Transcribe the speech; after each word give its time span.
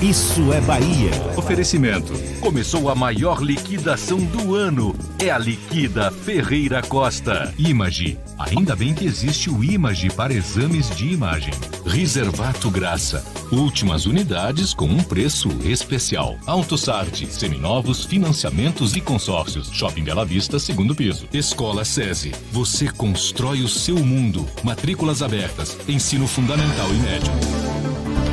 Isso 0.00 0.52
é 0.52 0.60
Bahia. 0.60 1.10
Oferecimento. 1.36 2.12
Começou 2.40 2.90
a 2.90 2.94
maior 2.94 3.42
liquidação 3.42 4.18
do 4.18 4.54
ano. 4.54 4.94
É 5.18 5.30
a 5.30 5.38
Liquida 5.38 6.10
Ferreira 6.10 6.82
Costa. 6.82 7.54
Image. 7.58 8.18
Ainda 8.38 8.76
bem 8.76 8.92
que 8.92 9.06
existe 9.06 9.48
o 9.48 9.64
Image 9.64 10.10
para 10.10 10.34
exames 10.34 10.94
de 10.94 11.08
imagem. 11.08 11.54
Reservato 11.86 12.70
Graça. 12.70 13.24
Últimas 13.50 14.04
unidades 14.04 14.74
com 14.74 14.86
um 14.86 15.02
preço 15.02 15.48
especial. 15.64 16.36
AutoSart. 16.46 17.24
Seminovos, 17.26 18.04
financiamentos 18.04 18.96
e 18.96 19.00
consórcios. 19.00 19.70
Shopping 19.70 20.04
Bela 20.04 20.24
Vista, 20.24 20.58
segundo 20.58 20.94
piso. 20.94 21.26
Escola 21.32 21.84
SESI. 21.84 22.32
Você 22.52 22.90
constrói 22.90 23.62
o 23.62 23.68
seu 23.68 23.96
mundo. 23.96 24.46
Matrículas 24.62 25.22
abertas. 25.22 25.78
Ensino 25.88 26.26
fundamental 26.26 26.88
e 26.90 26.98
médio. 26.98 27.83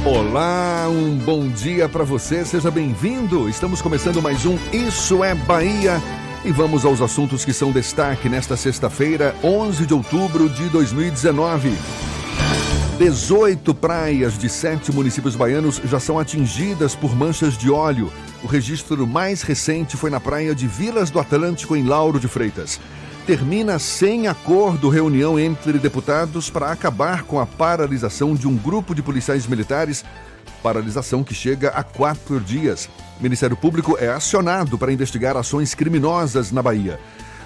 Olá, 0.03 0.87
um 0.89 1.15
bom 1.15 1.47
dia 1.47 1.87
para 1.87 2.03
você, 2.03 2.43
seja 2.43 2.71
bem-vindo. 2.71 3.47
Estamos 3.47 3.83
começando 3.83 4.19
mais 4.19 4.47
um 4.47 4.57
Isso 4.73 5.23
é 5.23 5.35
Bahia 5.35 6.01
e 6.43 6.51
vamos 6.51 6.83
aos 6.85 7.01
assuntos 7.01 7.45
que 7.45 7.53
são 7.53 7.71
destaque 7.71 8.27
nesta 8.27 8.57
sexta-feira, 8.57 9.35
11 9.43 9.85
de 9.85 9.93
outubro 9.93 10.49
de 10.49 10.69
2019. 10.69 11.71
18 12.97 13.75
praias 13.75 14.39
de 14.39 14.49
sete 14.49 14.91
municípios 14.91 15.35
baianos 15.35 15.79
já 15.85 15.99
são 15.99 16.17
atingidas 16.17 16.95
por 16.95 17.15
manchas 17.15 17.55
de 17.55 17.69
óleo. 17.69 18.11
O 18.43 18.47
registro 18.47 19.05
mais 19.05 19.43
recente 19.43 19.95
foi 19.97 20.09
na 20.09 20.19
praia 20.19 20.55
de 20.55 20.65
Vilas 20.65 21.11
do 21.11 21.19
Atlântico, 21.19 21.75
em 21.75 21.83
Lauro 21.83 22.19
de 22.19 22.27
Freitas. 22.27 22.79
Termina 23.25 23.77
sem 23.77 24.27
acordo 24.27 24.89
reunião 24.89 25.39
entre 25.39 25.77
deputados 25.77 26.49
para 26.49 26.71
acabar 26.71 27.21
com 27.23 27.39
a 27.39 27.45
paralisação 27.45 28.33
de 28.33 28.47
um 28.47 28.57
grupo 28.57 28.95
de 28.95 29.03
policiais 29.03 29.45
militares, 29.45 30.03
paralisação 30.63 31.23
que 31.23 31.33
chega 31.33 31.69
a 31.69 31.83
quatro 31.83 32.39
dias. 32.39 32.89
O 33.19 33.23
Ministério 33.23 33.55
Público 33.55 33.95
é 33.99 34.09
acionado 34.09 34.75
para 34.75 34.91
investigar 34.91 35.37
ações 35.37 35.75
criminosas 35.75 36.51
na 36.51 36.63
Bahia. 36.63 36.99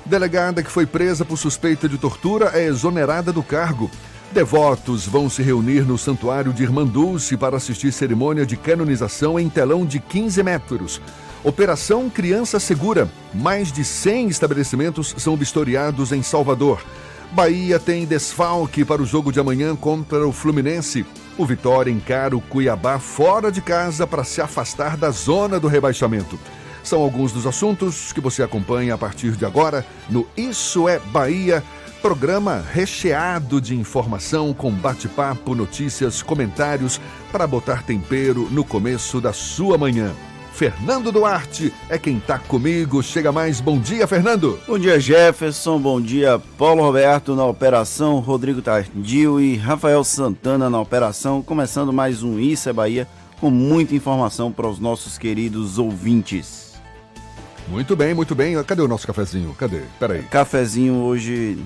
Delegada 0.05 0.63
que 0.63 0.71
foi 0.71 0.85
presa 0.85 1.25
por 1.25 1.37
suspeita 1.37 1.89
de 1.89 1.97
tortura 1.97 2.51
é 2.53 2.63
exonerada 2.65 3.33
do 3.33 3.43
cargo. 3.43 3.91
Devotos 4.31 5.05
vão 5.05 5.29
se 5.29 5.43
reunir 5.43 5.81
no 5.81 5.97
Santuário 5.97 6.53
de 6.53 6.63
Irmã 6.63 6.85
Dulce 6.85 7.35
para 7.35 7.57
assistir 7.57 7.91
cerimônia 7.91 8.45
de 8.45 8.55
canonização 8.55 9.37
em 9.37 9.49
telão 9.49 9.85
de 9.85 9.99
15 9.99 10.41
metros. 10.41 11.01
Operação 11.45 12.09
Criança 12.09 12.59
Segura. 12.59 13.07
Mais 13.31 13.71
de 13.71 13.85
100 13.85 14.29
estabelecimentos 14.29 15.13
são 15.19 15.37
vistoriados 15.37 16.11
em 16.11 16.23
Salvador. 16.23 16.83
Bahia 17.33 17.79
tem 17.79 18.03
desfalque 18.03 18.83
para 18.83 18.99
o 18.99 19.05
jogo 19.05 19.31
de 19.31 19.39
amanhã 19.39 19.75
contra 19.75 20.27
o 20.27 20.31
Fluminense. 20.31 21.05
O 21.37 21.45
Vitória 21.45 21.91
encara 21.91 22.35
o 22.35 22.41
Cuiabá 22.41 22.97
fora 22.97 23.51
de 23.51 23.61
casa 23.61 24.07
para 24.07 24.23
se 24.23 24.41
afastar 24.41 24.97
da 24.97 25.11
zona 25.11 25.59
do 25.59 25.67
rebaixamento. 25.67 26.39
São 26.83 26.99
alguns 26.99 27.31
dos 27.31 27.45
assuntos 27.45 28.11
que 28.11 28.19
você 28.19 28.41
acompanha 28.41 28.95
a 28.95 28.97
partir 28.97 29.33
de 29.33 29.45
agora 29.45 29.85
no 30.09 30.27
Isso 30.35 30.89
é 30.89 30.97
Bahia, 30.97 31.63
programa 32.01 32.65
recheado 32.73 33.61
de 33.61 33.75
informação 33.75 34.51
com 34.51 34.71
bate-papo, 34.71 35.53
notícias, 35.53 36.23
comentários 36.23 36.99
para 37.31 37.45
botar 37.45 37.83
tempero 37.83 38.47
no 38.49 38.63
começo 38.63 39.21
da 39.21 39.31
sua 39.31 39.77
manhã. 39.77 40.11
Fernando 40.55 41.11
Duarte 41.11 41.73
é 41.89 41.97
quem 41.97 42.17
tá 42.17 42.39
comigo. 42.39 43.03
Chega 43.03 43.29
mais. 43.29 43.59
Bom 43.59 43.77
dia, 43.77 44.07
Fernando. 44.07 44.57
Bom 44.65 44.79
dia, 44.79 44.97
Jefferson. 44.97 45.77
Bom 45.77 45.99
dia, 45.99 46.41
Paulo 46.57 46.81
Roberto 46.81 47.35
na 47.35 47.45
operação, 47.45 48.19
Rodrigo 48.19 48.61
Tardil 48.61 49.41
e 49.41 49.57
Rafael 49.57 50.01
Santana 50.05 50.69
na 50.69 50.79
operação. 50.79 51.41
Começando 51.41 51.91
mais 51.91 52.23
um 52.23 52.39
Isso 52.39 52.69
é 52.69 52.73
Bahia 52.73 53.05
com 53.41 53.49
muita 53.49 53.95
informação 53.95 54.49
para 54.49 54.65
os 54.65 54.79
nossos 54.79 55.17
queridos 55.17 55.77
ouvintes. 55.77 56.75
Muito 57.67 57.93
bem, 57.93 58.13
muito 58.13 58.33
bem. 58.33 58.63
Cadê 58.63 58.81
o 58.81 58.87
nosso 58.87 59.05
cafezinho? 59.05 59.53
Cadê? 59.59 59.81
Peraí. 59.99 60.23
Cafezinho 60.23 61.01
hoje. 61.01 61.57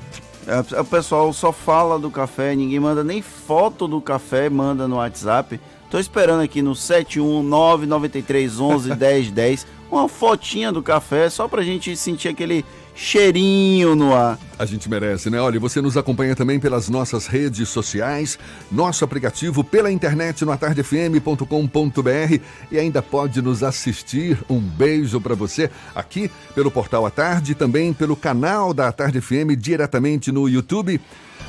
O 0.80 0.84
pessoal 0.84 1.32
só 1.32 1.52
fala 1.52 2.00
do 2.00 2.10
café, 2.10 2.56
ninguém 2.56 2.80
manda 2.80 3.04
nem 3.04 3.22
foto 3.22 3.88
do 3.88 4.02
café, 4.02 4.50
manda 4.50 4.88
no 4.88 4.96
WhatsApp. 4.96 5.62
Tô 5.90 5.98
esperando 5.98 6.42
aqui 6.42 6.62
no 6.62 6.74
71993111010 6.74 9.66
uma 9.92 10.08
fotinha 10.08 10.72
do 10.72 10.84
café 10.84 11.30
só 11.30 11.48
pra 11.48 11.64
gente 11.64 11.96
sentir 11.96 12.28
aquele 12.28 12.64
cheirinho 12.94 13.96
no 13.96 14.14
ar. 14.14 14.38
A 14.58 14.66
gente 14.66 14.90
merece, 14.90 15.30
né? 15.30 15.40
Olha, 15.40 15.60
você 15.60 15.82
nos 15.82 15.98
acompanha 15.98 16.36
também 16.36 16.60
pelas 16.60 16.90
nossas 16.90 17.28
redes 17.28 17.70
sociais, 17.70 18.38
nosso 18.72 19.06
aplicativo 19.06 19.64
pela 19.64 19.92
internet 19.92 20.44
no 20.44 20.52
atardefm.com.br 20.52 22.42
e 22.72 22.78
ainda 22.78 23.02
pode 23.02 23.42
nos 23.42 23.64
assistir. 23.64 24.38
Um 24.50 24.60
beijo 24.60 25.20
para 25.22 25.34
você 25.34 25.72
aqui 25.96 26.30
pelo 26.54 26.70
portal 26.70 27.06
A 27.06 27.10
Tarde, 27.10 27.56
também 27.56 27.94
pelo 27.94 28.16
canal 28.16 28.74
da 28.74 28.92
Tarde 28.92 29.22
FM 29.22 29.56
diretamente 29.58 30.32
no 30.32 30.48
YouTube. 30.48 31.00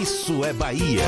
Isso 0.00 0.44
é 0.44 0.52
Bahia. 0.52 1.02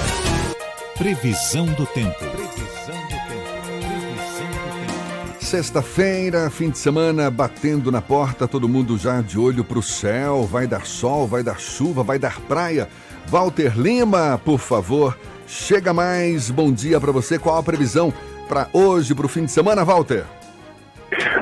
Previsão 0.97 1.67
do 1.67 1.85
tempo. 1.87 2.17
Previsão 2.19 2.95
do 2.95 3.09
tempo. 3.09 3.65
Previsão 3.67 4.47
do 4.47 4.87
tempo. 4.87 5.45
Sexta-feira, 5.45 6.49
fim 6.51 6.71
de 6.71 6.79
semana 6.79 7.29
batendo 7.33 7.91
na 7.91 8.01
porta, 8.01 8.47
todo 8.47 8.69
mundo 8.69 8.97
já 8.97 9.21
de 9.21 9.37
olho 9.37 9.65
pro 9.65 9.83
céu. 9.83 10.45
Vai 10.45 10.69
dar 10.69 10.87
sol, 10.87 11.27
vai 11.27 11.43
dar 11.43 11.59
chuva, 11.59 12.05
vai 12.05 12.17
dar 12.17 12.41
praia. 12.43 12.89
Walter 13.27 13.77
Lima, 13.77 14.41
por 14.45 14.61
favor, 14.61 15.19
chega 15.49 15.93
mais. 15.93 16.49
Bom 16.49 16.73
dia 16.73 17.01
para 17.01 17.11
você. 17.11 17.41
Qual 17.41 17.59
a 17.59 17.63
previsão 17.63 18.15
para 18.49 18.69
hoje, 18.73 19.17
pro 19.17 19.27
fim 19.27 19.47
de 19.47 19.51
semana, 19.51 19.85
Walter? 19.85 20.25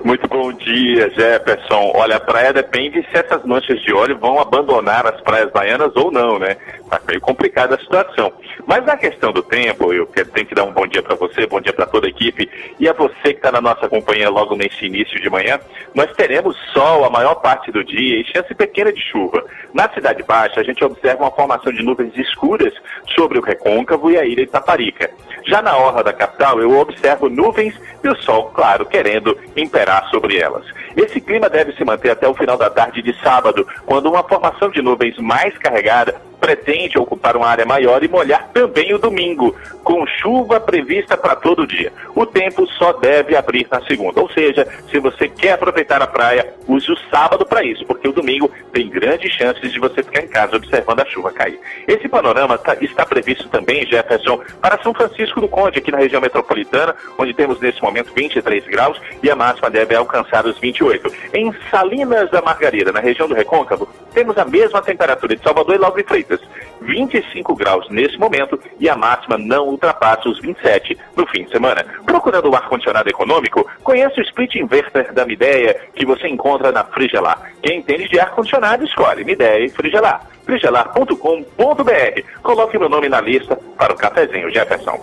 Muito 0.04 0.26
bom 0.28 0.52
dia, 0.52 1.10
Jefferson. 1.10 1.92
Olha, 1.94 2.16
a 2.16 2.20
praia 2.20 2.52
depende 2.52 3.02
se 3.02 3.18
essas 3.18 3.44
manchas 3.44 3.80
de 3.82 3.92
óleo 3.92 4.18
vão 4.18 4.40
abandonar 4.40 5.06
as 5.06 5.20
praias 5.20 5.50
baianas 5.52 5.94
ou 5.94 6.10
não, 6.10 6.38
né? 6.38 6.56
Está 6.92 7.00
meio 7.08 7.22
complicada 7.22 7.74
a 7.74 7.78
situação. 7.78 8.30
Mas 8.66 8.84
na 8.84 8.98
questão 8.98 9.32
do 9.32 9.42
tempo, 9.42 9.94
eu 9.94 10.04
tenho 10.06 10.46
que 10.46 10.54
dar 10.54 10.64
um 10.64 10.72
bom 10.72 10.86
dia 10.86 11.02
para 11.02 11.14
você, 11.14 11.46
bom 11.46 11.58
dia 11.58 11.72
para 11.72 11.86
toda 11.86 12.06
a 12.06 12.10
equipe 12.10 12.50
e 12.78 12.86
a 12.86 12.92
você 12.92 13.32
que 13.32 13.38
está 13.38 13.50
na 13.50 13.62
nossa 13.62 13.88
companhia 13.88 14.28
logo 14.28 14.54
nesse 14.54 14.84
início 14.84 15.18
de 15.18 15.30
manhã. 15.30 15.58
Nós 15.94 16.12
teremos 16.12 16.54
sol 16.74 17.06
a 17.06 17.08
maior 17.08 17.36
parte 17.36 17.72
do 17.72 17.82
dia 17.82 18.20
e 18.20 18.24
chance 18.26 18.54
pequena 18.54 18.92
de 18.92 19.00
chuva. 19.00 19.42
Na 19.72 19.88
Cidade 19.88 20.22
Baixa, 20.22 20.60
a 20.60 20.62
gente 20.62 20.84
observa 20.84 21.24
uma 21.24 21.30
formação 21.30 21.72
de 21.72 21.82
nuvens 21.82 22.14
escuras 22.14 22.74
sobre 23.14 23.38
o 23.38 23.42
recôncavo 23.42 24.10
e 24.10 24.18
a 24.18 24.26
ilha 24.26 24.44
de 24.44 24.52
Taparica. 24.52 25.10
Já 25.46 25.62
na 25.62 25.74
orla 25.74 26.04
da 26.04 26.12
capital, 26.12 26.60
eu 26.60 26.78
observo 26.78 27.30
nuvens 27.30 27.74
e 28.04 28.08
o 28.08 28.16
sol, 28.22 28.50
claro, 28.54 28.84
querendo 28.84 29.34
imperar 29.56 30.10
sobre 30.10 30.36
elas. 30.36 30.66
Esse 30.94 31.22
clima 31.22 31.48
deve 31.48 31.72
se 31.72 31.84
manter 31.86 32.10
até 32.10 32.28
o 32.28 32.34
final 32.34 32.58
da 32.58 32.68
tarde 32.68 33.00
de 33.00 33.18
sábado, 33.22 33.66
quando 33.86 34.10
uma 34.10 34.22
formação 34.22 34.68
de 34.68 34.82
nuvens 34.82 35.16
mais 35.16 35.56
carregada 35.56 36.20
pretende 36.42 36.98
ocupar 36.98 37.36
uma 37.36 37.46
área 37.46 37.64
maior 37.64 38.02
e 38.02 38.08
molhar 38.08 38.50
também 38.52 38.92
o 38.92 38.98
domingo, 38.98 39.54
com 39.84 40.04
chuva 40.06 40.58
prevista 40.58 41.16
para 41.16 41.36
todo 41.36 41.66
dia. 41.66 41.92
O 42.16 42.26
tempo 42.26 42.66
só 42.66 42.92
deve 42.94 43.36
abrir 43.36 43.68
na 43.70 43.80
segunda, 43.82 44.20
ou 44.20 44.28
seja, 44.28 44.66
se 44.90 44.98
você 44.98 45.28
quer 45.28 45.52
aproveitar 45.52 46.02
a 46.02 46.06
praia, 46.06 46.52
use 46.66 46.90
o 46.90 46.96
sábado 47.08 47.46
para 47.46 47.62
isso, 47.62 47.86
porque 47.86 48.08
o 48.08 48.12
domingo 48.12 48.50
tem 48.72 48.88
grandes 48.88 49.32
chances 49.32 49.72
de 49.72 49.78
você 49.78 50.02
ficar 50.02 50.22
em 50.22 50.28
casa 50.28 50.56
observando 50.56 51.00
a 51.00 51.06
chuva 51.06 51.30
cair. 51.30 51.60
Esse 51.86 52.08
panorama 52.08 52.58
tá, 52.58 52.76
está 52.80 53.06
previsto 53.06 53.48
também, 53.48 53.86
Jefferson, 53.86 54.40
para 54.60 54.82
São 54.82 54.92
Francisco 54.92 55.40
do 55.40 55.48
Conde, 55.48 55.78
aqui 55.78 55.92
na 55.92 55.98
região 55.98 56.20
metropolitana, 56.20 56.96
onde 57.16 57.32
temos 57.34 57.60
nesse 57.60 57.80
momento 57.80 58.12
23 58.14 58.64
graus 58.66 59.00
e 59.22 59.30
a 59.30 59.36
máxima 59.36 59.70
deve 59.70 59.94
alcançar 59.94 60.44
os 60.44 60.58
28. 60.58 61.12
Em 61.34 61.54
Salinas 61.70 62.30
da 62.30 62.42
Margarida, 62.42 62.90
na 62.90 63.00
região 63.00 63.28
do 63.28 63.34
Recôncavo, 63.34 63.88
temos 64.12 64.36
a 64.36 64.44
mesma 64.44 64.82
temperatura 64.82 65.36
de 65.36 65.42
Salvador 65.42 65.76
e 65.76 65.78
Lauro 65.78 66.02
Freitas. 66.04 66.31
25 66.80 67.54
graus 67.54 67.88
nesse 67.90 68.18
momento 68.18 68.58
e 68.78 68.88
a 68.88 68.96
máxima 68.96 69.38
não 69.38 69.68
ultrapassa 69.68 70.28
os 70.28 70.40
27 70.40 70.98
no 71.16 71.26
fim 71.28 71.44
de 71.44 71.50
semana. 71.50 71.84
Procurando 72.04 72.50
o 72.50 72.54
ar-condicionado 72.56 73.08
econômico, 73.08 73.66
conheça 73.82 74.20
o 74.20 74.22
split 74.24 74.56
inverter 74.56 75.12
da 75.12 75.24
Mideia 75.24 75.76
que 75.94 76.04
você 76.04 76.28
encontra 76.28 76.72
na 76.72 76.84
Frigelar. 76.84 77.52
Quem 77.62 77.78
entende 77.78 78.08
de 78.08 78.18
ar-condicionado 78.18 78.84
escolhe 78.84 79.24
Mideia 79.24 79.64
e 79.64 79.68
Frigelar. 79.70 80.26
frigelar.com.br. 80.44 82.22
Coloque 82.42 82.78
meu 82.78 82.88
nome 82.88 83.08
na 83.08 83.20
lista 83.20 83.56
para 83.76 83.92
o 83.92 83.96
cafezinho 83.96 84.50
Jefferson. 84.50 84.98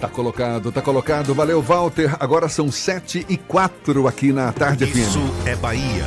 Tá 0.00 0.08
colocado, 0.08 0.70
tá 0.70 0.82
colocado. 0.82 1.34
Valeu, 1.34 1.62
Walter. 1.62 2.14
Agora 2.20 2.48
são 2.48 2.70
7 2.70 3.24
e 3.28 3.36
4 3.38 4.06
aqui 4.06 4.32
na 4.32 4.52
Tarde 4.52 4.84
Isso 4.84 5.18
FM. 5.18 5.48
é 5.48 5.56
Bahia. 5.56 6.04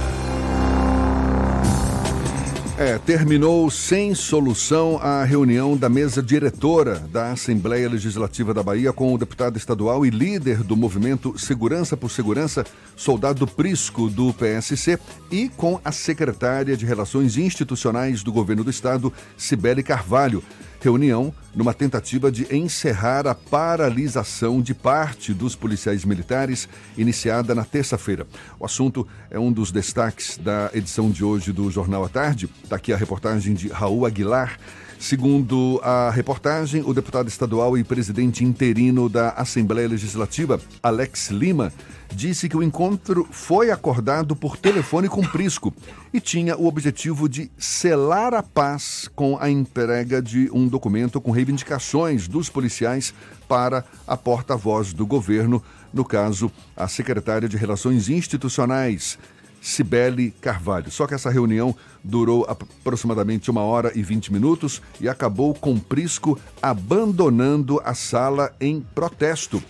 É, 2.80 3.00
terminou 3.00 3.72
sem 3.72 4.14
solução 4.14 5.00
a 5.02 5.24
reunião 5.24 5.76
da 5.76 5.90
mesa 5.90 6.22
diretora 6.22 7.00
da 7.12 7.32
Assembleia 7.32 7.90
Legislativa 7.90 8.54
da 8.54 8.62
Bahia 8.62 8.94
com 8.94 9.12
o 9.12 9.18
deputado 9.18 9.58
estadual 9.58 10.06
e 10.06 10.12
líder 10.12 10.62
do 10.62 10.78
movimento 10.78 11.40
Segurança 11.40 11.98
por 11.98 12.12
Segurança, 12.12 12.64
soldado 12.96 13.48
Prisco 13.48 14.12
do 14.12 14.32
PSC, 14.32 15.00
e 15.32 15.50
com 15.50 15.82
a 15.84 15.92
secretária 15.92 16.78
de 16.78 16.86
Relações 16.86 17.36
Institucionais 17.36 18.22
do 18.22 18.32
governo 18.32 18.64
do 18.64 18.70
estado, 18.70 19.12
Cibele 19.36 19.82
Carvalho. 19.82 20.44
Reunião 20.80 21.34
numa 21.56 21.74
tentativa 21.74 22.32
de 22.32 22.56
encerrar 22.56 23.26
a 23.26 23.34
paralisação 23.34 24.62
de 24.62 24.74
parte 24.74 25.34
dos 25.34 25.56
policiais 25.56 26.06
militares 26.06 26.70
iniciada 26.96 27.56
na 27.56 27.66
terça-feira. 27.66 28.28
O 28.60 28.66
assunto 28.66 29.08
é 29.32 29.40
um 29.40 29.52
dos 29.52 29.72
destaques 29.72 30.38
da 30.38 30.70
edição 30.74 31.10
de 31.10 31.24
hoje 31.24 31.52
do 31.52 31.72
Jornal 31.72 32.06
à 32.06 32.10
Tarde. 32.10 32.48
Está 32.64 32.76
aqui 32.76 32.94
a 32.94 32.98
reportagem 32.98 33.56
de 33.56 33.70
Raul 33.70 34.06
Aguilar. 34.06 34.60
Segundo 35.00 35.80
a 35.84 36.10
reportagem, 36.10 36.84
o 36.86 36.94
deputado 36.94 37.28
estadual 37.28 37.78
e 37.78 37.84
presidente 37.84 38.44
interino 38.44 39.08
da 39.08 39.30
Assembleia 39.30 39.88
Legislativa, 39.88 40.60
Alex 40.82 41.30
Lima, 41.30 41.72
disse 42.14 42.50
que 42.50 42.58
o 42.58 42.64
encontro 42.64 43.28
foi 43.32 43.72
acordado 43.72 44.36
por 44.36 44.58
telefone 44.58 45.08
com 45.08 45.22
Prisco 45.22 45.74
e 46.14 46.20
tinha 46.20 46.58
o 46.58 46.66
objetivo 46.66 47.28
de 47.28 47.52
selar 47.58 48.34
a 48.34 48.42
paz 48.42 49.10
com 49.16 49.38
a 49.40 49.50
entrega 49.50 50.22
de 50.22 50.50
um 50.52 50.68
documento 50.68 51.20
com 51.22 51.32
reivindicações 51.32 52.28
dos 52.28 52.50
policiais 52.50 53.14
para 53.48 53.86
a 54.06 54.18
porta-voz 54.18 54.94
do 54.94 55.06
governo, 55.06 55.64
no 55.94 56.04
caso, 56.04 56.52
a 56.76 56.88
secretária 56.88 57.48
de 57.48 57.58
Relações 57.58 58.10
Institucionais, 58.10 59.18
Cibele 59.62 60.32
Carvalho. 60.42 60.92
Só 60.92 61.08
que 61.08 61.14
essa 61.14 61.30
reunião 61.30 61.76
durou 62.04 62.46
aproximadamente 62.48 63.50
uma 63.52 63.62
hora 63.62 63.92
e 63.96 64.02
vinte 64.02 64.32
minutos 64.32 64.82
e 65.02 65.10
acabou 65.10 65.54
com 65.54 65.78
Prisco 65.78 66.40
abandonando 66.62 67.82
a 67.84 67.94
sala 67.94 68.54
em 68.62 68.86
protesto. 68.96 69.62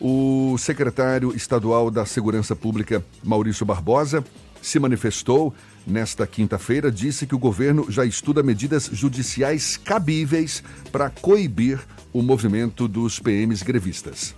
O 0.00 0.56
secretário 0.56 1.36
estadual 1.36 1.90
da 1.90 2.06
Segurança 2.06 2.56
Pública, 2.56 3.04
Maurício 3.22 3.66
Barbosa, 3.66 4.24
se 4.62 4.78
manifestou 4.78 5.54
nesta 5.86 6.26
quinta-feira, 6.26 6.90
disse 6.90 7.26
que 7.26 7.34
o 7.34 7.38
governo 7.38 7.86
já 7.90 8.04
estuda 8.04 8.42
medidas 8.42 8.88
judiciais 8.92 9.76
cabíveis 9.76 10.62
para 10.92 11.10
coibir 11.10 11.80
o 12.12 12.22
movimento 12.22 12.88
dos 12.88 13.18
PMs 13.18 13.62
grevistas. 13.62 14.34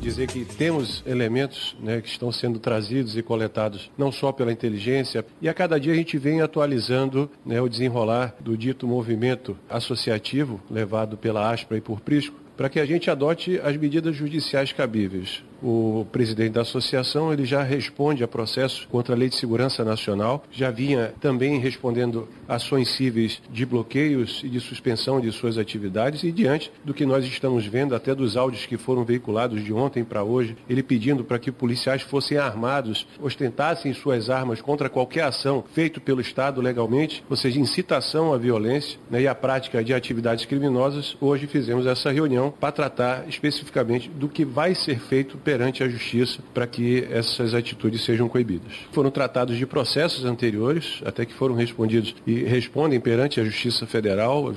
Dizer 0.00 0.26
que 0.26 0.44
temos 0.44 1.02
elementos 1.06 1.76
né, 1.80 2.00
que 2.00 2.08
estão 2.08 2.32
sendo 2.32 2.58
trazidos 2.58 3.16
e 3.16 3.22
coletados 3.22 3.90
não 3.96 4.10
só 4.10 4.32
pela 4.32 4.52
inteligência, 4.52 5.24
e 5.40 5.48
a 5.48 5.54
cada 5.54 5.78
dia 5.78 5.92
a 5.92 5.96
gente 5.96 6.18
vem 6.18 6.40
atualizando 6.40 7.30
né, 7.44 7.60
o 7.60 7.68
desenrolar 7.68 8.34
do 8.40 8.56
dito 8.56 8.86
movimento 8.86 9.56
associativo 9.68 10.60
levado 10.70 11.16
pela 11.16 11.50
ASPRA 11.52 11.78
e 11.78 11.80
por 11.80 12.00
Prisco, 12.00 12.43
para 12.56 12.68
que 12.68 12.80
a 12.80 12.86
gente 12.86 13.10
adote 13.10 13.60
as 13.62 13.76
medidas 13.76 14.14
judiciais 14.14 14.72
cabíveis 14.72 15.42
o 15.62 16.06
presidente 16.10 16.52
da 16.52 16.62
associação 16.62 17.32
ele 17.32 17.44
já 17.44 17.62
responde 17.62 18.22
a 18.22 18.28
processo 18.28 18.86
contra 18.88 19.14
a 19.14 19.18
Lei 19.18 19.28
de 19.28 19.36
Segurança 19.36 19.84
Nacional, 19.84 20.44
já 20.50 20.70
vinha 20.70 21.14
também 21.20 21.58
respondendo 21.58 22.28
ações 22.48 22.90
cíveis 22.90 23.40
de 23.50 23.64
bloqueios 23.64 24.42
e 24.44 24.48
de 24.48 24.60
suspensão 24.60 25.20
de 25.20 25.30
suas 25.32 25.58
atividades. 25.58 26.22
E 26.22 26.32
diante 26.32 26.70
do 26.84 26.94
que 26.94 27.06
nós 27.06 27.24
estamos 27.24 27.66
vendo, 27.66 27.94
até 27.94 28.14
dos 28.14 28.36
áudios 28.36 28.66
que 28.66 28.76
foram 28.76 29.04
veiculados 29.04 29.64
de 29.64 29.72
ontem 29.72 30.04
para 30.04 30.22
hoje, 30.22 30.56
ele 30.68 30.82
pedindo 30.82 31.24
para 31.24 31.38
que 31.38 31.50
policiais 31.50 32.02
fossem 32.02 32.38
armados, 32.38 33.06
ostentassem 33.20 33.92
suas 33.92 34.30
armas 34.30 34.60
contra 34.60 34.88
qualquer 34.88 35.24
ação 35.24 35.64
feita 35.72 36.00
pelo 36.00 36.20
Estado 36.20 36.60
legalmente, 36.60 37.24
ou 37.28 37.36
seja, 37.36 37.58
incitação 37.60 38.32
à 38.32 38.38
violência 38.38 38.98
né, 39.10 39.22
e 39.22 39.28
à 39.28 39.34
prática 39.34 39.82
de 39.82 39.94
atividades 39.94 40.44
criminosas, 40.44 41.16
hoje 41.20 41.46
fizemos 41.46 41.86
essa 41.86 42.10
reunião 42.10 42.52
para 42.52 42.72
tratar 42.72 43.28
especificamente 43.28 44.08
do 44.08 44.28
que 44.28 44.44
vai 44.44 44.74
ser 44.74 44.98
feito 44.98 45.36
perante 45.44 45.82
a 45.82 45.88
justiça 45.88 46.40
para 46.52 46.66
que 46.66 47.06
essas 47.10 47.54
atitudes 47.54 48.02
sejam 48.02 48.28
coibidas. 48.28 48.72
Foram 48.92 49.10
tratados 49.10 49.56
de 49.56 49.66
processos 49.66 50.24
anteriores, 50.24 51.02
até 51.04 51.24
que 51.24 51.34
foram 51.34 51.54
respondidos 51.54 52.14
e 52.26 52.42
respondem 52.42 52.98
perante 53.00 53.40
a 53.40 53.44
Justiça 53.44 53.86
Federal, 53.86 54.52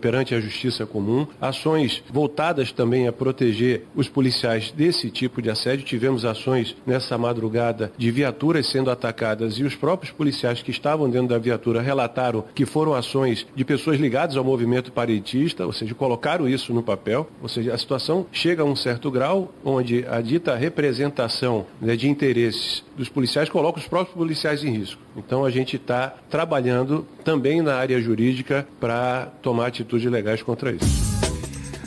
perante 0.00 0.34
a 0.34 0.40
Justiça 0.40 0.84
Comum, 0.84 1.26
ações 1.40 2.02
voltadas 2.10 2.72
também 2.72 3.06
a 3.06 3.12
proteger 3.12 3.84
os 3.94 4.08
policiais 4.08 4.72
desse 4.72 5.10
tipo 5.10 5.40
de 5.40 5.50
assédio. 5.50 5.84
Tivemos 5.84 6.24
ações 6.24 6.76
nessa 6.86 7.16
madrugada 7.16 7.92
de 7.96 8.10
viaturas 8.10 8.66
sendo 8.66 8.90
atacadas 8.90 9.58
e 9.58 9.64
os 9.64 9.74
próprios 9.74 10.12
policiais 10.12 10.62
que 10.62 10.70
estavam 10.70 11.08
dentro 11.08 11.28
da 11.28 11.38
viatura 11.38 11.80
relataram 11.80 12.44
que 12.54 12.66
foram 12.66 12.94
ações 12.94 13.46
de 13.54 13.64
pessoas 13.64 13.98
ligadas 13.98 14.36
ao 14.36 14.44
movimento 14.44 14.90
paretista, 14.92 15.64
ou 15.66 15.72
seja, 15.72 15.94
colocaram 15.94 16.48
isso 16.48 16.74
no 16.74 16.82
papel. 16.82 17.28
Ou 17.40 17.48
seja, 17.48 17.74
a 17.74 17.78
situação 17.78 18.26
chega 18.32 18.62
a 18.62 18.66
um 18.66 18.74
certo 18.74 19.10
grau 19.10 19.52
onde 19.64 20.04
a 20.06 20.20
dita 20.32 20.56
representação 20.56 21.66
né, 21.78 21.94
de 21.94 22.08
interesses 22.08 22.82
dos 22.96 23.10
policiais 23.10 23.50
coloca 23.50 23.78
os 23.78 23.86
próprios 23.86 24.16
policiais 24.16 24.64
em 24.64 24.70
risco. 24.70 25.02
Então 25.14 25.44
a 25.44 25.50
gente 25.50 25.76
está 25.76 26.14
trabalhando 26.30 27.06
também 27.22 27.60
na 27.60 27.74
área 27.74 28.00
jurídica 28.00 28.66
para 28.80 29.26
tomar 29.42 29.66
atitudes 29.66 30.10
legais 30.10 30.42
contra 30.42 30.72
isso. 30.72 31.12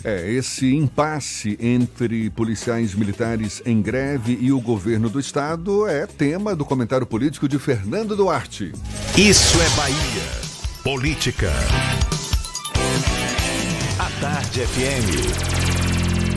É, 0.04 0.32
esse 0.32 0.76
impasse 0.76 1.58
entre 1.60 2.30
policiais 2.30 2.94
militares 2.94 3.64
em 3.66 3.82
greve 3.82 4.38
e 4.40 4.52
o 4.52 4.62
governo 4.62 5.10
do 5.10 5.20
estado 5.20 5.88
é 5.88 6.06
tema 6.06 6.56
do 6.56 6.64
comentário 6.64 7.08
político 7.08 7.50
de 7.50 7.58
Fernando 7.58 8.16
Duarte. 8.16 8.72
Isso 9.18 9.58
é 9.60 9.70
Bahia. 9.76 10.46
Política. 10.84 11.52
A 13.98 14.22
Tarde 14.22 14.60
FM. 14.60 15.75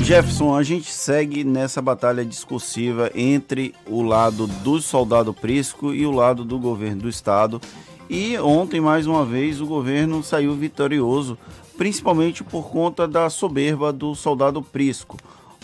Jefferson, 0.09 0.57
a 0.57 0.63
gente 0.63 0.91
segue 0.91 1.45
nessa 1.45 1.83
batalha 1.83 2.25
discursiva 2.25 3.11
entre 3.15 3.75
o 3.87 4.01
lado 4.01 4.47
do 4.47 4.81
soldado 4.81 5.35
Prisco 5.35 5.93
e 5.93 6.07
o 6.07 6.11
lado 6.11 6.47
do 6.47 6.59
governo 6.59 7.03
do 7.03 7.11
estado. 7.11 7.61
E 8.09 8.39
ontem, 8.39 8.81
mais 8.81 9.07
uma 9.07 9.23
vez, 9.23 9.61
o 9.61 9.67
governo 9.67 10.23
saiu 10.23 10.55
vitorioso, 10.55 11.37
principalmente 11.77 12.43
por 12.43 12.71
conta 12.71 13.07
da 13.07 13.29
soberba 13.29 13.93
do 13.93 14.15
soldado 14.15 14.63
Prisco. 14.63 15.19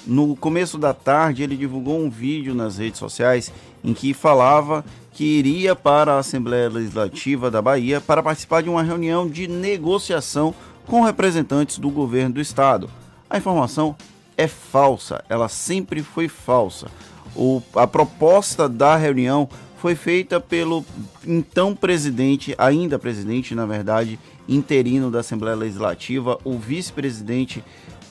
No 0.07 0.37
começo 0.37 0.77
da 0.77 0.93
tarde, 0.93 1.43
ele 1.43 1.57
divulgou 1.57 1.99
um 1.99 2.11
vídeo 2.11 2.55
nas 2.55 2.77
redes 2.77 2.99
sociais 2.99 3.51
em 3.83 3.95
que 3.95 4.13
falava 4.13 4.85
que 5.11 5.25
iria 5.25 5.75
para 5.75 6.17
a 6.17 6.19
Assembleia 6.19 6.69
Legislativa 6.69 7.51
da 7.51 7.63
Bahia 7.63 7.99
para 7.99 8.23
participar 8.23 8.63
de 8.63 8.69
uma 8.69 8.83
reunião 8.83 9.27
de 9.27 9.49
negociação 9.49 10.55
com 10.87 11.01
representantes 11.01 11.79
do 11.79 11.89
governo 11.89 12.35
do 12.35 12.43
estado. 12.43 12.91
A 13.31 13.39
informação 13.39 13.97
é 14.37 14.47
falsa, 14.47 15.25
ela 15.29 15.49
sempre 15.49 16.03
foi 16.03 16.29
falsa. 16.29 16.87
O, 17.35 17.62
a 17.75 17.87
proposta 17.87 18.69
da 18.69 18.97
reunião 18.97 19.49
foi 19.76 19.95
feita 19.95 20.41
pelo 20.41 20.85
então 21.26 21.75
presidente, 21.75 22.55
ainda 22.57 22.99
presidente, 22.99 23.55
na 23.55 23.67
verdade, 23.67 24.19
interino 24.49 25.11
da 25.11 25.21
Assembleia 25.21 25.57
Legislativa, 25.57 26.38
o 26.45 26.59
vice-presidente 26.59 27.62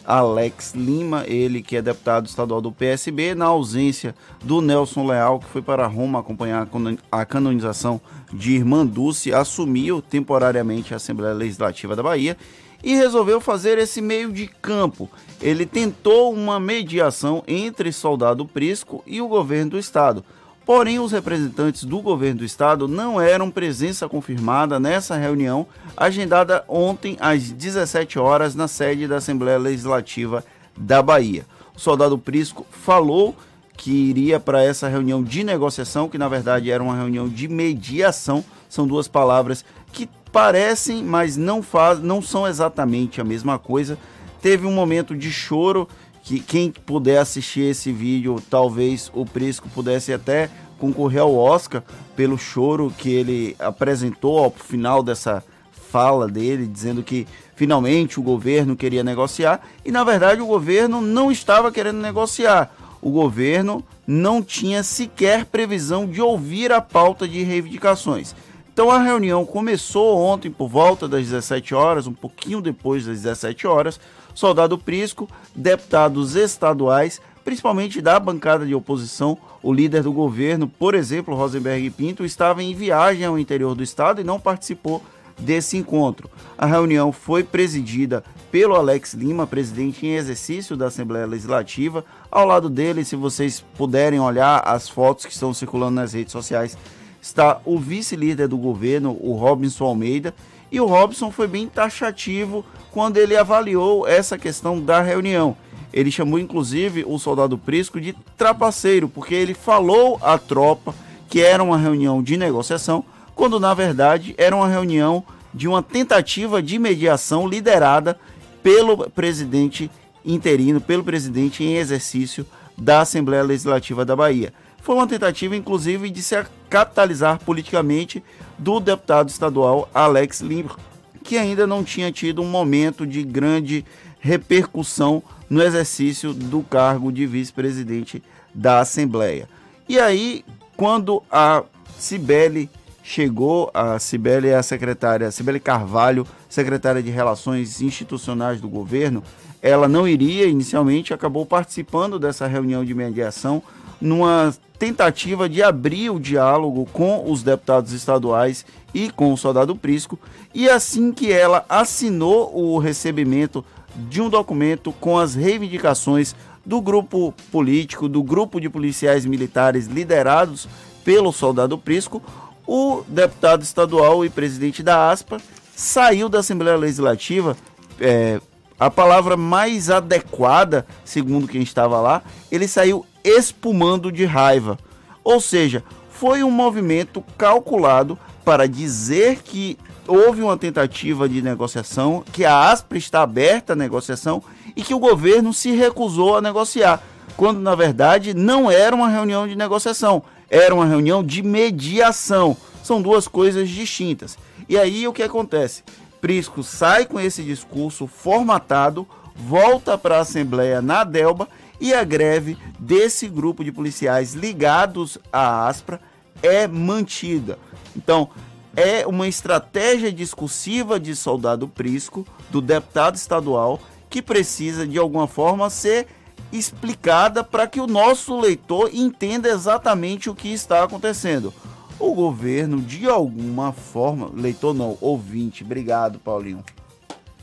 Alex 0.06 0.74
Lima, 0.76 1.24
ele 1.28 1.62
que 1.62 1.78
é 1.78 1.82
deputado 1.82 2.28
estadual 2.28 2.62
do 2.62 2.72
PSB, 2.72 3.34
na 3.34 3.46
ausência 3.46 4.14
do 4.44 4.62
Nelson 4.62 5.08
Leal, 5.08 5.40
que 5.40 5.48
foi 5.48 5.62
para 5.62 5.88
Roma 5.88 6.20
acompanhar 6.20 6.68
a 7.12 7.26
canonização 7.26 8.02
de 8.32 8.54
Irmã 8.54 8.86
Dulce, 8.86 9.34
assumiu 9.34 10.02
temporariamente 10.02 10.94
a 10.94 10.98
Assembleia 10.98 11.34
Legislativa 11.34 11.96
da 11.96 12.04
Bahia 12.04 12.38
e 12.84 12.96
resolveu 12.96 13.40
fazer 13.40 13.78
esse 13.78 14.02
meio 14.02 14.32
de 14.32 14.48
campo. 14.48 15.10
Ele 15.44 15.66
tentou 15.66 16.34
uma 16.34 16.58
mediação 16.58 17.44
entre 17.46 17.92
Soldado 17.92 18.46
Prisco 18.46 19.04
e 19.06 19.22
o 19.22 19.28
governo 19.28 19.72
do 19.72 19.78
estado. 19.78 20.24
Porém, 20.66 21.00
os 21.00 21.12
representantes 21.12 21.84
do 21.84 22.00
governo 22.00 22.40
do 22.40 22.46
estado 22.46 22.88
não 22.88 23.20
eram 23.20 23.52
presença 23.52 24.08
confirmada 24.08 24.80
nessa 24.80 25.18
reunião, 25.18 25.68
agendada 25.98 26.64
ontem 26.66 27.18
às 27.20 27.52
17 27.52 28.18
horas 28.18 28.56
na 28.56 28.70
sede 28.70 29.06
da 29.06 29.18
Assembleia 29.18 29.58
Legislativa 29.58 30.46
da 30.78 31.02
Bahia. 31.02 31.46
O 31.76 31.80
soldado 31.80 32.18
Prisco 32.18 32.66
falou 32.72 33.36
que 33.76 33.92
iria 33.92 34.40
para 34.40 34.64
essa 34.64 34.88
reunião 34.88 35.22
de 35.22 35.44
negociação, 35.44 36.08
que 36.08 36.18
na 36.18 36.30
verdade 36.30 36.72
era 36.72 36.82
uma 36.82 36.96
reunião 36.96 37.28
de 37.28 37.50
mediação, 37.50 38.46
são 38.70 38.88
duas 38.88 39.10
palavras 39.10 39.66
que 39.92 40.08
parecem, 40.32 41.04
mas 41.04 41.36
não, 41.36 41.62
faz, 41.62 42.00
não 42.00 42.22
são 42.22 42.48
exatamente 42.48 43.20
a 43.20 43.26
mesma 43.26 43.60
coisa. 43.60 43.98
Teve 44.44 44.68
um 44.68 44.74
momento 44.74 45.16
de 45.16 45.32
choro 45.32 45.88
que 46.22 46.38
quem 46.38 46.70
puder 46.70 47.20
assistir 47.20 47.62
esse 47.62 47.94
vídeo, 47.94 48.44
talvez 48.50 49.10
o 49.14 49.26
Prisco 49.26 49.70
pudesse 49.70 50.12
até 50.12 50.50
concorrer 50.78 51.22
ao 51.22 51.34
Oscar 51.34 51.82
pelo 52.14 52.38
choro 52.38 52.94
que 52.98 53.10
ele 53.10 53.56
apresentou 53.58 54.38
ao 54.38 54.52
final 54.52 55.02
dessa 55.02 55.42
fala 55.72 56.28
dele, 56.28 56.68
dizendo 56.68 57.02
que 57.02 57.26
finalmente 57.56 58.20
o 58.20 58.24
governo 58.24 58.76
queria 58.76 59.02
negociar 59.02 59.62
e 59.86 59.92
na 59.94 60.04
verdade 60.04 60.42
o 60.42 60.46
governo 60.46 61.00
não 61.00 61.32
estava 61.32 61.72
querendo 61.72 62.02
negociar. 62.02 62.70
O 63.02 63.12
governo 63.12 63.82
não 64.06 64.42
tinha 64.44 64.84
sequer 64.84 65.46
previsão 65.46 66.06
de 66.06 66.22
ouvir 66.22 66.70
a 66.74 66.82
pauta 66.82 67.26
de 67.26 67.44
reivindicações. 67.44 68.36
Então 68.74 68.90
a 68.90 68.98
reunião 68.98 69.46
começou 69.46 70.18
ontem 70.18 70.50
por 70.50 70.68
volta 70.68 71.08
das 71.08 71.28
17 71.28 71.76
horas, 71.76 72.08
um 72.08 72.14
pouquinho 72.14 72.60
depois 72.60 73.06
das 73.06 73.22
17 73.22 73.68
horas. 73.68 74.00
Soldado 74.34 74.80
Prisco, 74.80 75.30
deputados 75.56 76.36
estaduais, 76.36 77.22
principalmente 77.46 78.02
da 78.02 78.20
bancada 78.20 78.66
de 78.66 78.74
oposição, 78.74 79.38
o 79.62 79.72
líder 79.72 80.02
do 80.02 80.12
governo, 80.12 80.68
por 80.68 80.96
exemplo, 80.96 81.36
Rosenberg 81.36 81.88
Pinto, 81.92 82.26
estava 82.26 82.64
em 82.64 82.74
viagem 82.74 83.24
ao 83.24 83.38
interior 83.38 83.76
do 83.76 83.84
estado 83.84 84.22
e 84.22 84.24
não 84.24 84.40
participou 84.40 85.04
desse 85.38 85.78
encontro. 85.78 86.28
A 86.58 86.66
reunião 86.66 87.12
foi 87.12 87.44
presidida 87.44 88.24
pelo 88.52 88.74
Alex 88.74 89.14
Lima, 89.14 89.46
presidente 89.46 90.04
em 90.06 90.16
exercício 90.16 90.76
da 90.76 90.88
Assembleia 90.88 91.28
Legislativa. 91.28 92.04
Ao 92.32 92.46
lado 92.46 92.72
dele, 92.72 93.06
se 93.06 93.16
vocês 93.16 93.64
puderem 93.78 94.20
olhar 94.20 94.64
as 94.66 94.90
fotos 94.90 95.28
que 95.28 95.32
estão 95.32 95.54
circulando 95.54 95.96
nas 95.96 96.14
redes 96.14 96.32
sociais, 96.32 96.76
está 97.24 97.62
o 97.64 97.80
vice-líder 97.80 98.50
do 98.50 98.58
governo, 98.58 99.18
o 99.22 99.34
Robinson 99.34 99.86
Almeida, 99.86 100.36
e 100.70 100.82
o 100.82 100.86
Robson 100.86 101.32
foi 101.32 101.48
bem 101.48 101.70
taxativo 101.70 102.66
quando 102.92 103.16
ele 103.16 103.38
avaliou 103.38 104.06
essa 104.06 104.38
questão 104.38 104.82
da 104.82 105.02
reunião. 105.02 105.56
Ele 105.94 106.12
chamou 106.12 106.38
inclusive 106.38 107.06
o 107.08 107.18
soldado 107.18 107.58
Prisco 107.58 108.02
de 108.02 108.14
trapaceiro, 108.36 109.08
porque 109.08 109.34
ele 109.34 109.54
falou 109.54 110.20
à 110.22 110.38
tropa 110.38 110.94
que 111.30 111.40
era 111.40 111.64
uma 111.64 111.78
reunião 111.78 112.22
de 112.22 112.36
negociação, 112.36 113.06
quando 113.34 113.58
na 113.58 113.74
verdade 113.74 114.36
era 114.38 114.54
uma 114.54 114.68
reunião 114.68 115.24
de 115.54 115.66
uma 115.66 115.82
tentativa 115.82 116.62
de 116.62 116.78
mediação 116.78 117.48
liderada 117.48 118.20
pelo 118.62 119.10
presidente 119.12 119.90
interino, 120.26 120.82
pelo 120.82 121.06
presidente 121.06 121.64
em 121.64 121.78
exercício 121.78 122.46
da 122.78 123.02
Assembleia 123.02 123.44
Legislativa 123.44 124.04
da 124.04 124.16
Bahia. 124.16 124.54
Foi 124.84 124.96
uma 124.96 125.08
tentativa, 125.08 125.56
inclusive, 125.56 126.10
de 126.10 126.22
se 126.22 126.36
capitalizar 126.70 127.40
politicamente 127.40 128.22
do 128.58 128.82
deputado 128.82 129.30
estadual 129.30 129.90
Alex 129.94 130.42
Lima, 130.42 130.76
que 131.24 131.38
ainda 131.38 131.66
não 131.66 131.86
tinha 131.86 132.12
tido 132.12 132.42
um 132.42 132.50
momento 132.50 133.08
de 133.08 133.24
grande 133.24 133.86
repercussão 134.20 135.24
no 135.50 135.64
exercício 135.64 136.34
do 136.34 136.62
cargo 136.64 137.14
de 137.14 137.26
vice-presidente 137.26 138.22
da 138.54 138.82
Assembleia. 138.82 139.48
E 139.88 139.98
aí, 139.98 140.44
quando 140.76 141.24
a 141.32 141.64
Cibele 141.98 142.70
chegou, 143.02 143.72
a 143.74 143.98
Cibele 144.00 144.50
é 144.50 144.58
a 144.58 144.64
secretária, 144.64 145.32
Cibele 145.32 145.62
Carvalho, 145.62 146.28
secretária 146.50 147.02
de 147.02 147.10
Relações 147.10 147.82
Institucionais 147.82 148.60
do 148.60 148.68
governo, 148.68 149.24
ela 149.62 149.88
não 149.88 150.06
iria 150.06 150.46
inicialmente, 150.46 151.14
acabou 151.14 151.46
participando 151.46 152.20
dessa 152.20 152.48
reunião 152.48 152.84
de 152.84 152.94
mediação 152.94 153.64
numa 154.04 154.54
tentativa 154.78 155.48
de 155.48 155.64
abrir 155.64 156.10
o 156.10 156.20
diálogo 156.20 156.86
com 156.92 157.32
os 157.32 157.42
deputados 157.42 157.94
estaduais 157.94 158.66
e 158.94 159.10
com 159.10 159.32
o 159.32 159.38
soldado 159.38 159.78
Prisco, 159.78 160.20
e 160.54 160.70
assim 160.70 161.14
que 161.14 161.32
ela 161.32 161.66
assinou 161.70 162.54
o 162.54 162.78
recebimento 162.78 163.64
de 163.96 164.22
um 164.22 164.28
documento 164.28 164.92
com 165.00 165.18
as 165.18 165.36
reivindicações 165.36 166.36
do 166.66 166.82
grupo 166.82 167.34
político, 167.50 168.10
do 168.10 168.22
grupo 168.22 168.60
de 168.60 168.70
policiais 168.70 169.26
militares 169.26 169.88
liderados 169.88 170.68
pelo 171.06 171.32
soldado 171.32 171.78
Prisco, 171.78 172.22
o 172.68 173.04
deputado 173.08 173.64
estadual 173.64 174.26
e 174.26 174.30
presidente 174.30 174.84
da 174.84 175.10
ASPA 175.10 175.38
saiu 175.74 176.28
da 176.28 176.40
Assembleia 176.40 176.76
Legislativa. 176.76 177.56
É, 178.02 178.42
a 178.78 178.90
palavra 178.92 179.38
mais 179.38 179.90
adequada, 179.90 180.86
segundo 181.06 181.48
quem 181.48 181.62
estava 181.62 182.02
lá, 182.02 182.22
ele 182.52 182.68
saiu 182.68 183.06
espumando 183.24 184.12
de 184.12 184.26
raiva. 184.26 184.78
Ou 185.24 185.40
seja, 185.40 185.84
foi 186.10 186.44
um 186.44 186.52
movimento 186.52 187.24
calculado 187.38 188.18
para 188.44 188.68
dizer 188.68 189.42
que 189.44 189.78
houve 190.08 190.42
uma 190.42 190.58
tentativa 190.58 191.28
de 191.30 191.42
negociação, 191.42 192.24
que 192.32 192.46
a 192.46 192.72
ASPRA 192.72 192.98
está 192.98 193.22
aberta 193.22 193.74
à 193.74 193.76
negociação 193.76 194.44
e 194.76 194.84
que 194.84 194.94
o 194.94 195.00
governo 195.00 195.54
se 195.54 195.72
recusou 195.72 196.38
a 196.38 196.42
negociar, 196.42 197.02
quando 197.38 197.60
na 197.60 197.76
verdade 197.76 198.34
não 198.34 198.70
era 198.70 198.96
uma 198.96 199.10
reunião 199.10 199.48
de 199.48 199.56
negociação, 199.56 200.24
era 200.50 200.74
uma 200.74 200.86
reunião 200.86 201.24
de 201.24 201.42
mediação. 201.42 202.56
São 202.84 203.02
duas 203.02 203.28
coisas 203.28 203.70
distintas. 203.70 204.38
E 204.68 204.78
aí 204.78 205.08
o 205.08 205.14
que 205.14 205.24
acontece? 205.24 205.84
Prisco 206.20 206.64
sai 206.64 207.06
com 207.06 207.20
esse 207.20 207.44
discurso 207.44 208.08
formatado, 208.08 209.08
volta 209.36 209.98
para 209.98 210.18
a 210.18 210.22
Assembleia 210.22 210.82
na 210.82 211.04
Delba 211.04 211.48
e 211.80 211.94
a 211.94 212.04
greve 212.04 212.58
desse 212.80 213.28
grupo 213.28 213.64
de 213.64 213.72
policiais 213.72 214.34
ligados 214.34 215.18
à 215.32 215.68
Aspra 215.68 216.00
é 216.42 216.68
mantida. 216.68 217.58
Então, 217.96 218.30
é 218.76 219.06
uma 219.06 219.28
estratégia 219.28 220.12
discursiva 220.12 221.00
de 221.00 221.16
soldado 221.16 221.68
Prisco, 221.68 222.26
do 222.50 222.62
deputado 222.62 223.16
estadual, 223.16 223.80
que 224.10 224.22
precisa 224.22 224.86
de 224.88 224.98
alguma 224.98 225.28
forma 225.28 225.70
ser 225.70 226.08
explicada 226.52 227.44
para 227.44 227.68
que 227.68 227.80
o 227.80 227.88
nosso 227.88 228.40
leitor 228.40 228.90
entenda 228.94 229.50
exatamente 229.50 230.30
o 230.30 230.36
que 230.36 230.52
está 230.54 230.84
acontecendo. 230.84 231.54
O 232.00 232.14
governo, 232.14 232.82
de 232.82 233.08
alguma 233.08 233.72
forma, 233.72 234.30
leitor 234.34 234.74
não, 234.74 234.98
ouvinte, 235.00 235.64
obrigado, 235.64 236.20
Paulinho. 236.20 236.64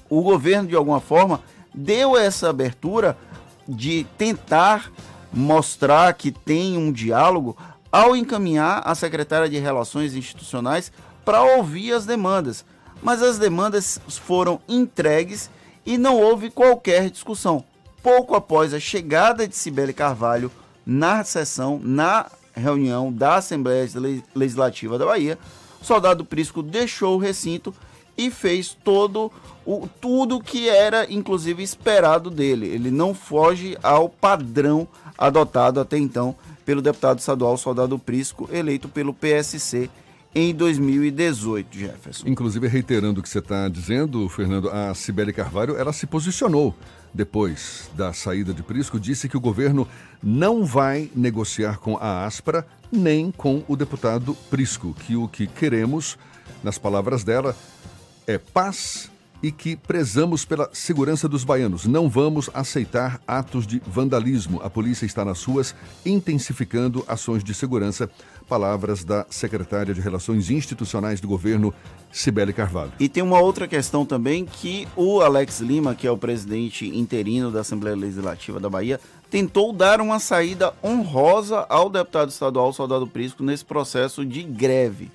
O 0.08 0.22
governo, 0.22 0.68
de 0.68 0.76
alguma 0.76 1.00
forma, 1.00 1.40
deu 1.74 2.16
essa 2.16 2.50
abertura 2.50 3.16
de 3.70 4.04
tentar 4.18 4.90
mostrar 5.32 6.12
que 6.14 6.30
tem 6.30 6.76
um 6.76 6.90
diálogo 6.90 7.56
ao 7.90 8.16
encaminhar 8.16 8.82
a 8.84 8.94
secretária 8.94 9.48
de 9.48 9.58
Relações 9.58 10.14
Institucionais 10.14 10.92
para 11.24 11.42
ouvir 11.42 11.92
as 11.92 12.06
demandas. 12.06 12.64
Mas 13.02 13.22
as 13.22 13.38
demandas 13.38 14.00
foram 14.08 14.60
entregues 14.68 15.50
e 15.86 15.96
não 15.96 16.20
houve 16.20 16.50
qualquer 16.50 17.08
discussão. 17.10 17.64
Pouco 18.02 18.34
após 18.34 18.74
a 18.74 18.80
chegada 18.80 19.46
de 19.46 19.56
Cibele 19.56 19.92
Carvalho 19.92 20.50
na 20.84 21.24
sessão, 21.24 21.80
na 21.82 22.26
reunião 22.54 23.12
da 23.12 23.36
Assembleia 23.36 23.88
Legislativa 24.34 24.98
da 24.98 25.06
Bahia, 25.06 25.38
Soldado 25.82 26.24
Prisco 26.24 26.62
deixou 26.62 27.16
o 27.16 27.20
recinto 27.20 27.74
e 28.16 28.30
fez 28.30 28.76
todo 28.84 29.32
o 29.64 29.88
tudo 30.00 30.40
que 30.40 30.68
era 30.68 31.10
inclusive 31.12 31.62
esperado 31.62 32.30
dele. 32.30 32.66
Ele 32.66 32.90
não 32.90 33.14
foge 33.14 33.76
ao 33.82 34.08
padrão 34.08 34.86
adotado 35.16 35.80
até 35.80 35.98
então 35.98 36.34
pelo 36.64 36.80
deputado 36.80 37.18
estadual 37.18 37.56
Soldado 37.56 37.98
Prisco, 37.98 38.48
eleito 38.52 38.88
pelo 38.88 39.12
PSC 39.12 39.90
em 40.34 40.54
2018, 40.54 41.76
Jefferson. 41.76 42.28
Inclusive, 42.28 42.68
reiterando 42.68 43.20
o 43.20 43.22
que 43.22 43.28
você 43.28 43.40
está 43.40 43.68
dizendo, 43.68 44.28
Fernando, 44.28 44.70
a 44.70 44.94
Cibele 44.94 45.32
Carvalho, 45.32 45.76
ela 45.76 45.92
se 45.92 46.06
posicionou 46.06 46.74
depois 47.12 47.90
da 47.96 48.12
saída 48.12 48.54
de 48.54 48.62
Prisco, 48.62 49.00
disse 49.00 49.28
que 49.28 49.36
o 49.36 49.40
governo 49.40 49.88
não 50.22 50.64
vai 50.64 51.10
negociar 51.14 51.78
com 51.78 51.96
a 51.96 52.24
Aspra 52.24 52.64
nem 52.92 53.32
com 53.32 53.64
o 53.66 53.76
deputado 53.76 54.36
Prisco, 54.48 54.94
que 54.94 55.16
o 55.16 55.26
que 55.26 55.46
queremos, 55.46 56.16
nas 56.62 56.78
palavras 56.78 57.24
dela, 57.24 57.56
é 58.26 58.38
paz 58.38 59.09
e 59.42 59.50
que 59.50 59.76
prezamos 59.76 60.44
pela 60.44 60.68
segurança 60.72 61.28
dos 61.28 61.44
baianos. 61.44 61.86
Não 61.86 62.08
vamos 62.08 62.50
aceitar 62.52 63.20
atos 63.26 63.66
de 63.66 63.80
vandalismo. 63.86 64.60
A 64.62 64.68
polícia 64.70 65.06
está 65.06 65.24
nas 65.24 65.42
ruas 65.42 65.74
intensificando 66.04 67.04
ações 67.08 67.42
de 67.42 67.54
segurança. 67.54 68.10
Palavras 68.48 69.04
da 69.04 69.24
secretária 69.30 69.94
de 69.94 70.00
Relações 70.00 70.50
Institucionais 70.50 71.20
do 71.20 71.28
governo, 71.28 71.72
Cibele 72.10 72.52
Carvalho. 72.52 72.92
E 72.98 73.08
tem 73.08 73.22
uma 73.22 73.38
outra 73.38 73.68
questão 73.68 74.04
também 74.04 74.44
que 74.44 74.88
o 74.96 75.20
Alex 75.20 75.60
Lima, 75.60 75.94
que 75.94 76.06
é 76.06 76.10
o 76.10 76.18
presidente 76.18 76.86
interino 76.88 77.50
da 77.50 77.60
Assembleia 77.60 77.96
Legislativa 77.96 78.58
da 78.58 78.68
Bahia, 78.68 79.00
tentou 79.30 79.72
dar 79.72 80.00
uma 80.00 80.18
saída 80.18 80.74
honrosa 80.82 81.64
ao 81.68 81.88
deputado 81.88 82.30
estadual 82.30 82.72
Soldado 82.72 83.06
Prisco 83.06 83.44
nesse 83.44 83.64
processo 83.64 84.26
de 84.26 84.42
greve 84.42 85.10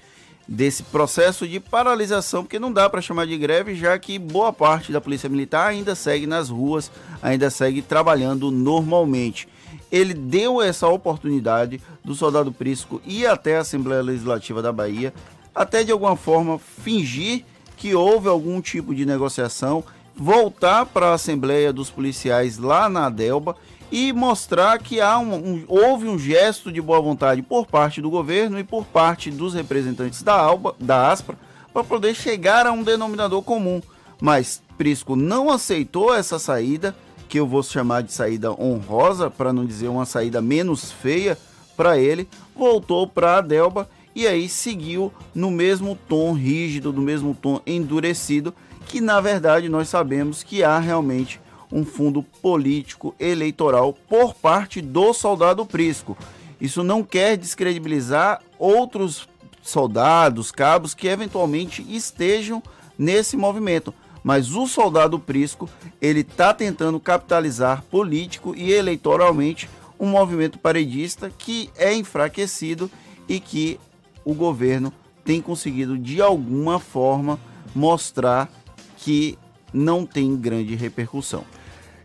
desse 0.48 0.84
processo 0.84 1.48
de 1.48 1.60
paralisação, 1.60 2.44
porque 2.44 2.60
não 2.60 2.72
dá 2.72 2.90
para 2.90 3.02
chamar 3.02 3.26
de 3.26 3.38
greve, 3.38 3.76
já 3.76 3.98
que 3.98 4.20
boa 4.20 4.54
parte 4.54 4.92
da 4.92 5.02
Polícia 5.02 5.30
Militar 5.30 5.70
ainda 5.70 5.96
segue 5.96 6.28
nas 6.28 6.50
ruas, 6.50 6.92
ainda 7.22 7.50
segue 7.50 7.82
trabalhando 7.82 8.52
normalmente. 8.52 9.48
Ele 9.92 10.14
deu 10.14 10.62
essa 10.62 10.88
oportunidade 10.88 11.82
do 12.04 12.14
soldado 12.14 12.52
Prisco 12.52 13.02
ir 13.06 13.28
até 13.28 13.58
a 13.58 13.62
Assembleia 13.62 14.02
Legislativa 14.02 14.62
da 14.62 14.72
Bahia, 14.72 15.14
até 15.54 15.84
de 15.84 15.92
alguma 15.92 16.16
forma 16.16 16.60
fingir 16.60 17.44
que 17.78 17.96
houve 17.96 18.28
algum 18.28 18.62
tipo 18.62 18.94
de 18.94 19.06
negociação, 19.06 19.84
voltar 20.16 20.86
para 20.86 21.10
a 21.10 21.14
Assembleia 21.14 21.74
dos 21.74 21.90
Policiais 21.90 22.58
lá 22.58 22.88
na 22.88 23.10
Delba 23.10 23.56
e 23.92 24.12
mostrar 24.12 24.80
que 24.80 25.00
há 25.00 25.18
um, 25.18 25.34
um, 25.34 25.64
houve 25.68 26.08
um 26.08 26.18
gesto 26.18 26.72
de 26.72 26.82
boa 26.82 27.02
vontade 27.02 27.42
por 27.42 27.66
parte 27.66 28.02
do 28.02 28.10
governo 28.10 28.60
e 28.60 28.64
por 28.64 28.86
parte 28.86 29.30
dos 29.30 29.54
representantes 29.54 30.22
da 30.24 30.34
Alba, 30.34 30.76
da 30.80 31.12
Aspra, 31.12 31.38
para 31.74 31.84
poder 31.84 32.16
chegar 32.16 32.66
a 32.66 32.72
um 32.72 32.84
denominador 32.84 33.42
comum. 33.42 33.82
Mas 34.20 34.62
Prisco 34.78 35.16
não 35.16 35.50
aceitou 35.50 36.14
essa 36.14 36.40
saída, 36.40 36.96
que 37.28 37.40
eu 37.40 37.48
vou 37.48 37.64
chamar 37.64 38.04
de 38.04 38.14
saída 38.14 38.52
honrosa, 38.52 39.30
para 39.30 39.52
não 39.52 39.66
dizer 39.66 39.88
uma 39.88 40.06
saída 40.06 40.42
menos 40.42 40.92
feia 40.92 41.38
para 41.76 41.98
ele, 41.98 42.28
voltou 42.56 43.08
para 43.08 43.38
a 43.38 43.42
Delba 43.42 43.90
e 44.16 44.26
aí 44.26 44.48
seguiu 44.48 45.12
no 45.34 45.52
mesmo 45.52 45.98
tom 46.08 46.34
rígido, 46.34 46.94
no 46.94 47.02
mesmo 47.02 47.36
tom 47.36 47.60
endurecido, 47.68 48.54
que 48.88 49.02
na 49.02 49.20
verdade 49.20 49.68
nós 49.68 49.90
sabemos 49.90 50.44
que 50.44 50.64
há 50.64 50.80
realmente 50.80 51.42
um 51.72 51.86
fundo 51.86 52.24
político 52.42 53.16
eleitoral 53.20 53.94
por 54.08 54.34
parte 54.34 54.82
do 54.82 55.14
soldado 55.14 55.66
Prisco. 55.66 56.18
Isso 56.60 56.84
não 56.84 57.04
quer 57.04 57.38
descredibilizar 57.38 58.42
outros 58.58 59.28
soldados, 59.62 60.52
cabos 60.52 60.94
que 60.94 61.08
eventualmente 61.08 61.86
estejam 61.90 62.62
nesse 62.98 63.36
movimento. 63.36 63.94
Mas 64.24 64.56
o 64.56 64.66
soldado 64.66 65.20
Prisco, 65.20 65.70
ele 66.02 66.22
está 66.22 66.54
tentando 66.54 67.00
capitalizar 67.00 67.84
político 67.84 68.56
e 68.56 68.72
eleitoralmente 68.72 69.70
um 70.00 70.08
movimento 70.08 70.58
paredista 70.58 71.32
que 71.38 71.70
é 71.76 71.94
enfraquecido 71.94 72.90
e 73.28 73.40
que 73.40 73.80
o 74.24 74.34
governo 74.34 74.92
tem 75.24 75.42
conseguido 75.42 75.98
de 75.98 76.22
alguma 76.22 76.80
forma 76.80 77.40
mostrar 77.74 78.50
que 78.98 79.38
não 79.76 80.06
tem 80.06 80.36
grande 80.36 80.74
repercussão. 80.76 81.44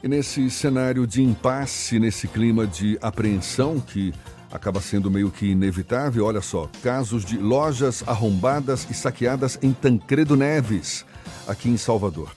E 0.03 0.09
nesse 0.09 0.50
cenário 0.50 1.07
de 1.07 1.23
impasse, 1.23 1.99
nesse 1.99 2.27
clima 2.27 2.67
de 2.67 2.99
apreensão 3.00 3.79
que 3.79 4.12
acaba 4.50 4.81
sendo 4.81 5.11
meio 5.11 5.31
que 5.31 5.47
inevitável, 5.47 6.25
olha 6.25 6.41
só, 6.41 6.69
casos 6.83 7.25
de 7.25 7.39
lojas 7.39 8.03
arrombadas 8.07 8.87
e 8.91 8.95
saqueadas 8.95 9.59
em 9.63 9.73
Tancredo 9.73 10.37
Neves, 10.37 11.04
aqui 11.47 11.69
em 11.69 11.76
Salvador. 11.76 12.33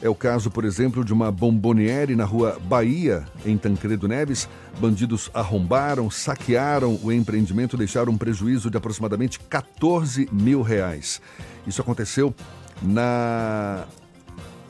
É 0.00 0.08
o 0.08 0.16
caso, 0.16 0.50
por 0.50 0.64
exemplo, 0.64 1.04
de 1.04 1.12
uma 1.12 1.30
bomboniere 1.30 2.16
na 2.16 2.24
rua 2.24 2.58
Bahia, 2.64 3.24
em 3.46 3.56
Tancredo 3.56 4.08
Neves. 4.08 4.48
Bandidos 4.80 5.30
arrombaram, 5.32 6.10
saquearam 6.10 6.98
o 7.04 7.12
empreendimento, 7.12 7.76
deixaram 7.76 8.12
um 8.12 8.18
prejuízo 8.18 8.68
de 8.68 8.76
aproximadamente 8.76 9.38
14 9.38 10.28
mil 10.32 10.60
reais. 10.60 11.20
Isso 11.64 11.80
aconteceu 11.80 12.34
na 12.82 13.86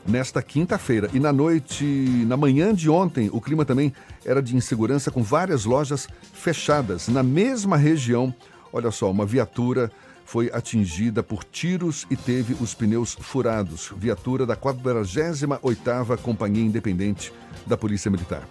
nesta 0.07 0.41
quinta-feira. 0.41 1.09
E 1.13 1.19
na 1.19 1.31
noite, 1.31 1.83
na 2.27 2.37
manhã 2.37 2.73
de 2.73 2.89
ontem, 2.89 3.29
o 3.31 3.39
clima 3.39 3.65
também 3.65 3.93
era 4.25 4.41
de 4.41 4.55
insegurança, 4.55 5.11
com 5.11 5.23
várias 5.23 5.65
lojas 5.65 6.07
fechadas. 6.33 7.07
Na 7.07 7.23
mesma 7.23 7.77
região, 7.77 8.33
olha 8.71 8.91
só, 8.91 9.09
uma 9.09 9.25
viatura 9.25 9.91
foi 10.25 10.49
atingida 10.53 11.21
por 11.21 11.43
tiros 11.43 12.07
e 12.09 12.15
teve 12.15 12.55
os 12.59 12.73
pneus 12.73 13.13
furados. 13.19 13.91
Viatura 13.97 14.45
da 14.45 14.55
48ª 14.55 16.17
Companhia 16.17 16.63
Independente 16.63 17.33
da 17.65 17.77
Polícia 17.77 18.09
Militar. 18.09 18.47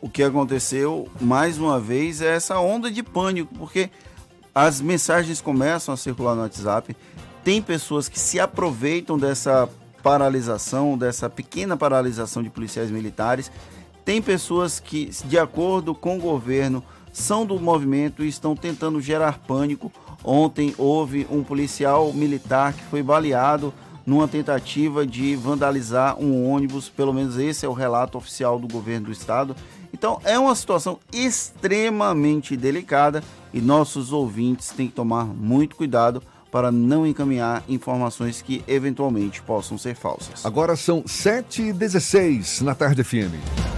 O 0.00 0.08
que 0.08 0.22
aconteceu, 0.22 1.08
mais 1.20 1.58
uma 1.58 1.80
vez, 1.80 2.20
é 2.20 2.34
essa 2.34 2.58
onda 2.58 2.90
de 2.90 3.02
pânico, 3.02 3.54
porque 3.54 3.90
as 4.54 4.80
mensagens 4.80 5.40
começam 5.40 5.94
a 5.94 5.96
circular 5.96 6.34
no 6.34 6.42
WhatsApp, 6.42 6.94
tem 7.42 7.60
pessoas 7.60 8.08
que 8.08 8.20
se 8.20 8.38
aproveitam 8.38 9.18
dessa 9.18 9.68
paralisação, 10.04 10.98
dessa 10.98 11.30
pequena 11.30 11.78
paralisação 11.78 12.42
de 12.42 12.50
policiais 12.50 12.90
militares. 12.90 13.50
Tem 14.04 14.20
pessoas 14.20 14.78
que, 14.78 15.10
de 15.24 15.38
acordo 15.38 15.94
com 15.94 16.18
o 16.18 16.20
governo, 16.20 16.84
são 17.10 17.46
do 17.46 17.58
movimento 17.58 18.22
e 18.22 18.28
estão 18.28 18.54
tentando 18.54 19.00
gerar 19.00 19.38
pânico. 19.38 19.90
Ontem 20.22 20.74
houve 20.76 21.26
um 21.30 21.42
policial 21.42 22.12
militar 22.12 22.74
que 22.74 22.82
foi 22.84 23.02
baleado 23.02 23.72
numa 24.04 24.28
tentativa 24.28 25.06
de 25.06 25.34
vandalizar 25.36 26.20
um 26.20 26.50
ônibus, 26.50 26.90
pelo 26.90 27.14
menos 27.14 27.38
esse 27.38 27.64
é 27.64 27.68
o 27.68 27.72
relato 27.72 28.18
oficial 28.18 28.58
do 28.58 28.68
governo 28.68 29.06
do 29.06 29.12
estado. 29.12 29.56
Então 29.90 30.20
é 30.22 30.38
uma 30.38 30.54
situação 30.54 30.98
extremamente 31.10 32.58
delicada 32.58 33.24
e 33.54 33.60
nossos 33.60 34.12
ouvintes 34.12 34.68
têm 34.68 34.88
que 34.88 34.92
tomar 34.92 35.24
muito 35.24 35.76
cuidado 35.76 36.22
para 36.54 36.70
não 36.70 37.04
encaminhar 37.04 37.64
informações 37.68 38.40
que 38.40 38.62
eventualmente 38.68 39.42
possam 39.42 39.76
ser 39.76 39.96
falsas. 39.96 40.46
Agora 40.46 40.76
são 40.76 41.02
7h16 41.02 42.60
na 42.60 42.76
tarde 42.76 43.02
FM. 43.02 43.73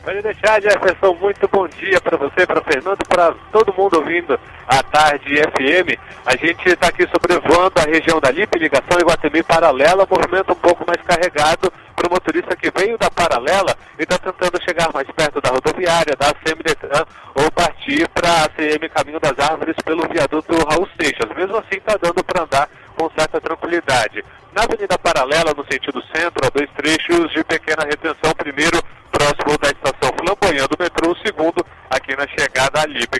Pode 0.05 0.21
deixar, 0.21 0.61
Jefferson. 0.61 1.15
Muito 1.15 1.47
bom 1.47 1.67
dia 1.67 1.99
para 1.99 2.15
você, 2.15 2.45
para 2.45 2.61
Fernando, 2.61 3.03
para 3.07 3.33
todo 3.51 3.73
mundo 3.73 3.97
ouvindo 3.97 4.39
a 4.67 4.83
tarde 4.83 5.35
FM. 5.35 5.97
A 6.23 6.37
gente 6.37 6.69
está 6.69 6.89
aqui 6.89 7.07
sobrevoando 7.07 7.73
a 7.79 7.89
região 7.89 8.19
da 8.19 8.29
Lipe, 8.29 8.59
ligação 8.59 8.99
Iguatemi 8.99 9.41
paralela, 9.41 10.07
movimento 10.07 10.51
um 10.51 10.61
pouco 10.61 10.85
mais 10.85 11.01
carregado 11.01 11.73
para 11.95 12.07
o 12.07 12.11
motorista 12.11 12.55
que 12.55 12.69
veio 12.69 12.99
da 12.99 13.09
paralela 13.09 13.75
e 13.97 14.03
está 14.03 14.19
tentando 14.19 14.61
chegar 14.63 14.93
mais 14.93 15.07
perto 15.09 15.41
da 15.41 15.49
rodoviária, 15.49 16.15
da 16.15 16.27
ACM 16.27 16.61
Detran, 16.63 17.03
ou 17.33 17.51
partir 17.51 18.07
para 18.09 18.29
a 18.29 18.43
ACM 18.45 18.87
Caminho 18.93 19.19
das 19.19 19.39
Árvores 19.39 19.75
pelo 19.83 20.07
viaduto 20.07 20.53
Raul 20.69 20.87
Seixas. 21.01 21.35
Mesmo 21.35 21.57
assim, 21.57 21.77
está 21.77 21.97
dando 21.99 22.23
para 22.23 22.43
andar 22.43 22.69
com 22.95 23.09
certa 23.17 23.41
tranquilidade. 23.41 24.23
Na 24.55 24.63
Avenida 24.63 24.97
Paralela, 24.97 25.53
no 25.53 25.65
sentido 25.69 26.01
centro, 26.15 26.47
há 26.47 26.49
dois 26.49 26.69
trechos 26.77 27.29
de 27.33 27.43
pequena 27.43 27.83
retenção. 27.83 28.33
Primeiro, 28.37 28.81
próximo 29.11 29.57
da 29.59 29.67
estação 29.67 30.15
Flamboyant 30.17 30.69
do 30.69 30.81
metrô. 30.81 31.11
O 31.11 31.17
segundo, 31.17 31.65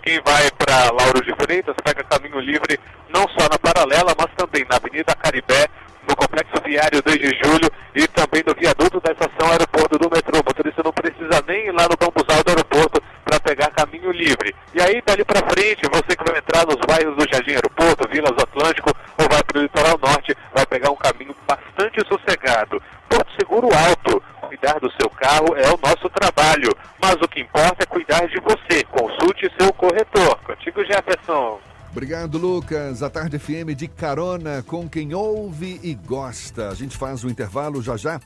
quem 0.06 0.22
vai 0.22 0.52
para 0.52 0.92
Lauro 0.94 1.22
de 1.26 1.34
Freitas 1.36 1.76
pega 1.84 2.04
caminho 2.04 2.40
livre 2.40 2.80
não 3.10 3.28
só 3.30 3.50
na 3.50 3.58
paralela, 3.58 4.16
mas 4.18 4.30
também 4.38 4.64
na 4.70 4.78
Avenida 4.78 5.16
Caribé, 5.16 5.68
no 6.08 6.16
Complexo 6.16 6.62
Viário 6.64 7.02
2 7.02 7.18
de 7.18 7.40
Julho 7.44 7.70
e 7.96 8.08
também 8.08 8.44
no 8.46 8.54
viaduto 8.54 9.02
da 9.02 9.12
estação 9.12 9.52
aeroporto 9.52 9.98
do 9.98 10.10
metrô. 10.10 10.40
O 10.40 10.46
motorista 10.46 10.84
não 10.84 10.94
precisa 10.94 11.44
nem 11.48 11.68
ir 11.68 11.72
lá 11.72 11.90
no 11.90 11.98
bambuzal 11.98 12.44
do 12.44 12.50
aeroporto 12.50 13.02
para 13.26 13.40
pegar 13.40 13.72
caminho 13.72 14.12
livre. 14.12 14.56
E 14.74 14.82
aí, 14.82 15.02
dali 15.06 15.26
para 15.26 15.50
frente, 15.50 15.82
você 15.92 16.16
que 16.16 16.24
vai 16.24 16.38
entrar 16.38 16.66
nos 16.66 16.80
bairros 16.88 17.18
do 17.18 17.28
Jardim 17.28 17.52
Aeroporto, 17.52 18.08
Vilas 18.08 18.38
Atlântico 18.38 18.92
ou 19.18 19.28
vai 19.28 19.44
para 19.44 19.60
o 19.60 19.64
litoral 19.64 20.00
norte, 20.02 20.38
vai 20.54 20.66
pegar 20.68 20.92
um 20.92 20.96
caminho 20.96 21.36
bastante 21.48 22.08
sossegado. 22.08 22.82
Porto 23.10 23.32
Seguro 23.36 23.68
Alto, 23.74 24.22
cuidar 24.48 24.80
do 24.80 24.92
seu 24.92 25.10
carro 25.10 25.56
é 25.56 25.68
o 25.74 25.80
nosso 25.82 26.08
trabalho, 26.10 26.70
mas 27.02 27.16
o 27.16 27.28
que 27.28 27.42
importa 27.42 27.84
é 27.84 27.86
cuidar 27.86 28.28
de 28.28 28.40
você. 28.40 28.84
Consulte 28.86 29.52
seu 29.60 29.74
corretor. 29.74 30.38
Contigo, 30.44 30.86
Jefferson. 30.86 31.60
Obrigado, 31.92 32.38
Lucas. 32.38 33.02
A 33.02 33.10
Tarde 33.10 33.40
FM 33.40 33.74
de 33.76 33.88
carona 33.88 34.62
com 34.68 34.88
quem 34.88 35.14
ouve 35.14 35.80
e 35.82 35.94
gosta. 35.94 36.70
A 36.70 36.76
gente 36.76 36.98
faz 36.98 37.24
o 37.24 37.30
intervalo 37.30 37.82
já 37.82 37.96
já. 37.96 38.20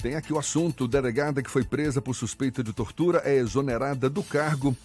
Tem 0.00 0.14
aqui 0.14 0.32
o 0.32 0.38
assunto: 0.38 0.88
delegada 0.88 1.42
que 1.42 1.50
foi 1.50 1.64
presa 1.64 2.00
por 2.00 2.14
suspeita 2.14 2.62
de 2.62 2.72
tortura 2.72 3.22
é 3.24 3.36
exonerada 3.36 4.08
do 4.08 4.22
cargo. 4.22 4.76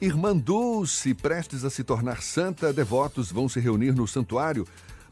Irmã 0.00 0.36
Dulce, 0.36 1.12
prestes 1.12 1.64
a 1.64 1.70
se 1.70 1.82
tornar 1.82 2.22
santa, 2.22 2.72
devotos 2.72 3.32
vão 3.32 3.48
se 3.48 3.58
reunir 3.58 3.92
no 3.92 4.06
santuário 4.06 4.66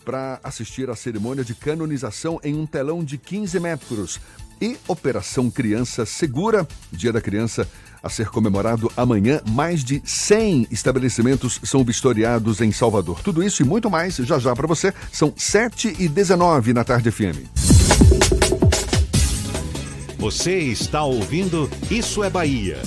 para 0.04 0.38
assistir 0.44 0.88
à 0.88 0.94
cerimônia 0.94 1.44
de 1.44 1.52
canonização 1.52 2.38
em 2.44 2.54
um 2.54 2.64
telão 2.64 3.02
de 3.02 3.18
15 3.18 3.58
metros. 3.58 4.20
E 4.60 4.78
Operação 4.86 5.50
Criança 5.50 6.06
Segura, 6.06 6.66
Dia 6.92 7.12
da 7.12 7.20
Criança, 7.20 7.68
a 8.02 8.08
ser 8.08 8.28
comemorado 8.28 8.90
amanhã. 8.96 9.40
Mais 9.50 9.82
de 9.82 10.00
100 10.04 10.68
estabelecimentos 10.70 11.60
são 11.64 11.84
vistoriados 11.84 12.60
em 12.60 12.70
Salvador. 12.70 13.20
Tudo 13.22 13.42
isso 13.42 13.62
e 13.62 13.66
muito 13.66 13.90
mais 13.90 14.14
já 14.16 14.38
já 14.38 14.54
para 14.54 14.68
você. 14.68 14.94
São 15.12 15.34
7 15.36 15.96
e 15.98 16.08
19 16.08 16.72
na 16.72 16.84
Tarde 16.84 17.10
FM. 17.10 18.45
Você 20.18 20.58
está 20.58 21.04
ouvindo 21.04 21.68
Isso 21.90 22.24
é 22.24 22.30
Bahia. 22.30 22.80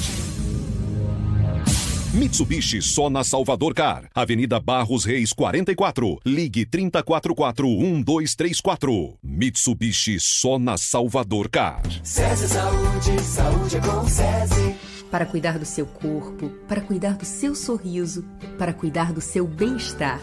Mitsubishi 2.12 2.82
só 2.82 3.08
na 3.08 3.24
Salvador 3.24 3.76
Car. 3.76 4.10
Avenida 4.16 4.60
Barros 4.60 5.06
Reis 5.06 5.32
44. 5.32 6.20
Ligue 6.26 6.66
3044 6.66 7.68
1234. 7.68 9.14
Mitsubishi 9.22 10.20
só 10.20 10.58
na 10.58 10.76
Salvador 10.76 11.50
Car. 11.50 11.84
SESI 12.04 12.48
Saúde, 12.48 13.22
saúde 13.22 13.78
é 13.78 13.80
com 13.80 14.08
SESI. 14.08 14.76
Para 15.12 15.26
cuidar 15.28 15.60
do 15.60 15.66
seu 15.66 15.86
corpo, 15.86 16.50
para 16.68 16.82
cuidar 16.82 17.14
do 17.14 17.26
seu 17.26 17.54
sorriso, 17.54 18.26
para 18.58 18.74
cuidar 18.74 19.14
do 19.14 19.22
seu 19.22 19.46
bem-estar. 19.46 20.20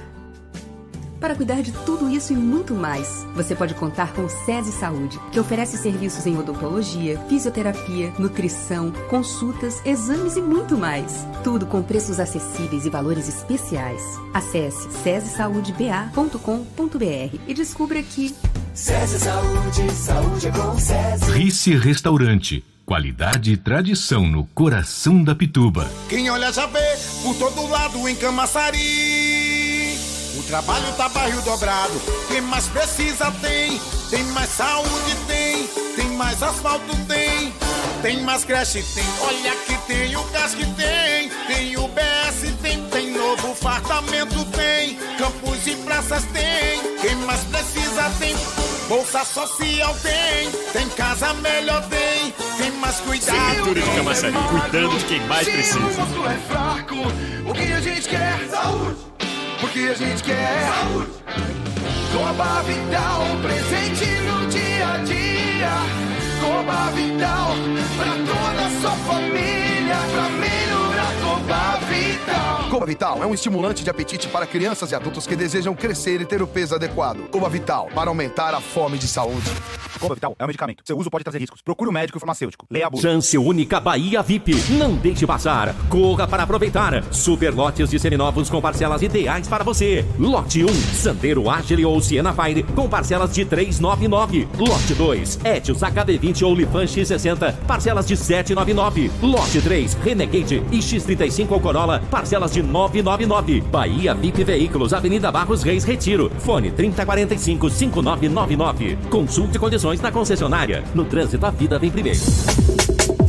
Para 1.21 1.35
cuidar 1.35 1.63
de 1.63 1.73
tudo 1.73 2.09
isso 2.09 2.33
e 2.33 2.37
muito 2.37 2.75
mais, 2.75 3.27
você 3.35 3.55
pode 3.55 3.75
contar 3.75 4.13
com 4.13 4.25
o 4.25 4.29
SESI 4.29 4.73
Saúde, 4.73 5.19
que 5.33 5.41
oferece 5.41 5.79
serviços 5.79 6.27
em 6.27 6.39
odontologia, 6.39 7.19
fisioterapia, 7.29 8.13
nutrição, 8.19 8.93
consultas, 9.09 9.81
exames 9.85 10.37
e 10.37 10.43
muito 10.43 10.77
mais. 10.77 11.27
Tudo 11.43 11.67
com 11.67 11.83
preços 11.83 12.21
acessíveis 12.21 12.85
e 12.85 12.91
valores 12.91 13.29
especiais. 13.29 14.03
Acesse 14.35 14.91
sesesaudeba.com.br 15.03 17.39
e 17.47 17.55
descubra 17.55 18.03
que 18.03 18.35
SESI 18.75 19.19
Saúde, 19.19 19.93
saúde 19.93 20.49
é 20.49 20.51
com 20.51 20.79
SESI. 20.79 21.33
Rice 21.33 21.77
Restaurante. 21.77 22.65
Qualidade 22.85 23.53
e 23.53 23.57
tradição 23.57 24.29
no 24.29 24.45
coração 24.45 25.25
da 25.25 25.35
Pituba. 25.35 25.91
Quem 26.09 26.31
olha 26.31 26.53
já 26.53 26.67
vê 26.67 26.97
por 27.23 27.35
todo 27.35 27.67
lado 27.67 28.09
em 28.09 28.15
Camaçari. 28.15 29.56
Trabalho 30.47 30.93
tá 30.97 31.09
barril 31.09 31.43
dobrado. 31.43 32.01
Quem 32.29 32.41
mais 32.41 32.69
precisa 32.69 33.33
tem. 33.43 33.81
Tem 34.11 34.23
mais 34.27 34.49
saúde 34.51 35.17
tem. 35.27 35.67
Tem 35.97 36.09
mais 36.17 36.41
asfalto 36.41 36.97
tem. 37.09 37.53
Tem 38.01 38.23
mais 38.23 38.45
creche 38.45 38.81
tem. 38.95 39.05
Olha 39.23 39.57
que 39.67 39.77
tem 39.89 40.17
o 40.17 40.23
gás 40.25 40.55
que 40.55 40.65
tem. 40.65 41.31
Tem 41.49 41.77
o 41.77 41.89
BS 41.89 42.55
tem. 42.63 42.81
Tem 42.91 43.11
novo 43.11 43.57
fartamento 43.57 44.45
tem. 44.53 44.97
Campos 45.19 45.67
e 45.67 45.75
praças 45.77 46.23
tem. 46.33 46.97
Quem 47.01 47.17
mais 47.17 47.41
precisa 47.41 48.09
tem. 48.21 48.37
Bolsa 48.89 49.25
social 49.25 49.97
tem. 49.97 50.51
Tem 50.73 50.89
casa 50.91 51.35
melhor 51.35 51.83
tem. 51.89 52.33
Tem 52.57 52.71
mais 52.79 53.01
cuidado. 53.01 53.37
Prefeitura 53.37 53.81
de 53.81 53.91
Camaçari, 53.97 54.33
cuidando 54.33 54.99
de 54.99 55.05
quem 55.07 55.21
mais 55.27 55.49
precisa. 55.49 55.73
Se 55.73 55.79
o 55.79 56.05
rosto 56.05 56.27
é 56.29 56.39
fraco, 56.49 57.51
o 57.51 57.53
que 57.53 57.73
a 57.73 57.81
gente 57.81 58.09
quer? 58.09 58.49
Saúde. 58.49 59.16
Porque 59.61 59.81
a 59.81 59.95
gente 59.95 60.23
quer 60.23 60.69
saúde. 60.69 61.11
Coba 62.13 62.63
Vital, 62.63 63.23
presente 63.43 64.07
no 64.23 64.47
dia 64.49 64.89
a 64.89 64.99
dia. 64.99 65.73
Coba 66.41 66.91
Vital, 66.93 67.55
pra 67.97 68.13
toda 68.13 68.67
a 68.67 68.81
sua 68.81 68.91
família, 69.13 69.97
pra 70.13 70.29
melhorar 70.29 71.13
Coba 71.23 71.79
Vital. 71.89 72.56
Coba 72.77 72.85
Vital 72.85 73.23
é 73.23 73.27
um 73.27 73.33
estimulante 73.33 73.83
de 73.83 73.89
apetite 73.89 74.29
para 74.29 74.47
crianças 74.47 74.93
e 74.93 74.95
adultos 74.95 75.27
que 75.27 75.35
desejam 75.35 75.75
crescer 75.75 76.21
e 76.21 76.27
ter 76.27 76.43
o 76.43 76.47
peso 76.47 76.75
adequado. 76.75 77.27
Coba 77.31 77.49
Vital, 77.49 77.89
para 77.95 78.11
aumentar 78.11 78.53
a 78.53 78.61
fome 78.61 78.99
de 78.99 79.09
saúde. 79.09 79.51
Coba 79.99 80.15
Vital 80.15 80.37
é 80.39 80.45
um 80.45 80.47
medicamento. 80.47 80.83
Seu 80.85 80.99
uso 80.99 81.11
pode 81.11 81.25
trazer 81.25 81.39
riscos. 81.39 81.63
Procure 81.63 81.89
o 81.89 81.93
médico 81.93 82.17
e 82.17 82.19
o 82.19 82.21
farmacêutico. 82.21 82.67
Leia 82.71 82.87
a 82.87 82.91
bula. 82.91 83.03
Chance 83.03 83.39
única 83.39 83.81
Bahia 83.81 84.23
VIP. 84.23 84.55
Não 84.73 84.95
deixe 84.95 85.27
passar. 85.27 85.75
Corra 85.89 86.29
para 86.29 86.43
aproveitar. 86.43 87.03
Super 87.11 87.55
lotes 87.55 87.89
de 87.89 87.99
seminovos 87.99 88.51
com 88.51 88.61
parcelas 88.61 89.01
ideais 89.01 89.49
para 89.49 89.65
você. 89.65 90.05
Lote 90.19 90.63
1, 90.63 90.69
Sandero 90.69 91.49
Agile 91.49 91.87
ou 91.87 91.99
Siena 92.03 92.35
Fire 92.35 92.63
com 92.63 92.91
parcelas 92.91 93.33
de 93.33 93.47
399. 93.47 94.47
Lote 94.59 94.93
2, 94.93 95.41
Etios 95.47 95.81
HB20 95.81 96.43
ou 96.43 96.55
Lifan 96.55 96.85
X60, 96.85 97.55
parcelas 97.67 98.07
de 98.07 98.19
799. 98.19 99.11
Lote 99.23 99.63
3, 99.63 99.95
Renegade 99.95 100.63
e 100.71 100.79
X35 100.79 101.53
ou 101.53 101.61
Corolla, 101.61 102.03
parcelas 102.11 102.53
de 102.53 102.66
999. 102.67 103.61
Bahia 103.63 104.15
VIP 104.15 104.45
Veículos, 104.45 104.93
Avenida 104.93 105.33
Barros 105.33 105.63
Reis 105.63 105.85
Retiro. 105.85 106.31
Fone 106.39 106.71
3045 106.71 107.71
5999. 107.71 108.99
Consulte 109.09 109.59
condições 109.59 110.01
na 110.01 110.13
concessionária. 110.13 110.85
No 110.95 111.05
trânsito, 111.05 111.47
a 111.47 111.51
vida 111.51 111.79
vem 111.79 111.91
primeiro. 111.91 112.21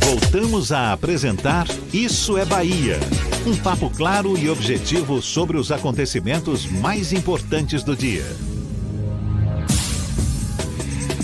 Voltamos 0.04 0.72
a 0.72 0.92
apresentar 0.92 1.66
Isso 1.92 2.36
é 2.36 2.44
Bahia. 2.44 2.98
Um 3.46 3.56
papo 3.56 3.88
claro 3.90 4.36
e 4.36 4.50
objetivo 4.50 5.22
sobre 5.22 5.56
os 5.56 5.72
acontecimentos 5.72 6.66
mais 6.66 7.12
importantes 7.12 7.82
do 7.82 7.96
dia. 7.96 8.24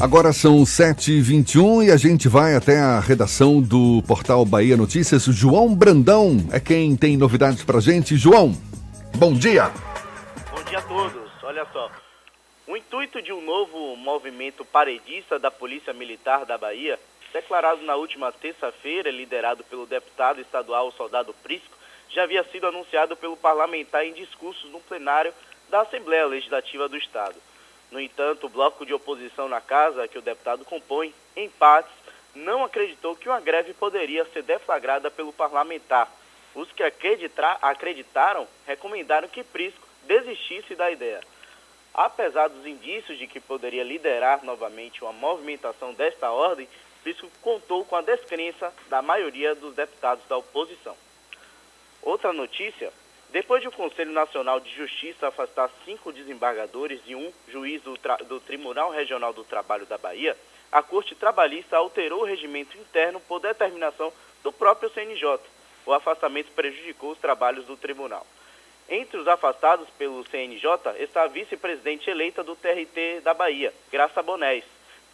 Agora 0.00 0.32
são 0.32 0.64
7h21 0.64 1.86
e 1.86 1.92
a 1.92 1.96
gente 1.96 2.28
vai 2.28 2.56
até 2.56 2.78
a 2.78 2.98
redação 2.98 3.62
do 3.62 4.02
portal 4.06 4.44
Bahia 4.44 4.76
Notícias. 4.76 5.24
João 5.24 5.72
Brandão 5.72 6.36
é 6.52 6.58
quem 6.58 6.96
tem 6.96 7.16
novidades 7.16 7.62
pra 7.62 7.80
gente. 7.80 8.16
João, 8.16 8.52
bom 9.16 9.32
dia. 9.32 9.70
Bom 10.50 10.62
dia 10.64 10.78
a 10.78 10.82
todos. 10.82 11.30
Olha 11.44 11.64
só. 11.72 11.90
O 12.66 12.76
intuito 12.76 13.22
de 13.22 13.32
um 13.32 13.40
novo 13.40 13.96
movimento 13.96 14.64
paredista 14.64 15.38
da 15.38 15.50
Polícia 15.50 15.92
Militar 15.92 16.44
da 16.44 16.58
Bahia, 16.58 16.98
declarado 17.32 17.82
na 17.82 17.94
última 17.94 18.32
terça-feira, 18.32 19.12
liderado 19.12 19.62
pelo 19.64 19.86
deputado 19.86 20.40
estadual 20.40 20.90
Soldado 20.92 21.32
Prisco, 21.42 21.76
já 22.10 22.24
havia 22.24 22.44
sido 22.50 22.66
anunciado 22.66 23.16
pelo 23.16 23.36
parlamentar 23.36 24.04
em 24.04 24.12
discursos 24.12 24.70
no 24.72 24.80
plenário 24.80 25.32
da 25.70 25.82
Assembleia 25.82 26.26
Legislativa 26.26 26.88
do 26.88 26.96
Estado. 26.96 27.36
No 27.94 28.00
entanto, 28.00 28.46
o 28.46 28.50
bloco 28.50 28.84
de 28.84 28.92
oposição 28.92 29.48
na 29.48 29.60
casa, 29.60 30.08
que 30.08 30.18
o 30.18 30.20
deputado 30.20 30.64
compõe, 30.64 31.14
em 31.36 31.48
partes, 31.48 31.94
não 32.34 32.64
acreditou 32.64 33.14
que 33.14 33.28
uma 33.28 33.38
greve 33.38 33.72
poderia 33.72 34.24
ser 34.32 34.42
deflagrada 34.42 35.12
pelo 35.12 35.32
parlamentar. 35.32 36.10
Os 36.56 36.72
que 36.72 36.82
acreditaram 36.82 38.48
recomendaram 38.66 39.28
que 39.28 39.44
Prisco 39.44 39.86
desistisse 40.02 40.74
da 40.74 40.90
ideia. 40.90 41.20
Apesar 41.94 42.48
dos 42.48 42.66
indícios 42.66 43.16
de 43.16 43.28
que 43.28 43.38
poderia 43.38 43.84
liderar 43.84 44.44
novamente 44.44 45.04
uma 45.04 45.12
movimentação 45.12 45.94
desta 45.94 46.32
ordem, 46.32 46.68
Prisco 47.04 47.30
contou 47.40 47.84
com 47.84 47.94
a 47.94 48.02
descrença 48.02 48.74
da 48.88 49.02
maioria 49.02 49.54
dos 49.54 49.72
deputados 49.72 50.26
da 50.26 50.36
oposição. 50.36 50.96
Outra 52.02 52.32
notícia 52.32 52.92
depois 53.34 53.60
de 53.60 53.66
o 53.66 53.72
Conselho 53.72 54.12
Nacional 54.12 54.60
de 54.60 54.72
Justiça 54.72 55.26
afastar 55.26 55.68
cinco 55.84 56.12
desembargadores 56.12 57.00
e 57.04 57.16
um 57.16 57.32
juiz 57.48 57.82
do, 57.82 57.98
do, 58.28 58.38
Tribunal 58.38 58.92
Regional 58.92 59.32
do 59.32 59.42
Trabalho 59.42 59.84
da 59.86 59.98
Bahia, 59.98 60.36
a 60.70 60.80
Corte 60.84 61.16
Trabalhista 61.16 61.76
alterou 61.76 62.20
o 62.20 62.24
regimento 62.24 62.78
interno 62.78 63.18
por 63.18 63.40
determinação 63.40 64.12
do 64.44 64.52
próprio 64.52 64.88
CNJ. 64.88 65.40
O 65.84 65.92
afastamento 65.92 66.52
prejudicou 66.52 67.10
os 67.10 67.18
trabalhos 67.18 67.66
do 67.66 67.76
tribunal. 67.76 68.24
Entre 68.88 69.18
os 69.18 69.26
afastados 69.26 69.88
pelo 69.98 70.24
CNJ 70.28 70.70
está 71.00 71.24
a 71.24 71.26
vice-presidente 71.26 72.08
eleita 72.08 72.44
do 72.44 72.54
TRT 72.54 73.20
da 73.24 73.34
Bahia, 73.34 73.74
Graça 73.90 74.22
Bonés. 74.22 74.62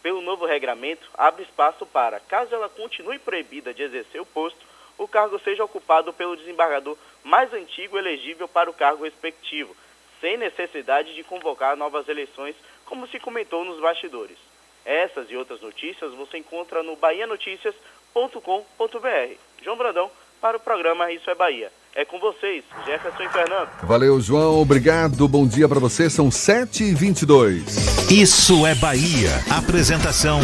Pelo 0.03 0.21
novo 0.21 0.45
regramento, 0.45 1.09
abre 1.15 1.41
espaço 1.41 1.87
para, 1.87 2.19
caso 2.19 2.53
ela 2.53 2.69
continue 2.69 3.17
proibida 3.17 3.73
de 3.73 3.81
exercer 3.81 4.21
o 4.21 4.25
posto, 4.27 4.69
o 4.95 5.07
cargo 5.07 5.39
seja 5.39 5.63
ocupado 5.63 6.13
pelo 6.13 6.37
desembargador 6.37 6.95
mais 7.23 7.51
antigo 7.53 7.97
elegível 7.97 8.47
para 8.47 8.69
o 8.69 8.73
cargo 8.73 9.03
respectivo, 9.03 9.75
sem 10.19 10.37
necessidade 10.37 11.13
de 11.13 11.23
convocar 11.23 11.75
novas 11.75 12.07
eleições, 12.07 12.55
como 12.85 13.07
se 13.07 13.19
comentou 13.19 13.65
nos 13.65 13.79
bastidores. 13.79 14.37
Essas 14.85 15.29
e 15.29 15.35
outras 15.35 15.61
notícias 15.61 16.13
você 16.13 16.37
encontra 16.37 16.83
no 16.83 16.95
bahianoticias.com.br. 16.95 19.35
João 19.63 19.77
Brandão 19.77 20.11
para 20.41 20.57
o 20.57 20.59
programa 20.59 21.11
Isso 21.11 21.29
é 21.29 21.35
Bahia. 21.35 21.71
É 21.93 22.05
com 22.05 22.19
vocês, 22.19 22.63
Jefferson 22.85 23.23
e 23.23 23.29
Fernando. 23.29 23.69
Valeu, 23.83 24.19
João. 24.21 24.61
Obrigado. 24.61 25.27
Bom 25.27 25.45
dia 25.45 25.67
para 25.67 25.79
você. 25.79 26.09
São 26.09 26.29
7h22. 26.29 28.09
Isso 28.09 28.65
é 28.65 28.73
Bahia. 28.75 29.29
Apresentação: 29.49 30.39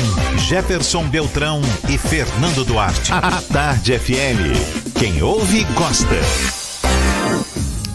Jefferson 0.47 1.09
Beltrão 1.09 1.61
e 1.89 1.97
Fernando 1.97 2.65
Duarte. 2.65 3.13
A 3.13 3.41
Tarde 3.41 3.97
FM. 3.97 4.99
Quem 4.99 5.23
ouve, 5.23 5.63
gosta. 5.73 6.66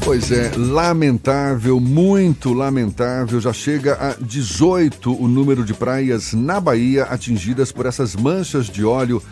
Pois 0.05 0.33
é, 0.33 0.51
lamentável, 0.57 1.79
muito 1.79 2.53
lamentável. 2.53 3.41
Já 3.41 3.53
chega 3.53 3.95
a 3.95 4.15
18 4.21 5.13
o 5.13 5.29
número 5.29 5.65
de 5.65 5.73
praias 5.73 6.33
na 6.33 6.61
Bahia 6.61 7.05
atingidas 7.05 7.71
por 7.71 7.87
essas 7.87 8.17
manchas 8.17 8.67
de 8.67 8.85
óleo 8.85 9.23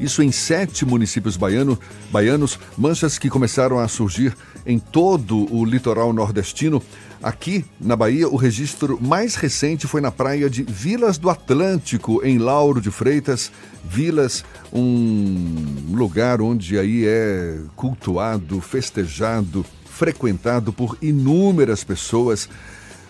isso 0.00 0.22
em 0.22 0.30
sete 0.30 0.84
municípios 0.84 1.36
baiano, 1.36 1.78
baianos, 2.10 2.58
manchas 2.76 3.18
que 3.18 3.28
começaram 3.28 3.78
a 3.78 3.88
surgir 3.88 4.36
em 4.64 4.78
todo 4.78 5.52
o 5.52 5.64
litoral 5.64 6.12
nordestino. 6.12 6.80
Aqui, 7.20 7.64
na 7.80 7.96
Bahia, 7.96 8.28
o 8.28 8.36
registro 8.36 8.96
mais 9.02 9.34
recente 9.34 9.88
foi 9.88 10.00
na 10.00 10.12
praia 10.12 10.48
de 10.48 10.62
Vilas 10.62 11.18
do 11.18 11.28
Atlântico, 11.28 12.24
em 12.24 12.38
Lauro 12.38 12.80
de 12.80 12.92
Freitas. 12.92 13.50
Vilas, 13.84 14.44
um 14.72 15.90
lugar 15.90 16.40
onde 16.40 16.78
aí 16.78 17.04
é 17.04 17.58
cultuado, 17.74 18.60
festejado, 18.60 19.66
frequentado 19.98 20.72
por 20.72 20.96
inúmeras 21.02 21.82
pessoas. 21.82 22.48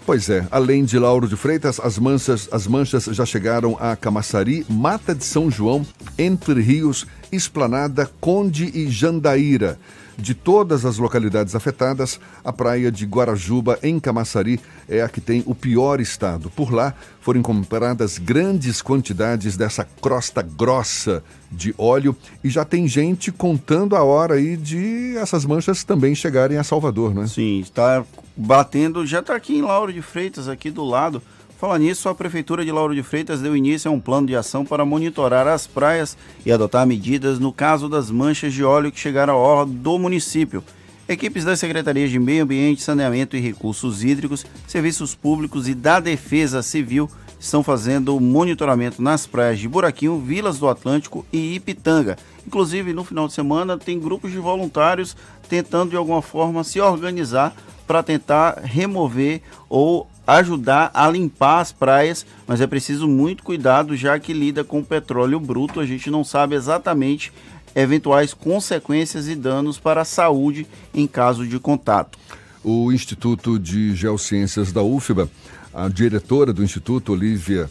Pois 0.07 0.31
é, 0.31 0.49
além 0.51 0.87
de 0.87 0.99
Lauro 0.99 1.29
de 1.29 1.37
Freitas, 1.37 1.79
as 1.79 1.99
manchas, 1.99 2.49
as 2.51 2.67
manchas 2.67 3.05
já 3.05 3.27
chegaram 3.27 3.77
a 3.79 3.95
Camaçari, 3.95 4.65
Mata 4.71 5.15
de 5.15 5.23
São 5.23 5.51
João, 5.51 5.87
Entre 6.19 6.63
Rios, 6.63 7.07
Esplanada, 7.31 8.11
Conde 8.19 8.73
e 8.75 8.91
Jandaíra. 8.91 9.79
De 10.21 10.35
todas 10.35 10.85
as 10.85 10.99
localidades 10.99 11.55
afetadas, 11.55 12.19
a 12.43 12.53
praia 12.53 12.91
de 12.91 13.07
Guarajuba, 13.07 13.79
em 13.85 14.01
Camaçari, 14.01 14.59
é 14.89 15.01
a 15.01 15.09
que 15.09 15.21
tem 15.21 15.45
o 15.47 15.55
pior 15.55 16.01
estado. 16.01 16.51
Por 16.51 16.73
lá 16.73 16.93
foram 17.21 17.41
compradas 17.41 18.19
grandes 18.19 18.83
quantidades 18.83 19.57
dessa 19.57 19.85
crosta 19.85 20.43
grossa 20.43 21.23
de 21.53 21.73
óleo 21.79 22.17
e 22.43 22.51
já 22.51 22.65
tem 22.65 22.89
gente 22.89 23.31
contando 23.31 23.95
a 23.95 24.03
hora 24.03 24.35
aí 24.35 24.57
de 24.57 25.17
essas 25.17 25.45
manchas 25.45 25.85
também 25.85 26.17
chegarem 26.17 26.59
a 26.59 26.65
Salvador, 26.65 27.15
não 27.15 27.23
é? 27.23 27.27
Sim, 27.29 27.61
está 27.61 28.05
batendo, 28.37 29.07
já 29.07 29.21
está 29.21 29.37
aqui 29.37 29.57
em 29.57 29.63
Lauro 29.63 29.93
de 29.93 30.03
Freitas, 30.03 30.49
aqui 30.49 30.69
do 30.69 30.85
lado. 30.85 31.23
Falando 31.59 31.83
nisso, 31.83 32.09
a 32.09 32.15
Prefeitura 32.15 32.65
de 32.65 32.71
Lauro 32.71 32.95
de 32.95 33.03
Freitas 33.03 33.41
deu 33.41 33.57
início 33.57 33.91
a 33.91 33.93
um 33.93 33.99
plano 33.99 34.29
de 34.29 34.37
ação 34.37 34.65
para 34.65 34.85
monitorar 34.85 35.49
as 35.49 35.67
praias 35.67 36.17
e 36.47 36.53
adotar 36.53 36.87
medidas 36.87 37.41
no 37.41 37.53
caso 37.53 37.89
das 37.89 38.13
manchas 38.13 38.55
de 38.55 38.63
óleo 38.63 38.93
que 38.93 39.01
chegaram 39.01 39.35
à 39.35 39.37
orla 39.37 39.67
do 39.67 39.99
município. 39.99 40.63
Equipes 41.09 41.45
das 41.45 41.59
Secretarias 41.59 42.13
de 42.13 42.19
Meio 42.21 42.45
Ambiente, 42.45 42.81
Saneamento 42.81 43.37
e 43.37 43.41
Recursos 43.41 44.05
Hídricos, 44.05 44.47
Serviços 44.69 45.17
Públicos 45.17 45.67
e 45.67 45.75
da 45.75 45.99
Defesa 45.99 46.63
Civil 46.63 47.11
estão 47.41 47.65
fazendo 47.65 48.17
o 48.17 48.21
monitoramento 48.21 49.03
nas 49.03 49.27
praias 49.27 49.59
de 49.59 49.67
Buraquinho, 49.67 50.21
Vilas 50.21 50.61
do 50.61 50.69
Atlântico 50.69 51.27
e 51.33 51.57
Ipitanga. 51.57 52.17
Inclusive, 52.47 52.93
no 52.93 53.03
final 53.03 53.27
de 53.27 53.33
semana, 53.33 53.77
tem 53.77 53.99
grupos 53.99 54.31
de 54.31 54.39
voluntários 54.39 55.17
tentando 55.49 55.91
de 55.91 55.97
alguma 55.97 56.23
forma 56.23 56.63
se 56.63 56.81
organizar 56.81 57.53
para 57.85 58.01
tentar 58.01 58.61
remover 58.63 59.43
ou 59.69 60.09
ajudar 60.29 60.91
a 60.93 61.09
limpar 61.09 61.61
as 61.61 61.73
praias, 61.73 62.27
mas 62.47 62.61
é 62.61 62.67
preciso 62.67 63.09
muito 63.09 63.43
cuidado 63.43 63.97
já 63.97 64.19
que 64.19 64.35
lida 64.35 64.63
com 64.63 64.85
petróleo 64.85 65.41
bruto, 65.41 65.81
a 65.81 65.87
gente 65.87 66.11
não 66.11 66.23
sabe 66.23 66.55
exatamente 66.55 67.33
eventuais 67.75 68.35
consequências 68.35 69.27
e 69.27 69.35
danos 69.35 69.79
para 69.79 70.03
a 70.03 70.05
saúde 70.05 70.67
em 70.93 71.07
caso 71.07 71.47
de 71.47 71.59
contato. 71.59 72.19
O 72.63 72.93
Instituto 72.93 73.59
de 73.59 73.97
Geociências 73.97 74.71
da 74.71 74.83
UFBA, 74.83 75.31
a 75.73 75.89
diretora 75.89 76.53
do 76.53 76.63
Instituto, 76.63 77.13
Olivia 77.13 77.71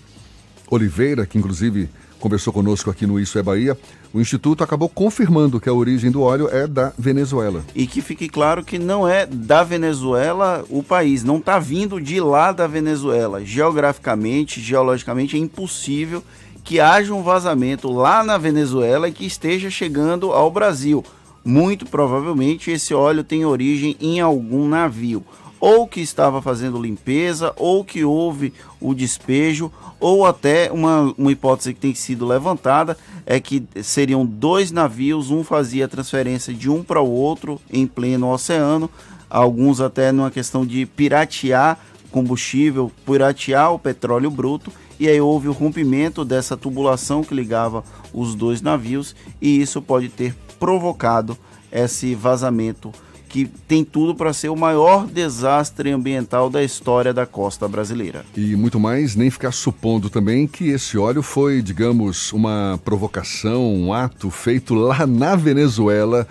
Oliveira, 0.67 1.27
que 1.27 1.37
inclusive 1.37 1.87
conversou 2.19 2.51
conosco 2.51 2.89
aqui 2.89 3.05
no 3.05 3.19
Isso 3.19 3.37
é 3.37 3.43
Bahia, 3.43 3.77
o 4.17 4.21
Instituto 4.21 4.63
acabou 4.63 4.89
confirmando 4.89 5.59
que 5.59 5.69
a 5.69 5.73
origem 5.73 6.09
do 6.09 6.23
óleo 6.23 6.49
é 6.51 6.65
da 6.65 6.91
Venezuela. 6.97 7.63
E 7.75 7.85
que 7.85 8.01
fique 8.01 8.27
claro 8.27 8.65
que 8.65 8.79
não 8.79 9.07
é 9.07 9.27
da 9.27 9.63
Venezuela 9.63 10.65
o 10.71 10.81
país, 10.81 11.23
não 11.23 11.37
está 11.37 11.59
vindo 11.59 12.01
de 12.01 12.19
lá 12.19 12.51
da 12.51 12.65
Venezuela. 12.65 13.45
Geograficamente, 13.45 14.59
geologicamente, 14.59 15.35
é 15.35 15.39
impossível 15.39 16.23
que 16.63 16.79
haja 16.79 17.13
um 17.13 17.21
vazamento 17.21 17.91
lá 17.91 18.23
na 18.23 18.39
Venezuela 18.39 19.07
e 19.07 19.11
que 19.11 19.23
esteja 19.23 19.69
chegando 19.69 20.31
ao 20.31 20.49
Brasil. 20.49 21.05
Muito 21.45 21.85
provavelmente 21.85 22.71
esse 22.71 22.95
óleo 22.95 23.23
tem 23.23 23.45
origem 23.45 23.95
em 24.01 24.19
algum 24.19 24.67
navio, 24.67 25.23
ou 25.59 25.87
que 25.87 26.01
estava 26.01 26.41
fazendo 26.41 26.81
limpeza, 26.81 27.53
ou 27.55 27.83
que 27.83 28.03
houve 28.03 28.53
o 28.79 28.93
despejo, 28.93 29.71
ou 29.99 30.25
até 30.25 30.71
uma, 30.71 31.13
uma 31.17 31.31
hipótese 31.31 31.73
que 31.73 31.79
tem 31.79 31.95
sido 31.95 32.25
levantada 32.25 32.97
é 33.25 33.39
que 33.39 33.63
seriam 33.83 34.25
dois 34.25 34.71
navios, 34.71 35.31
um 35.31 35.43
fazia 35.43 35.87
transferência 35.87 36.53
de 36.53 36.69
um 36.69 36.83
para 36.83 37.01
o 37.01 37.11
outro 37.11 37.59
em 37.71 37.87
pleno 37.87 38.31
oceano, 38.31 38.89
alguns 39.29 39.81
até 39.81 40.11
numa 40.11 40.31
questão 40.31 40.65
de 40.65 40.85
piratear 40.85 41.77
combustível, 42.11 42.91
piratear 43.05 43.73
o 43.73 43.79
petróleo 43.79 44.31
bruto, 44.31 44.71
e 44.99 45.07
aí 45.07 45.19
houve 45.19 45.47
o 45.47 45.51
rompimento 45.51 46.23
dessa 46.23 46.55
tubulação 46.55 47.23
que 47.23 47.35
ligava 47.35 47.83
os 48.13 48.33
dois 48.33 48.61
navios, 48.61 49.15
e 49.41 49.61
isso 49.61 49.81
pode 49.81 50.09
ter 50.09 50.35
provocado 50.59 51.37
esse 51.71 52.15
vazamento 52.15 52.91
que 53.27 53.49
tem 53.67 53.83
tudo 53.83 54.15
para 54.15 54.33
ser 54.33 54.49
o 54.49 54.55
maior 54.55 55.05
desastre 55.05 55.91
ambiental 55.91 56.49
da 56.49 56.63
história 56.63 57.13
da 57.13 57.25
costa 57.25 57.67
brasileira. 57.67 58.25
E 58.35 58.55
muito 58.55 58.79
mais, 58.79 59.15
nem 59.15 59.29
ficar 59.29 59.51
supondo 59.51 60.09
também 60.09 60.47
que 60.47 60.69
esse 60.69 60.97
óleo 60.97 61.21
foi, 61.21 61.61
digamos, 61.61 62.31
uma 62.31 62.79
provocação, 62.83 63.73
um 63.73 63.93
ato 63.93 64.29
feito 64.29 64.73
lá 64.73 65.05
na 65.05 65.35
Venezuela 65.35 66.27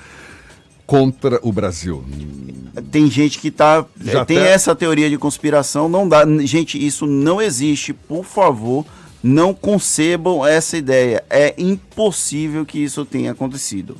contra 0.86 1.40
o 1.42 1.52
Brasil. 1.52 2.04
Tem 2.90 3.10
gente 3.10 3.38
que 3.38 3.50
tá 3.50 3.84
Já 4.00 4.24
tem 4.24 4.38
tá... 4.38 4.44
essa 4.44 4.74
teoria 4.74 5.10
de 5.10 5.18
conspiração, 5.18 5.88
não 5.88 6.08
dá, 6.08 6.24
gente, 6.44 6.84
isso 6.84 7.06
não 7.06 7.42
existe, 7.42 7.92
por 7.92 8.24
favor, 8.24 8.86
não 9.22 9.52
concebam 9.52 10.46
essa 10.46 10.76
ideia. 10.76 11.24
É 11.28 11.54
impossível 11.58 12.64
que 12.64 12.78
isso 12.78 13.04
tenha 13.04 13.32
acontecido. 13.32 13.96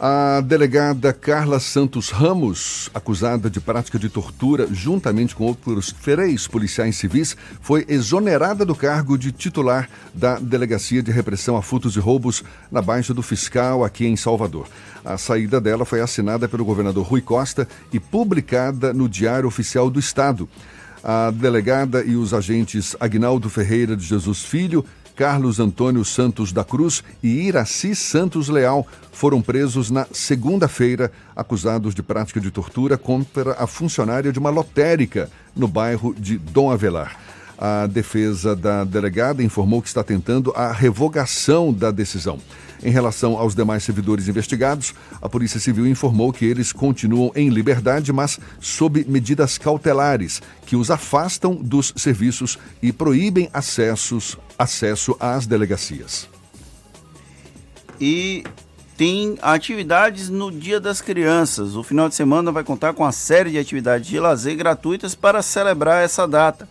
A 0.00 0.40
delegada 0.42 1.12
Carla 1.12 1.58
Santos 1.58 2.10
Ramos, 2.10 2.88
acusada 2.94 3.50
de 3.50 3.58
prática 3.58 3.98
de 3.98 4.08
tortura 4.08 4.68
juntamente 4.70 5.34
com 5.34 5.42
outros 5.42 5.90
três 5.90 6.46
policiais 6.46 6.94
civis, 6.94 7.36
foi 7.60 7.84
exonerada 7.88 8.64
do 8.64 8.76
cargo 8.76 9.18
de 9.18 9.32
titular 9.32 9.90
da 10.14 10.38
Delegacia 10.38 11.02
de 11.02 11.10
Repressão 11.10 11.56
a 11.56 11.62
Furtos 11.62 11.96
e 11.96 11.98
Roubos 11.98 12.44
na 12.70 12.80
Baixa 12.80 13.12
do 13.12 13.24
Fiscal 13.24 13.84
aqui 13.84 14.06
em 14.06 14.14
Salvador. 14.14 14.68
A 15.04 15.18
saída 15.18 15.60
dela 15.60 15.84
foi 15.84 16.00
assinada 16.00 16.48
pelo 16.48 16.64
governador 16.64 17.04
Rui 17.04 17.20
Costa 17.20 17.66
e 17.92 17.98
publicada 17.98 18.92
no 18.92 19.08
Diário 19.08 19.48
Oficial 19.48 19.90
do 19.90 19.98
Estado. 19.98 20.48
A 21.02 21.32
delegada 21.32 22.04
e 22.04 22.14
os 22.14 22.32
agentes 22.32 22.96
Agnaldo 23.00 23.50
Ferreira 23.50 23.96
de 23.96 24.04
Jesus 24.04 24.44
Filho 24.44 24.84
Carlos 25.18 25.58
Antônio 25.58 26.04
Santos 26.04 26.52
da 26.52 26.62
Cruz 26.62 27.02
e 27.20 27.48
Iraci 27.48 27.92
Santos 27.92 28.48
Leal 28.48 28.86
foram 29.10 29.42
presos 29.42 29.90
na 29.90 30.06
segunda-feira, 30.12 31.10
acusados 31.34 31.92
de 31.92 32.04
prática 32.04 32.40
de 32.40 32.52
tortura 32.52 32.96
contra 32.96 33.56
a 33.58 33.66
funcionária 33.66 34.32
de 34.32 34.38
uma 34.38 34.48
lotérica 34.48 35.28
no 35.56 35.66
bairro 35.66 36.14
de 36.14 36.38
Dom 36.38 36.70
Avelar. 36.70 37.16
A 37.58 37.88
defesa 37.88 38.54
da 38.54 38.84
delegada 38.84 39.42
informou 39.42 39.82
que 39.82 39.88
está 39.88 40.04
tentando 40.04 40.52
a 40.54 40.70
revogação 40.70 41.72
da 41.72 41.90
decisão. 41.90 42.38
Em 42.82 42.90
relação 42.90 43.36
aos 43.36 43.54
demais 43.54 43.82
servidores 43.82 44.28
investigados, 44.28 44.94
a 45.20 45.28
Polícia 45.28 45.58
Civil 45.58 45.86
informou 45.86 46.32
que 46.32 46.44
eles 46.44 46.72
continuam 46.72 47.32
em 47.34 47.48
liberdade, 47.48 48.12
mas 48.12 48.38
sob 48.60 49.04
medidas 49.08 49.58
cautelares 49.58 50.40
que 50.64 50.76
os 50.76 50.90
afastam 50.90 51.54
dos 51.54 51.92
serviços 51.96 52.58
e 52.82 52.92
proíbem 52.92 53.48
acessos, 53.52 54.36
acesso 54.58 55.16
às 55.18 55.46
delegacias. 55.46 56.28
E 58.00 58.44
tem 58.96 59.38
atividades 59.42 60.28
no 60.28 60.50
Dia 60.50 60.80
das 60.80 61.00
Crianças. 61.00 61.76
O 61.76 61.84
final 61.84 62.08
de 62.08 62.16
semana 62.16 62.50
vai 62.50 62.64
contar 62.64 62.92
com 62.94 63.04
uma 63.04 63.12
série 63.12 63.52
de 63.52 63.58
atividades 63.58 64.08
de 64.08 64.18
lazer 64.18 64.56
gratuitas 64.56 65.14
para 65.14 65.40
celebrar 65.40 66.04
essa 66.04 66.26
data. 66.26 66.68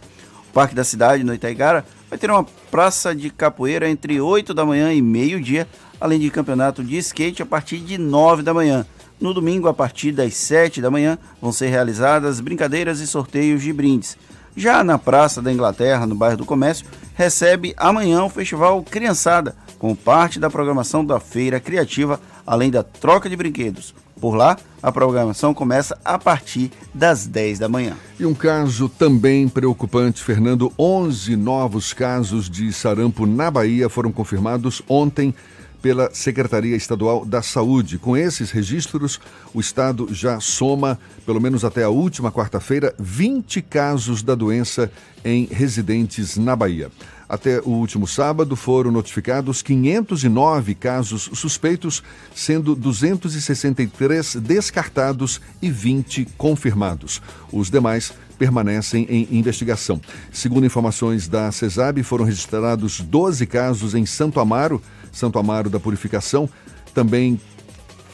O 0.50 0.54
Parque 0.54 0.76
da 0.76 0.84
Cidade, 0.84 1.24
no 1.24 1.34
Itaigara, 1.34 1.86
vai 2.10 2.20
ter 2.20 2.30
uma 2.30 2.46
praça 2.70 3.16
de 3.16 3.30
capoeira 3.30 3.90
entre 3.90 4.20
8 4.20 4.54
da 4.54 4.66
manhã 4.66 4.94
e 4.94 5.02
meio-dia, 5.02 5.68
além 6.00 6.20
de 6.20 6.30
campeonato 6.30 6.84
de 6.84 6.98
skate 6.98 7.42
a 7.42 7.46
partir 7.46 7.80
de 7.80 7.98
9 7.98 8.44
da 8.44 8.54
manhã. 8.54 8.86
No 9.20 9.34
domingo, 9.34 9.68
a 9.68 9.74
partir 9.74 10.12
das 10.12 10.36
7 10.36 10.82
da 10.82 10.92
manhã, 10.92 11.18
vão 11.42 11.52
ser 11.52 11.68
realizadas 11.68 12.40
brincadeiras 12.40 13.00
e 13.00 13.08
sorteios 13.08 13.62
de 13.62 13.74
brindes. 13.74 14.18
Já 14.56 14.84
na 14.84 14.98
Praça 14.98 15.42
da 15.42 15.52
Inglaterra, 15.52 16.06
no 16.06 16.16
bairro 16.16 16.38
do 16.38 16.46
Comércio, 16.46 16.86
recebe 17.16 17.74
amanhã 17.78 18.24
o 18.24 18.30
Festival 18.30 18.82
Criançada, 18.84 19.56
com 19.78 19.96
parte 19.96 20.40
da 20.40 20.50
programação 20.50 21.06
da 21.06 21.20
Feira 21.20 21.60
Criativa, 21.60 22.20
além 22.46 22.72
da 22.72 22.84
troca 22.84 23.30
de 23.30 23.36
brinquedos. 23.36 23.94
Por 24.20 24.34
lá, 24.34 24.58
a 24.82 24.92
programação 24.92 25.54
começa 25.54 25.98
a 26.04 26.18
partir 26.18 26.72
das 26.94 27.28
10 27.28 27.60
da 27.60 27.70
manhã. 27.70 27.96
E 28.20 28.26
um 28.26 28.34
caso 28.34 28.90
também 28.90 29.48
preocupante, 29.48 30.24
Fernando: 30.24 30.74
11 30.78 31.36
novos 31.36 31.94
casos 31.94 32.50
de 32.50 32.74
sarampo 32.74 33.28
na 33.28 33.52
Bahia 33.52 33.90
foram 33.90 34.12
confirmados 34.12 34.82
ontem 34.90 35.36
pela 35.82 36.14
Secretaria 36.14 36.76
Estadual 36.76 37.26
da 37.26 37.42
Saúde. 37.42 37.98
Com 37.98 38.16
esses 38.16 38.52
registros, 38.52 39.20
o 39.54 39.60
Estado 39.60 40.08
já 40.12 40.40
soma, 40.40 41.00
pelo 41.26 41.42
menos 41.42 41.64
até 41.64 41.84
a 41.84 41.90
última 41.90 42.32
quarta-feira, 42.32 42.94
20 43.00 43.62
casos 43.62 44.22
da 44.24 44.36
doença 44.36 44.92
em 45.24 45.46
residentes 45.46 46.38
na 46.38 46.56
Bahia. 46.56 46.90
Até 47.30 47.60
o 47.60 47.70
último 47.72 48.08
sábado 48.08 48.56
foram 48.56 48.90
notificados 48.90 49.62
509 49.62 50.74
casos 50.76 51.30
suspeitos, 51.34 52.02
sendo 52.34 52.74
263 52.74 54.36
descartados 54.36 55.42
e 55.62 55.70
20 55.70 56.26
confirmados. 56.38 57.22
Os 57.52 57.70
demais 57.70 58.14
permanecem 58.38 59.06
em 59.10 59.28
investigação. 59.32 60.00
Segundo 60.32 60.66
informações 60.66 61.28
da 61.28 61.52
CESAB, 61.52 62.02
foram 62.04 62.24
registrados 62.24 63.02
12 63.02 63.46
casos 63.46 63.94
em 63.94 64.06
Santo 64.06 64.40
Amaro, 64.40 64.82
Santo 65.18 65.40
Amaro 65.40 65.70
da 65.70 65.80
Purificação, 65.80 66.48
também 66.94 67.40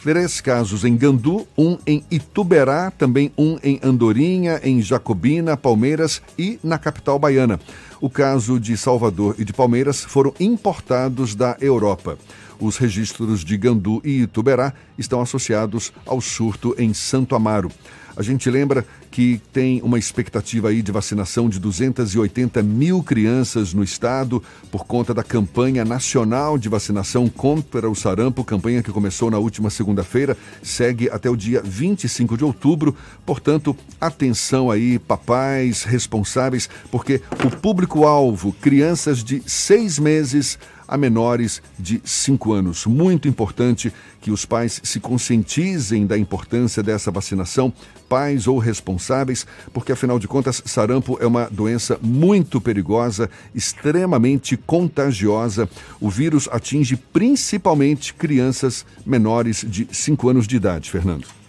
três 0.03 0.41
casos 0.41 0.83
em 0.83 0.95
Gandu, 0.95 1.47
um 1.57 1.77
em 1.85 2.03
Ituberá, 2.09 2.91
também 2.91 3.31
um 3.37 3.57
em 3.61 3.79
Andorinha, 3.83 4.59
em 4.63 4.81
Jacobina, 4.81 5.57
Palmeiras 5.57 6.21
e 6.37 6.59
na 6.63 6.77
capital 6.77 7.19
baiana. 7.19 7.59
O 8.01 8.09
caso 8.09 8.59
de 8.59 8.75
Salvador 8.77 9.35
e 9.37 9.45
de 9.45 9.53
Palmeiras 9.53 10.01
foram 10.01 10.33
importados 10.39 11.35
da 11.35 11.57
Europa. 11.59 12.17
Os 12.59 12.77
registros 12.77 13.43
de 13.43 13.57
Gandu 13.57 14.01
e 14.03 14.21
Ituberá 14.21 14.73
estão 14.97 15.21
associados 15.21 15.91
ao 16.05 16.21
surto 16.21 16.73
em 16.77 16.93
Santo 16.93 17.35
Amaro. 17.35 17.69
A 18.15 18.21
gente 18.21 18.49
lembra 18.49 18.85
que 19.13 19.39
tem 19.53 19.79
uma 19.83 19.99
expectativa 19.99 20.69
aí 20.69 20.81
de 20.81 20.91
vacinação 20.91 21.47
de 21.47 21.59
280 21.59 22.63
mil 22.63 23.03
crianças 23.03 23.71
no 23.71 23.83
estado 23.83 24.41
por 24.71 24.87
conta 24.87 25.13
da 25.13 25.21
campanha 25.21 25.85
nacional 25.85 26.57
de 26.57 26.67
vacinação 26.67 27.29
contra 27.29 27.87
o 27.87 27.93
sarampo, 27.93 28.43
campanha 28.43 28.81
que 28.81 28.91
começou 28.91 29.29
na 29.29 29.37
última 29.37 29.69
segunda-feira, 29.69 30.35
segue 30.63 31.11
até 31.11 31.29
o 31.29 31.37
dia 31.37 31.61
25 31.63 32.35
de 32.35 32.43
outubro. 32.43 32.95
Portanto, 33.23 33.77
atenção 34.01 34.71
aí, 34.71 34.97
papais 34.97 35.83
responsáveis, 35.83 36.67
porque 36.89 37.21
o 37.45 37.51
público-alvo, 37.51 38.51
crianças 38.53 39.23
de 39.23 39.43
seis 39.45 39.99
meses 39.99 40.57
a 40.93 40.97
menores 40.97 41.59
de 41.79 41.99
5 42.05 42.53
anos. 42.53 42.85
Muito 42.85 43.27
importante 43.27 43.91
que 44.21 44.29
os 44.29 44.45
pais 44.45 44.79
se 44.83 44.99
conscientizem 44.99 46.05
da 46.05 46.15
importância 46.15 46.83
dessa 46.83 47.09
vacinação, 47.09 47.73
pais 48.07 48.45
ou 48.45 48.59
responsáveis, 48.59 49.43
porque 49.73 49.91
afinal 49.91 50.19
de 50.19 50.27
contas, 50.27 50.61
sarampo 50.63 51.17
é 51.19 51.25
uma 51.25 51.49
doença 51.49 51.97
muito 51.99 52.61
perigosa, 52.61 53.27
extremamente 53.55 54.55
contagiosa. 54.55 55.67
O 55.99 56.11
vírus 56.11 56.47
atinge 56.51 56.95
principalmente 56.95 58.13
crianças 58.13 58.85
menores 59.03 59.65
de 59.67 59.87
5 59.91 60.29
anos 60.29 60.45
de 60.45 60.57
idade, 60.57 60.91
Fernando. 60.91 61.42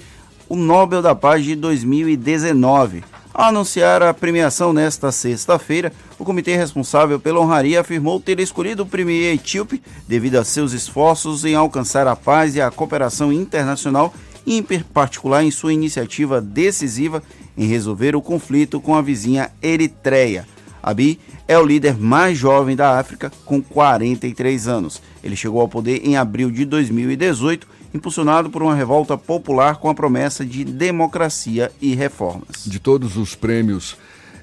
o 0.49 0.57
Nobel 0.57 1.01
da 1.01 1.15
Paz 1.15 1.45
de 1.45 1.55
2019. 1.55 3.05
Ao 3.33 3.47
anunciar 3.47 4.03
a 4.03 4.13
premiação 4.13 4.73
nesta 4.73 5.13
sexta-feira, 5.13 5.93
o 6.19 6.25
comitê 6.25 6.57
responsável 6.57 7.21
pela 7.21 7.39
honraria 7.39 7.81
afirmou 7.81 8.19
ter 8.19 8.41
escolhido 8.41 8.83
o 8.83 8.87
premier 8.87 9.35
etíope 9.35 9.81
devido 10.09 10.37
a 10.37 10.45
seus 10.45 10.73
esforços 10.73 11.45
em 11.45 11.55
alcançar 11.55 12.09
a 12.09 12.17
paz 12.17 12.57
e 12.57 12.61
a 12.61 12.71
cooperação 12.71 13.33
internacional, 13.33 14.13
em 14.45 14.61
particular 14.63 15.45
em 15.45 15.53
sua 15.53 15.73
iniciativa 15.73 16.41
decisiva 16.41 17.23
em 17.59 17.67
resolver 17.67 18.15
o 18.17 18.23
conflito 18.23 18.81
com 18.81 18.95
a 18.95 19.03
vizinha 19.03 19.51
Eritreia. 19.61 20.47
Abiy 20.81 21.19
é 21.49 21.59
o 21.59 21.67
líder 21.67 21.99
mais 21.99 22.39
jovem 22.39 22.77
da 22.77 22.99
África, 22.99 23.33
com 23.45 23.61
43 23.61 24.69
anos. 24.69 25.03
Ele 25.23 25.35
chegou 25.35 25.61
ao 25.61 25.69
poder 25.69 26.07
em 26.07 26.17
abril 26.17 26.51
de 26.51 26.65
2018, 26.65 27.67
impulsionado 27.93 28.49
por 28.49 28.63
uma 28.63 28.75
revolta 28.75 29.19
popular 29.19 29.77
com 29.77 29.91
a 29.91 29.95
promessa 29.95 30.45
de 30.45 30.65
democracia 30.65 31.73
e 31.81 31.95
reformas. 31.95 32.65
De 32.65 32.79
todos 32.79 33.17
os 33.17 33.35
prêmios, 33.35 33.97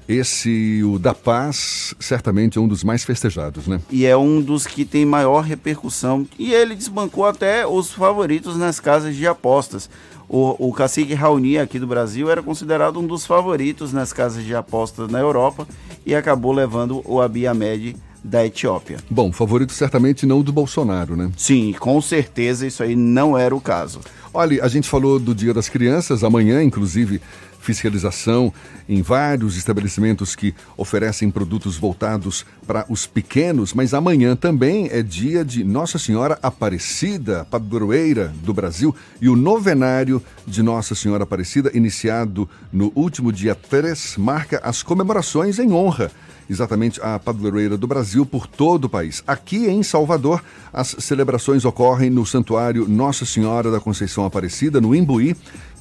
esse, 0.08 0.82
o 0.84 0.98
da 0.98 1.14
Paz, 1.14 1.94
certamente 1.98 2.58
é 2.58 2.60
um 2.60 2.68
dos 2.68 2.84
mais 2.84 3.04
festejados, 3.04 3.66
né? 3.66 3.80
E 3.90 4.06
é 4.06 4.16
um 4.16 4.40
dos 4.40 4.66
que 4.66 4.84
tem 4.84 5.04
maior 5.04 5.40
repercussão. 5.40 6.26
E 6.38 6.52
ele 6.52 6.76
desbancou 6.76 7.26
até 7.26 7.66
os 7.66 7.92
favoritos 7.92 8.56
nas 8.56 8.78
casas 8.78 9.16
de 9.16 9.26
apostas. 9.26 9.90
O, 10.28 10.68
o 10.68 10.72
cacique 10.72 11.14
Raoni 11.14 11.58
aqui 11.58 11.78
do 11.78 11.86
Brasil 11.86 12.30
era 12.30 12.42
considerado 12.42 12.98
um 12.98 13.06
dos 13.06 13.24
favoritos 13.24 13.92
nas 13.92 14.12
casas 14.12 14.44
de 14.44 14.54
apostas 14.54 15.08
na 15.08 15.20
Europa 15.20 15.66
e 16.04 16.14
acabou 16.14 16.52
levando 16.52 17.02
o 17.04 17.20
Abiy 17.20 17.46
Ahmed 17.46 17.96
da 18.24 18.44
Etiópia. 18.44 18.98
Bom, 19.08 19.30
favorito 19.32 19.72
certamente 19.72 20.26
não 20.26 20.42
do 20.42 20.52
Bolsonaro, 20.52 21.16
né? 21.16 21.30
Sim, 21.36 21.72
com 21.78 22.00
certeza 22.00 22.66
isso 22.66 22.82
aí 22.82 22.96
não 22.96 23.38
era 23.38 23.54
o 23.54 23.60
caso. 23.60 24.00
Olha, 24.34 24.62
a 24.64 24.68
gente 24.68 24.88
falou 24.88 25.18
do 25.18 25.34
Dia 25.34 25.54
das 25.54 25.68
Crianças, 25.68 26.24
amanhã, 26.24 26.62
inclusive, 26.62 27.22
fiscalização 27.66 28.52
em 28.88 29.02
vários 29.02 29.56
estabelecimentos 29.56 30.36
que 30.36 30.54
oferecem 30.76 31.32
produtos 31.32 31.76
voltados 31.76 32.46
para 32.64 32.86
os 32.88 33.06
pequenos, 33.06 33.74
mas 33.74 33.92
amanhã 33.92 34.36
também 34.36 34.88
é 34.92 35.02
dia 35.02 35.44
de 35.44 35.64
Nossa 35.64 35.98
Senhora 35.98 36.38
Aparecida, 36.40 37.44
padroeira 37.50 38.32
do 38.44 38.54
Brasil, 38.54 38.94
e 39.20 39.28
o 39.28 39.34
novenário 39.34 40.22
de 40.46 40.62
Nossa 40.62 40.94
Senhora 40.94 41.24
Aparecida, 41.24 41.72
iniciado 41.74 42.48
no 42.72 42.92
último 42.94 43.32
dia 43.32 43.56
3, 43.56 44.16
marca 44.16 44.60
as 44.62 44.84
comemorações 44.84 45.58
em 45.58 45.72
honra 45.72 46.12
exatamente 46.48 47.00
a 47.02 47.18
padroeira 47.18 47.76
do 47.76 47.86
Brasil 47.86 48.24
por 48.24 48.46
todo 48.46 48.84
o 48.84 48.88
país. 48.88 49.22
Aqui 49.26 49.66
em 49.66 49.82
Salvador, 49.82 50.42
as 50.72 50.94
celebrações 51.00 51.64
ocorrem 51.64 52.08
no 52.08 52.24
Santuário 52.24 52.88
Nossa 52.88 53.24
Senhora 53.24 53.70
da 53.70 53.80
Conceição 53.80 54.24
Aparecida, 54.24 54.80
no 54.80 54.94
Imbuí, 54.94 55.36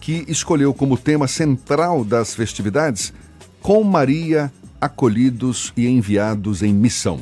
que 0.05 0.23
escolheu 0.27 0.71
como 0.71 0.99
tema 0.99 1.27
central 1.27 2.05
das 2.05 2.35
festividades 2.35 3.11
Com 3.59 3.83
Maria, 3.83 4.53
acolhidos 4.79 5.73
e 5.75 5.87
enviados 5.87 6.61
em 6.61 6.71
missão. 6.71 7.21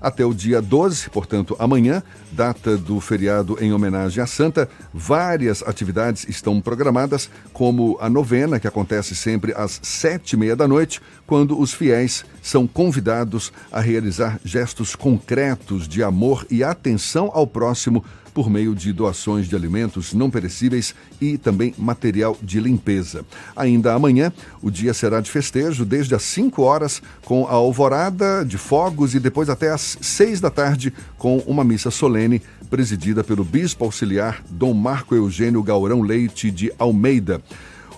Até 0.00 0.24
o 0.24 0.32
dia 0.32 0.62
12, 0.62 1.10
portanto, 1.10 1.56
amanhã, 1.58 2.04
data 2.30 2.76
do 2.76 3.00
feriado 3.00 3.58
em 3.60 3.72
homenagem 3.72 4.22
à 4.22 4.26
Santa, 4.26 4.68
várias 4.94 5.64
atividades 5.64 6.28
estão 6.28 6.60
programadas, 6.60 7.28
como 7.52 7.98
a 8.00 8.08
novena, 8.08 8.60
que 8.60 8.68
acontece 8.68 9.16
sempre 9.16 9.52
às 9.56 9.80
sete 9.82 10.34
e 10.34 10.36
meia 10.36 10.54
da 10.54 10.68
noite, 10.68 11.00
quando 11.26 11.58
os 11.58 11.74
fiéis 11.74 12.24
são 12.40 12.68
convidados 12.68 13.52
a 13.72 13.80
realizar 13.80 14.38
gestos 14.44 14.94
concretos 14.94 15.88
de 15.88 16.04
amor 16.04 16.46
e 16.48 16.62
atenção 16.62 17.32
ao 17.34 17.48
próximo 17.48 18.04
por 18.36 18.50
meio 18.50 18.74
de 18.74 18.92
doações 18.92 19.48
de 19.48 19.56
alimentos 19.56 20.12
não 20.12 20.28
perecíveis 20.28 20.94
e 21.18 21.38
também 21.38 21.72
material 21.78 22.36
de 22.42 22.60
limpeza. 22.60 23.24
Ainda 23.56 23.94
amanhã, 23.94 24.30
o 24.60 24.70
dia 24.70 24.92
será 24.92 25.22
de 25.22 25.30
festejo 25.30 25.86
desde 25.86 26.14
as 26.14 26.22
5 26.24 26.60
horas 26.60 27.00
com 27.24 27.46
a 27.46 27.52
alvorada 27.52 28.44
de 28.44 28.58
fogos 28.58 29.14
e 29.14 29.20
depois 29.20 29.48
até 29.48 29.70
às 29.70 29.96
6 30.02 30.38
da 30.42 30.50
tarde 30.50 30.92
com 31.16 31.38
uma 31.46 31.64
missa 31.64 31.90
solene 31.90 32.42
presidida 32.68 33.24
pelo 33.24 33.42
bispo 33.42 33.84
auxiliar 33.84 34.44
Dom 34.50 34.74
Marco 34.74 35.14
Eugênio 35.14 35.62
Gaurão 35.62 36.02
Leite 36.02 36.50
de 36.50 36.70
Almeida. 36.78 37.40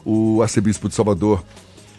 O 0.05 0.41
arcebispo 0.41 0.89
de 0.89 0.95
Salvador 0.95 1.43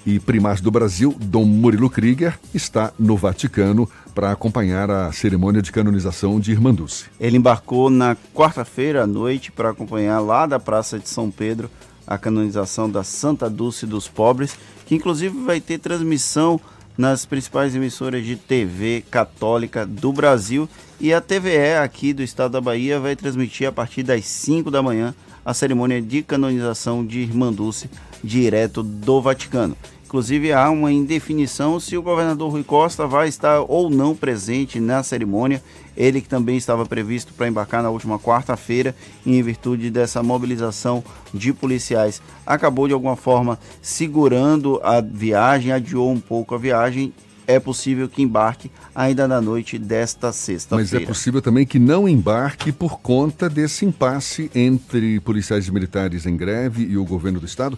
e 0.05 0.17
primaz 0.17 0.61
do 0.61 0.71
Brasil, 0.71 1.13
Dom 1.19 1.43
Murilo 1.43 1.89
Krieger, 1.89 2.39
está 2.53 2.93
no 2.97 3.17
Vaticano 3.17 3.87
para 4.13 4.31
acompanhar 4.31 4.89
a 4.89 5.11
cerimônia 5.11 5.61
de 5.61 5.71
canonização 5.71 6.39
de 6.39 6.51
Irmã 6.51 6.73
Dulce. 6.73 7.05
Ele 7.19 7.37
embarcou 7.37 7.89
na 7.89 8.15
quarta-feira 8.33 9.03
à 9.03 9.07
noite 9.07 9.51
para 9.51 9.69
acompanhar 9.69 10.19
lá 10.19 10.45
da 10.45 10.59
Praça 10.59 10.99
de 10.99 11.07
São 11.07 11.31
Pedro 11.31 11.69
a 12.05 12.17
canonização 12.17 12.89
da 12.89 13.03
Santa 13.03 13.49
Dulce 13.49 13.85
dos 13.85 14.07
Pobres, 14.07 14.57
que 14.85 14.95
inclusive 14.95 15.37
vai 15.43 15.61
ter 15.61 15.77
transmissão 15.77 16.59
nas 16.97 17.25
principais 17.25 17.75
emissoras 17.75 18.25
de 18.25 18.35
TV 18.35 19.05
católica 19.09 19.85
do 19.85 20.11
Brasil 20.11 20.67
e 20.99 21.13
a 21.13 21.21
TVE 21.21 21.75
aqui 21.81 22.11
do 22.11 22.21
estado 22.21 22.51
da 22.51 22.59
Bahia 22.59 22.99
vai 22.99 23.15
transmitir 23.15 23.67
a 23.67 23.71
partir 23.71 24.03
das 24.03 24.25
5 24.25 24.69
da 24.69 24.83
manhã 24.83 25.15
a 25.45 25.53
cerimônia 25.53 26.01
de 26.01 26.21
canonização 26.21 27.05
de 27.05 27.19
Irmã 27.19 27.53
Dulce 27.53 27.89
direto 28.21 28.83
do 28.83 29.21
Vaticano. 29.21 29.77
Inclusive 30.09 30.51
há 30.51 30.71
uma 30.71 30.91
indefinição 30.91 31.79
se 31.79 31.95
o 31.95 32.01
governador 32.01 32.51
Rui 32.51 32.63
Costa 32.63 33.05
vai 33.05 33.27
estar 33.27 33.59
ou 33.59 33.91
não 33.91 34.15
presente 34.15 34.79
na 34.79 35.03
cerimônia. 35.03 35.61
Ele 35.95 36.19
que 36.19 36.27
também 36.27 36.57
estava 36.57 36.83
previsto 36.83 37.31
para 37.31 37.47
embarcar 37.47 37.83
na 37.83 37.91
última 37.91 38.17
quarta-feira 38.17 38.95
em 39.23 39.39
virtude 39.43 39.91
dessa 39.91 40.23
mobilização 40.23 41.03
de 41.31 41.53
policiais. 41.53 42.23
Acabou 42.43 42.87
de 42.87 42.93
alguma 42.95 43.15
forma 43.15 43.59
segurando 43.83 44.81
a 44.83 44.99
viagem, 44.99 45.71
adiou 45.71 46.11
um 46.11 46.19
pouco 46.19 46.55
a 46.55 46.57
viagem 46.57 47.13
é 47.45 47.59
possível 47.59 48.07
que 48.07 48.21
embarque 48.21 48.69
ainda 48.93 49.27
na 49.27 49.41
noite 49.41 49.79
desta 49.79 50.31
sexta-feira. 50.31 50.91
Mas 50.91 50.93
é 50.93 51.05
possível 51.05 51.41
também 51.41 51.65
que 51.65 51.79
não 51.79 52.07
embarque 52.07 52.71
por 52.71 52.99
conta 52.99 53.49
desse 53.49 53.85
impasse 53.85 54.51
entre 54.53 55.19
policiais 55.19 55.67
e 55.67 55.71
militares 55.71 56.27
em 56.27 56.37
greve 56.37 56.83
e 56.83 56.95
o 56.95 57.03
governo 57.03 57.39
do 57.39 57.47
estado 57.47 57.77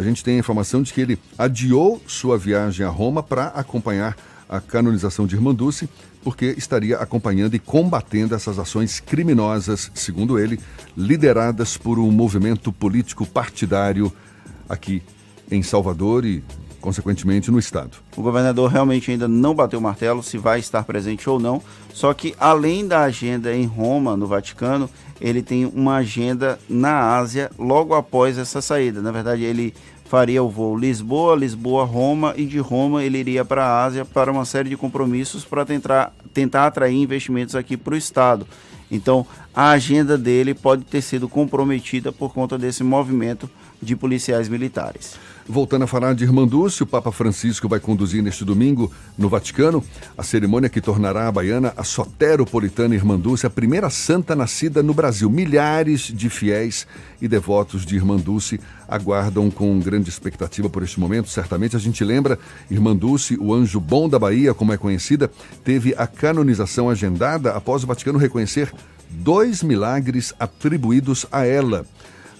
a 0.00 0.04
gente 0.04 0.24
tem 0.24 0.36
a 0.36 0.38
informação 0.38 0.82
de 0.82 0.92
que 0.92 1.00
ele 1.00 1.18
adiou 1.36 2.00
sua 2.06 2.38
viagem 2.38 2.84
a 2.86 2.88
Roma 2.88 3.22
para 3.22 3.48
acompanhar 3.48 4.16
a 4.48 4.60
canonização 4.60 5.26
de 5.26 5.36
Irmã 5.36 5.54
Dulce, 5.54 5.88
porque 6.24 6.54
estaria 6.56 6.96
acompanhando 6.96 7.54
e 7.54 7.58
combatendo 7.58 8.34
essas 8.34 8.58
ações 8.58 8.98
criminosas, 8.98 9.90
segundo 9.94 10.38
ele, 10.38 10.58
lideradas 10.96 11.76
por 11.76 11.98
um 11.98 12.10
movimento 12.10 12.72
político 12.72 13.24
partidário 13.26 14.12
aqui 14.68 15.02
em 15.50 15.62
Salvador 15.62 16.24
e, 16.24 16.42
consequentemente, 16.80 17.50
no 17.50 17.58
estado. 17.58 17.98
O 18.16 18.22
governador 18.22 18.70
realmente 18.70 19.10
ainda 19.10 19.28
não 19.28 19.54
bateu 19.54 19.78
o 19.78 19.82
martelo 19.82 20.22
se 20.22 20.36
vai 20.36 20.58
estar 20.58 20.82
presente 20.84 21.28
ou 21.28 21.38
não, 21.38 21.62
só 21.92 22.12
que 22.12 22.34
além 22.40 22.88
da 22.88 23.02
agenda 23.02 23.54
em 23.54 23.66
Roma, 23.66 24.16
no 24.16 24.26
Vaticano, 24.26 24.90
ele 25.20 25.42
tem 25.42 25.66
uma 25.66 25.96
agenda 25.96 26.58
na 26.68 27.16
Ásia 27.16 27.50
logo 27.58 27.94
após 27.94 28.38
essa 28.38 28.62
saída. 28.62 29.02
Na 29.02 29.12
verdade, 29.12 29.44
ele 29.44 29.74
faria 30.10 30.42
o 30.42 30.48
voo 30.48 30.76
Lisboa, 30.76 31.36
Lisboa, 31.36 31.84
Roma 31.84 32.34
e 32.36 32.44
de 32.44 32.58
Roma 32.58 33.04
ele 33.04 33.18
iria 33.18 33.44
para 33.44 33.64
a 33.64 33.84
Ásia 33.84 34.04
para 34.04 34.32
uma 34.32 34.44
série 34.44 34.68
de 34.68 34.76
compromissos 34.76 35.44
para 35.44 35.64
tentar, 35.64 36.12
tentar 36.34 36.66
atrair 36.66 36.96
investimentos 36.96 37.54
aqui 37.54 37.76
para 37.76 37.94
o 37.94 37.96
estado. 37.96 38.44
Então, 38.90 39.24
a 39.54 39.70
agenda 39.70 40.18
dele 40.18 40.52
pode 40.52 40.82
ter 40.82 41.00
sido 41.00 41.28
comprometida 41.28 42.10
por 42.10 42.34
conta 42.34 42.58
desse 42.58 42.82
movimento 42.82 43.48
de 43.80 43.94
policiais 43.94 44.48
militares. 44.48 45.14
Voltando 45.50 45.82
a 45.82 45.86
falar 45.88 46.14
de 46.14 46.22
Irmã 46.22 46.46
Dulce, 46.46 46.84
o 46.84 46.86
Papa 46.86 47.10
Francisco 47.10 47.68
vai 47.68 47.80
conduzir 47.80 48.22
neste 48.22 48.44
domingo, 48.44 48.88
no 49.18 49.28
Vaticano, 49.28 49.82
a 50.16 50.22
cerimônia 50.22 50.68
que 50.68 50.80
tornará 50.80 51.26
a 51.26 51.32
baiana 51.32 51.74
a 51.76 51.82
soteropolitana 51.82 52.94
Irmã 52.94 53.18
Dulce, 53.18 53.48
a 53.48 53.50
primeira 53.50 53.90
santa 53.90 54.36
nascida 54.36 54.80
no 54.80 54.94
Brasil. 54.94 55.28
Milhares 55.28 56.02
de 56.02 56.30
fiéis 56.30 56.86
e 57.20 57.26
devotos 57.26 57.84
de 57.84 57.96
Irmã 57.96 58.16
Dulce 58.16 58.60
aguardam 58.86 59.50
com 59.50 59.80
grande 59.80 60.08
expectativa 60.08 60.70
por 60.70 60.84
este 60.84 61.00
momento. 61.00 61.28
Certamente 61.28 61.74
a 61.74 61.80
gente 61.80 62.04
lembra, 62.04 62.38
Irmã 62.70 62.94
Dulce, 62.94 63.36
o 63.36 63.52
anjo 63.52 63.80
bom 63.80 64.08
da 64.08 64.20
Bahia, 64.20 64.54
como 64.54 64.72
é 64.72 64.76
conhecida, 64.76 65.28
teve 65.64 65.96
a 65.98 66.06
canonização 66.06 66.88
agendada 66.88 67.54
após 67.56 67.82
o 67.82 67.88
Vaticano 67.88 68.20
reconhecer 68.20 68.72
dois 69.10 69.64
milagres 69.64 70.32
atribuídos 70.38 71.26
a 71.32 71.44
ela. 71.44 71.84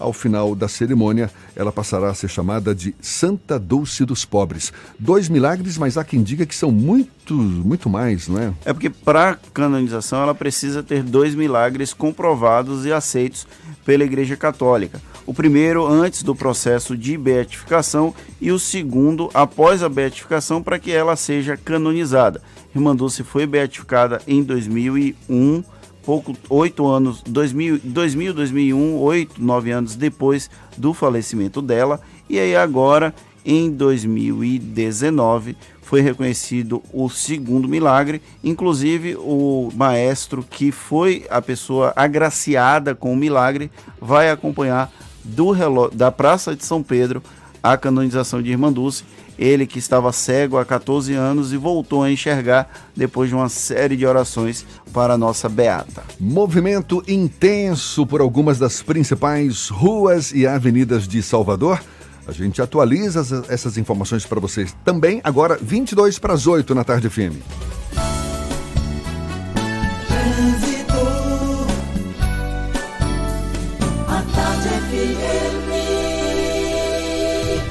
Ao 0.01 0.15
final 0.15 0.55
da 0.55 0.67
cerimônia, 0.67 1.31
ela 1.55 1.71
passará 1.71 2.09
a 2.09 2.15
ser 2.15 2.29
chamada 2.29 2.75
de 2.75 2.95
Santa 3.03 3.59
Dulce 3.59 4.05
dos 4.07 4.25
Pobres. 4.25 4.73
Dois 4.99 5.29
milagres, 5.29 5.77
mas 5.77 5.99
há 5.99 6.03
quem 6.03 6.23
diga 6.23 6.47
que 6.47 6.57
são 6.57 6.73
muito, 6.73 7.35
muito 7.35 7.91
mais, 7.91 8.27
não 8.27 8.41
é? 8.41 8.53
É 8.65 8.73
porque 8.73 8.89
para 8.89 9.39
canonização 9.53 10.23
ela 10.23 10.35
precisa 10.35 10.83
ter 10.83 11.03
dois 11.03 11.35
milagres 11.35 11.93
comprovados 11.93 12.87
e 12.87 12.93
aceitos 12.93 13.47
pela 13.85 14.03
Igreja 14.03 14.39
Católica. 14.39 15.03
O 15.27 15.35
primeiro 15.35 15.87
antes 15.87 16.23
do 16.23 16.35
processo 16.35 16.97
de 16.97 17.19
beatificação 17.19 18.15
e 18.41 18.51
o 18.51 18.59
segundo 18.59 19.31
após 19.35 19.83
a 19.83 19.89
beatificação 19.89 20.63
para 20.63 20.79
que 20.79 20.91
ela 20.91 21.15
seja 21.15 21.59
canonizada. 21.59 22.41
Irmã 22.75 22.97
Dulce 22.97 23.23
foi 23.23 23.47
beatificada 23.47 24.23
em 24.27 24.43
2001 24.43 25.63
pouco, 26.11 26.37
oito 26.49 26.89
anos, 26.89 27.23
2000, 27.25 27.83
2000, 27.85 28.35
2001, 28.35 28.97
oito, 28.97 29.41
nove 29.41 29.71
anos 29.71 29.95
depois 29.95 30.51
do 30.77 30.93
falecimento 30.93 31.63
dela. 31.63 32.01
E 32.29 32.37
aí 32.37 32.57
agora, 32.57 33.15
em 33.45 33.71
2019, 33.71 35.57
foi 35.81 36.01
reconhecido 36.01 36.83
o 36.93 37.09
segundo 37.09 37.69
milagre. 37.69 38.21
Inclusive, 38.43 39.15
o 39.21 39.71
maestro 39.73 40.43
que 40.43 40.73
foi 40.73 41.27
a 41.31 41.41
pessoa 41.41 41.93
agraciada 41.95 42.93
com 42.93 43.13
o 43.13 43.17
milagre 43.17 43.71
vai 44.01 44.33
acompanhar 44.33 44.91
do 45.23 45.53
relógio, 45.53 45.97
da 45.97 46.11
Praça 46.11 46.57
de 46.57 46.65
São 46.65 46.83
Pedro 46.83 47.23
a 47.63 47.77
canonização 47.77 48.43
de 48.43 48.51
Irmã 48.51 48.73
Dulce 48.73 49.05
ele 49.41 49.67
que 49.67 49.79
estava 49.79 50.13
cego 50.13 50.59
há 50.59 50.67
14 50.67 51.15
anos 51.15 51.51
e 51.51 51.57
voltou 51.57 52.03
a 52.03 52.11
enxergar 52.11 52.71
depois 52.95 53.31
de 53.31 53.35
uma 53.35 53.49
série 53.49 53.97
de 53.97 54.05
orações 54.05 54.67
para 54.93 55.15
a 55.15 55.19
nossa 55.19 55.49
beata. 55.49 56.03
Movimento 56.21 57.03
intenso 57.09 58.07
por 58.07 58.21
algumas 58.21 58.59
das 58.59 58.83
principais 58.83 59.69
ruas 59.69 60.31
e 60.33 60.47
avenidas 60.47 61.09
de 61.09 61.23
Salvador. 61.23 61.83
A 62.29 62.33
gente 62.33 62.61
atualiza 62.61 63.45
essas 63.49 63.79
informações 63.79 64.27
para 64.27 64.39
vocês 64.39 64.77
também 64.85 65.23
agora 65.25 65.59
22 65.61 66.19
para 66.19 66.35
as 66.35 66.47
8 66.47 66.75
na 66.75 66.85
tarde 66.85 67.09
FM. 67.09 67.41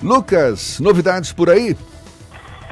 Lucas, 0.03 0.81
novidades 0.81 1.33
por 1.33 1.49
aí? 1.49 1.77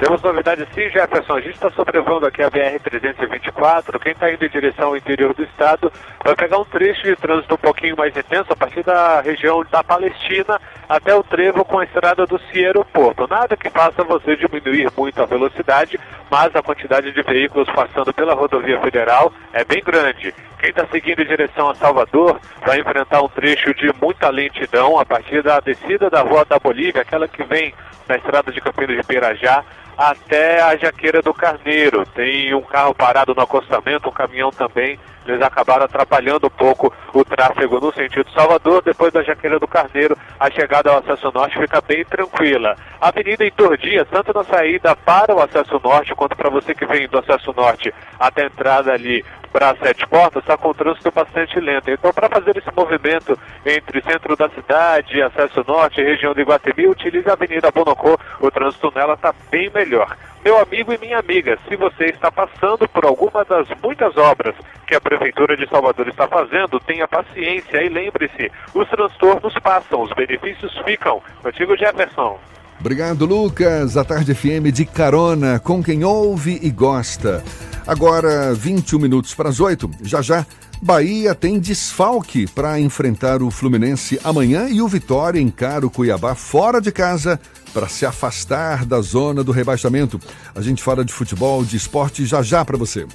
Temos 0.01 0.19
novidades 0.23 0.67
sim, 0.73 0.89
Jefferson. 0.89 1.35
A 1.35 1.41
gente 1.41 1.53
está 1.53 1.69
sobrevoando 1.69 2.25
aqui 2.25 2.41
a 2.41 2.49
BR-324. 2.49 3.99
Quem 3.99 4.13
está 4.13 4.33
indo 4.33 4.43
em 4.43 4.49
direção 4.49 4.87
ao 4.87 4.97
interior 4.97 5.31
do 5.31 5.43
estado 5.43 5.93
vai 6.25 6.35
pegar 6.35 6.57
um 6.57 6.65
trecho 6.65 7.03
de 7.03 7.15
trânsito 7.15 7.53
um 7.53 7.57
pouquinho 7.59 7.95
mais 7.95 8.17
intenso 8.17 8.51
a 8.51 8.55
partir 8.55 8.81
da 8.81 9.21
região 9.21 9.63
da 9.69 9.83
Palestina 9.83 10.59
até 10.89 11.13
o 11.13 11.21
trevo 11.21 11.63
com 11.63 11.77
a 11.77 11.83
estrada 11.83 12.25
do 12.25 12.39
Ciero 12.51 12.83
Porto. 12.83 13.27
Nada 13.27 13.55
que 13.55 13.69
faça 13.69 14.03
você 14.03 14.35
diminuir 14.35 14.89
muito 14.97 15.21
a 15.21 15.27
velocidade, 15.27 15.99
mas 16.31 16.55
a 16.55 16.63
quantidade 16.63 17.11
de 17.11 17.21
veículos 17.21 17.69
passando 17.69 18.11
pela 18.11 18.33
rodovia 18.33 18.81
federal 18.81 19.31
é 19.53 19.63
bem 19.63 19.83
grande. 19.83 20.33
Quem 20.57 20.71
está 20.71 20.87
seguindo 20.87 21.21
em 21.21 21.27
direção 21.27 21.69
a 21.69 21.75
Salvador 21.75 22.39
vai 22.65 22.79
enfrentar 22.79 23.21
um 23.21 23.29
trecho 23.29 23.71
de 23.75 23.93
muita 24.01 24.31
lentidão 24.31 24.99
a 24.99 25.05
partir 25.05 25.43
da 25.43 25.59
descida 25.59 26.09
da 26.09 26.21
Rua 26.21 26.43
da 26.43 26.57
Bolívia, 26.57 27.03
aquela 27.03 27.27
que 27.27 27.43
vem 27.43 27.71
na 28.07 28.15
estrada 28.17 28.51
de 28.51 28.59
Campinas 28.59 28.97
de 28.97 29.03
Pirajá, 29.03 29.63
até 30.01 30.59
a 30.59 30.75
Jaqueira 30.75 31.21
do 31.21 31.31
Carneiro. 31.31 32.03
Tem 32.07 32.55
um 32.55 32.61
carro 32.63 32.95
parado 32.95 33.35
no 33.35 33.41
acostamento, 33.41 34.09
um 34.09 34.11
caminhão 34.11 34.49
também. 34.49 34.99
Eles 35.27 35.39
acabaram 35.43 35.85
atrapalhando 35.85 36.47
um 36.47 36.49
pouco 36.49 36.91
o 37.13 37.23
tráfego 37.23 37.79
no 37.79 37.93
sentido 37.93 38.27
Salvador. 38.31 38.81
Depois 38.81 39.13
da 39.13 39.21
Jaqueira 39.21 39.59
do 39.59 39.67
Carneiro, 39.67 40.17
a 40.39 40.49
chegada 40.49 40.89
ao 40.89 40.97
acesso 40.97 41.31
norte 41.31 41.59
fica 41.59 41.79
bem 41.81 42.03
tranquila. 42.03 42.75
A 42.99 43.09
avenida 43.09 43.45
em 43.45 43.51
Tordia, 43.51 44.03
tanto 44.03 44.33
na 44.33 44.43
saída 44.43 44.95
para 44.95 45.35
o 45.35 45.39
acesso 45.39 45.79
norte, 45.83 46.15
quanto 46.15 46.35
para 46.35 46.49
você 46.49 46.73
que 46.73 46.85
vem 46.87 47.07
do 47.07 47.19
acesso 47.19 47.53
norte 47.55 47.93
até 48.19 48.43
a 48.43 48.47
entrada 48.47 48.91
ali 48.91 49.23
para 49.51 49.75
Sete 49.75 50.07
Portas 50.07 50.43
está 50.43 50.57
com 50.57 50.73
trânsito 50.73 51.11
bastante 51.11 51.59
lento. 51.59 51.91
Então, 51.91 52.13
para 52.13 52.29
fazer 52.29 52.57
esse 52.57 52.69
movimento 52.75 53.37
entre 53.65 54.01
centro 54.01 54.35
da 54.35 54.49
cidade, 54.49 55.21
acesso 55.21 55.63
norte 55.67 56.01
região 56.01 56.33
de 56.33 56.43
Guatemi, 56.43 56.87
utilize 56.87 57.29
a 57.29 57.33
Avenida 57.33 57.71
Bonocô. 57.71 58.17
O 58.39 58.49
trânsito 58.49 58.91
nela 58.95 59.13
está 59.15 59.33
bem 59.49 59.69
melhor. 59.69 60.15
Meu 60.43 60.57
amigo 60.59 60.91
e 60.91 60.97
minha 60.97 61.19
amiga, 61.19 61.59
se 61.67 61.75
você 61.75 62.05
está 62.05 62.31
passando 62.31 62.87
por 62.87 63.05
alguma 63.05 63.45
das 63.45 63.67
muitas 63.83 64.17
obras 64.17 64.55
que 64.87 64.95
a 64.95 65.01
Prefeitura 65.01 65.55
de 65.55 65.69
Salvador 65.69 66.07
está 66.07 66.27
fazendo, 66.27 66.79
tenha 66.79 67.07
paciência 67.07 67.83
e 67.83 67.89
lembre-se, 67.89 68.51
os 68.73 68.89
transtornos 68.89 69.53
passam, 69.59 70.01
os 70.01 70.11
benefícios 70.13 70.75
ficam. 70.79 71.21
Contigo, 71.43 71.77
Jefferson. 71.77 72.39
Obrigado, 72.81 73.27
Lucas. 73.27 73.95
A 73.95 74.03
Tarde 74.03 74.33
FM 74.33 74.73
de 74.73 74.85
carona 74.85 75.59
com 75.59 75.83
quem 75.83 76.03
ouve 76.03 76.59
e 76.63 76.71
gosta. 76.71 77.43
Agora, 77.85 78.55
21 78.55 78.97
minutos 78.97 79.35
para 79.35 79.49
as 79.49 79.59
8. 79.59 79.89
Já 80.01 80.19
já, 80.19 80.43
Bahia 80.81 81.35
tem 81.35 81.59
desfalque 81.59 82.47
para 82.47 82.79
enfrentar 82.79 83.43
o 83.43 83.51
Fluminense 83.51 84.19
amanhã 84.23 84.67
e 84.67 84.81
o 84.81 84.87
Vitória 84.87 85.39
encara 85.39 85.85
o 85.85 85.91
Cuiabá 85.91 86.33
fora 86.33 86.81
de 86.81 86.91
casa 86.91 87.39
para 87.71 87.87
se 87.87 88.03
afastar 88.03 88.83
da 88.83 88.99
zona 88.99 89.43
do 89.43 89.51
rebaixamento. 89.51 90.19
A 90.55 90.61
gente 90.61 90.81
fala 90.81 91.05
de 91.05 91.13
futebol, 91.13 91.63
de 91.63 91.77
esporte 91.77 92.25
já 92.25 92.41
já 92.41 92.65
para 92.65 92.79
você. 92.79 93.05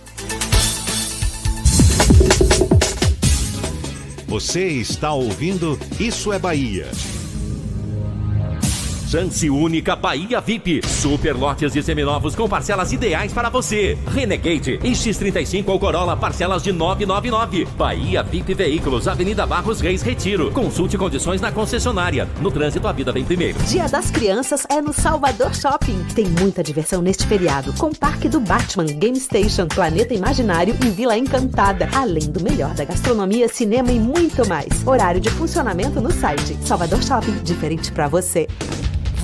Você 4.28 4.68
está 4.68 5.12
ouvindo 5.12 5.76
Isso 5.98 6.32
é 6.32 6.38
Bahia. 6.38 6.88
Chance 9.06 9.48
única 9.48 9.94
Bahia 9.94 10.40
VIP. 10.40 10.80
Super 10.84 11.36
lotes 11.36 11.72
de 11.72 11.80
seminovos 11.80 12.34
com 12.34 12.48
parcelas 12.48 12.92
ideais 12.92 13.32
para 13.32 13.48
você. 13.48 13.96
Renegade 14.12 14.78
X35 14.78 15.68
ou 15.68 15.78
Corolla 15.78 16.16
parcelas 16.16 16.60
de 16.60 16.72
999. 16.72 17.68
Bahia 17.76 18.24
VIP 18.24 18.52
Veículos, 18.54 19.06
Avenida 19.06 19.46
Barros 19.46 19.80
Reis 19.80 20.02
Retiro. 20.02 20.50
Consulte 20.50 20.98
condições 20.98 21.40
na 21.40 21.52
concessionária. 21.52 22.28
No 22.40 22.50
trânsito 22.50 22.88
a 22.88 22.92
vida 22.92 23.12
vem 23.12 23.24
primeiro. 23.24 23.56
Dia 23.68 23.86
das 23.86 24.10
Crianças 24.10 24.66
é 24.68 24.82
no 24.82 24.92
Salvador 24.92 25.54
Shopping. 25.54 26.04
Tem 26.12 26.26
muita 26.26 26.60
diversão 26.60 27.00
neste 27.00 27.28
feriado, 27.28 27.72
com 27.74 27.92
Parque 27.92 28.28
do 28.28 28.40
Batman, 28.40 28.86
Game 28.86 29.20
Station, 29.20 29.68
Planeta 29.68 30.14
Imaginário 30.14 30.76
e 30.84 30.88
Vila 30.90 31.16
Encantada, 31.16 31.88
além 31.94 32.28
do 32.28 32.42
melhor 32.42 32.74
da 32.74 32.84
gastronomia, 32.84 33.48
cinema 33.48 33.92
e 33.92 34.00
muito 34.00 34.48
mais. 34.48 34.84
Horário 34.84 35.20
de 35.20 35.30
funcionamento 35.30 36.00
no 36.00 36.10
site. 36.10 36.58
Salvador 36.62 37.00
Shopping, 37.04 37.38
diferente 37.44 37.92
para 37.92 38.08
você. 38.08 38.48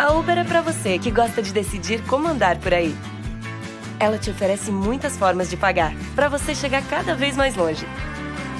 A 0.00 0.12
Uber 0.12 0.38
é 0.38 0.44
para 0.44 0.62
você 0.62 0.98
que 0.98 1.10
gosta 1.10 1.42
de 1.42 1.52
decidir 1.52 2.02
como 2.06 2.26
andar 2.26 2.56
por 2.56 2.72
aí. 2.72 2.96
Ela 3.98 4.16
te 4.16 4.30
oferece 4.30 4.70
muitas 4.70 5.14
formas 5.14 5.50
de 5.50 5.58
pagar 5.58 5.92
para 6.16 6.26
você 6.26 6.54
chegar 6.54 6.82
cada 6.88 7.14
vez 7.14 7.36
mais 7.36 7.54
longe. 7.54 7.86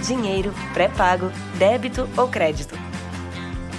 Dinheiro, 0.06 0.52
pré-pago, 0.74 1.32
débito 1.56 2.06
ou 2.14 2.28
crédito. 2.28 2.78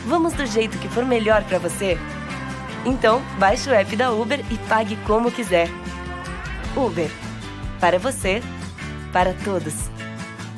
Vamos 0.07 0.33
do 0.33 0.43
jeito 0.43 0.75
que 0.79 0.89
for 0.89 1.05
melhor 1.05 1.43
para 1.43 1.59
você? 1.59 1.99
Então, 2.83 3.21
baixe 3.37 3.69
o 3.69 3.73
app 3.75 3.95
da 3.95 4.11
Uber 4.11 4.43
e 4.49 4.57
pague 4.67 4.95
como 5.05 5.31
quiser. 5.31 5.69
Uber. 6.75 7.11
Para 7.79 7.99
você, 7.99 8.41
para 9.13 9.35
todos. 9.35 9.91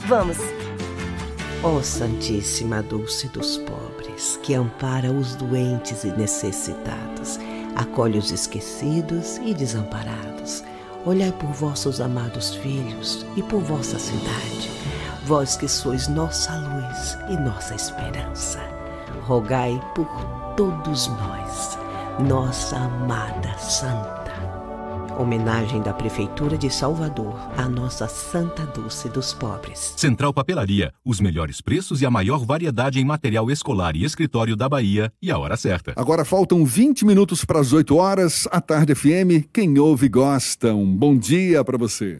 Vamos! 0.06 0.38
Ó 1.62 1.82
Santíssima 1.82 2.82
Dulce 2.82 3.28
dos 3.28 3.58
Pobres, 3.58 3.93
que 4.42 4.54
ampara 4.56 5.12
os 5.12 5.36
doentes 5.36 6.04
e 6.04 6.12
necessitados, 6.12 7.40
acolhe 7.76 8.18
os 8.18 8.32
esquecidos 8.32 9.38
e 9.38 9.54
desamparados. 9.54 10.64
Olhai 11.06 11.32
por 11.34 11.52
vossos 11.52 12.00
amados 12.00 12.56
filhos 12.56 13.26
e 13.36 13.44
por 13.44 13.62
vossa 13.62 14.00
cidade, 14.00 14.72
vós 15.26 15.58
que 15.58 15.68
sois 15.68 16.08
nossa 16.08 16.56
luz 16.56 17.18
e 17.30 17.38
nossa 17.42 17.76
esperança. 17.76 18.60
Rogai 19.24 19.80
por 19.94 20.08
todos 20.56 21.08
nós, 21.08 21.78
nossa 22.20 22.78
amada 22.78 23.58
Santa. 23.58 24.23
Homenagem 25.18 25.82
da 25.82 25.94
Prefeitura 25.94 26.58
de 26.58 26.70
Salvador 26.70 27.36
à 27.58 27.68
nossa 27.70 28.08
Santa 28.08 28.66
Dulce 28.66 29.10
dos 29.10 29.34
Pobres. 29.34 29.94
Central 29.98 30.34
Papelaria, 30.34 30.92
os 31.06 31.20
melhores 31.20 31.62
preços 31.62 32.02
e 32.02 32.06
a 32.06 32.12
maior 32.12 32.46
variedade 32.46 33.00
em 33.00 33.06
material 33.06 33.50
escolar 33.50 33.96
e 33.96 34.04
escritório 34.04 34.56
da 34.56 34.68
Bahia 34.68 35.12
e 35.22 35.32
a 35.32 35.38
hora 35.38 35.56
certa. 35.56 35.94
Agora 35.96 36.26
faltam 36.26 36.66
20 36.66 37.06
minutos 37.06 37.46
para 37.46 37.60
as 37.60 37.74
8 37.74 37.96
horas. 37.96 38.48
A 38.52 38.60
Tarde 38.60 38.96
FM, 38.96 39.48
quem 39.52 39.78
ouve 39.80 40.10
gosta. 40.10 40.74
Um 40.74 40.96
bom 40.96 41.18
dia 41.18 41.64
para 41.64 41.78
você. 41.78 42.20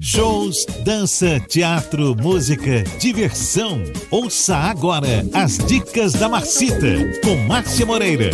Shows, 0.00 0.66
dança, 0.84 1.38
teatro, 1.48 2.16
música, 2.16 2.82
diversão. 2.98 3.80
Ouça 4.10 4.56
agora 4.56 5.24
as 5.32 5.58
dicas 5.58 6.12
da 6.12 6.28
Marcita 6.28 6.88
com 7.22 7.36
Márcia 7.46 7.86
Moreira. 7.86 8.30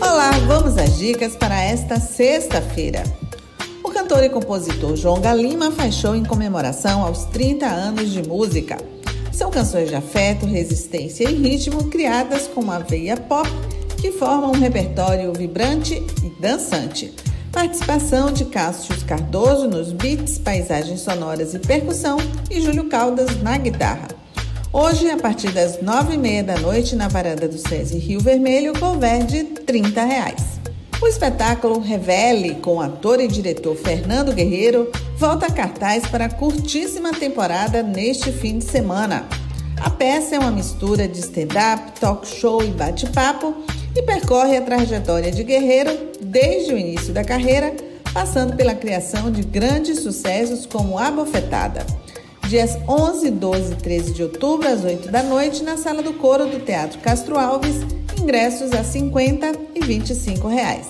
Olá, 0.00 0.30
vamos 0.46 0.78
às 0.78 0.96
dicas 0.96 1.34
para 1.34 1.60
esta 1.60 1.98
sexta-feira. 1.98 3.02
O 3.82 3.88
cantor 3.90 4.22
e 4.22 4.28
compositor 4.28 4.94
João 4.94 5.20
Galima 5.20 5.72
faz 5.72 5.96
show 5.96 6.14
em 6.14 6.24
comemoração 6.24 7.04
aos 7.04 7.24
30 7.24 7.66
anos 7.66 8.12
de 8.12 8.22
música. 8.22 8.78
São 9.32 9.50
canções 9.50 9.88
de 9.88 9.96
afeto, 9.96 10.46
resistência 10.46 11.28
e 11.28 11.34
ritmo 11.34 11.88
criadas 11.88 12.46
com 12.46 12.60
uma 12.60 12.78
veia 12.78 13.16
pop 13.16 13.48
que 14.00 14.12
formam 14.12 14.52
um 14.52 14.60
repertório 14.60 15.32
vibrante 15.32 16.00
e 16.22 16.40
dançante. 16.40 17.12
Participação 17.52 18.32
de 18.32 18.44
Cássio 18.44 18.94
Cardoso 19.04 19.66
nos 19.66 19.92
beats, 19.92 20.38
paisagens 20.38 21.00
sonoras 21.00 21.52
e 21.52 21.58
percussão 21.58 22.16
e 22.48 22.60
Júlio 22.60 22.88
Caldas 22.88 23.42
na 23.42 23.58
guitarra. 23.58 24.06
Hoje, 24.72 25.10
a 25.10 25.16
partir 25.16 25.50
das 25.50 25.82
nove 25.82 26.14
e 26.14 26.16
meia 26.16 26.44
da 26.44 26.56
noite, 26.58 26.94
na 26.94 27.08
varanda 27.08 27.48
do 27.48 27.58
SESI 27.58 27.98
Rio 27.98 28.20
Vermelho, 28.20 28.78
couvert 28.78 29.26
de 29.26 29.42
30 29.42 30.04
reais. 30.04 30.60
O 31.02 31.08
espetáculo 31.08 31.80
Revele, 31.80 32.54
com 32.56 32.80
ator 32.80 33.20
e 33.20 33.26
diretor 33.26 33.74
Fernando 33.74 34.32
Guerreiro, 34.32 34.90
volta 35.16 35.46
a 35.46 35.52
cartaz 35.52 36.06
para 36.06 36.26
a 36.26 36.32
curtíssima 36.32 37.12
temporada 37.12 37.82
neste 37.82 38.30
fim 38.30 38.58
de 38.58 38.64
semana. 38.64 39.26
A 39.82 39.90
peça 39.90 40.36
é 40.36 40.38
uma 40.38 40.52
mistura 40.52 41.08
de 41.08 41.18
stand-up, 41.18 41.98
talk 41.98 42.28
show 42.28 42.62
e 42.62 42.68
bate-papo 42.68 43.56
e 43.94 44.02
percorre 44.02 44.56
a 44.56 44.62
trajetória 44.62 45.30
de 45.30 45.42
Guerreiro 45.42 46.10
desde 46.20 46.72
o 46.72 46.78
início 46.78 47.12
da 47.12 47.24
carreira, 47.24 47.74
passando 48.12 48.56
pela 48.56 48.74
criação 48.74 49.30
de 49.30 49.42
grandes 49.42 50.00
sucessos 50.00 50.66
como 50.66 50.98
A 50.98 51.10
Bofetada. 51.10 51.84
Dias 52.48 52.76
11, 52.88 53.30
12 53.30 53.72
e 53.72 53.76
13 53.76 54.12
de 54.12 54.22
outubro, 54.24 54.68
às 54.68 54.82
8 54.84 55.08
da 55.08 55.22
noite, 55.22 55.62
na 55.62 55.76
Sala 55.76 56.02
do 56.02 56.14
Coro 56.14 56.46
do 56.46 56.58
Teatro 56.58 56.98
Castro 56.98 57.38
Alves, 57.38 57.76
ingressos 58.20 58.72
a 58.72 58.82
50 58.82 59.52
e 59.74 59.84
25 59.84 60.48
reais. 60.48 60.88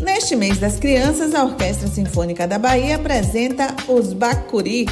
Neste 0.00 0.34
mês 0.34 0.58
das 0.58 0.78
crianças, 0.78 1.34
a 1.34 1.44
Orquestra 1.44 1.88
Sinfônica 1.88 2.46
da 2.46 2.58
Bahia 2.58 2.96
apresenta 2.96 3.74
Os 3.88 4.12
Bacuri. 4.12 4.86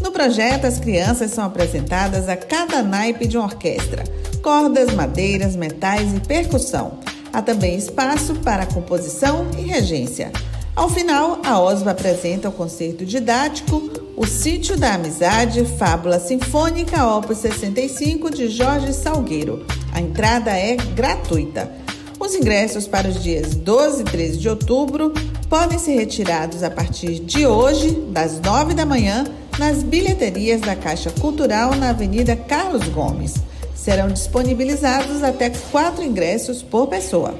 No 0.00 0.10
projeto, 0.10 0.66
as 0.66 0.78
crianças 0.78 1.30
são 1.30 1.44
apresentadas 1.44 2.28
a 2.28 2.36
cada 2.36 2.82
naipe 2.82 3.26
de 3.26 3.36
uma 3.36 3.46
orquestra: 3.46 4.04
cordas, 4.42 4.92
madeiras, 4.92 5.56
metais 5.56 6.14
e 6.14 6.20
percussão. 6.20 6.98
Há 7.32 7.42
também 7.42 7.76
espaço 7.76 8.34
para 8.36 8.66
composição 8.66 9.46
e 9.58 9.62
regência. 9.62 10.30
Ao 10.76 10.88
final, 10.88 11.40
a 11.44 11.60
OSBA 11.60 11.92
apresenta 11.92 12.48
o 12.48 12.52
concerto 12.52 13.04
didático 13.06 13.90
O 14.16 14.26
Sítio 14.26 14.76
da 14.76 14.94
Amizade, 14.94 15.64
Fábula 15.64 16.18
Sinfônica, 16.18 17.06
Opus 17.06 17.38
65, 17.38 18.30
de 18.30 18.48
Jorge 18.48 18.92
Salgueiro. 18.92 19.64
A 19.92 20.00
entrada 20.00 20.50
é 20.50 20.74
gratuita. 20.74 21.83
Os 22.24 22.34
ingressos 22.34 22.88
para 22.88 23.06
os 23.06 23.22
dias 23.22 23.54
12 23.54 24.00
e 24.00 24.04
13 24.04 24.38
de 24.38 24.48
outubro 24.48 25.12
podem 25.46 25.78
ser 25.78 25.96
retirados 25.96 26.62
a 26.62 26.70
partir 26.70 27.18
de 27.18 27.46
hoje, 27.46 27.90
das 28.08 28.40
9 28.40 28.72
da 28.72 28.86
manhã, 28.86 29.26
nas 29.58 29.82
bilheterias 29.82 30.62
da 30.62 30.74
Caixa 30.74 31.10
Cultural 31.10 31.74
na 31.74 31.90
Avenida 31.90 32.34
Carlos 32.34 32.88
Gomes. 32.88 33.34
Serão 33.76 34.08
disponibilizados 34.08 35.22
até 35.22 35.50
quatro 35.70 36.02
ingressos 36.02 36.62
por 36.62 36.86
pessoa. 36.86 37.38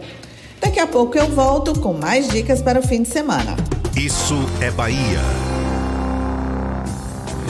Daqui 0.60 0.78
a 0.78 0.86
pouco 0.86 1.16
eu 1.16 1.30
volto 1.30 1.80
com 1.80 1.94
mais 1.94 2.28
dicas 2.28 2.60
para 2.60 2.78
o 2.78 2.86
fim 2.86 3.04
de 3.04 3.08
semana. 3.08 3.56
Isso 3.96 4.36
é 4.60 4.70
Bahia. 4.70 5.53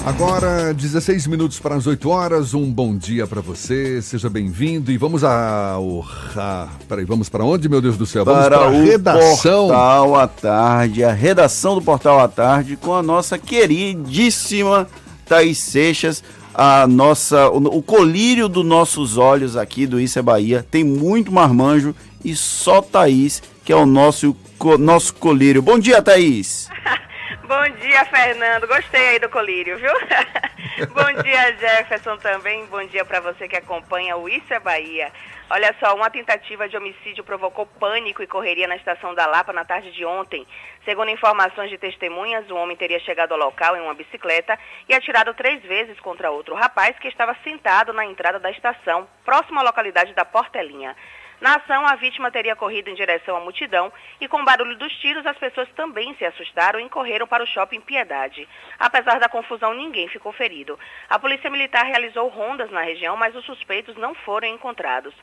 Agora, 0.05 0.75
16 0.75 1.27
minutos 1.29 1.59
para 1.59 1.77
as 1.77 1.87
8 1.87 2.11
horas. 2.11 2.53
Um 2.53 2.71
bom 2.71 2.95
dia 2.95 3.27
para 3.27 3.41
você. 3.41 4.03
Seja 4.03 4.29
bem-vindo. 4.29 4.93
E 4.93 4.99
vamos 4.99 5.25
ao. 5.25 6.05
A, 6.37 6.69
peraí, 6.87 7.07
vamos 7.07 7.31
para 7.31 7.43
onde, 7.43 7.71
meu 7.71 7.81
Deus 7.81 7.97
do 7.97 8.05
céu? 8.05 8.23
Vamos 8.23 8.43
para, 8.43 8.59
para 8.59 8.67
a 8.67 8.71
o 8.71 8.85
redação. 8.85 9.69
Portal 9.69 10.17
à 10.17 10.29
Tarde, 10.29 11.03
a 11.03 11.11
redação 11.11 11.75
do 11.75 11.81
Portal 11.81 12.21
à 12.21 12.29
Tarde 12.29 12.77
com 12.77 12.93
a 12.93 13.03
nossa 13.03 13.39
queridíssima 13.39 14.87
Thaís 15.25 15.57
Seixas, 15.57 16.23
a 16.53 16.87
nossa, 16.87 17.49
o, 17.49 17.79
o 17.79 17.83
colírio 17.83 18.47
dos 18.47 18.65
nossos 18.65 19.17
olhos 19.17 19.57
aqui 19.57 19.87
do 19.87 19.99
Isso 19.99 20.19
é 20.19 20.23
Bahia. 20.23 20.67
Tem 20.71 20.85
muito 20.85 21.33
marmanjo 21.33 21.95
e 22.23 22.37
só 22.37 22.83
Thaís, 22.83 23.43
que 23.65 23.73
é 23.73 23.77
o 23.77 23.87
nosso, 23.87 24.37
co, 24.59 24.77
nosso 24.77 25.15
colírio. 25.15 25.63
Bom 25.63 25.79
dia, 25.79 26.03
Thaís. 26.03 26.69
Bom 27.47 27.68
dia, 27.78 28.07
Fernando. 28.07 28.66
Gostei 28.66 29.09
aí 29.09 29.18
do 29.18 29.28
colírio, 29.28 29.76
viu? 29.76 29.92
Bom 30.95 31.22
dia, 31.22 31.55
Jefferson 31.59 32.16
também. 32.16 32.64
Bom 32.66 32.82
dia 32.86 33.05
para 33.05 33.20
você 33.20 33.47
que 33.47 33.57
acompanha 33.57 34.16
o 34.16 34.26
Isso 34.26 34.55
é 34.55 34.59
Bahia. 34.59 35.12
Olha 35.51 35.74
só, 35.78 35.95
uma 35.95 36.09
tentativa 36.09 36.66
de 36.66 36.74
homicídio 36.74 37.22
provocou 37.22 37.66
pânico 37.66 38.22
e 38.22 38.26
correria 38.26 38.66
na 38.66 38.76
estação 38.76 39.14
da 39.14 39.26
Lapa 39.26 39.53
na 39.53 39.62
tarde 39.62 39.92
de 39.92 40.07
ontem. 40.07 40.47
Segundo 40.86 41.11
informações 41.11 41.68
de 41.68 41.76
testemunhas, 41.76 42.51
o 42.51 42.57
homem 42.57 42.78
teria 42.78 42.99
chegado 43.01 43.32
ao 43.32 43.38
local 43.38 43.76
em 43.76 43.82
uma 43.82 43.95
bicicleta 43.95 44.59
e 44.88 44.95
atirado 44.95 45.34
três 45.34 45.62
vezes 45.64 46.01
contra 46.01 46.30
outro 46.30 46.55
rapaz 46.55 46.99
que 46.99 47.09
estava 47.09 47.36
sentado 47.45 47.92
na 47.92 48.07
entrada 48.07 48.40
da 48.40 48.51
estação, 48.51 49.07
próximo 49.22 49.61
à 49.61 49.62
localidade 49.62 50.14
da 50.14 50.24
Portelinha. 50.24 50.97
Na 51.45 51.57
ação, 51.57 51.86
a 51.86 51.95
vítima 51.97 52.30
teria 52.30 52.57
corrido 52.57 52.88
em 52.88 52.95
direção 52.95 53.36
à 53.36 53.40
multidão 53.40 53.92
e, 54.18 54.26
com 54.26 54.40
o 54.40 54.45
barulho 54.47 54.78
dos 54.78 54.90
tiros, 54.95 55.26
as 55.26 55.36
pessoas 55.36 55.68
também 55.72 56.14
se 56.14 56.24
assustaram 56.24 56.80
e 56.80 56.88
correram 56.88 57.26
para 57.26 57.45
o 57.45 57.47
shopping 57.47 57.82
Piedade. 57.82 58.49
Apesar 58.78 59.20
da 59.20 59.28
confusão, 59.28 59.74
ninguém 59.74 60.09
ficou 60.09 60.32
ferido. 60.32 60.78
A 61.07 61.18
Polícia 61.18 61.51
Militar 61.51 61.84
realizou 61.84 62.28
rondas 62.28 62.70
na 62.70 62.80
região, 62.80 63.14
mas 63.14 63.36
os 63.36 63.45
suspeitos 63.45 63.95
não 63.97 64.14
foram 64.14 64.49
encontrados. 64.49 65.14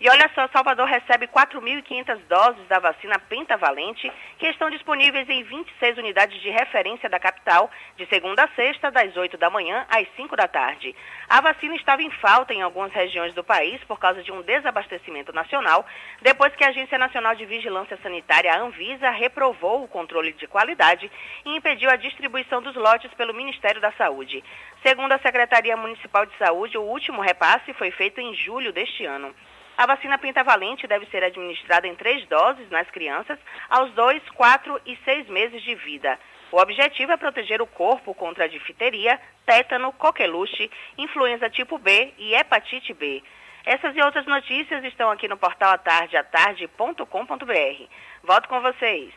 E 0.00 0.08
olha 0.08 0.30
só, 0.32 0.46
Salvador 0.52 0.86
recebe 0.86 1.26
4.500 1.26 2.20
doses 2.28 2.64
da 2.68 2.78
vacina 2.78 3.18
pentavalente, 3.18 4.08
que 4.38 4.46
estão 4.46 4.70
disponíveis 4.70 5.28
em 5.28 5.42
26 5.42 5.98
unidades 5.98 6.40
de 6.40 6.50
referência 6.50 7.08
da 7.08 7.18
capital, 7.18 7.68
de 7.96 8.06
segunda 8.06 8.44
a 8.44 8.48
sexta, 8.54 8.92
das 8.92 9.16
8 9.16 9.36
da 9.36 9.50
manhã 9.50 9.84
às 9.90 10.06
5 10.14 10.36
da 10.36 10.46
tarde. 10.46 10.94
A 11.28 11.40
vacina 11.40 11.74
estava 11.74 12.00
em 12.00 12.10
falta 12.12 12.54
em 12.54 12.62
algumas 12.62 12.92
regiões 12.92 13.34
do 13.34 13.42
país 13.42 13.82
por 13.88 13.98
causa 13.98 14.22
de 14.22 14.30
um 14.30 14.40
desabastecimento 14.40 15.32
nacional, 15.32 15.84
depois 16.22 16.54
que 16.54 16.62
a 16.62 16.68
Agência 16.68 16.96
Nacional 16.96 17.34
de 17.34 17.44
Vigilância 17.44 17.98
Sanitária, 18.00 18.52
a 18.52 18.60
Anvisa, 18.60 19.10
reprovou 19.10 19.82
o 19.82 19.88
controle 19.88 20.32
de 20.32 20.46
qualidade 20.46 21.10
e 21.44 21.56
impediu 21.56 21.90
a 21.90 21.96
distribuição 21.96 22.62
dos 22.62 22.76
lotes 22.76 23.12
pelo 23.14 23.34
Ministério 23.34 23.80
da 23.80 23.90
Saúde. 23.92 24.44
Segundo 24.80 25.10
a 25.10 25.18
Secretaria 25.18 25.76
Municipal 25.76 26.24
de 26.24 26.38
Saúde, 26.38 26.78
o 26.78 26.82
último 26.82 27.20
repasse 27.20 27.72
foi 27.72 27.90
feito 27.90 28.20
em 28.20 28.32
julho 28.36 28.72
deste 28.72 29.04
ano. 29.04 29.34
A 29.78 29.86
vacina 29.86 30.18
pentavalente 30.18 30.86
deve 30.88 31.06
ser 31.06 31.22
administrada 31.22 31.86
em 31.86 31.94
três 31.94 32.26
doses 32.26 32.68
nas 32.68 32.90
crianças 32.90 33.38
aos 33.70 33.92
2, 33.92 34.28
4 34.30 34.80
e 34.84 34.98
6 35.04 35.28
meses 35.28 35.62
de 35.62 35.76
vida. 35.76 36.18
O 36.50 36.60
objetivo 36.60 37.12
é 37.12 37.16
proteger 37.16 37.62
o 37.62 37.66
corpo 37.66 38.12
contra 38.12 38.46
a 38.46 38.48
difteria, 38.48 39.20
tétano, 39.46 39.92
coqueluche, 39.92 40.68
influenza 40.98 41.48
tipo 41.48 41.78
B 41.78 42.12
e 42.18 42.34
hepatite 42.34 42.92
B. 42.92 43.22
Essas 43.64 43.94
e 43.94 44.02
outras 44.02 44.26
notícias 44.26 44.82
estão 44.82 45.12
aqui 45.12 45.28
no 45.28 45.36
portal 45.36 45.74
atardeatarde.com.br. 45.74 47.82
Volto 48.24 48.48
com 48.48 48.60
vocês. 48.60 49.14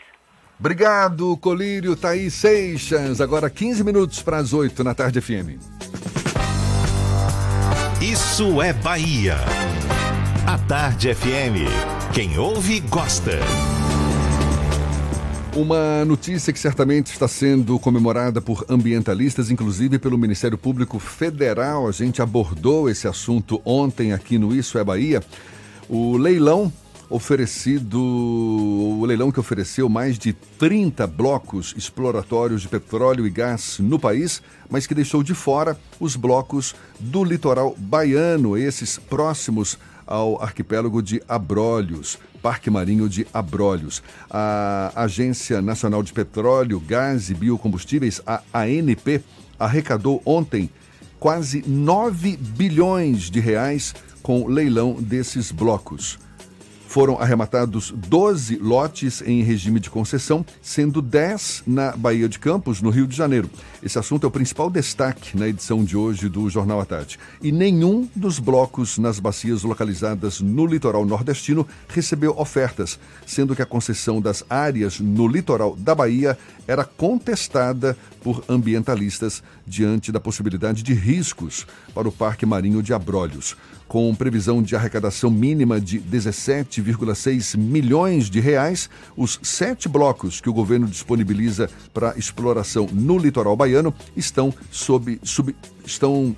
Obrigado, 0.60 1.36
Colírio 1.38 2.00
Thaís 2.00 2.36
Seixas. 2.36 3.20
Agora 3.20 3.50
15 3.50 3.84
minutos 3.84 4.22
para 4.22 4.38
as 4.38 4.54
8 4.54 4.84
na 4.84 4.94
tarde 4.94 5.20
FM. 5.20 5.58
Isso 8.00 8.62
é 8.62 8.74
Bahia. 8.74 9.38
A 10.46 10.58
Tarde 10.58 11.14
FM. 11.14 11.70
Quem 12.14 12.40
ouve, 12.40 12.80
gosta. 12.80 13.40
Uma 15.56 16.04
notícia 16.04 16.52
que 16.52 16.60
certamente 16.60 17.12
está 17.12 17.28
sendo 17.28 17.78
comemorada 17.78 18.42
por 18.42 18.66
ambientalistas, 18.68 19.52
inclusive 19.52 20.00
pelo 20.00 20.18
Ministério 20.18 20.58
Público 20.58 20.98
Federal. 20.98 21.88
A 21.88 21.92
gente 21.92 22.24
abordou 22.24 22.90
esse 22.90 23.08
assunto 23.08 23.62
ontem 23.64 24.14
aqui 24.14 24.40
no 24.40 24.54
Isso 24.54 24.80
é 24.80 24.84
Bahia. 24.84 25.22
O 25.88 26.18
leilão 26.18 26.74
oferecido, 27.08 28.02
o 28.02 29.06
leilão 29.06 29.32
que 29.32 29.40
ofereceu 29.40 29.88
mais 29.90 30.18
de 30.18 30.34
30 30.34 31.06
blocos 31.06 31.74
exploratórios 31.78 32.62
de 32.62 32.70
petróleo 32.70 33.28
e 33.28 33.30
gás 33.30 33.78
no 33.80 34.00
país, 34.00 34.42
mas 34.70 34.88
que 34.88 34.96
deixou 34.96 35.22
de 35.22 35.36
fora 35.36 35.78
os 36.00 36.16
blocos 36.16 36.74
do 37.00 37.24
litoral 37.24 37.76
baiano, 37.78 38.58
esses 38.58 38.98
próximos 38.98 39.78
ao 40.12 40.44
arquipélago 40.44 41.02
de 41.02 41.24
Abrolhos, 41.26 42.20
Parque 42.42 42.70
Marinho 42.70 43.08
de 43.08 43.26
Abrolhos. 43.34 44.04
A 44.30 44.92
Agência 44.94 45.62
Nacional 45.62 46.04
de 46.04 46.12
Petróleo, 46.12 46.82
Gás 46.82 47.30
e 47.30 47.34
Biocombustíveis, 47.34 48.22
a 48.28 48.42
ANP, 48.54 49.24
arrecadou 49.58 50.22
ontem 50.26 50.70
quase 51.18 51.64
9 51.66 52.36
bilhões 52.36 53.30
de 53.30 53.40
reais 53.40 53.96
com 54.22 54.48
leilão 54.48 54.98
desses 55.00 55.50
blocos. 55.50 56.20
Foram 56.92 57.18
arrematados 57.18 57.90
12 57.96 58.58
lotes 58.58 59.22
em 59.22 59.42
regime 59.44 59.80
de 59.80 59.90
concessão, 59.90 60.46
sendo 60.62 61.02
10 61.02 61.64
na 61.66 61.96
Bahia 61.96 62.28
de 62.28 62.38
Campos, 62.38 62.82
no 62.82 62.90
Rio 62.90 63.08
de 63.08 63.16
Janeiro. 63.16 63.50
Esse 63.82 63.98
assunto 63.98 64.26
é 64.26 64.28
o 64.28 64.32
principal 64.32 64.70
destaque 64.70 65.38
na 65.38 65.48
edição 65.48 65.86
de 65.86 65.96
hoje 65.96 66.28
do 66.28 66.50
Jornal 66.50 66.82
à 66.82 66.86
Tarde. 66.86 67.18
E 67.42 67.50
nenhum 67.50 68.10
dos 68.14 68.40
blocos 68.40 68.98
nas 68.98 69.22
bacias 69.22 69.64
localizadas 69.64 70.42
no 70.42 70.66
litoral 70.66 71.06
nordestino 71.06 71.66
recebeu 71.88 72.38
ofertas, 72.38 73.00
sendo 73.26 73.56
que 73.56 73.62
a 73.62 73.66
concessão 73.66 74.20
das 74.20 74.44
áreas 74.50 75.00
no 75.00 75.30
litoral 75.30 75.78
da 75.78 75.96
Bahia 75.96 76.38
era 76.68 76.84
contestada 76.84 77.98
por 78.22 78.44
ambientalistas 78.50 79.42
diante 79.66 80.12
da 80.12 80.20
possibilidade 80.20 80.84
de 80.84 80.94
riscos 80.94 81.66
para 81.96 82.08
o 82.08 82.12
Parque 82.12 82.46
Marinho 82.46 82.84
de 82.84 82.94
Abrolhos. 82.94 83.56
Com 83.92 84.16
previsão 84.16 84.64
de 84.64 84.74
arrecadação 84.74 85.30
mínima 85.30 85.78
de 85.82 86.00
17,6 86.00 87.58
milhões 87.58 88.30
de 88.30 88.40
reais, 88.40 88.90
os 89.18 89.38
sete 89.44 89.90
blocos 89.90 90.40
que 90.40 90.50
o 90.50 90.54
governo 90.54 90.88
disponibiliza 90.88 91.70
para 91.94 92.18
exploração 92.18 92.88
no 92.94 93.18
litoral 93.18 93.54
baiano 93.54 93.94
estão 94.16 94.54
sob, 94.72 95.20
sub, 95.24 95.54
estão 95.86 96.34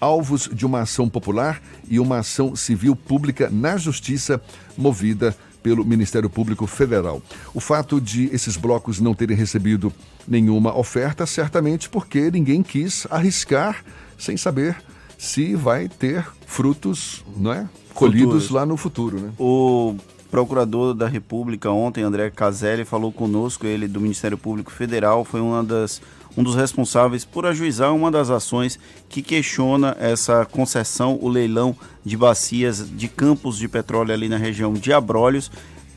alvos 0.00 0.48
de 0.50 0.64
uma 0.64 0.80
ação 0.80 1.10
popular 1.10 1.60
e 1.90 2.00
uma 2.00 2.20
ação 2.20 2.56
civil 2.56 2.96
pública 2.96 3.50
na 3.50 3.76
justiça 3.76 4.40
movida 4.78 5.36
pelo 5.62 5.84
Ministério 5.84 6.30
Público 6.30 6.66
Federal. 6.66 7.20
O 7.52 7.60
fato 7.60 8.00
de 8.00 8.34
esses 8.34 8.56
blocos 8.56 8.98
não 8.98 9.14
terem 9.14 9.36
recebido 9.36 9.92
nenhuma 10.26 10.74
oferta, 10.74 11.26
certamente 11.26 11.90
porque 11.90 12.30
ninguém 12.30 12.62
quis 12.62 13.06
arriscar 13.10 13.84
sem 14.16 14.38
saber 14.38 14.74
se 15.18 15.54
vai 15.54 15.88
ter 15.88 16.26
frutos, 16.46 17.24
não 17.36 17.52
é? 17.52 17.68
Colhidos 17.94 18.44
Futuros. 18.44 18.50
lá 18.50 18.66
no 18.66 18.76
futuro, 18.76 19.20
né? 19.20 19.32
O 19.38 19.94
procurador 20.30 20.94
da 20.94 21.06
República 21.06 21.70
ontem, 21.70 22.02
André 22.02 22.28
Caselli, 22.28 22.84
falou 22.84 23.12
conosco, 23.12 23.66
ele 23.66 23.86
do 23.86 24.00
Ministério 24.00 24.36
Público 24.36 24.72
Federal, 24.72 25.24
foi 25.24 25.40
uma 25.40 25.62
das, 25.62 26.02
um 26.36 26.42
dos 26.42 26.56
responsáveis 26.56 27.24
por 27.24 27.46
ajuizar 27.46 27.94
uma 27.94 28.10
das 28.10 28.30
ações 28.30 28.78
que 29.08 29.22
questiona 29.22 29.96
essa 30.00 30.44
concessão, 30.44 31.16
o 31.22 31.28
leilão 31.28 31.76
de 32.04 32.16
bacias 32.16 32.84
de 32.96 33.06
campos 33.06 33.56
de 33.56 33.68
petróleo 33.68 34.12
ali 34.12 34.28
na 34.28 34.36
região 34.36 34.72
de 34.72 34.92
Abrolhos. 34.92 35.52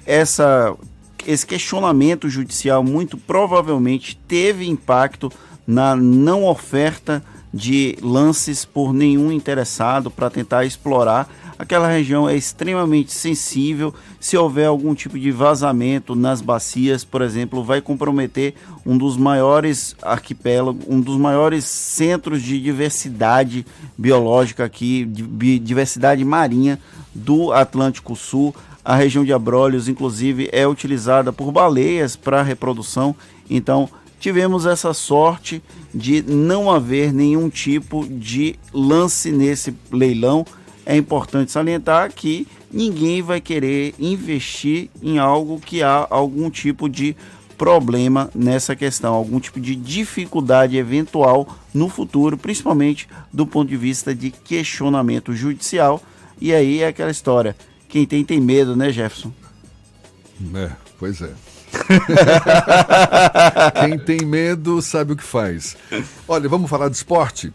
Essa, 0.06 0.76
esse 1.26 1.46
questionamento 1.46 2.30
judicial 2.30 2.84
muito 2.84 3.18
provavelmente 3.18 4.16
teve 4.28 4.70
impacto 4.70 5.32
na 5.66 5.96
não 5.96 6.46
oferta 6.46 7.24
de 7.54 7.98
lances 8.02 8.66
por 8.66 8.94
nenhum 8.94 9.32
interessado 9.32 10.12
para 10.12 10.30
tentar 10.30 10.66
explorar. 10.66 11.30
Aquela 11.60 11.88
região 11.88 12.30
é 12.30 12.36
extremamente 12.36 13.12
sensível. 13.12 13.94
Se 14.20 14.38
houver 14.38 14.68
algum 14.68 14.94
tipo 14.94 15.18
de 15.18 15.32
vazamento 15.32 16.14
nas 16.14 16.40
bacias, 16.40 17.04
por 17.04 17.22
exemplo, 17.22 17.64
vai 17.64 17.82
comprometer 17.82 18.54
um 18.86 18.96
dos 18.96 19.18
maiores 19.18 19.96
arquipélagos, 20.02 20.86
um 20.88 21.02
dos 21.02 21.18
maiores 21.18 21.66
centros 21.66 22.44
de 22.44 22.62
diversidade 22.62 23.66
biológica 23.98 24.66
aqui, 24.66 25.04
de 25.06 25.58
diversidade 25.58 26.24
marinha 26.24 26.80
do 27.14 27.52
Atlântico 27.52 28.16
Sul. 28.16 28.54
A 28.86 28.96
região 28.96 29.26
de 29.26 29.34
Abrolhos, 29.34 29.90
inclusive, 29.90 30.50
é 30.52 30.68
utilizada 30.68 31.34
por 31.34 31.52
baleias 31.52 32.16
para 32.16 32.44
reprodução. 32.44 33.16
Então, 33.50 33.90
tivemos 34.20 34.66
essa 34.66 34.94
sorte 34.94 35.62
de 35.94 36.22
não 36.22 36.70
haver 36.70 37.14
nenhum 37.14 37.50
tipo 37.50 38.06
de 38.08 38.56
lance 38.74 39.32
nesse 39.32 39.76
leilão. 39.92 40.46
É 40.86 40.96
importante 40.96 41.52
salientar 41.52 42.14
que 42.14 42.48
ninguém 42.72 43.22
vai 43.22 43.42
querer 43.42 43.94
investir 44.00 44.90
em 45.02 45.18
algo 45.18 45.60
que 45.60 45.84
há 45.84 46.08
algum 46.10 46.50
tipo 46.50 46.88
de 46.88 47.16
problema 47.58 48.30
nessa 48.36 48.76
questão, 48.76 49.14
algum 49.14 49.40
tipo 49.40 49.60
de 49.60 49.76
dificuldade 49.76 50.78
eventual 50.78 51.48
no 51.74 51.90
futuro, 51.90 52.38
principalmente 52.38 53.08
do 53.34 53.48
ponto 53.48 53.68
de 53.68 53.76
vista 53.76 54.14
de 54.14 54.30
questionamento 54.32 55.34
judicial. 55.34 56.02
E 56.40 56.54
aí 56.54 56.82
é 56.82 56.88
aquela 56.88 57.12
história: 57.12 57.56
quem 57.90 58.06
tem, 58.06 58.24
tem 58.24 58.40
medo, 58.40 58.76
né, 58.76 58.92
Jefferson? 58.92 59.34
É, 60.54 60.72
pois 61.00 61.22
é. 61.22 61.34
Quem 63.82 64.00
tem 64.00 64.26
medo 64.26 64.82
sabe 64.82 65.14
o 65.14 65.16
que 65.16 65.24
faz. 65.24 65.76
Olha, 66.28 66.50
vamos 66.50 66.70
falar 66.70 66.90
de 66.90 66.96
esporte. 66.96 67.54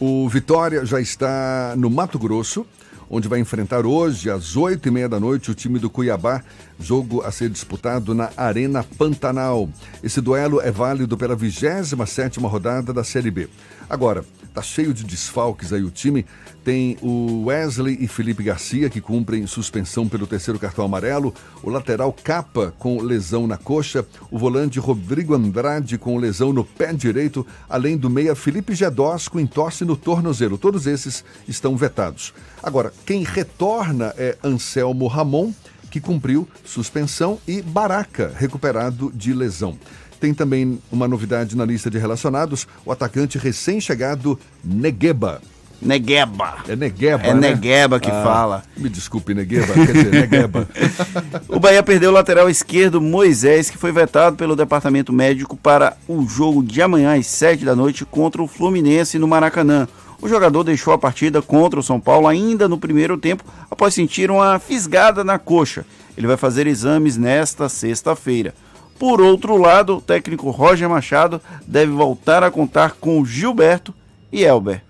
O 0.00 0.28
Vitória 0.28 0.84
já 0.84 1.00
está 1.00 1.74
no 1.76 1.88
Mato 1.88 2.18
Grosso, 2.18 2.66
onde 3.08 3.28
vai 3.28 3.38
enfrentar 3.38 3.86
hoje, 3.86 4.28
às 4.28 4.56
oito 4.56 4.88
e 4.88 4.90
meia 4.90 5.08
da 5.08 5.20
noite, 5.20 5.50
o 5.50 5.54
time 5.54 5.78
do 5.78 5.88
Cuiabá, 5.88 6.42
jogo 6.80 7.22
a 7.22 7.30
ser 7.30 7.48
disputado 7.48 8.14
na 8.14 8.30
Arena 8.36 8.84
Pantanal. 8.98 9.68
Esse 10.02 10.20
duelo 10.20 10.60
é 10.60 10.70
válido 10.70 11.16
pela 11.16 11.36
27 11.36 11.94
sétima 12.06 12.48
rodada 12.48 12.92
da 12.92 13.04
Série 13.04 13.30
B. 13.30 13.48
Agora, 13.88 14.24
tá 14.52 14.62
cheio 14.62 14.94
de 14.94 15.04
desfalques 15.04 15.72
aí 15.72 15.82
o 15.82 15.90
time. 15.90 16.24
Tem 16.62 16.96
o 17.02 17.44
Wesley 17.46 17.98
e 18.00 18.08
Felipe 18.08 18.42
Garcia, 18.42 18.88
que 18.88 19.00
cumprem 19.00 19.46
suspensão 19.46 20.08
pelo 20.08 20.26
terceiro 20.26 20.58
cartão 20.58 20.84
amarelo. 20.84 21.34
O 21.62 21.68
lateral 21.68 22.12
Capa, 22.12 22.72
com 22.78 23.02
lesão 23.02 23.46
na 23.46 23.56
coxa. 23.56 24.06
O 24.30 24.38
volante 24.38 24.78
Rodrigo 24.78 25.34
Andrade, 25.34 25.98
com 25.98 26.16
lesão 26.16 26.52
no 26.52 26.64
pé 26.64 26.92
direito. 26.92 27.46
Além 27.68 27.96
do 27.96 28.08
meia 28.08 28.34
Felipe 28.34 28.74
Gedós, 28.74 29.28
com 29.28 29.40
entorse 29.40 29.84
no 29.84 29.96
tornozelo. 29.96 30.56
Todos 30.56 30.86
esses 30.86 31.24
estão 31.46 31.76
vetados. 31.76 32.32
Agora, 32.62 32.92
quem 33.04 33.24
retorna 33.24 34.14
é 34.16 34.38
Anselmo 34.42 35.06
Ramon, 35.06 35.52
que 35.90 36.00
cumpriu 36.00 36.48
suspensão, 36.64 37.38
e 37.46 37.62
Baraca, 37.62 38.32
recuperado 38.36 39.12
de 39.14 39.32
lesão. 39.32 39.78
Tem 40.24 40.32
também 40.32 40.80
uma 40.90 41.06
novidade 41.06 41.54
na 41.54 41.66
lista 41.66 41.90
de 41.90 41.98
relacionados: 41.98 42.66
o 42.86 42.90
atacante 42.90 43.36
recém-chegado 43.36 44.40
Negueba. 44.64 45.42
Negueba. 45.82 46.54
É 46.66 46.74
Negueba. 46.74 47.22
É 47.26 47.34
né? 47.34 47.50
Negueba 47.50 48.00
que 48.00 48.10
Ah, 48.10 48.22
fala. 48.24 48.62
Me 48.74 48.88
desculpe, 48.88 49.34
Negueba. 49.34 49.74
Quer 49.74 49.92
dizer, 49.92 50.10
Negueba. 50.10 50.66
O 51.46 51.60
Bahia 51.60 51.82
perdeu 51.82 52.08
o 52.08 52.14
lateral 52.14 52.48
esquerdo 52.48 53.02
Moisés, 53.02 53.68
que 53.68 53.76
foi 53.76 53.92
vetado 53.92 54.34
pelo 54.36 54.56
departamento 54.56 55.12
médico 55.12 55.58
para 55.58 55.94
o 56.08 56.26
jogo 56.26 56.62
de 56.62 56.80
amanhã 56.80 57.18
às 57.18 57.26
7 57.26 57.62
da 57.62 57.76
noite 57.76 58.06
contra 58.06 58.42
o 58.42 58.48
Fluminense 58.48 59.18
no 59.18 59.28
Maracanã. 59.28 59.86
O 60.22 60.26
jogador 60.26 60.64
deixou 60.64 60.94
a 60.94 60.98
partida 60.98 61.42
contra 61.42 61.78
o 61.78 61.82
São 61.82 62.00
Paulo 62.00 62.26
ainda 62.26 62.66
no 62.66 62.78
primeiro 62.78 63.18
tempo, 63.18 63.44
após 63.70 63.92
sentir 63.92 64.30
uma 64.30 64.58
fisgada 64.58 65.22
na 65.22 65.38
coxa. 65.38 65.84
Ele 66.16 66.26
vai 66.26 66.38
fazer 66.38 66.66
exames 66.66 67.18
nesta 67.18 67.68
sexta-feira. 67.68 68.54
Por 68.98 69.20
outro 69.20 69.56
lado, 69.56 69.96
o 69.96 70.00
técnico 70.00 70.50
Roger 70.50 70.88
Machado 70.88 71.40
deve 71.66 71.92
voltar 71.92 72.42
a 72.42 72.50
contar 72.50 72.92
com 72.92 73.24
Gilberto 73.24 73.94
e 74.32 74.44
Elber. 74.44 74.82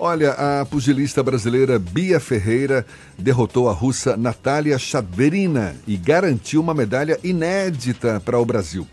Olha, 0.00 0.30
a 0.32 0.64
pugilista 0.64 1.24
brasileira 1.24 1.76
Bia 1.76 2.20
Ferreira 2.20 2.86
derrotou 3.18 3.68
a 3.68 3.72
russa 3.72 4.16
Natália 4.16 4.78
Shadverina 4.78 5.74
e 5.88 5.96
garantiu 5.96 6.60
uma 6.60 6.72
medalha 6.72 7.18
inédita 7.24 8.22
para 8.24 8.38
o 8.38 8.44
Brasil. 8.44 8.86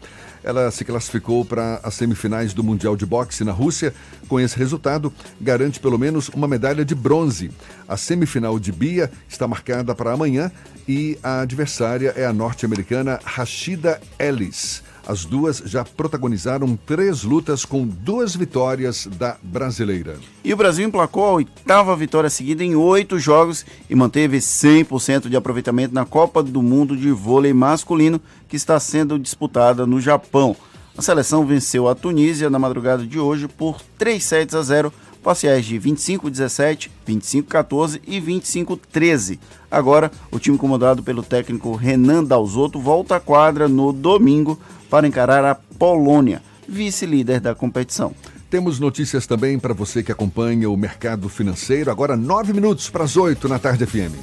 Ela 0.46 0.70
se 0.70 0.86
classificou 0.86 1.44
para 1.44 1.80
as 1.82 1.96
semifinais 1.96 2.54
do 2.54 2.64
Mundial 2.64 2.96
de 2.96 3.04
Boxe 3.04 3.44
na 3.44 3.52
Rússia. 3.52 3.92
Com 4.28 4.40
esse 4.40 4.56
resultado, 4.56 5.12
garante 5.42 5.80
pelo 5.80 5.98
menos 5.98 6.30
uma 6.30 6.48
medalha 6.48 6.86
de 6.86 6.94
bronze. 6.94 7.50
A 7.88 7.98
semifinal 7.98 8.60
de 8.60 8.72
Bia 8.72 9.12
está 9.28 9.48
marcada 9.48 9.96
para 9.96 10.14
amanhã 10.14 10.52
e 10.88 11.18
a 11.24 11.42
adversária 11.42 12.14
é 12.16 12.28
a 12.28 12.32
norte-americana 12.32 13.20
Rashida 13.26 14.00
Ellis. 14.20 14.84
As 15.08 15.24
duas 15.24 15.58
já 15.66 15.84
protagonizaram 15.84 16.76
três 16.76 17.24
lutas 17.24 17.64
com 17.64 17.86
duas 17.86 18.36
vitórias 18.36 19.08
da 19.18 19.38
brasileira. 19.42 20.18
E 20.44 20.52
o 20.52 20.58
Brasil 20.58 20.88
emplacou 20.88 21.26
a 21.26 21.34
oitava 21.34 21.96
vitória 21.96 22.30
seguida 22.30 22.64
em 22.64 22.76
oito 22.76 23.20
jogos 23.20 23.64
e 23.88 23.94
manteve 23.94 24.38
100% 24.38 25.30
de 25.30 25.36
aproveitamento 25.36 25.94
na 25.94 26.06
Copa 26.06 26.42
do 26.42 26.62
Mundo 26.62 26.98
de 26.98 27.12
Vôlei 27.12 27.54
Masculino, 27.54 28.20
que 28.56 28.58
está 28.58 28.80
sendo 28.80 29.20
disputada 29.20 29.86
no 29.86 30.00
Japão. 30.00 30.56
A 30.98 31.02
seleção 31.02 31.46
venceu 31.46 31.90
a 31.90 31.94
Tunísia 31.94 32.50
na 32.50 32.58
madrugada 32.58 33.06
de 33.06 33.20
hoje 33.20 33.50
por 33.50 33.82
3 33.98 34.24
sets 34.24 34.56
a 34.56 34.62
0, 34.62 34.94
parciais 35.22 35.66
de 35.66 35.78
25-17, 35.78 36.90
25-14 37.06 38.00
e 38.08 38.22
25-13. 38.22 39.40
Agora, 39.70 40.10
o 40.32 40.40
time 40.40 40.58
comandado 40.58 41.04
pelo 41.04 41.22
técnico 41.22 41.76
Renan 41.76 42.24
Dalzotto 42.24 42.80
volta 42.80 43.18
à 43.18 43.20
quadra 43.20 43.68
no 43.68 43.92
domingo 43.92 44.58
para 44.90 45.06
encarar 45.06 45.44
a 45.44 45.56
Polônia, 45.56 46.42
vice-líder 46.66 47.42
da 47.42 47.54
competição. 47.54 48.16
Temos 48.50 48.80
notícias 48.80 49.28
também 49.28 49.60
para 49.60 49.74
você 49.74 50.02
que 50.02 50.14
acompanha 50.14 50.70
o 50.70 50.78
mercado 50.78 51.28
financeiro. 51.28 51.92
Agora, 51.92 52.16
nove 52.16 52.54
minutos 52.54 52.90
para 52.90 53.04
as 53.04 53.18
oito 53.18 53.50
na 53.50 53.60
Tarde 53.60 53.86
FM. 53.86 54.16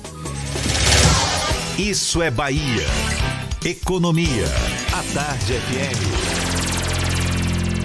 Isso 1.79 2.23
é 2.23 2.31
Bahia. 2.31 3.32
Economia. 3.65 4.45
A 4.93 5.15
Tarde 5.15 5.53
FM. 5.53 5.95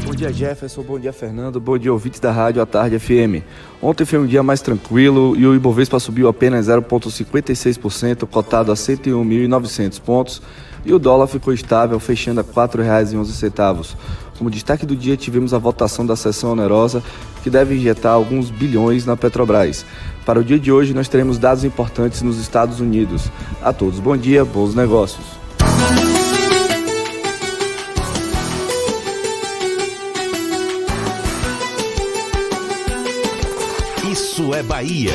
Bom 0.08 0.16
dia, 0.16 0.34
Jefferson. 0.34 0.82
Bom 0.82 1.00
dia, 1.00 1.14
Fernando. 1.14 1.60
Bom 1.60 1.78
dia, 1.78 1.94
ouvintes 1.94 2.20
da 2.20 2.32
Rádio 2.32 2.64
à 2.64 2.66
Tarde 2.66 2.98
FM. 2.98 3.44
Ontem 3.80 4.04
foi 4.04 4.18
um 4.18 4.26
dia 4.26 4.42
mais 4.42 4.60
tranquilo 4.60 5.36
e 5.38 5.46
o 5.46 5.54
Ibovespa 5.54 6.00
subiu 6.00 6.28
apenas 6.28 6.66
0,56%, 6.66 8.26
cotado 8.26 8.72
a 8.72 8.76
101.900 8.76 10.02
pontos, 10.02 10.42
e 10.84 10.92
o 10.92 10.98
dólar 10.98 11.28
ficou 11.28 11.54
estável, 11.54 12.00
fechando 12.00 12.40
a 12.40 12.44
R$ 12.44 12.50
4,11. 12.50 13.96
Como 14.36 14.50
destaque 14.50 14.84
do 14.84 14.96
dia, 14.96 15.16
tivemos 15.16 15.54
a 15.54 15.60
votação 15.60 16.04
da 16.08 16.16
sessão 16.16 16.54
onerosa, 16.54 17.04
que 17.44 17.52
deve 17.52 17.76
injetar 17.76 18.14
alguns 18.14 18.50
bilhões 18.50 19.06
na 19.06 19.16
Petrobras. 19.16 19.86
Para 20.26 20.40
o 20.40 20.44
dia 20.44 20.58
de 20.58 20.72
hoje, 20.72 20.92
nós 20.96 21.08
teremos 21.08 21.38
dados 21.38 21.64
importantes 21.64 22.24
nos 22.24 22.40
Estados 22.40 22.80
Unidos. 22.80 23.30
A 23.62 23.72
todos, 23.72 24.00
bom 24.00 24.18
dia, 24.18 24.44
bons 24.44 24.74
negócios. 24.74 25.37
Isso 34.20 34.52
é 34.52 34.64
Bahia. 34.64 35.14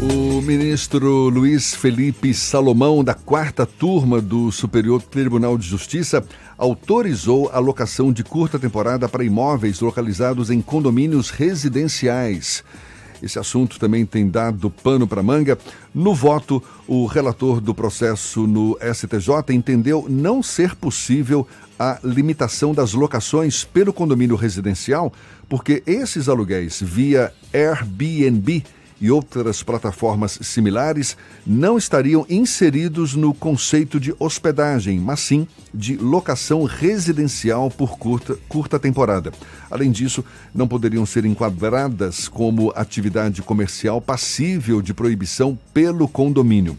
O 0.00 0.40
ministro 0.40 1.28
Luiz 1.28 1.74
Felipe 1.74 2.32
Salomão, 2.32 3.04
da 3.04 3.12
quarta 3.12 3.66
turma 3.66 4.22
do 4.22 4.50
Superior 4.50 5.02
Tribunal 5.02 5.58
de 5.58 5.68
Justiça, 5.68 6.24
autorizou 6.56 7.50
a 7.52 7.58
locação 7.58 8.10
de 8.10 8.24
curta 8.24 8.58
temporada 8.58 9.06
para 9.06 9.22
imóveis 9.22 9.80
localizados 9.80 10.50
em 10.50 10.62
condomínios 10.62 11.28
residenciais. 11.28 12.64
Esse 13.22 13.38
assunto 13.38 13.78
também 13.78 14.06
tem 14.06 14.26
dado 14.26 14.70
pano 14.70 15.06
para 15.06 15.22
manga. 15.22 15.58
No 15.94 16.14
voto, 16.14 16.62
o 16.86 17.04
relator 17.04 17.60
do 17.60 17.74
processo 17.74 18.46
no 18.46 18.78
STJ 18.80 19.54
entendeu 19.54 20.06
não 20.08 20.42
ser 20.42 20.74
possível 20.74 21.46
a 21.78 21.98
limitação 22.02 22.74
das 22.74 22.92
locações 22.92 23.64
pelo 23.64 23.92
condomínio 23.92 24.36
residencial, 24.36 25.12
porque 25.48 25.82
esses 25.86 26.28
aluguéis 26.28 26.80
via 26.82 27.32
Airbnb 27.52 28.62
e 29.00 29.10
outras 29.10 29.62
plataformas 29.62 30.38
similares 30.42 31.16
não 31.46 31.78
estariam 31.78 32.26
inseridos 32.28 33.14
no 33.14 33.32
conceito 33.32 34.00
de 34.00 34.14
hospedagem, 34.18 34.98
mas 34.98 35.20
sim 35.20 35.46
de 35.72 35.96
locação 35.96 36.64
residencial 36.64 37.70
por 37.70 37.96
curta, 37.96 38.36
curta 38.48 38.78
temporada. 38.78 39.32
Além 39.70 39.90
disso, 39.90 40.24
não 40.54 40.66
poderiam 40.66 41.06
ser 41.06 41.24
enquadradas 41.24 42.26
como 42.26 42.72
atividade 42.74 43.40
comercial 43.42 44.00
passível 44.00 44.82
de 44.82 44.92
proibição 44.92 45.56
pelo 45.72 46.08
condomínio. 46.08 46.76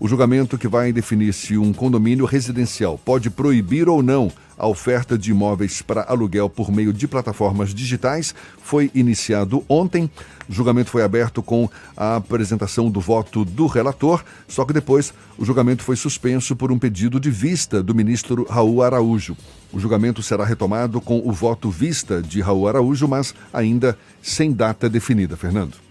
O 0.00 0.08
julgamento 0.08 0.56
que 0.56 0.66
vai 0.66 0.92
definir 0.92 1.32
se 1.34 1.58
um 1.58 1.74
condomínio 1.74 2.24
residencial 2.24 2.98
pode 2.98 3.28
proibir 3.28 3.86
ou 3.86 4.02
não 4.02 4.32
a 4.60 4.66
oferta 4.66 5.16
de 5.16 5.30
imóveis 5.30 5.80
para 5.80 6.02
aluguel 6.02 6.50
por 6.50 6.70
meio 6.70 6.92
de 6.92 7.08
plataformas 7.08 7.72
digitais 7.72 8.34
foi 8.62 8.90
iniciado 8.94 9.64
ontem. 9.66 10.10
O 10.46 10.52
julgamento 10.52 10.90
foi 10.90 11.02
aberto 11.02 11.42
com 11.42 11.66
a 11.96 12.16
apresentação 12.16 12.90
do 12.90 13.00
voto 13.00 13.42
do 13.42 13.66
relator, 13.66 14.22
só 14.46 14.66
que 14.66 14.74
depois 14.74 15.14
o 15.38 15.46
julgamento 15.46 15.82
foi 15.82 15.96
suspenso 15.96 16.54
por 16.54 16.70
um 16.70 16.78
pedido 16.78 17.18
de 17.18 17.30
vista 17.30 17.82
do 17.82 17.94
ministro 17.94 18.46
Raul 18.50 18.82
Araújo. 18.82 19.34
O 19.72 19.80
julgamento 19.80 20.22
será 20.22 20.44
retomado 20.44 21.00
com 21.00 21.26
o 21.26 21.32
voto 21.32 21.70
vista 21.70 22.20
de 22.20 22.42
Raul 22.42 22.68
Araújo, 22.68 23.08
mas 23.08 23.34
ainda 23.52 23.96
sem 24.20 24.52
data 24.52 24.90
definida. 24.90 25.38
Fernando. 25.38 25.89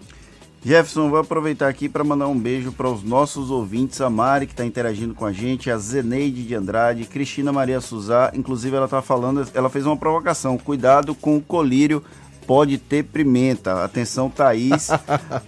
Jefferson, 0.62 1.08
vou 1.08 1.18
aproveitar 1.18 1.68
aqui 1.68 1.88
para 1.88 2.04
mandar 2.04 2.28
um 2.28 2.38
beijo 2.38 2.70
para 2.70 2.86
os 2.86 3.02
nossos 3.02 3.50
ouvintes, 3.50 3.98
a 4.02 4.10
Mari, 4.10 4.46
que 4.46 4.52
está 4.52 4.64
interagindo 4.64 5.14
com 5.14 5.24
a 5.24 5.32
gente, 5.32 5.70
a 5.70 5.78
Zeneide 5.78 6.42
de 6.42 6.54
Andrade, 6.54 7.06
Cristina 7.06 7.50
Maria 7.50 7.80
Suzá, 7.80 8.30
inclusive 8.34 8.76
ela 8.76 8.84
está 8.84 9.00
falando, 9.00 9.48
ela 9.54 9.70
fez 9.70 9.86
uma 9.86 9.96
provocação, 9.96 10.58
cuidado 10.58 11.14
com 11.14 11.38
o 11.38 11.40
colírio, 11.40 12.04
pode 12.46 12.76
ter 12.76 13.04
pimenta. 13.04 13.82
Atenção, 13.82 14.28
Thaís, 14.28 14.90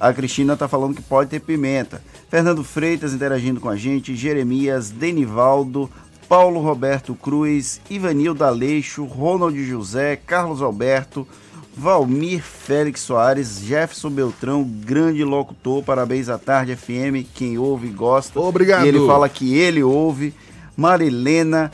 a 0.00 0.12
Cristina 0.14 0.54
está 0.54 0.66
falando 0.66 0.94
que 0.94 1.02
pode 1.02 1.28
ter 1.28 1.40
pimenta. 1.40 2.02
Fernando 2.30 2.64
Freitas 2.64 3.12
interagindo 3.12 3.60
com 3.60 3.68
a 3.68 3.76
gente, 3.76 4.16
Jeremias, 4.16 4.90
Denivaldo, 4.90 5.90
Paulo 6.26 6.58
Roberto 6.62 7.14
Cruz, 7.14 7.82
Ivanildo 7.90 8.42
Aleixo, 8.42 9.04
Ronald 9.04 9.62
José, 9.62 10.16
Carlos 10.16 10.62
Alberto, 10.62 11.28
Valmir 11.76 12.42
Félix 12.42 13.00
Soares, 13.00 13.60
Jefferson 13.60 14.10
Beltrão, 14.10 14.62
grande 14.62 15.24
locutor, 15.24 15.82
parabéns 15.82 16.28
à 16.28 16.38
Tarde 16.38 16.76
FM, 16.76 17.26
quem 17.34 17.56
ouve 17.58 17.88
e 17.88 17.90
gosta. 17.90 18.38
Obrigado. 18.38 18.84
E 18.84 18.88
ele 18.88 19.06
fala 19.06 19.28
que 19.28 19.54
ele 19.56 19.82
ouve. 19.82 20.34
Marilena, 20.76 21.70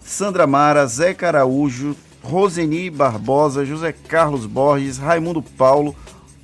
Sandra 0.00 0.46
Mara, 0.46 0.86
Zé 0.86 1.14
Caraújo, 1.14 1.94
Roseni 2.22 2.90
Barbosa, 2.90 3.64
José 3.64 3.92
Carlos 3.92 4.46
Borges, 4.46 4.98
Raimundo 4.98 5.42
Paulo, 5.42 5.94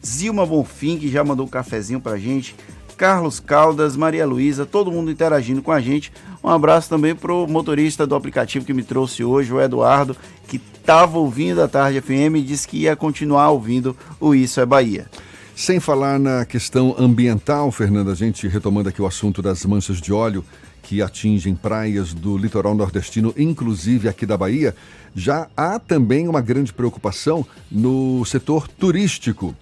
Zilma 0.05 0.47
Bonfim, 0.47 0.99
que 0.99 1.09
já 1.09 1.25
mandou 1.25 1.47
um 1.47 1.51
cafezinho 1.51 2.01
pra 2.01 2.17
gente, 2.17 2.55
Carlos 2.97 3.41
Caldas, 3.41 3.97
Maria 3.97 4.25
Luísa, 4.25 4.65
todo 4.65 4.93
mundo 4.93 5.11
interagindo 5.11 5.61
com 5.61 5.73
a 5.73 5.81
gente. 5.81 6.13
Um 6.43 6.49
abraço 6.49 6.89
também 6.89 7.15
pro 7.15 7.47
motorista 7.47 8.07
do 8.07 8.15
aplicativo 8.15 8.65
que 8.65 8.75
me 8.75 8.83
trouxe 8.83 9.23
hoje, 9.23 9.53
o 9.53 9.61
Eduardo, 9.61 10.17
que 10.49 10.57
estava 10.57 11.17
ouvindo 11.19 11.63
a 11.63 11.69
Tarde 11.69 12.01
FM 12.01 12.37
e 12.37 12.43
disse 12.43 12.67
que 12.67 12.79
ia 12.79 12.97
continuar 12.97 13.51
ouvindo 13.51 13.97
o 14.19 14.35
Isso 14.35 14.61
é 14.61 14.67
Bahia. 14.67 15.07
Sem 15.55 15.79
falar 15.79 16.19
na 16.19 16.45
questão 16.45 16.97
ambiental, 16.99 17.71
Fernando, 17.71 18.11
a 18.11 18.15
gente 18.15 18.49
retomando 18.49 18.89
aqui 18.89 19.01
o 19.01 19.07
assunto 19.07 19.41
das 19.41 19.65
manchas 19.65 20.01
de 20.01 20.13
óleo 20.13 20.45
que 20.83 21.01
atingem 21.01 21.55
praias 21.55 22.13
do 22.13 22.37
litoral 22.37 22.75
nordestino, 22.75 23.33
inclusive 23.37 24.09
aqui 24.09 24.27
da 24.27 24.37
Bahia, 24.37 24.75
já 25.15 25.47
há 25.57 25.79
também 25.79 26.27
uma 26.27 26.41
grande 26.41 26.73
preocupação 26.73 27.47
no 27.71 28.25
setor 28.25 28.67
turístico. 28.67 29.55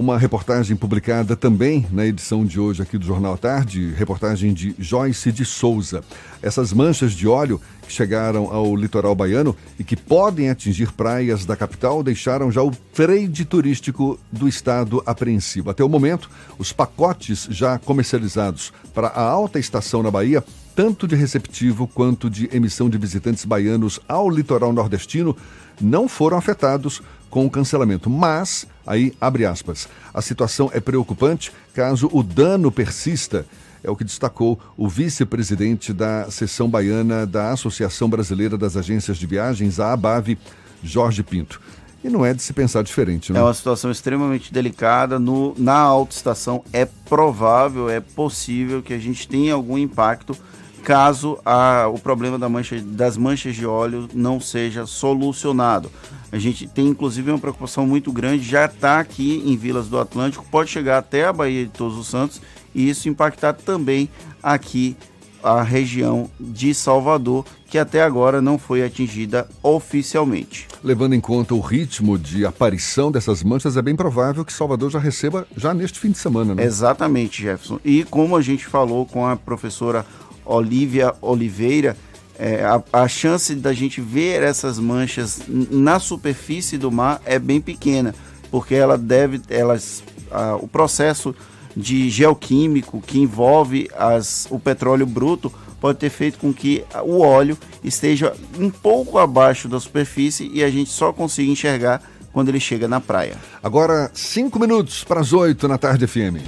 Uma 0.00 0.16
reportagem 0.16 0.74
publicada 0.74 1.36
também 1.36 1.86
na 1.92 2.06
edição 2.06 2.42
de 2.42 2.58
hoje 2.58 2.80
aqui 2.80 2.96
do 2.96 3.04
Jornal 3.04 3.34
à 3.34 3.36
Tarde, 3.36 3.92
reportagem 3.98 4.54
de 4.54 4.74
Joyce 4.78 5.30
de 5.30 5.44
Souza. 5.44 6.02
Essas 6.40 6.72
manchas 6.72 7.12
de 7.12 7.28
óleo 7.28 7.60
que 7.82 7.92
chegaram 7.92 8.50
ao 8.50 8.74
litoral 8.74 9.14
baiano 9.14 9.54
e 9.78 9.84
que 9.84 9.96
podem 9.96 10.48
atingir 10.48 10.90
praias 10.92 11.44
da 11.44 11.54
capital 11.54 12.02
deixaram 12.02 12.50
já 12.50 12.62
o 12.62 12.70
trade 12.70 13.44
turístico 13.44 14.18
do 14.32 14.48
estado 14.48 15.02
apreensivo. 15.04 15.68
Até 15.68 15.84
o 15.84 15.88
momento, 15.88 16.30
os 16.58 16.72
pacotes 16.72 17.46
já 17.50 17.78
comercializados 17.78 18.72
para 18.94 19.08
a 19.08 19.20
alta 19.22 19.58
estação 19.58 20.02
na 20.02 20.10
Bahia, 20.10 20.42
tanto 20.74 21.06
de 21.06 21.14
receptivo 21.14 21.86
quanto 21.86 22.30
de 22.30 22.48
emissão 22.56 22.88
de 22.88 22.96
visitantes 22.96 23.44
baianos 23.44 24.00
ao 24.08 24.30
litoral 24.30 24.72
nordestino, 24.72 25.36
não 25.80 26.08
foram 26.08 26.36
afetados 26.36 27.02
com 27.30 27.46
o 27.46 27.50
cancelamento. 27.50 28.10
Mas, 28.10 28.66
aí 28.86 29.14
abre 29.20 29.46
aspas, 29.46 29.88
a 30.12 30.20
situação 30.20 30.70
é 30.74 30.80
preocupante 30.80 31.52
caso 31.74 32.08
o 32.12 32.22
dano 32.22 32.70
persista. 32.70 33.46
É 33.82 33.90
o 33.90 33.96
que 33.96 34.04
destacou 34.04 34.60
o 34.76 34.86
vice-presidente 34.86 35.92
da 35.92 36.30
seção 36.30 36.68
baiana 36.68 37.26
da 37.26 37.52
Associação 37.52 38.10
Brasileira 38.10 38.58
das 38.58 38.76
Agências 38.76 39.16
de 39.16 39.26
Viagens, 39.26 39.80
a 39.80 39.92
ABAV, 39.94 40.36
Jorge 40.82 41.22
Pinto. 41.22 41.58
E 42.02 42.08
não 42.08 42.24
é 42.24 42.32
de 42.32 42.42
se 42.42 42.52
pensar 42.52 42.82
diferente, 42.82 43.32
né? 43.32 43.38
É 43.38 43.42
uma 43.42 43.52
situação 43.52 43.90
extremamente 43.90 44.52
delicada. 44.52 45.18
No, 45.18 45.54
na 45.58 45.76
autoestação 45.76 46.62
é 46.72 46.84
provável, 46.84 47.90
é 47.90 48.00
possível 48.00 48.82
que 48.82 48.92
a 48.92 48.98
gente 48.98 49.28
tenha 49.28 49.54
algum 49.54 49.76
impacto 49.76 50.36
caso 50.80 51.38
a, 51.44 51.86
o 51.88 51.98
problema 51.98 52.38
da 52.38 52.48
mancha, 52.48 52.80
das 52.80 53.16
manchas 53.16 53.54
de 53.54 53.66
óleo 53.66 54.08
não 54.14 54.40
seja 54.40 54.86
solucionado. 54.86 55.90
A 56.32 56.38
gente 56.38 56.66
tem 56.66 56.88
inclusive 56.88 57.30
uma 57.30 57.38
preocupação 57.38 57.86
muito 57.86 58.12
grande, 58.12 58.42
já 58.42 58.64
está 58.64 59.00
aqui 59.00 59.42
em 59.44 59.56
Vilas 59.56 59.88
do 59.88 59.98
Atlântico, 59.98 60.44
pode 60.50 60.70
chegar 60.70 60.98
até 60.98 61.26
a 61.26 61.32
Bahia 61.32 61.64
de 61.64 61.70
Todos 61.70 61.98
os 61.98 62.06
Santos 62.06 62.40
e 62.74 62.88
isso 62.88 63.08
impactar 63.08 63.52
também 63.54 64.08
aqui 64.42 64.96
a 65.42 65.62
região 65.62 66.30
de 66.38 66.74
Salvador, 66.74 67.44
que 67.66 67.78
até 67.78 68.02
agora 68.02 68.42
não 68.42 68.58
foi 68.58 68.84
atingida 68.84 69.48
oficialmente. 69.62 70.68
Levando 70.82 71.14
em 71.14 71.20
conta 71.20 71.54
o 71.54 71.60
ritmo 71.60 72.18
de 72.18 72.44
aparição 72.44 73.10
dessas 73.10 73.42
manchas, 73.42 73.76
é 73.76 73.82
bem 73.82 73.96
provável 73.96 74.44
que 74.44 74.52
Salvador 74.52 74.90
já 74.90 74.98
receba 74.98 75.46
já 75.56 75.72
neste 75.72 75.98
fim 75.98 76.10
de 76.10 76.18
semana, 76.18 76.54
né? 76.54 76.64
Exatamente, 76.64 77.42
Jefferson. 77.42 77.78
E 77.84 78.04
como 78.04 78.36
a 78.36 78.42
gente 78.42 78.66
falou 78.66 79.06
com 79.06 79.26
a 79.26 79.36
professora 79.36 80.04
Olivia 80.50 81.14
Oliveira, 81.20 81.96
é, 82.38 82.64
a, 82.64 82.82
a, 82.92 83.08
chance 83.08 83.54
da 83.54 83.72
gente 83.72 84.00
ver 84.00 84.42
essas 84.42 84.78
manchas 84.78 85.42
na 85.46 86.00
superfície 86.00 86.78
do 86.78 86.90
mar 86.90 87.20
é 87.24 87.38
bem 87.38 87.60
pequena, 87.60 88.14
porque 88.50 88.74
ela 88.74 88.96
deve, 88.96 89.40
elas, 89.48 90.02
a, 90.30 90.56
o 90.56 90.66
processo 90.66 91.34
de 91.76 92.10
geoquímico 92.10 93.00
que 93.00 93.20
envolve 93.20 93.88
as, 93.96 94.48
o 94.50 94.58
petróleo 94.58 95.06
bruto 95.06 95.52
pode 95.80 95.98
ter 95.98 96.10
feito 96.10 96.38
com 96.38 96.52
que 96.52 96.84
o 97.04 97.20
óleo 97.20 97.56
esteja 97.84 98.34
um 98.58 98.70
pouco 98.70 99.18
abaixo 99.18 99.68
da 99.68 99.78
superfície 99.78 100.50
e 100.52 100.64
a 100.64 100.70
gente 100.70 100.90
só 100.90 101.12
consiga 101.12 101.50
enxergar 101.50 102.02
quando 102.32 102.48
ele 102.48 102.60
chega 102.60 102.88
na 102.88 103.00
praia. 103.00 103.36
Agora, 103.62 104.10
cinco 104.14 104.58
minutos 104.58 105.04
para 105.04 105.20
as 105.20 105.32
oito 105.32 105.68
na 105.68 105.78
tarde 105.78 106.06
FM. 106.06 106.40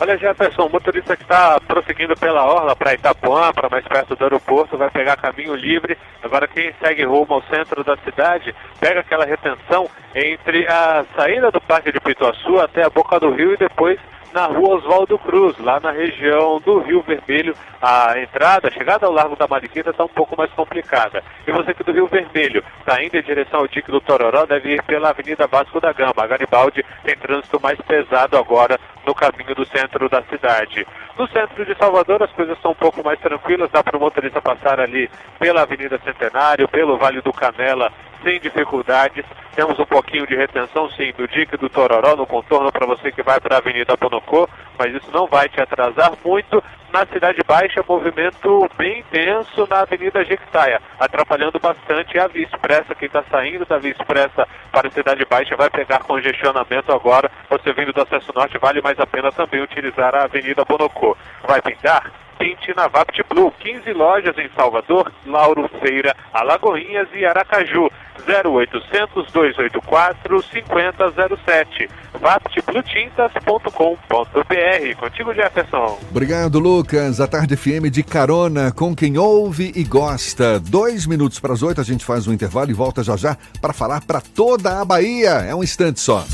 Olha, 0.00 0.18
Jefferson, 0.18 0.66
o 0.66 0.68
motorista 0.68 1.16
que 1.16 1.22
está 1.22 1.60
prosseguindo 1.60 2.16
pela 2.16 2.44
orla 2.44 2.74
para 2.74 2.94
Itapuã, 2.94 3.52
para 3.52 3.68
mais 3.68 3.86
perto 3.86 4.16
do 4.16 4.24
aeroporto, 4.24 4.76
vai 4.76 4.90
pegar 4.90 5.16
caminho 5.16 5.54
livre. 5.54 5.96
Agora, 6.22 6.48
quem 6.48 6.72
segue 6.80 7.04
rumo 7.04 7.34
ao 7.34 7.42
centro 7.44 7.84
da 7.84 7.96
cidade, 7.98 8.52
pega 8.80 8.98
aquela 8.98 9.24
retenção 9.24 9.88
entre 10.12 10.66
a 10.66 11.04
saída 11.14 11.52
do 11.52 11.60
Parque 11.60 11.92
de 11.92 12.00
Pituaçu 12.00 12.58
até 12.58 12.82
a 12.82 12.90
boca 12.90 13.20
do 13.20 13.30
rio 13.30 13.54
e 13.54 13.56
depois 13.56 13.96
na 14.32 14.46
rua 14.46 14.76
Oswaldo 14.76 15.18
Cruz, 15.18 15.56
lá 15.58 15.78
na 15.80 15.90
região 15.90 16.60
do 16.60 16.78
Rio 16.78 17.02
Vermelho. 17.02 17.54
A 17.80 18.18
entrada, 18.18 18.68
a 18.68 18.70
chegada 18.70 19.06
ao 19.06 19.12
Largo 19.12 19.36
da 19.36 19.46
Mariquita 19.46 19.90
está 19.90 20.04
um 20.04 20.08
pouco 20.08 20.36
mais 20.36 20.50
complicada. 20.52 21.22
E 21.46 21.52
você 21.52 21.74
que 21.74 21.84
do 21.84 21.92
Rio 21.92 22.06
Vermelho 22.06 22.64
está 22.80 23.02
indo 23.02 23.16
em 23.16 23.22
direção 23.22 23.60
ao 23.60 23.68
Dique 23.68 23.90
do 23.90 24.00
Tororó, 24.00 24.46
deve 24.46 24.74
ir 24.74 24.82
pela 24.82 25.10
Avenida 25.10 25.46
Vasco 25.46 25.80
da 25.80 25.92
Gama. 25.92 26.14
A 26.16 26.26
Garibaldi 26.26 26.84
tem 27.04 27.16
trânsito 27.16 27.60
mais 27.60 27.78
pesado 27.80 28.36
agora 28.36 28.78
no 29.06 29.14
caminho 29.14 29.54
do 29.54 29.66
centro 29.66 30.08
da 30.08 30.22
cidade. 30.22 30.86
No 31.18 31.28
centro 31.28 31.64
de 31.64 31.76
Salvador, 31.76 32.22
as 32.22 32.32
coisas 32.32 32.58
são 32.60 32.70
um 32.70 32.76
pouco 32.76 33.04
mais 33.04 33.18
tranquilas, 33.20 33.70
dá 33.70 33.82
para 33.82 33.96
o 33.96 34.00
motorista 34.00 34.40
passar 34.40 34.80
ali 34.80 35.10
pela 35.38 35.62
Avenida 35.62 35.98
Centenário, 36.02 36.68
pelo 36.68 36.96
Vale 36.96 37.20
do 37.20 37.32
Canela, 37.32 37.92
sem 38.22 38.40
dificuldades. 38.40 39.24
Temos 39.54 39.78
um 39.78 39.84
pouquinho 39.84 40.26
de 40.26 40.34
retenção, 40.34 40.88
sim, 40.90 41.12
do 41.16 41.28
Dique 41.28 41.56
do 41.56 41.68
Tororó 41.68 42.16
no 42.16 42.26
contorno 42.26 42.72
para 42.72 42.86
você 42.86 43.12
que 43.12 43.22
vai 43.22 43.38
para 43.40 43.56
a 43.56 43.58
Avenida 43.58 43.96
Ponocô, 43.96 44.48
mas 44.78 44.94
isso 44.94 45.10
não 45.12 45.26
vai 45.26 45.48
te 45.48 45.60
atrasar 45.60 46.12
muito. 46.24 46.62
na 46.92 47.06
Cidade 47.06 47.40
Baixa, 47.46 47.82
movimento 47.88 48.68
bem 48.76 49.00
intenso 49.00 49.66
na 49.68 49.80
Avenida 49.80 50.22
Jequitaia, 50.24 50.80
atrapalhando 51.00 51.58
bastante 51.58 52.18
a 52.18 52.28
Via 52.28 52.44
Expressa. 52.44 52.94
Quem 52.94 53.06
está 53.06 53.24
saindo 53.30 53.64
da 53.64 53.78
Via 53.78 53.92
Expressa 53.92 54.46
para 54.70 54.88
a 54.88 54.90
Cidade 54.90 55.24
Baixa 55.24 55.56
vai 55.56 55.70
pegar 55.70 56.00
congestionamento 56.00 56.92
agora. 56.92 57.30
Você 57.48 57.72
vindo 57.72 57.94
do 57.94 58.02
acesso 58.02 58.30
norte, 58.34 58.58
vale 58.58 58.82
mais 58.82 59.00
a 59.00 59.06
pena 59.06 59.32
também 59.32 59.62
utilizar 59.62 60.14
a 60.14 60.24
Avenida 60.24 60.64
Bonocô. 60.66 61.16
Vai 61.48 61.62
pintar? 61.62 62.12
Pinte 62.42 62.74
na 62.74 62.88
Vapt 62.88 63.22
Blue, 63.28 63.52
15 63.60 63.92
lojas 63.92 64.36
em 64.36 64.50
Salvador, 64.56 65.12
Lauro 65.24 65.70
Feira, 65.80 66.16
Alagoinhas 66.32 67.06
e 67.14 67.24
Aracaju. 67.24 67.88
0800 68.26 69.32
284 69.32 70.42
5007. 70.42 71.88
vaptblutintas.com.br. 72.20 74.96
Contigo, 74.98 75.32
Jefferson. 75.32 76.00
Obrigado, 76.10 76.58
Lucas. 76.58 77.20
A 77.20 77.28
Tarde 77.28 77.56
FM 77.56 77.90
de 77.92 78.02
carona 78.02 78.72
com 78.72 78.92
quem 78.94 79.18
ouve 79.18 79.70
e 79.76 79.84
gosta. 79.84 80.58
Dois 80.58 81.06
minutos 81.06 81.38
para 81.38 81.52
as 81.52 81.62
oito, 81.62 81.80
a 81.80 81.84
gente 81.84 82.04
faz 82.04 82.26
um 82.26 82.32
intervalo 82.32 82.70
e 82.70 82.74
volta 82.74 83.04
já 83.04 83.16
já 83.16 83.36
para 83.60 83.72
falar 83.72 84.04
para 84.04 84.20
toda 84.20 84.80
a 84.80 84.84
Bahia. 84.84 85.30
É 85.30 85.54
um 85.54 85.62
instante 85.62 86.00
só. 86.00 86.24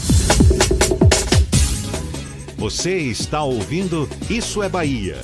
Você 2.57 2.97
está 2.97 3.43
ouvindo 3.43 4.09
Isso 4.31 4.63
é 4.63 4.71
Bahia. 4.71 5.17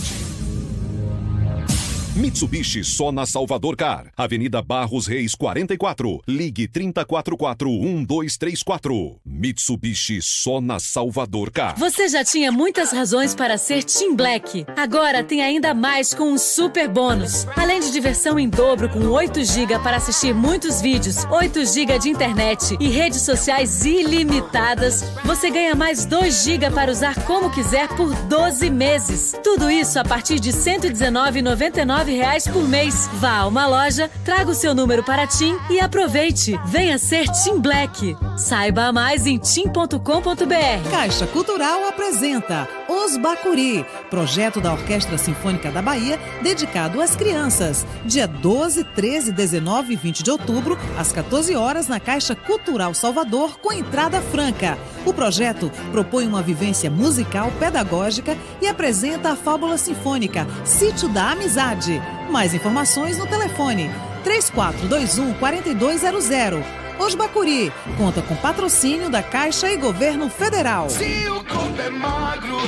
Mitsubishi 2.16 2.84
só 2.84 3.10
na 3.10 3.26
Salvador 3.26 3.76
Car. 3.76 4.06
Avenida 4.16 4.62
Barros 4.62 5.08
Reis 5.08 5.34
44. 5.34 6.22
Ligue 6.28 6.68
30441234. 6.68 9.16
Mitsubishi 9.26 10.22
só 10.22 10.60
na 10.60 10.78
Salvador 10.78 11.50
Car. 11.50 11.76
Você 11.76 12.08
já 12.08 12.24
tinha 12.24 12.52
muitas 12.52 12.92
razões 12.92 13.34
para 13.34 13.58
ser 13.58 13.82
Team 13.82 14.14
Black. 14.14 14.64
Agora 14.76 15.24
tem 15.24 15.42
ainda 15.42 15.74
mais 15.74 16.14
com 16.14 16.30
um 16.30 16.38
super 16.38 16.88
bônus. 16.88 17.48
Além 17.56 17.80
de 17.80 17.90
diversão 17.90 18.38
em 18.38 18.48
dobro 18.48 18.88
com 18.88 19.08
8 19.08 19.44
GB 19.44 19.80
para 19.80 19.96
assistir 19.96 20.32
muitos 20.32 20.80
vídeos, 20.80 21.24
8 21.24 21.66
GB 21.66 21.98
de 21.98 22.10
internet 22.10 22.76
e 22.78 22.90
redes 22.90 23.22
sociais 23.22 23.84
ilimitadas, 23.84 25.02
você 25.24 25.50
ganha 25.50 25.74
mais 25.74 26.04
2 26.04 26.44
GB 26.44 26.70
para 26.70 26.92
usar 26.92 27.24
como 27.24 27.50
quiser 27.50 27.88
por 27.96 28.14
12 28.14 28.70
meses. 28.70 29.34
Tudo 29.42 29.68
isso 29.68 29.98
a 29.98 30.04
partir 30.04 30.38
de 30.38 30.52
R$ 30.52 30.58
119,99 30.58 32.03
reais 32.12 32.46
por 32.46 32.68
mês. 32.68 33.08
Vá 33.14 33.38
a 33.38 33.46
uma 33.46 33.66
loja, 33.66 34.10
traga 34.24 34.50
o 34.50 34.54
seu 34.54 34.74
número 34.74 35.02
para 35.02 35.26
TIM 35.26 35.56
e 35.70 35.80
aproveite. 35.80 36.58
Venha 36.66 36.98
ser 36.98 37.28
Tim 37.28 37.58
Black. 37.58 38.16
Saiba 38.36 38.92
mais 38.92 39.26
em 39.26 39.38
tim.com.br. 39.38 40.90
Caixa 40.90 41.26
Cultural 41.26 41.86
apresenta 41.86 42.68
Os 42.88 43.16
Bacuri, 43.16 43.84
projeto 44.10 44.60
da 44.60 44.72
Orquestra 44.72 45.16
Sinfônica 45.18 45.70
da 45.70 45.80
Bahia 45.80 46.18
dedicado 46.42 47.00
às 47.00 47.14
crianças. 47.14 47.86
Dia 48.04 48.26
12, 48.26 48.84
13, 48.84 49.32
19 49.32 49.92
e 49.92 49.96
20 49.96 50.22
de 50.22 50.30
outubro, 50.30 50.78
às 50.98 51.12
14 51.12 51.54
horas, 51.54 51.88
na 51.88 52.00
Caixa 52.00 52.34
Cultural 52.34 52.94
Salvador, 52.94 53.58
com 53.58 53.72
entrada 53.72 54.20
franca. 54.20 54.76
O 55.04 55.12
projeto 55.12 55.70
propõe 55.92 56.26
uma 56.26 56.42
vivência 56.42 56.90
musical 56.90 57.52
pedagógica 57.58 58.36
e 58.60 58.66
apresenta 58.66 59.30
a 59.30 59.36
fábula 59.36 59.76
sinfônica 59.76 60.46
Sítio 60.64 61.08
da 61.08 61.30
Amizade. 61.30 61.93
Mais 62.30 62.54
informações 62.54 63.18
no 63.18 63.26
telefone 63.26 63.90
3421 64.22 65.34
4200. 65.34 66.64
Os 66.98 67.14
Bacuri 67.14 67.72
conta 67.98 68.22
com 68.22 68.36
patrocínio 68.36 69.10
da 69.10 69.22
Caixa 69.22 69.70
e 69.70 69.76
Governo 69.76 70.30
Federal. 70.30 70.88
Se 70.88 71.28
o 71.28 71.44
corpo 71.44 71.80
é 71.80 71.90
magro, 71.90 72.58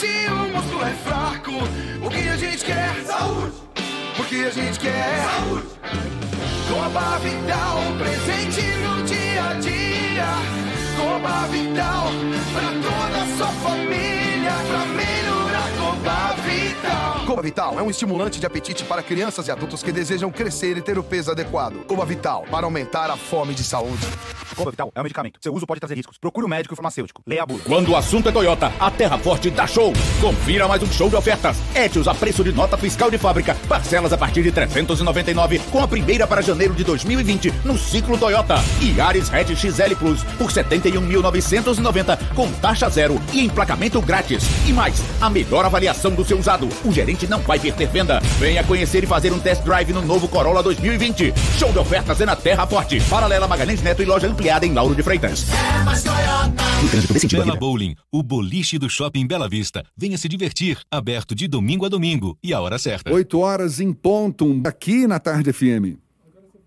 se 0.00 0.30
o 0.30 0.56
músculo 0.56 0.82
é 0.84 0.92
fraco, 1.04 1.52
o 2.04 2.08
que 2.08 2.28
a 2.28 2.36
gente 2.36 2.64
quer? 2.64 2.94
Saúde! 3.04 3.52
O 4.18 4.24
que 4.24 4.44
a 4.44 4.50
gente 4.50 4.78
quer? 4.78 5.24
Saúde! 5.24 5.66
Coba 6.68 7.18
Vital, 7.18 7.78
presente 7.98 8.62
no 8.78 9.02
dia 9.02 9.50
a 9.50 9.54
dia. 9.54 10.26
Coba 10.96 11.46
Vital, 11.48 12.06
pra 12.52 12.68
toda 12.68 13.22
a 13.22 13.36
sua 13.36 13.48
família, 13.68 14.52
pra 14.68 14.86
melhorar 14.86 15.31
Coba 17.26 17.42
Vital. 17.42 17.78
É 17.78 17.82
um 17.82 17.88
estimulante 17.90 18.40
de 18.40 18.46
apetite 18.46 18.84
para 18.84 19.02
crianças 19.02 19.46
e 19.46 19.50
adultos 19.52 19.82
que 19.82 19.92
desejam 19.92 20.30
crescer 20.32 20.76
e 20.76 20.82
ter 20.82 20.98
o 20.98 21.02
peso 21.02 21.30
adequado. 21.30 21.84
Coba 21.86 22.04
Vital, 22.04 22.44
para 22.50 22.66
aumentar 22.66 23.08
a 23.08 23.16
fome 23.16 23.54
de 23.54 23.62
saúde. 23.62 24.04
Coba 24.56 24.70
Vital 24.72 24.92
é 24.94 25.00
um 25.00 25.02
medicamento. 25.04 25.38
Seu 25.40 25.54
uso 25.54 25.66
pode 25.66 25.80
trazer 25.80 25.94
riscos. 25.94 26.18
Procure 26.18 26.44
o 26.44 26.48
médico 26.48 26.72
e 26.72 26.74
o 26.74 26.76
farmacêutico. 26.76 27.22
Leia 27.26 27.44
a 27.44 27.46
bula. 27.46 27.60
Quando 27.64 27.92
o 27.92 27.96
assunto 27.96 28.28
é 28.28 28.32
Toyota, 28.32 28.72
a 28.78 28.90
Terra 28.90 29.16
Forte 29.16 29.48
dá 29.50 29.66
show. 29.66 29.92
Confira 30.20 30.66
mais 30.66 30.82
um 30.82 30.90
show 30.90 31.08
de 31.08 31.16
ofertas. 31.16 31.56
Etios 31.74 32.08
a 32.08 32.14
preço 32.14 32.42
de 32.42 32.52
nota 32.52 32.76
fiscal 32.76 33.10
de 33.10 33.16
fábrica. 33.16 33.56
Parcelas 33.68 34.12
a 34.12 34.18
partir 34.18 34.42
de 34.42 34.50
399, 34.50 35.60
com 35.70 35.82
a 35.82 35.88
primeira 35.88 36.26
para 36.26 36.42
janeiro 36.42 36.74
de 36.74 36.84
2020 36.84 37.52
no 37.64 37.78
ciclo 37.78 38.18
Toyota. 38.18 38.56
E 38.80 39.00
Ares 39.00 39.32
Hatch 39.32 39.54
XL 39.54 39.94
Plus 39.96 40.24
por 40.36 40.50
71.990 40.50 42.34
com 42.34 42.50
taxa 42.54 42.88
zero 42.90 43.20
e 43.32 43.44
emplacamento 43.44 44.02
grátis. 44.02 44.44
E 44.66 44.72
mais, 44.72 45.00
a 45.20 45.30
melhor 45.30 45.64
avaliação 45.64 45.91
do 45.92 46.24
seu 46.24 46.38
usado. 46.38 46.68
O 46.84 46.92
gerente 46.92 47.26
não 47.26 47.40
vai 47.40 47.58
perder 47.58 47.88
venda. 47.88 48.20
Venha 48.38 48.64
conhecer 48.64 49.04
e 49.04 49.06
fazer 49.06 49.32
um 49.32 49.38
test 49.38 49.62
drive 49.62 49.92
no 49.92 50.02
novo 50.02 50.28
Corolla 50.28 50.62
2020. 50.62 51.32
Show 51.58 51.72
de 51.72 51.78
ofertas 51.78 52.20
é 52.20 52.26
na 52.26 52.36
Terra 52.36 52.66
Forte. 52.66 53.00
Paralela 53.08 53.46
Magalhães 53.46 53.82
Neto 53.82 54.02
e 54.02 54.04
loja 54.04 54.26
ampliada 54.26 54.66
em 54.66 54.72
Lauro 54.72 54.94
de 54.94 55.02
Freitas. 55.02 55.46
Bela 57.30 57.56
Bowling, 57.56 57.94
o 58.10 58.22
boliche 58.22 58.78
do 58.78 58.88
Shopping 58.88 59.26
Bela 59.26 59.48
Vista. 59.48 59.84
Venha 59.96 60.18
se 60.18 60.28
divertir, 60.28 60.78
aberto 60.90 61.34
de 61.34 61.46
domingo 61.46 61.86
a 61.86 61.88
domingo 61.88 62.36
e 62.42 62.52
a 62.52 62.60
hora 62.60 62.78
certa. 62.78 63.12
8 63.12 63.38
horas 63.38 63.80
em 63.80 63.92
ponto, 63.92 64.60
aqui 64.64 65.06
na 65.06 65.18
Tarde 65.18 65.52
FM. 65.52 65.98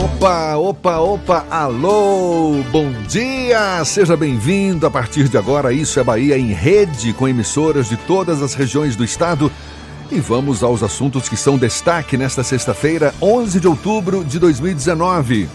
Opa, 0.00 0.54
opa, 0.54 0.98
opa, 0.98 1.46
alô, 1.50 2.62
bom 2.70 2.92
dia, 3.08 3.84
seja 3.84 4.16
bem-vindo. 4.16 4.86
A 4.86 4.90
partir 4.90 5.28
de 5.28 5.36
agora, 5.36 5.72
Isso 5.72 5.98
é 5.98 6.04
Bahia 6.04 6.38
em 6.38 6.52
rede 6.52 7.12
com 7.12 7.26
emissoras 7.26 7.88
de 7.88 7.96
todas 7.96 8.40
as 8.40 8.54
regiões 8.54 8.94
do 8.94 9.02
estado. 9.02 9.50
E 10.08 10.20
vamos 10.20 10.62
aos 10.62 10.84
assuntos 10.84 11.28
que 11.28 11.36
são 11.36 11.58
destaque 11.58 12.16
nesta 12.16 12.44
sexta-feira, 12.44 13.12
11 13.20 13.58
de 13.58 13.66
outubro 13.66 14.22
de 14.22 14.38
2019. 14.38 15.48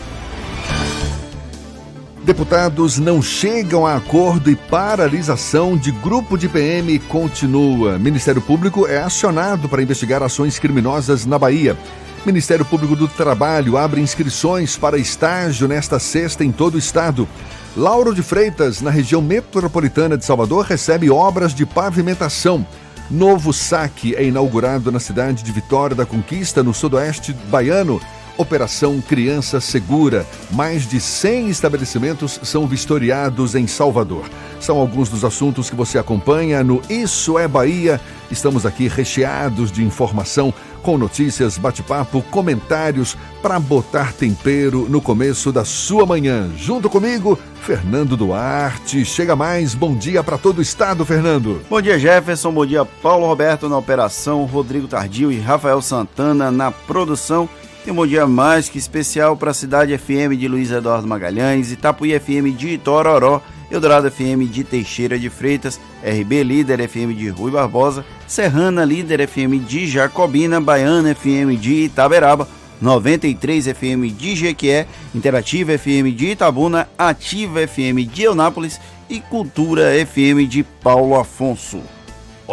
Deputados 2.26 3.00
não 3.00 3.22
chegam 3.22 3.88
a 3.88 3.96
acordo 3.96 4.52
e 4.52 4.58
paralisação 4.58 5.78
de 5.78 5.90
grupo 5.90 6.38
de 6.38 6.50
PM 6.50 7.00
continua. 7.00 7.98
Ministério 7.98 8.42
Público 8.42 8.88
é 8.88 8.98
acionado 8.98 9.70
para 9.70 9.82
investigar 9.82 10.22
ações 10.22 10.60
criminosas 10.60 11.26
na 11.26 11.40
Bahia. 11.40 11.78
Ministério 12.26 12.64
Público 12.64 12.96
do 12.96 13.08
Trabalho 13.08 13.78
abre 13.78 14.00
inscrições 14.00 14.78
para 14.78 14.98
estágio 14.98 15.68
nesta 15.68 16.00
sexta 16.00 16.44
em 16.44 16.54
todo 16.54 16.76
o 16.76 16.80
estado. 16.80 17.28
Lauro 17.76 18.16
de 18.16 18.24
Freitas, 18.24 18.82
na 18.82 18.90
região 18.90 19.22
metropolitana 19.22 20.18
de 20.18 20.24
Salvador, 20.24 20.66
recebe 20.66 21.10
obras 21.10 21.54
de 21.54 21.66
pavimentação. 21.66 22.66
Novo 23.12 23.52
saque 23.52 24.16
é 24.16 24.24
inaugurado 24.24 24.90
na 24.90 25.02
cidade 25.02 25.44
de 25.44 25.52
Vitória 25.52 25.96
da 25.96 26.06
Conquista, 26.06 26.64
no 26.64 26.74
sudoeste 26.74 27.34
baiano. 27.50 28.00
Operação 28.38 29.00
Criança 29.02 29.62
Segura. 29.62 30.26
Mais 30.52 30.88
de 30.88 31.00
100 31.00 31.50
estabelecimentos 31.50 32.40
são 32.42 32.66
vistoriados 32.66 33.54
em 33.54 33.68
Salvador. 33.68 34.28
São 34.60 34.80
alguns 34.80 35.10
dos 35.10 35.24
assuntos 35.24 35.70
que 35.70 35.76
você 35.76 36.00
acompanha 36.00 36.64
no 36.64 36.82
Isso 36.90 37.38
é 37.38 37.48
Bahia. 37.48 38.02
Estamos 38.32 38.66
aqui 38.66 38.88
recheados 38.88 39.72
de 39.72 39.84
informação, 39.84 40.52
com 40.84 40.98
notícias, 40.98 41.58
bate-papo, 41.58 42.22
comentários 42.30 43.18
para 43.42 43.58
botar 43.58 44.12
tempero 44.12 44.86
no 44.90 45.02
começo 45.02 45.52
da 45.52 45.64
sua 45.64 46.06
manhã. 46.06 46.52
Junto 46.58 46.90
comigo, 46.90 47.40
Fernando 47.62 48.18
Duarte. 48.18 49.06
Chega 49.06 49.36
mais. 49.36 49.74
Bom 49.74 49.96
dia 49.96 50.22
para 50.22 50.38
todo 50.38 50.60
o 50.60 50.62
estado, 50.62 51.06
Fernando. 51.06 51.62
Bom 51.70 51.82
dia, 51.82 51.98
Jefferson. 51.98 52.52
Bom 52.52 52.66
dia, 52.66 52.84
Paulo 52.84 53.26
Roberto 53.26 53.70
na 53.70 53.78
operação, 53.78 54.44
Rodrigo 54.44 54.88
Tardio 54.88 55.32
e 55.32 55.40
Rafael 55.40 55.82
Santana 55.82 56.52
na 56.52 56.70
produção. 56.72 57.48
E 57.86 57.92
um 57.92 57.96
bom 57.96 58.08
dia 58.08 58.28
mais 58.28 58.70
que 58.70 58.78
especial 58.78 59.36
para 59.36 59.52
a 59.52 59.54
Cidade 59.54 59.98
FM 59.98 60.38
de 60.38 60.48
Luiz 60.48 60.72
Eduardo 60.72 61.08
Magalhães, 61.08 61.72
Itapuí 61.72 62.18
FM 62.18 62.56
de 62.58 62.70
Itororó, 62.70 63.42
Eldorado 63.74 64.08
FM 64.08 64.46
de 64.46 64.64
Teixeira 64.64 65.18
de 65.18 65.30
Freitas, 65.30 65.80
RB 66.04 66.44
Líder 66.44 66.80
FM 66.82 67.16
de 67.16 67.30
Rui 67.30 67.52
Barbosa, 67.52 68.06
Serrana 68.28 68.86
Líder 68.86 69.22
FM 69.22 69.60
de 69.60 69.88
Jacobina, 69.88 70.60
Baiana 70.60 71.12
FM 71.12 71.58
de 71.58 71.86
Itaberaba, 71.86 72.48
93 72.80 73.68
FM 73.68 74.12
de 74.12 74.36
Jequié, 74.36 74.86
Interativa 75.16 75.74
FM 75.74 76.12
de 76.12 76.32
Itabuna, 76.32 76.88
Ativa 76.98 77.62
FM 77.62 78.06
de 78.06 78.24
Eunápolis 78.24 78.80
e 79.10 79.20
Cultura 79.20 79.96
FM 79.96 80.46
de 80.48 80.64
Paulo 80.64 81.20
Afonso. 81.20 81.82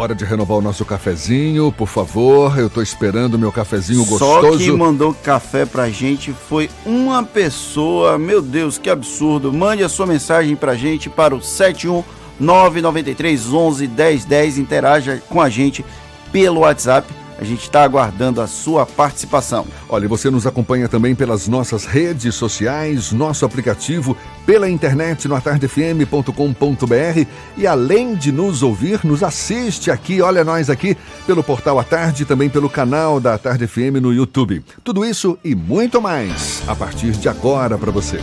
Hora 0.01 0.15
de 0.15 0.25
renovar 0.25 0.57
o 0.57 0.61
nosso 0.61 0.83
cafezinho, 0.83 1.71
por 1.71 1.87
favor. 1.87 2.57
Eu 2.57 2.71
tô 2.71 2.81
esperando 2.81 3.35
o 3.35 3.37
meu 3.37 3.51
cafezinho 3.51 4.03
gostoso. 4.03 4.53
Só 4.53 4.57
quem 4.57 4.71
mandou 4.71 5.13
café 5.13 5.63
pra 5.63 5.91
gente 5.91 6.33
foi 6.33 6.71
uma 6.83 7.21
pessoa. 7.21 8.17
Meu 8.17 8.41
Deus, 8.41 8.79
que 8.79 8.89
absurdo. 8.89 9.53
Mande 9.53 9.83
a 9.83 9.89
sua 9.89 10.07
mensagem 10.07 10.55
pra 10.55 10.73
gente 10.73 11.07
para 11.07 11.35
o 11.35 11.39
71993 11.39 13.53
11 13.53 13.87
1010. 13.87 14.57
Interaja 14.57 15.21
com 15.29 15.39
a 15.39 15.49
gente 15.49 15.85
pelo 16.31 16.61
WhatsApp. 16.61 17.07
A 17.41 17.43
gente 17.43 17.63
está 17.63 17.83
aguardando 17.83 18.39
a 18.39 18.45
sua 18.45 18.85
participação. 18.85 19.65
Olha, 19.89 20.07
você 20.07 20.29
nos 20.29 20.45
acompanha 20.45 20.87
também 20.87 21.15
pelas 21.15 21.47
nossas 21.47 21.85
redes 21.85 22.35
sociais, 22.35 23.11
nosso 23.11 23.43
aplicativo, 23.43 24.15
pela 24.45 24.69
internet 24.69 25.27
no 25.27 25.33
atardefm.com.br 25.33 27.25
e 27.57 27.65
além 27.65 28.13
de 28.13 28.31
nos 28.31 28.61
ouvir, 28.61 29.03
nos 29.03 29.23
assiste 29.23 29.89
aqui, 29.89 30.21
olha 30.21 30.43
nós 30.43 30.69
aqui, 30.69 30.95
pelo 31.25 31.43
portal 31.43 31.79
A 31.79 31.83
Tarde 31.83 32.21
e 32.21 32.25
também 32.27 32.47
pelo 32.47 32.69
canal 32.69 33.19
da 33.19 33.39
Tarde 33.39 33.65
FM 33.65 33.99
no 33.99 34.13
YouTube. 34.13 34.63
Tudo 34.83 35.03
isso 35.03 35.35
e 35.43 35.55
muito 35.55 35.99
mais 35.99 36.61
a 36.67 36.75
partir 36.75 37.13
de 37.13 37.27
agora 37.27 37.75
para 37.75 37.89
você. 37.89 38.19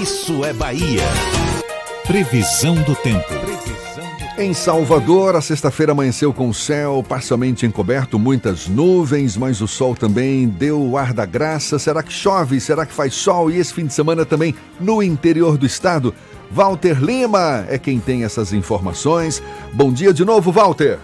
Isso 0.00 0.44
é 0.44 0.52
Bahia. 0.52 1.02
Previsão 2.06 2.76
do 2.82 2.94
tempo. 2.94 3.34
Em 4.38 4.54
Salvador, 4.54 5.34
a 5.34 5.40
sexta-feira 5.40 5.90
amanheceu 5.90 6.32
com 6.32 6.48
o 6.48 6.54
céu 6.54 7.04
parcialmente 7.06 7.66
encoberto, 7.66 8.16
muitas 8.16 8.68
nuvens, 8.68 9.36
mas 9.36 9.60
o 9.60 9.66
sol 9.66 9.96
também 9.96 10.46
deu 10.46 10.80
o 10.80 10.96
ar 10.96 11.12
da 11.12 11.26
graça. 11.26 11.80
Será 11.80 12.00
que 12.00 12.12
chove? 12.12 12.60
Será 12.60 12.86
que 12.86 12.92
faz 12.92 13.12
sol? 13.12 13.50
E 13.50 13.58
esse 13.58 13.74
fim 13.74 13.86
de 13.86 13.92
semana 13.92 14.24
também 14.24 14.54
no 14.78 15.02
interior 15.02 15.58
do 15.58 15.66
estado? 15.66 16.14
Walter 16.48 17.02
Lima 17.02 17.66
é 17.68 17.76
quem 17.76 17.98
tem 17.98 18.22
essas 18.22 18.52
informações. 18.52 19.42
Bom 19.72 19.92
dia 19.92 20.12
de 20.12 20.24
novo, 20.24 20.52
Walter. 20.52 21.00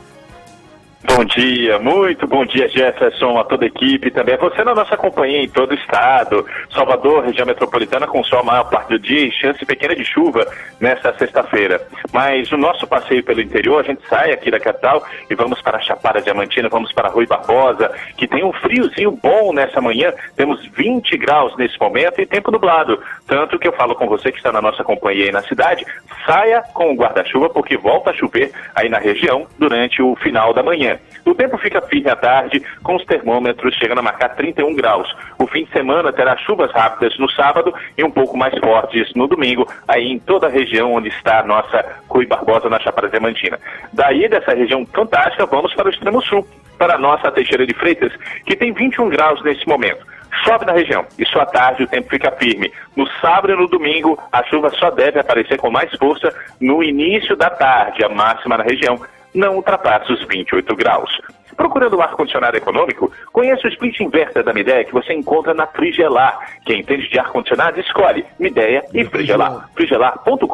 Bom 1.07 1.23
dia, 1.23 1.79
muito 1.79 2.27
bom 2.27 2.47
dia, 2.47 2.67
Jefferson, 2.67 3.39
a 3.39 3.45
toda 3.45 3.67
a 3.67 3.69
equipe, 3.69 4.11
também 4.11 4.37
a 4.37 4.39
você 4.39 4.65
na 4.65 4.75
nossa 4.75 4.97
companhia 4.97 5.43
em 5.43 5.49
todo 5.49 5.73
o 5.73 5.75
estado. 5.75 6.47
Salvador, 6.73 7.25
região 7.25 7.47
metropolitana, 7.47 8.07
com 8.07 8.25
sol 8.25 8.39
a 8.39 8.43
maior 8.43 8.65
parte 8.71 8.89
do 8.89 8.99
dia 8.99 9.27
e 9.27 9.31
chance 9.31 9.65
pequena 9.67 9.95
de 9.95 10.03
chuva 10.03 10.47
nesta 10.81 11.13
sexta-feira. 11.19 11.87
Mas 12.11 12.51
o 12.53 12.57
nosso 12.57 12.87
passeio 12.87 13.23
pelo 13.23 13.43
interior, 13.43 13.81
a 13.81 13.83
gente 13.83 14.01
sai 14.09 14.33
aqui 14.33 14.51
da 14.51 14.59
capital 14.59 15.05
e 15.29 15.35
vamos 15.35 15.61
para 15.61 15.79
Chapada 15.83 16.23
Diamantina, 16.23 16.71
vamos 16.71 16.91
para 16.91 17.11
Rui 17.11 17.27
Barbosa, 17.27 17.93
que 18.17 18.27
tem 18.27 18.43
um 18.43 18.53
friozinho 18.55 19.13
bom 19.13 19.53
nessa 19.53 19.83
manhã. 19.83 20.11
Temos 20.37 20.67
20 20.69 21.19
graus 21.19 21.55
nesse 21.59 21.79
momento 21.79 22.19
e 22.19 22.27
tempo 22.27 22.51
nublado. 22.51 22.99
Tanto 23.27 23.59
que 23.59 23.69
eu 23.69 23.73
falo 23.73 23.95
com 23.95 24.09
você 24.09 24.33
que 24.33 24.39
está 24.39 24.51
na 24.51 24.63
nossa 24.63 24.83
companhia 24.83 25.27
aí 25.27 25.33
na 25.33 25.43
cidade, 25.43 25.85
saia 26.25 26.63
com 26.73 26.93
o 26.93 26.97
guarda-chuva, 26.97 27.51
porque 27.51 27.77
volta 27.77 28.11
a 28.11 28.15
chover 28.15 28.53
aí 28.75 28.89
na 28.89 28.99
região 28.99 29.47
durante 29.59 30.01
o 30.01 30.17
final 30.17 30.55
da 30.55 30.63
manhã. 30.63 30.94
O 31.25 31.35
tempo 31.35 31.57
fica 31.59 31.81
firme 31.83 32.11
à 32.11 32.17
tarde, 32.17 32.63
com 32.83 32.97
os 32.97 33.05
termômetros 33.05 33.75
chegando 33.77 33.99
a 33.99 34.03
marcar 34.03 34.31
31 34.31 34.75
graus. 34.75 35.15
O 35.39 35.47
fim 35.47 35.65
de 35.65 35.73
semana 35.73 36.13
terá 36.13 36.37
chuvas 36.37 36.71
rápidas 36.73 37.19
no 37.19 37.31
sábado 37.31 37.75
e 37.97 38.05
um 38.05 38.11
pouco 38.11 38.37
mais 38.37 38.57
fortes 38.59 39.13
no 39.15 39.27
domingo, 39.27 39.67
aí 39.89 40.11
em 40.11 40.19
toda 40.19 40.47
a 40.47 40.51
região 40.51 40.93
onde 40.93 41.09
está 41.09 41.41
a 41.41 41.45
nossa 41.45 41.85
Rui 42.09 42.27
Barbosa, 42.27 42.69
na 42.69 42.81
Chapada 42.81 43.09
Diamantina. 43.09 43.59
Daí, 43.93 44.29
dessa 44.29 44.55
região 44.55 44.87
fantástica, 44.87 45.47
vamos 45.47 45.75
para 45.75 45.89
o 45.89 45.91
extremo 45.91 46.23
sul, 46.23 46.47
para 46.79 46.95
a 46.95 46.99
nossa 46.99 47.31
Teixeira 47.31 47.67
de 47.67 47.75
Freitas, 47.75 48.13
que 48.45 48.57
tem 48.57 48.73
21 48.73 49.09
graus 49.09 49.43
nesse 49.43 49.67
momento. 49.67 50.05
Chove 50.45 50.65
na 50.65 50.73
região 50.73 51.07
e 51.19 51.25
só 51.27 51.41
à 51.41 51.47
tarde 51.47 51.85
o 51.85 51.87
tempo 51.87 52.11
fica 52.11 52.31
firme. 52.33 52.73
No 52.97 53.07
sábado 53.21 53.53
e 53.53 53.57
no 53.57 53.69
domingo, 53.69 54.19
a 54.33 54.43
chuva 54.45 54.71
só 54.71 54.91
deve 54.91 55.21
aparecer 55.21 55.59
com 55.59 55.71
mais 55.71 55.91
força 55.97 56.35
no 56.61 56.83
início 56.83 57.37
da 57.37 57.51
tarde. 57.51 58.05
A 58.05 58.09
máxima 58.09 58.59
na 58.59 58.65
região 58.65 59.01
não 59.35 59.57
ultrapassa 59.57 60.13
os 60.13 60.25
28 60.27 60.75
graus. 60.77 61.11
Procurando 61.57 61.97
um 61.97 62.03
ar-condicionado 62.03 62.57
econômico, 62.57 63.13
conheça 63.33 63.67
o 63.67 63.71
split 63.71 64.01
inverter 64.01 64.43
da 64.43 64.53
Midea 64.53 64.85
que 64.85 64.93
você 64.93 65.13
encontra 65.13 65.55
na 65.55 65.67
Frigelar. 65.67 66.39
Quem 66.65 66.81
entende 66.81 67.09
de 67.09 67.19
ar-condicionado, 67.19 67.79
escolhe 67.81 68.25
Midea 68.39 68.85
e 68.93 69.05
Frigelar. 69.05 69.69
frigelar.com.br. 69.75 70.49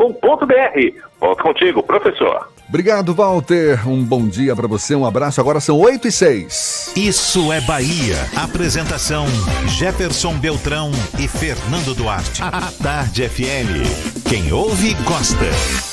Volto 1.19 1.43
contigo, 1.43 1.83
professor. 1.83 2.49
Obrigado, 2.69 3.15
Walter. 3.15 3.89
Um 3.89 4.05
bom 4.05 4.29
dia 4.29 4.55
para 4.55 4.69
você, 4.69 4.95
um 4.95 5.05
abraço. 5.05 5.41
Agora 5.41 5.59
são 5.59 5.79
8 5.79 6.07
e 6.07 6.13
6. 6.13 6.95
Isso 6.97 7.53
é 7.53 7.61
Bahia. 7.63 8.17
Apresentação: 8.37 9.27
Jefferson 9.67 10.35
Beltrão 10.35 10.91
e 11.19 11.27
Fernando 11.27 11.95
Duarte. 11.95 12.43
A 12.43 12.71
Tarde 12.83 13.29
FM. 13.29 14.29
Quem 14.29 14.53
ouve, 14.53 14.95
gosta. 15.05 15.90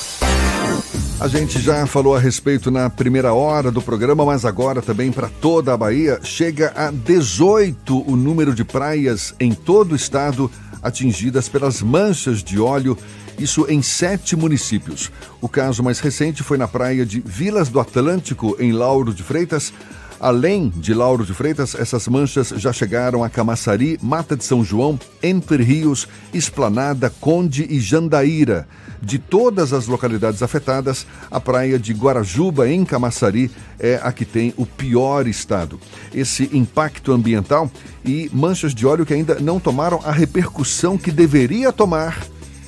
A 1.20 1.26
gente 1.26 1.60
já 1.60 1.84
falou 1.84 2.14
a 2.14 2.20
respeito 2.20 2.70
na 2.70 2.88
primeira 2.88 3.34
hora 3.34 3.72
do 3.72 3.82
programa, 3.82 4.24
mas 4.24 4.44
agora 4.44 4.80
também 4.80 5.10
para 5.10 5.28
toda 5.28 5.74
a 5.74 5.76
Bahia 5.76 6.20
chega 6.22 6.72
a 6.76 6.92
18 6.92 8.08
o 8.08 8.14
número 8.14 8.54
de 8.54 8.64
praias 8.64 9.34
em 9.40 9.52
todo 9.52 9.92
o 9.92 9.96
estado 9.96 10.48
atingidas 10.80 11.48
pelas 11.48 11.82
manchas 11.82 12.40
de 12.40 12.60
óleo, 12.60 12.96
isso 13.36 13.66
em 13.68 13.82
sete 13.82 14.36
municípios. 14.36 15.10
O 15.40 15.48
caso 15.48 15.82
mais 15.82 15.98
recente 15.98 16.44
foi 16.44 16.56
na 16.56 16.68
praia 16.68 17.04
de 17.04 17.18
Vilas 17.18 17.68
do 17.68 17.80
Atlântico, 17.80 18.56
em 18.60 18.70
Lauro 18.70 19.12
de 19.12 19.24
Freitas. 19.24 19.72
Além 20.20 20.68
de 20.68 20.94
Lauro 20.94 21.26
de 21.26 21.34
Freitas, 21.34 21.74
essas 21.74 22.06
manchas 22.06 22.50
já 22.56 22.72
chegaram 22.72 23.24
a 23.24 23.28
Camaçari, 23.28 23.98
Mata 24.00 24.36
de 24.36 24.44
São 24.44 24.64
João, 24.64 24.98
Entre 25.20 25.64
Rios, 25.64 26.06
Esplanada, 26.32 27.10
Conde 27.20 27.66
e 27.68 27.80
Jandaíra. 27.80 28.68
De 29.00 29.18
todas 29.18 29.72
as 29.72 29.86
localidades 29.86 30.42
afetadas, 30.42 31.06
a 31.30 31.40
praia 31.40 31.78
de 31.78 31.92
Guarajuba, 31.92 32.68
em 32.68 32.84
Camaçari, 32.84 33.50
é 33.78 34.00
a 34.02 34.12
que 34.12 34.24
tem 34.24 34.52
o 34.56 34.66
pior 34.66 35.26
estado. 35.26 35.78
Esse 36.12 36.50
impacto 36.52 37.12
ambiental 37.12 37.70
e 38.04 38.30
manchas 38.32 38.74
de 38.74 38.86
óleo 38.86 39.06
que 39.06 39.14
ainda 39.14 39.38
não 39.40 39.60
tomaram 39.60 40.00
a 40.04 40.10
repercussão 40.10 40.98
que 40.98 41.10
deveria 41.10 41.72
tomar 41.72 42.26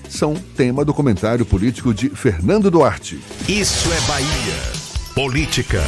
são 0.09 0.35
tema 0.35 0.85
do 0.85 0.93
comentário 0.93 1.47
político 1.47 1.94
de 1.94 2.11
Fernando 2.11 2.70
Duarte. 2.70 3.20
Isso 3.48 3.89
é 3.93 4.01
Bahia. 4.09 4.90
Política. 5.15 5.82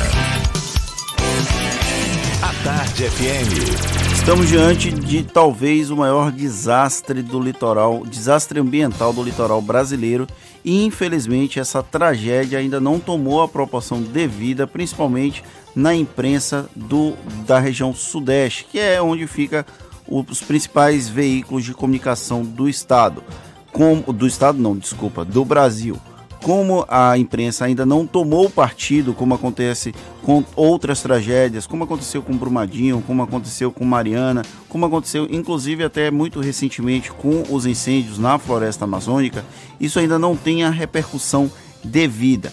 A 2.42 2.64
Tarde 2.64 3.04
FM. 3.10 4.11
Estamos 4.22 4.48
diante 4.48 4.92
de 4.92 5.24
talvez 5.24 5.90
o 5.90 5.96
maior 5.96 6.30
desastre 6.30 7.22
do 7.22 7.40
litoral, 7.40 8.06
desastre 8.06 8.60
ambiental 8.60 9.12
do 9.12 9.20
litoral 9.20 9.60
brasileiro 9.60 10.28
e 10.64 10.84
infelizmente 10.84 11.58
essa 11.58 11.82
tragédia 11.82 12.60
ainda 12.60 12.80
não 12.80 13.00
tomou 13.00 13.42
a 13.42 13.48
proporção 13.48 14.00
devida, 14.00 14.64
principalmente 14.64 15.42
na 15.74 15.92
imprensa 15.92 16.70
do, 16.74 17.14
da 17.44 17.58
região 17.58 17.92
sudeste, 17.92 18.64
que 18.70 18.78
é 18.78 19.02
onde 19.02 19.26
fica 19.26 19.66
os 20.06 20.40
principais 20.40 21.08
veículos 21.08 21.64
de 21.64 21.74
comunicação 21.74 22.44
do 22.44 22.68
estado, 22.68 23.24
como 23.72 24.12
do 24.12 24.28
estado 24.28 24.56
não, 24.56 24.76
desculpa, 24.76 25.24
do 25.24 25.44
Brasil. 25.44 25.98
Como 26.42 26.84
a 26.88 27.16
imprensa 27.16 27.64
ainda 27.64 27.86
não 27.86 28.04
tomou 28.04 28.50
partido, 28.50 29.14
como 29.14 29.34
acontece 29.34 29.94
com 30.22 30.44
outras 30.56 31.00
tragédias, 31.00 31.66
como 31.66 31.84
aconteceu 31.84 32.20
com 32.20 32.36
Brumadinho, 32.36 33.02
como 33.06 33.22
aconteceu 33.22 33.70
com 33.70 33.84
Mariana, 33.84 34.42
como 34.68 34.84
aconteceu 34.84 35.26
inclusive 35.30 35.84
até 35.84 36.10
muito 36.10 36.40
recentemente 36.40 37.12
com 37.12 37.44
os 37.48 37.64
incêndios 37.64 38.18
na 38.18 38.38
floresta 38.38 38.84
amazônica, 38.84 39.44
isso 39.80 39.98
ainda 39.98 40.18
não 40.18 40.36
tem 40.36 40.64
a 40.64 40.70
repercussão 40.70 41.50
devida. 41.82 42.52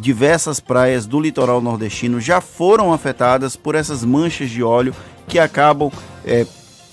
Diversas 0.00 0.60
praias 0.60 1.06
do 1.06 1.20
litoral 1.20 1.62
nordestino 1.62 2.20
já 2.20 2.40
foram 2.40 2.92
afetadas 2.92 3.56
por 3.56 3.74
essas 3.74 4.04
manchas 4.04 4.50
de 4.50 4.62
óleo 4.62 4.94
que 5.26 5.38
acabam, 5.38 5.90
é, 6.24 6.44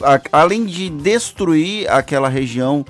a, 0.02 0.22
além 0.32 0.66
de 0.66 0.90
destruir 0.90 1.90
aquela 1.90 2.30
região 2.30 2.86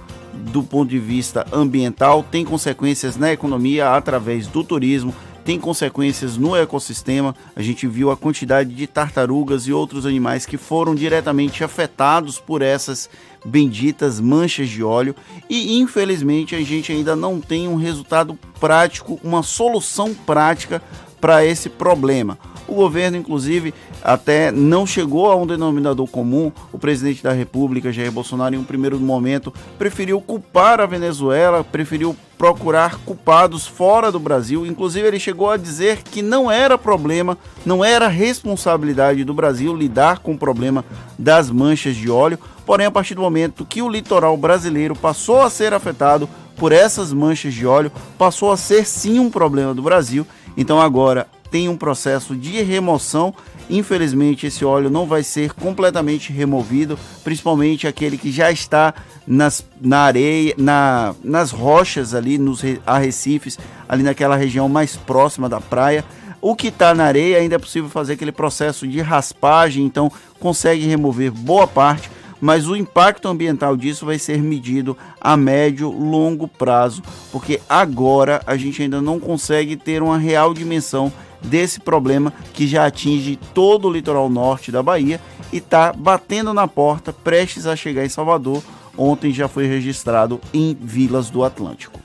do 0.46 0.64
ponto 0.64 0.90
de 0.90 1.00
vista 1.00 1.46
ambiental, 1.52 2.24
tem 2.24 2.46
consequências 2.46 3.18
na 3.18 3.34
economia 3.34 3.96
através 3.96 4.48
do 4.48 4.64
turismo, 4.64 5.14
tem 5.44 5.60
consequências 5.60 6.38
no 6.38 6.56
ecossistema. 6.56 7.36
A 7.56 7.62
gente 7.62 7.86
viu 7.86 8.10
a 8.10 8.18
quantidade 8.18 8.74
de 8.74 8.88
tartarugas 8.88 9.68
e 9.68 9.74
outros 9.74 10.06
animais 10.06 10.46
que 10.46 10.58
foram 10.58 10.96
diretamente 10.96 11.64
afetados 11.64 12.40
por 12.40 12.62
essas 12.64 13.10
benditas 13.46 14.20
manchas 14.20 14.70
de 14.70 14.84
óleo 14.84 15.16
e 15.48 15.78
infelizmente 15.78 16.56
a 16.56 16.62
gente 16.64 16.92
ainda 16.92 17.16
não 17.16 17.40
tem 17.40 17.68
um 17.68 17.76
resultado 17.76 18.38
prático, 18.60 19.20
uma 19.24 19.44
solução 19.44 20.16
prática 20.16 20.82
para 21.22 21.46
esse 21.46 21.70
problema. 21.70 22.40
O 22.68 22.74
governo, 22.74 23.18
inclusive, 23.18 23.74
até 24.04 24.52
não 24.52 24.86
chegou 24.86 25.32
a 25.32 25.36
um 25.36 25.46
denominador 25.46 26.08
comum. 26.08 26.52
O 26.72 26.80
presidente 26.80 27.22
da 27.22 27.32
República, 27.32 27.92
Jair 27.92 28.12
Bolsonaro, 28.12 28.56
em 28.56 28.58
um 28.58 28.64
primeiro 28.64 29.00
momento, 29.00 29.54
preferiu 29.78 30.20
culpar 30.20 30.80
a 30.80 30.86
Venezuela, 30.86 31.64
preferiu 31.64 32.16
procurar 32.38 32.98
culpados 33.00 33.66
fora 33.66 34.12
do 34.12 34.20
Brasil. 34.20 34.66
Inclusive, 34.66 35.08
ele 35.08 35.20
chegou 35.20 35.50
a 35.50 35.58
dizer 35.58 36.02
que 36.04 36.22
não 36.22 36.52
era 36.52 36.78
problema, 36.78 37.38
não 37.66 37.84
era 37.84 38.08
responsabilidade 38.08 39.24
do 39.24 39.34
Brasil 39.34 39.76
lidar 39.76 40.20
com 40.20 40.34
o 40.34 40.38
problema 40.38 40.84
das 41.18 41.50
manchas 41.50 41.96
de 41.96 42.10
óleo. 42.10 42.40
Porém, 42.66 42.88
a 42.88 42.92
partir 42.92 43.16
do 43.16 43.22
momento 43.22 43.66
que 43.66 43.82
o 43.82 43.90
litoral 43.90 44.36
brasileiro 44.36 44.96
passou 44.96 45.42
a 45.42 45.50
ser 45.50 45.74
afetado 45.74 46.28
por 46.58 46.72
essas 46.72 47.14
manchas 47.14 47.54
de 47.54 47.66
óleo, 47.66 47.92
passou 48.18 48.52
a 48.52 48.58
ser 48.58 48.86
sim 48.86 49.20
um 49.20 49.30
problema 49.30 49.74
do 49.74 49.82
Brasil. 49.82 50.26
Então, 50.58 50.80
agora 50.80 51.28
tem 51.56 51.70
um 51.70 51.78
processo 51.78 52.36
de 52.36 52.62
remoção. 52.62 53.34
Infelizmente, 53.70 54.46
esse 54.46 54.66
óleo 54.66 54.90
não 54.90 55.06
vai 55.06 55.24
ser 55.24 55.54
completamente 55.54 56.34
removido, 56.34 57.00
principalmente 57.24 57.88
aquele 57.88 58.18
que 58.18 58.30
já 58.30 58.52
está 58.52 58.94
nas, 59.26 59.66
na 59.80 60.00
areia, 60.00 60.54
na, 60.58 61.16
nas 61.24 61.52
rochas 61.52 62.14
ali, 62.14 62.38
nos 62.38 62.62
arrecifes, 62.86 63.58
ali 63.88 64.04
naquela 64.04 64.36
região 64.36 64.68
mais 64.68 64.98
próxima 64.98 65.48
da 65.48 65.62
praia. 65.62 66.04
O 66.42 66.58
que 66.58 66.68
está 66.68 66.94
na 66.94 67.06
areia 67.06 67.38
ainda 67.38 67.56
é 67.56 67.58
possível 67.58 67.90
fazer 67.90 68.14
aquele 68.14 68.34
processo 68.34 68.86
de 68.86 69.00
raspagem, 69.00 69.86
então 69.86 70.12
consegue 70.42 70.86
remover 70.86 71.32
boa 71.32 71.66
parte, 71.66 72.12
mas 72.42 72.68
o 72.68 72.76
impacto 72.76 73.30
ambiental 73.30 73.78
disso 73.78 74.06
vai 74.06 74.20
ser 74.20 74.42
medido 74.42 74.98
a 75.22 75.38
médio, 75.38 75.90
longo 75.90 76.50
prazo, 76.50 77.02
porque 77.32 77.62
agora 77.70 78.42
a 78.46 78.58
gente 78.58 78.82
ainda 78.82 79.02
não 79.02 79.22
consegue 79.22 79.78
ter 79.78 80.04
uma 80.04 80.18
real 80.18 80.54
dimensão 80.54 81.14
desse 81.46 81.80
problema 81.80 82.34
que 82.54 82.68
já 82.68 82.86
atinge 82.86 83.38
todo 83.54 83.88
o 83.88 83.92
litoral 83.92 84.30
norte 84.30 84.72
da 84.72 84.84
Bahia 84.84 85.20
e 85.52 85.58
está 85.58 85.94
batendo 85.94 86.54
na 86.54 86.68
porta, 86.68 87.14
prestes 87.14 87.66
a 87.66 87.76
chegar 87.76 88.06
em 88.06 88.10
Salvador. 88.10 88.62
Ontem 88.98 89.34
já 89.34 89.48
foi 89.48 89.68
registrado 89.68 90.40
em 90.54 90.76
Vilas 90.80 91.30
do 91.30 91.44
Atlântico. 91.44 92.00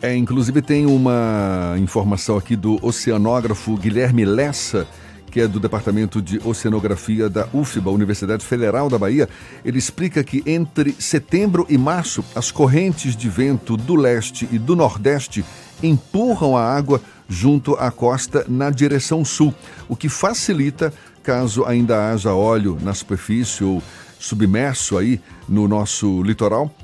É, 0.00 0.16
inclusive 0.16 0.62
tem 0.62 0.86
uma 0.86 1.74
informação 1.78 2.36
aqui 2.36 2.54
do 2.54 2.78
oceanógrafo 2.86 3.76
Guilherme 3.76 4.24
Lessa, 4.24 4.86
que 5.28 5.40
é 5.40 5.48
do 5.48 5.58
Departamento 5.60 6.22
de 6.22 6.40
Oceanografia 6.44 7.28
da 7.28 7.48
UFBA, 7.52 7.90
Universidade 7.90 8.44
Federal 8.44 8.88
da 8.88 8.96
Bahia. 8.96 9.28
Ele 9.64 9.78
explica 9.78 10.22
que 10.22 10.42
entre 10.46 10.94
setembro 10.98 11.66
e 11.68 11.76
março, 11.76 12.24
as 12.34 12.50
correntes 12.50 13.16
de 13.16 13.28
vento 13.28 13.76
do 13.76 13.96
leste 13.96 14.48
e 14.50 14.58
do 14.58 14.76
nordeste 14.76 15.44
empurram 15.82 16.56
a 16.56 16.62
água 16.62 17.00
junto 17.28 17.74
à 17.74 17.90
costa 17.90 18.44
na 18.48 18.70
direção 18.70 19.24
sul, 19.24 19.54
o 19.88 19.94
que 19.94 20.08
facilita 20.08 20.92
caso 21.22 21.64
ainda 21.66 22.10
haja 22.10 22.32
óleo 22.32 22.78
na 22.80 22.94
superfície 22.94 23.62
ou 23.62 23.82
submerso 24.18 24.96
aí 24.96 25.20
no 25.46 25.68
nosso 25.68 26.22
litoral, 26.22 26.74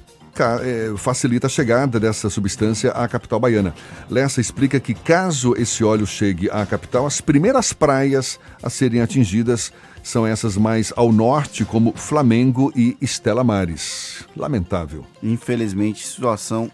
é, 0.62 0.92
facilita 0.96 1.46
a 1.46 1.50
chegada 1.50 1.98
dessa 2.00 2.28
substância 2.28 2.90
à 2.90 3.06
capital 3.06 3.38
baiana. 3.40 3.74
Lessa 4.10 4.40
explica 4.40 4.80
que 4.80 4.92
caso 4.92 5.54
esse 5.56 5.84
óleo 5.84 6.06
chegue 6.06 6.50
à 6.50 6.66
capital, 6.66 7.06
as 7.06 7.20
primeiras 7.20 7.72
praias 7.72 8.38
a 8.62 8.68
serem 8.68 9.00
atingidas 9.00 9.72
são 10.02 10.26
essas 10.26 10.56
mais 10.56 10.92
ao 10.96 11.10
norte, 11.10 11.64
como 11.64 11.94
Flamengo 11.96 12.70
e 12.76 12.96
Estela 13.00 13.42
Mares. 13.42 14.26
Lamentável. 14.36 15.06
Infelizmente, 15.22 16.06
situação 16.06 16.70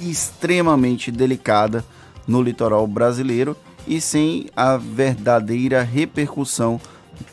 extremamente 0.00 1.10
delicada 1.10 1.84
no 2.26 2.42
litoral 2.42 2.86
brasileiro 2.86 3.56
e 3.86 4.00
sem 4.00 4.46
a 4.54 4.76
verdadeira 4.76 5.82
repercussão 5.82 6.80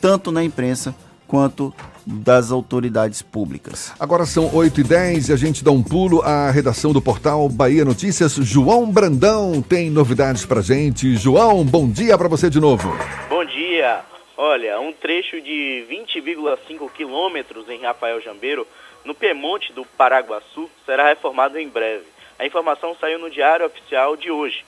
tanto 0.00 0.32
na 0.32 0.42
imprensa 0.42 0.94
quanto 1.26 1.74
das 2.06 2.52
autoridades 2.52 3.20
públicas. 3.20 3.92
Agora 3.98 4.24
são 4.24 4.54
8 4.54 4.80
e 4.80 4.84
10 4.84 5.28
e 5.28 5.32
a 5.32 5.36
gente 5.36 5.64
dá 5.64 5.72
um 5.72 5.82
pulo 5.82 6.22
à 6.22 6.50
redação 6.50 6.92
do 6.92 7.02
portal 7.02 7.48
Bahia 7.48 7.84
Notícias. 7.84 8.34
João 8.34 8.90
Brandão 8.90 9.60
tem 9.60 9.90
novidades 9.90 10.46
pra 10.46 10.62
gente. 10.62 11.16
João, 11.16 11.64
bom 11.64 11.88
dia 11.88 12.16
para 12.16 12.28
você 12.28 12.48
de 12.48 12.60
novo. 12.60 12.96
Bom 13.28 13.44
dia. 13.44 14.02
Olha, 14.36 14.78
um 14.78 14.92
trecho 14.92 15.40
de 15.40 15.84
20,5 15.90 16.90
quilômetros 16.92 17.68
em 17.68 17.82
Rafael 17.82 18.20
Jambeiro, 18.20 18.66
no 19.04 19.14
Piemonte 19.14 19.72
do 19.72 19.84
Paraguaçu, 19.84 20.70
será 20.84 21.08
reformado 21.08 21.58
em 21.58 21.68
breve. 21.68 22.04
A 22.38 22.44
informação 22.44 22.94
saiu 23.00 23.18
no 23.18 23.30
Diário 23.30 23.66
Oficial 23.66 24.16
de 24.16 24.30
hoje 24.30 24.64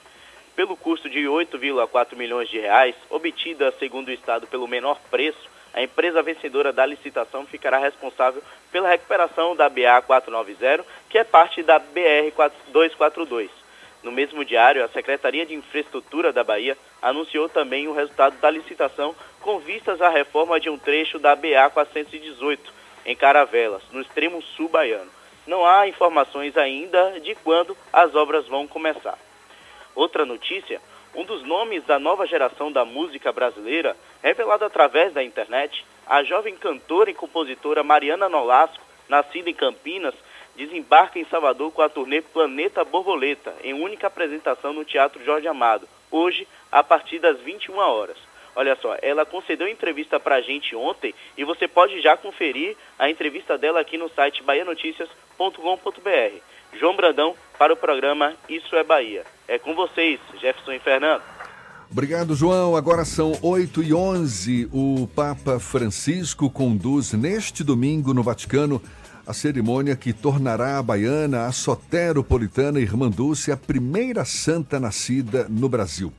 pelo 0.55 0.75
custo 0.75 1.09
de 1.09 1.19
8,4 1.19 2.17
milhões 2.17 2.49
de 2.49 2.59
reais, 2.59 2.95
obtida, 3.09 3.73
segundo 3.79 4.09
o 4.09 4.11
Estado, 4.11 4.45
pelo 4.47 4.67
menor 4.67 4.99
preço, 5.09 5.49
a 5.73 5.81
empresa 5.81 6.21
vencedora 6.21 6.73
da 6.73 6.85
licitação 6.85 7.45
ficará 7.45 7.77
responsável 7.77 8.43
pela 8.71 8.89
recuperação 8.89 9.55
da 9.55 9.69
BA 9.69 10.01
490, 10.05 10.83
que 11.07 11.17
é 11.17 11.23
parte 11.23 11.63
da 11.63 11.79
BR 11.79 12.33
242. 12.73 13.49
No 14.01 14.11
mesmo 14.11 14.43
diário, 14.43 14.83
a 14.83 14.89
Secretaria 14.89 15.45
de 15.45 15.53
Infraestrutura 15.53 16.33
da 16.33 16.43
Bahia 16.43 16.77
anunciou 17.01 17.47
também 17.47 17.87
o 17.87 17.93
resultado 17.93 18.37
da 18.41 18.49
licitação 18.49 19.15
com 19.41 19.59
vistas 19.59 20.01
à 20.01 20.09
reforma 20.09 20.59
de 20.59 20.69
um 20.69 20.77
trecho 20.77 21.19
da 21.19 21.35
BA 21.35 21.69
418, 21.71 22.73
em 23.05 23.15
Caravelas, 23.15 23.83
no 23.91 24.01
extremo 24.01 24.41
sul 24.41 24.67
baiano. 24.67 25.18
Não 25.49 25.65
há 25.65 25.87
informações 25.87 26.55
ainda 26.55 27.19
de 27.21 27.33
quando 27.33 27.75
as 27.91 28.13
obras 28.13 28.47
vão 28.47 28.67
começar. 28.67 29.17
Outra 29.95 30.23
notícia, 30.23 30.79
um 31.15 31.25
dos 31.25 31.41
nomes 31.41 31.83
da 31.85 31.97
nova 31.97 32.27
geração 32.27 32.71
da 32.71 32.85
música 32.85 33.31
brasileira, 33.31 33.97
revelado 34.21 34.63
através 34.63 35.11
da 35.11 35.23
internet, 35.23 35.83
a 36.05 36.21
jovem 36.21 36.55
cantora 36.55 37.09
e 37.09 37.15
compositora 37.15 37.81
Mariana 37.81 38.29
Nolasco, 38.29 38.85
nascida 39.09 39.49
em 39.49 39.53
Campinas, 39.55 40.13
desembarca 40.55 41.17
em 41.17 41.25
Salvador 41.25 41.71
com 41.71 41.81
a 41.81 41.89
turnê 41.89 42.21
Planeta 42.21 42.85
Borboleta, 42.85 43.55
em 43.63 43.73
única 43.73 44.05
apresentação 44.05 44.71
no 44.71 44.85
Teatro 44.85 45.25
Jorge 45.25 45.47
Amado, 45.47 45.89
hoje, 46.11 46.47
a 46.71 46.83
partir 46.83 47.17
das 47.17 47.39
21 47.39 47.75
horas. 47.75 48.17
Olha 48.55 48.75
só, 48.75 48.95
ela 49.01 49.25
concedeu 49.25 49.67
entrevista 49.67 50.19
para 50.19 50.35
a 50.35 50.41
gente 50.41 50.75
ontem 50.75 51.11
e 51.35 51.43
você 51.43 51.67
pode 51.67 51.99
já 52.01 52.15
conferir 52.15 52.77
a 52.99 53.09
entrevista 53.09 53.57
dela 53.57 53.79
aqui 53.79 53.97
no 53.97 54.09
site 54.09 54.43
baianoticias.com.br. 55.39 56.41
João 56.77 56.95
Brandão 56.95 57.33
para 57.57 57.73
o 57.73 57.77
programa 57.77 58.33
Isso 58.47 58.75
é 58.75 58.83
Bahia. 58.83 59.23
É 59.47 59.57
com 59.57 59.73
vocês, 59.73 60.19
Jefferson 60.39 60.73
e 60.73 60.79
Fernando. 60.79 61.23
Obrigado, 61.89 62.35
João. 62.35 62.75
Agora 62.75 63.03
são 63.03 63.31
8 63.41 63.81
e 63.81 63.93
11. 63.93 64.69
O 64.71 65.07
Papa 65.15 65.59
Francisco 65.59 66.49
conduz 66.49 67.13
neste 67.13 67.63
domingo 67.63 68.13
no 68.13 68.21
Vaticano 68.21 68.81
a 69.25 69.33
cerimônia 69.33 69.95
que 69.95 70.11
tornará 70.11 70.77
a 70.77 70.83
baiana, 70.83 71.45
a 71.45 71.51
soteropolitana 71.51 72.79
Irmã 72.79 73.09
Dulce, 73.09 73.51
a 73.51 73.57
primeira 73.57 74.25
santa 74.25 74.79
nascida 74.79 75.47
no 75.49 75.69
Brasil. 75.69 76.11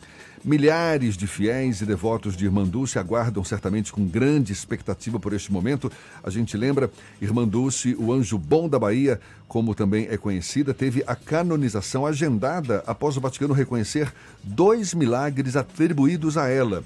Milhares 0.43 1.19
de 1.19 1.27
fiéis 1.27 1.83
e 1.83 1.85
devotos 1.85 2.35
de 2.35 2.47
Irmã 2.47 2.65
Dulce 2.65 2.99
aguardam 2.99 3.45
certamente 3.45 3.93
com 3.93 4.07
grande 4.07 4.55
expectativa 4.55 5.21
por 5.21 5.35
este 5.35 5.53
momento. 5.53 5.93
A 6.25 6.31
gente 6.31 6.57
lembra, 6.57 6.91
Irmã 7.21 7.47
Dulce, 7.47 7.95
o 7.99 8.11
anjo 8.11 8.39
bom 8.39 8.67
da 8.67 8.79
Bahia, 8.79 9.21
como 9.47 9.75
também 9.75 10.07
é 10.09 10.17
conhecida, 10.17 10.73
teve 10.73 11.05
a 11.07 11.15
canonização 11.15 12.07
agendada 12.07 12.83
após 12.87 13.19
o 13.19 13.21
Vaticano 13.21 13.53
reconhecer 13.53 14.11
dois 14.43 14.95
milagres 14.95 15.57
atribuídos 15.57 16.39
a 16.39 16.49
ela. 16.49 16.83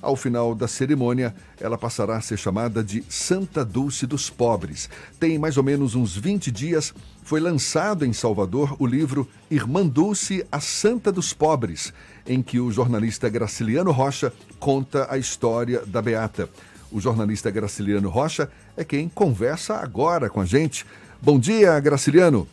Ao 0.00 0.16
final 0.16 0.52
da 0.52 0.66
cerimônia, 0.66 1.34
ela 1.60 1.78
passará 1.78 2.16
a 2.16 2.20
ser 2.20 2.36
chamada 2.36 2.82
de 2.82 3.04
Santa 3.08 3.64
Dulce 3.64 4.04
dos 4.04 4.28
Pobres. 4.28 4.90
Tem 5.18 5.38
mais 5.38 5.56
ou 5.56 5.62
menos 5.62 5.94
uns 5.94 6.16
20 6.16 6.50
dias, 6.50 6.92
foi 7.22 7.38
lançado 7.38 8.04
em 8.04 8.12
Salvador 8.12 8.74
o 8.80 8.86
livro 8.86 9.28
Irmã 9.48 9.86
Dulce, 9.86 10.44
a 10.50 10.58
Santa 10.58 11.12
dos 11.12 11.32
Pobres, 11.32 11.92
em 12.26 12.42
que 12.42 12.60
o 12.60 12.70
jornalista 12.70 13.28
Graciliano 13.28 13.90
Rocha 13.90 14.32
conta 14.58 15.06
a 15.10 15.18
história 15.18 15.84
da 15.86 16.00
Beata. 16.00 16.48
O 16.90 17.00
jornalista 17.00 17.50
Graciliano 17.50 18.08
Rocha 18.08 18.50
é 18.76 18.84
quem 18.84 19.08
conversa 19.08 19.76
agora 19.76 20.28
com 20.28 20.40
a 20.40 20.44
gente. 20.44 20.86
Bom 21.20 21.38
dia, 21.38 21.78
Graciliano. 21.80 22.46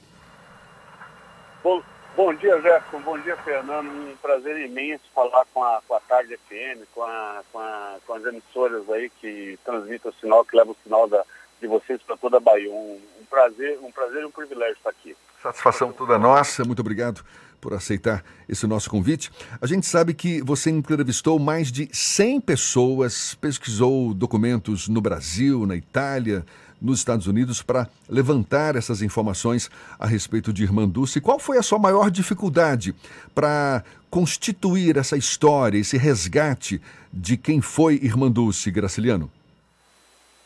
Bom, 1.64 1.82
bom 2.16 2.34
dia, 2.34 2.60
Jefferson. 2.62 3.00
Bom 3.02 3.20
dia, 3.20 3.36
Fernando. 3.38 3.88
Um 3.90 4.16
prazer 4.22 4.58
imenso 4.66 5.04
falar 5.14 5.46
com 5.54 5.64
a, 5.64 5.82
com 5.88 5.94
a 5.94 6.00
Tarde 6.00 6.38
FM, 6.48 6.86
com, 6.94 7.04
a, 7.04 7.41
com, 7.52 7.60
a, 7.60 7.96
com 8.08 8.14
as 8.14 8.26
emissoras 8.26 8.90
aí 8.90 9.10
que 9.22 9.60
transmitem 9.66 10.10
o 10.10 10.14
sinal, 10.22 10.46
que 10.46 10.56
levam 10.56 10.72
o 10.74 10.84
sinal 10.84 11.08
da, 11.08 11.24
de 11.60 11.68
vocês 11.68 12.02
para 12.02 12.16
toda 12.16 12.38
a 12.38 12.40
Bahia. 12.40 12.72
Um, 12.72 13.00
um 13.20 13.26
prazer, 13.30 13.78
um 13.82 13.91
prazer 13.91 14.22
e 14.22 14.26
um 14.26 14.32
privilégio 14.32 14.78
estar 14.78 14.90
aqui. 14.90 15.16
Satisfação 15.44 15.91
toda 15.91 16.18
nossa. 16.18 16.64
Muito 16.64 16.80
obrigado 16.80 17.24
por 17.60 17.73
aceitar 17.73 18.23
esse 18.48 18.65
nosso 18.65 18.90
convite. 18.90 19.31
A 19.61 19.68
gente 19.68 19.86
sabe 19.86 20.14
que 20.14 20.41
você 20.41 20.69
entrevistou 20.69 21.38
mais 21.40 21.72
de 21.72 21.90
100 21.91 22.41
pessoas, 22.41 23.36
pesquisou 23.36 24.14
documentos 24.14 24.88
no 24.88 25.02
Brasil, 25.02 25.65
na 25.65 25.76
Itália, 25.76 26.45
nos 26.81 26.99
Estados 26.99 27.27
Unidos 27.27 27.61
para 27.61 27.88
levantar 28.07 28.76
essas 28.76 29.02
informações 29.02 29.69
a 29.98 30.07
respeito 30.07 30.53
de 30.53 30.64
Irmã 30.64 30.88
Dulce. 30.88 31.19
Qual 31.19 31.40
foi 31.40 31.57
a 31.57 31.64
sua 31.64 31.77
maior 31.77 32.10
dificuldade 32.10 32.95
para 33.36 33.84
constituir 34.10 34.98
essa 34.98 35.18
história, 35.18 35.77
esse 35.77 35.98
resgate 35.98 36.81
de 37.11 37.38
quem 37.38 37.61
foi 37.61 37.95
Irmã 37.95 38.31
Dulce, 38.31 38.72
Graciliano? 38.72 39.30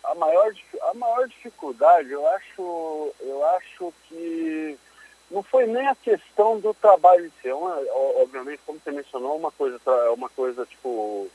A 0.03 0.15
maior, 0.15 0.51
a 0.91 0.93
maior 0.95 1.27
dificuldade, 1.27 2.09
eu 2.11 2.27
acho, 2.27 3.13
eu 3.21 3.45
acho 3.57 3.93
que 4.09 4.77
não 5.33 5.41
foi 5.43 5.65
nem 5.65 5.87
a 5.87 5.95
questão 5.95 6.59
do 6.59 6.73
trabalho 6.75 7.25
em 7.25 7.31
si. 7.41 7.49
É 7.49 7.55
uma, 7.55 7.75
obviamente, 8.21 8.61
como 8.65 8.79
você 8.79 8.91
mencionou, 8.91 9.35
uma 9.35 9.51
coisa, 9.51 9.79
uma 10.15 10.29
coisa 10.29 10.65
tipo 10.65 11.29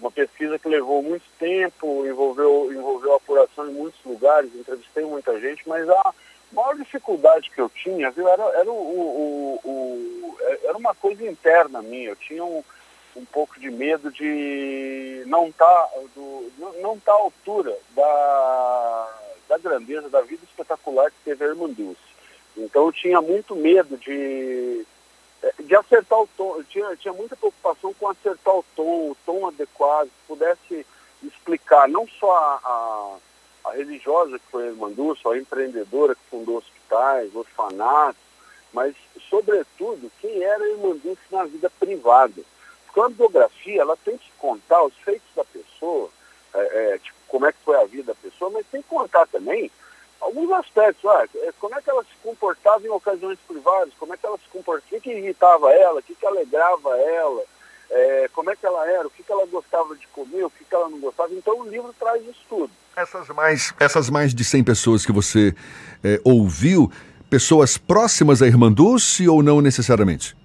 uma 0.00 0.10
pesquisa 0.10 0.58
que 0.58 0.68
levou 0.68 1.00
muito 1.00 1.24
tempo, 1.38 2.04
envolveu, 2.04 2.72
envolveu 2.72 3.14
apuração 3.14 3.68
em 3.68 3.72
muitos 3.72 4.00
lugares, 4.04 4.52
entrevistei 4.52 5.04
muita 5.04 5.38
gente, 5.38 5.66
mas 5.68 5.88
a 5.88 6.12
maior 6.50 6.76
dificuldade 6.76 7.50
que 7.50 7.60
eu 7.60 7.70
tinha, 7.70 8.10
viu, 8.10 8.28
era, 8.28 8.42
era, 8.42 8.68
o, 8.68 8.74
o, 8.74 9.60
o, 9.64 10.36
era 10.64 10.76
uma 10.76 10.92
coisa 10.92 11.24
interna 11.24 11.80
minha. 11.80 12.10
Eu 12.10 12.16
tinha 12.16 12.44
um, 12.44 12.64
um 13.14 13.24
pouco 13.26 13.60
de 13.60 13.70
medo 13.70 14.10
de 14.10 15.22
não 15.26 15.46
estar 15.46 15.64
tá, 15.64 15.90
não 16.80 16.98
tá 16.98 17.12
à 17.12 17.16
altura 17.16 17.76
da, 17.90 19.18
da 19.50 19.58
grandeza, 19.58 20.10
da 20.10 20.20
vida 20.22 20.42
espetacular 20.44 21.12
que 21.12 21.24
teve 21.24 21.44
a 21.44 21.48
Irmã 21.48 21.68
Dulce. 21.68 22.11
Então 22.56 22.86
eu 22.86 22.92
tinha 22.92 23.20
muito 23.20 23.54
medo 23.56 23.96
de, 23.96 24.84
de 25.60 25.74
acertar 25.74 26.20
o 26.20 26.28
tom, 26.36 26.56
eu 26.56 26.64
tinha, 26.64 26.96
tinha 26.96 27.14
muita 27.14 27.36
preocupação 27.36 27.94
com 27.94 28.08
acertar 28.08 28.54
o 28.54 28.64
tom, 28.76 29.10
o 29.10 29.16
tom 29.24 29.46
adequado, 29.46 30.06
que 30.06 30.26
pudesse 30.28 30.86
explicar 31.22 31.88
não 31.88 32.06
só 32.06 32.30
a, 32.32 32.60
a, 33.64 33.70
a 33.70 33.72
religiosa 33.72 34.38
que 34.38 34.46
foi 34.50 34.64
a 34.64 34.70
Irmã 34.70 34.90
Dulce, 34.90 35.26
a 35.26 35.38
empreendedora 35.38 36.14
que 36.14 36.30
fundou 36.30 36.58
hospitais, 36.58 37.34
orfanatos, 37.34 38.20
mas, 38.72 38.94
sobretudo, 39.28 40.10
quem 40.20 40.42
era 40.42 40.62
a 40.62 40.68
Irmã 40.68 40.96
Dulce 40.96 41.22
na 41.30 41.44
vida 41.44 41.70
privada. 41.70 42.42
Porque 42.86 43.00
a 43.00 43.08
biografia, 43.08 43.80
ela 43.80 43.96
tem 43.96 44.16
que 44.16 44.30
contar 44.38 44.82
os 44.82 44.94
feitos 44.98 45.28
da 45.34 45.44
pessoa, 45.44 46.10
é, 46.54 46.94
é, 46.94 46.98
tipo, 46.98 47.16
como 47.28 47.46
é 47.46 47.52
que 47.52 47.58
foi 47.64 47.76
a 47.76 47.84
vida 47.84 48.12
da 48.12 48.14
pessoa, 48.14 48.50
mas 48.50 48.66
tem 48.66 48.82
que 48.82 48.88
contar 48.88 49.26
também 49.28 49.70
alguns 50.22 50.50
aspectos. 50.52 51.04
Ah, 51.04 51.26
como 51.58 51.74
é 51.74 51.82
que 51.82 51.90
ela 51.90 52.02
se 52.04 52.16
comportava 52.22 52.86
em 52.86 52.90
ocasiões 52.90 53.38
privadas, 53.46 53.92
como 53.98 54.14
é 54.14 54.16
que 54.16 54.24
ela 54.24 54.38
se 54.38 54.48
comportava, 54.50 54.86
o 54.86 54.88
que, 54.88 55.00
que 55.00 55.18
irritava 55.18 55.72
ela, 55.72 56.00
o 56.00 56.02
que, 56.02 56.14
que 56.14 56.26
alegrava 56.26 56.96
ela, 56.96 57.42
é, 57.90 58.30
como 58.32 58.50
é 58.50 58.56
que 58.56 58.64
ela 58.64 58.88
era, 58.88 59.06
o 59.06 59.10
que, 59.10 59.22
que 59.22 59.32
ela 59.32 59.44
gostava 59.46 59.94
de 59.96 60.06
comer, 60.08 60.44
o 60.44 60.50
que, 60.50 60.64
que 60.64 60.74
ela 60.74 60.88
não 60.88 60.98
gostava. 60.98 61.32
Então 61.34 61.60
o 61.60 61.68
livro 61.68 61.94
traz 61.98 62.22
isso 62.22 62.40
tudo. 62.48 62.70
Essas 62.96 63.28
mais, 63.28 63.74
essas 63.80 64.08
mais 64.08 64.34
de 64.34 64.44
100 64.44 64.64
pessoas 64.64 65.04
que 65.04 65.12
você 65.12 65.54
é, 66.02 66.20
ouviu, 66.24 66.90
pessoas 67.28 67.76
próximas 67.76 68.42
à 68.42 68.46
Irmã 68.46 68.70
Dulce 68.70 69.28
ou 69.28 69.42
não 69.42 69.60
necessariamente? 69.60 70.36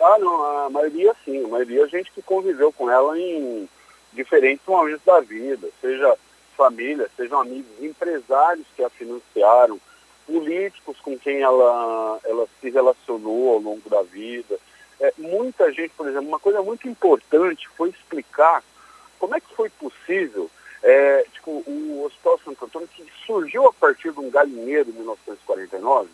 Ah, 0.00 0.18
não, 0.18 0.66
a 0.66 0.70
maioria 0.70 1.14
sim, 1.24 1.44
a 1.44 1.48
maioria 1.48 1.84
é 1.84 1.88
gente 1.88 2.12
que 2.12 2.22
conviveu 2.22 2.72
com 2.72 2.90
ela 2.90 3.18
em 3.18 3.68
diferentes 4.12 4.64
momentos 4.66 5.04
da 5.04 5.20
vida, 5.20 5.68
seja 5.80 6.16
família, 6.56 7.10
sejam 7.16 7.40
amigos, 7.40 7.70
empresários 7.80 8.66
que 8.74 8.82
a 8.82 8.90
financiaram, 8.90 9.80
políticos 10.26 10.98
com 11.00 11.16
quem 11.16 11.40
ela, 11.42 12.18
ela 12.24 12.46
se 12.60 12.70
relacionou 12.70 13.54
ao 13.54 13.58
longo 13.58 13.88
da 13.88 14.02
vida. 14.02 14.58
É, 14.98 15.12
muita 15.18 15.70
gente, 15.72 15.92
por 15.96 16.08
exemplo, 16.08 16.28
uma 16.28 16.40
coisa 16.40 16.62
muito 16.62 16.88
importante 16.88 17.68
foi 17.76 17.90
explicar 17.90 18.64
como 19.18 19.34
é 19.36 19.40
que 19.40 19.54
foi 19.54 19.70
possível 19.70 20.50
é, 20.82 21.24
tipo, 21.32 21.62
o 21.66 22.04
Hospital 22.04 22.40
Santo 22.44 22.64
Antônio, 22.64 22.88
que 22.88 23.04
surgiu 23.26 23.66
a 23.66 23.72
partir 23.72 24.12
de 24.12 24.20
um 24.20 24.30
galinheiro 24.30 24.90
em 24.90 24.92
1949, 24.92 26.08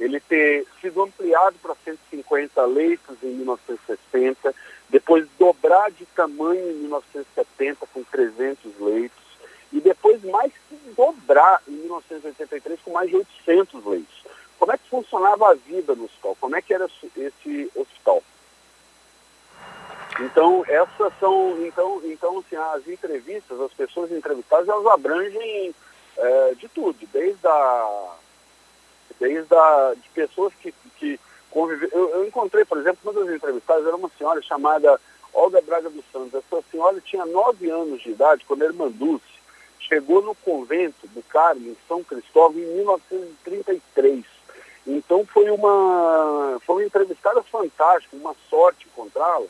ele 0.00 0.18
ter 0.18 0.66
sido 0.80 1.02
ampliado 1.02 1.56
para 1.62 1.74
150 1.84 2.64
leitos 2.64 3.16
em 3.22 3.28
1960, 3.28 4.54
depois 4.88 5.26
dobrar 5.38 5.90
de 5.90 6.06
tamanho 6.06 6.70
em 6.70 6.74
1970 6.74 7.86
com 7.92 8.02
300 8.02 8.80
leitos, 8.80 9.23
e 9.74 9.80
depois 9.80 10.22
mais 10.22 10.52
que 10.68 10.76
dobrar 10.96 11.60
em 11.66 11.72
1983 11.72 12.80
com 12.84 12.92
mais 12.92 13.10
de 13.10 13.16
800 13.16 13.84
leitos. 13.84 14.24
Como 14.56 14.70
é 14.70 14.78
que 14.78 14.88
funcionava 14.88 15.50
a 15.50 15.54
vida 15.54 15.96
no 15.96 16.04
hospital? 16.04 16.36
Como 16.40 16.54
é 16.54 16.62
que 16.62 16.72
era 16.72 16.88
esse 17.16 17.70
hospital? 17.74 18.22
Então, 20.20 20.64
essas 20.68 21.12
são, 21.18 21.56
então, 21.66 22.00
então 22.04 22.38
assim, 22.38 22.54
as 22.54 22.86
entrevistas, 22.86 23.60
as 23.60 23.72
pessoas 23.72 24.12
entrevistadas, 24.12 24.68
elas 24.68 24.86
abrangem 24.86 25.74
é, 26.16 26.54
de 26.54 26.68
tudo, 26.68 26.96
desde 27.12 27.44
a, 27.44 28.12
desde 29.18 29.52
a, 29.52 29.94
de 29.96 30.08
pessoas 30.10 30.54
que, 30.54 30.72
que 30.98 31.18
convivem. 31.50 31.88
Eu, 31.90 32.10
eu 32.10 32.24
encontrei, 32.28 32.64
por 32.64 32.78
exemplo, 32.78 33.00
uma 33.02 33.24
das 33.24 33.34
entrevistadas 33.34 33.84
era 33.84 33.96
uma 33.96 34.10
senhora 34.16 34.40
chamada 34.40 35.00
Olga 35.32 35.60
Braga 35.60 35.90
dos 35.90 36.04
Santos. 36.12 36.32
Essa 36.32 36.62
senhora 36.70 37.00
tinha 37.00 37.26
nove 37.26 37.68
anos 37.68 38.00
de 38.00 38.10
idade 38.10 38.44
quando 38.46 38.62
a 38.62 38.66
irmã 38.66 38.88
Dulce 38.88 39.33
chegou 39.88 40.22
no 40.22 40.34
convento 40.34 41.06
do 41.08 41.22
Carmo, 41.22 41.68
em 41.68 41.76
São 41.86 42.02
Cristóvão, 42.02 42.58
em 42.58 42.76
1933. 42.76 44.24
Então 44.86 45.24
foi 45.26 45.50
uma, 45.50 46.60
foi 46.66 46.76
uma 46.76 46.86
entrevistada 46.86 47.42
fantástica, 47.42 48.16
uma 48.16 48.34
sorte 48.50 48.86
encontrá-la, 48.86 49.46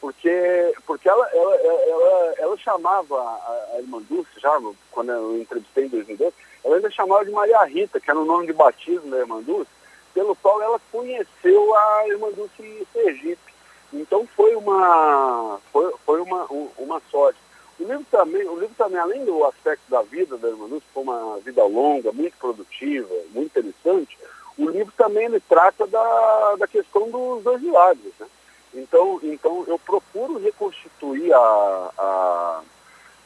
porque, 0.00 0.74
porque 0.86 1.08
ela, 1.08 1.28
ela, 1.32 1.54
ela, 1.54 2.34
ela 2.38 2.56
chamava 2.56 3.20
a, 3.20 3.68
a 3.74 3.78
irmã 3.78 4.00
Dulce, 4.08 4.30
já 4.38 4.58
quando 4.90 5.12
eu 5.12 5.38
entrevistei 5.38 5.84
em 5.84 5.88
2002, 5.88 6.32
ela 6.64 6.76
ainda 6.76 6.90
chamava 6.90 7.24
de 7.24 7.30
Maria 7.30 7.62
Rita, 7.64 8.00
que 8.00 8.10
era 8.10 8.18
o 8.18 8.24
nome 8.24 8.46
de 8.46 8.52
batismo 8.54 9.10
da 9.10 9.18
irmã 9.18 9.42
Dulce, 9.42 9.70
pelo 10.14 10.34
qual 10.36 10.62
ela 10.62 10.80
conheceu 10.90 11.74
a 11.74 12.08
irmã 12.08 12.30
Dulce 12.32 12.86
Sergipe. 12.92 13.50
Então 13.92 14.26
foi 14.34 14.54
uma, 14.54 15.60
foi, 15.72 15.92
foi 16.06 16.20
uma, 16.20 16.46
uma 16.78 17.02
sorte. 17.10 17.38
O 17.80 17.84
livro 17.84 18.06
também, 18.10 18.46
o 18.46 18.60
livro 18.60 18.74
também, 18.76 18.98
além 18.98 19.24
do 19.24 19.42
aspecto 19.46 19.90
da 19.90 20.02
vida 20.02 20.36
da 20.36 20.48
irmã 20.48 20.66
Lúcia, 20.66 20.88
foi 20.92 21.02
uma 21.02 21.38
vida 21.38 21.64
longa, 21.64 22.12
muito 22.12 22.36
produtiva, 22.36 23.08
muito 23.32 23.58
interessante, 23.58 24.18
o 24.58 24.68
livro 24.68 24.92
também 24.94 25.24
ele 25.24 25.40
trata 25.40 25.86
da, 25.86 26.56
da 26.56 26.66
questão 26.66 27.08
dos 27.10 27.42
dois 27.42 27.62
milagres. 27.62 28.12
Né? 28.20 28.26
Então, 28.74 29.18
então 29.22 29.64
eu 29.66 29.78
procuro 29.78 30.38
reconstituir 30.38 31.32
a, 31.32 31.90
a, 31.96 32.60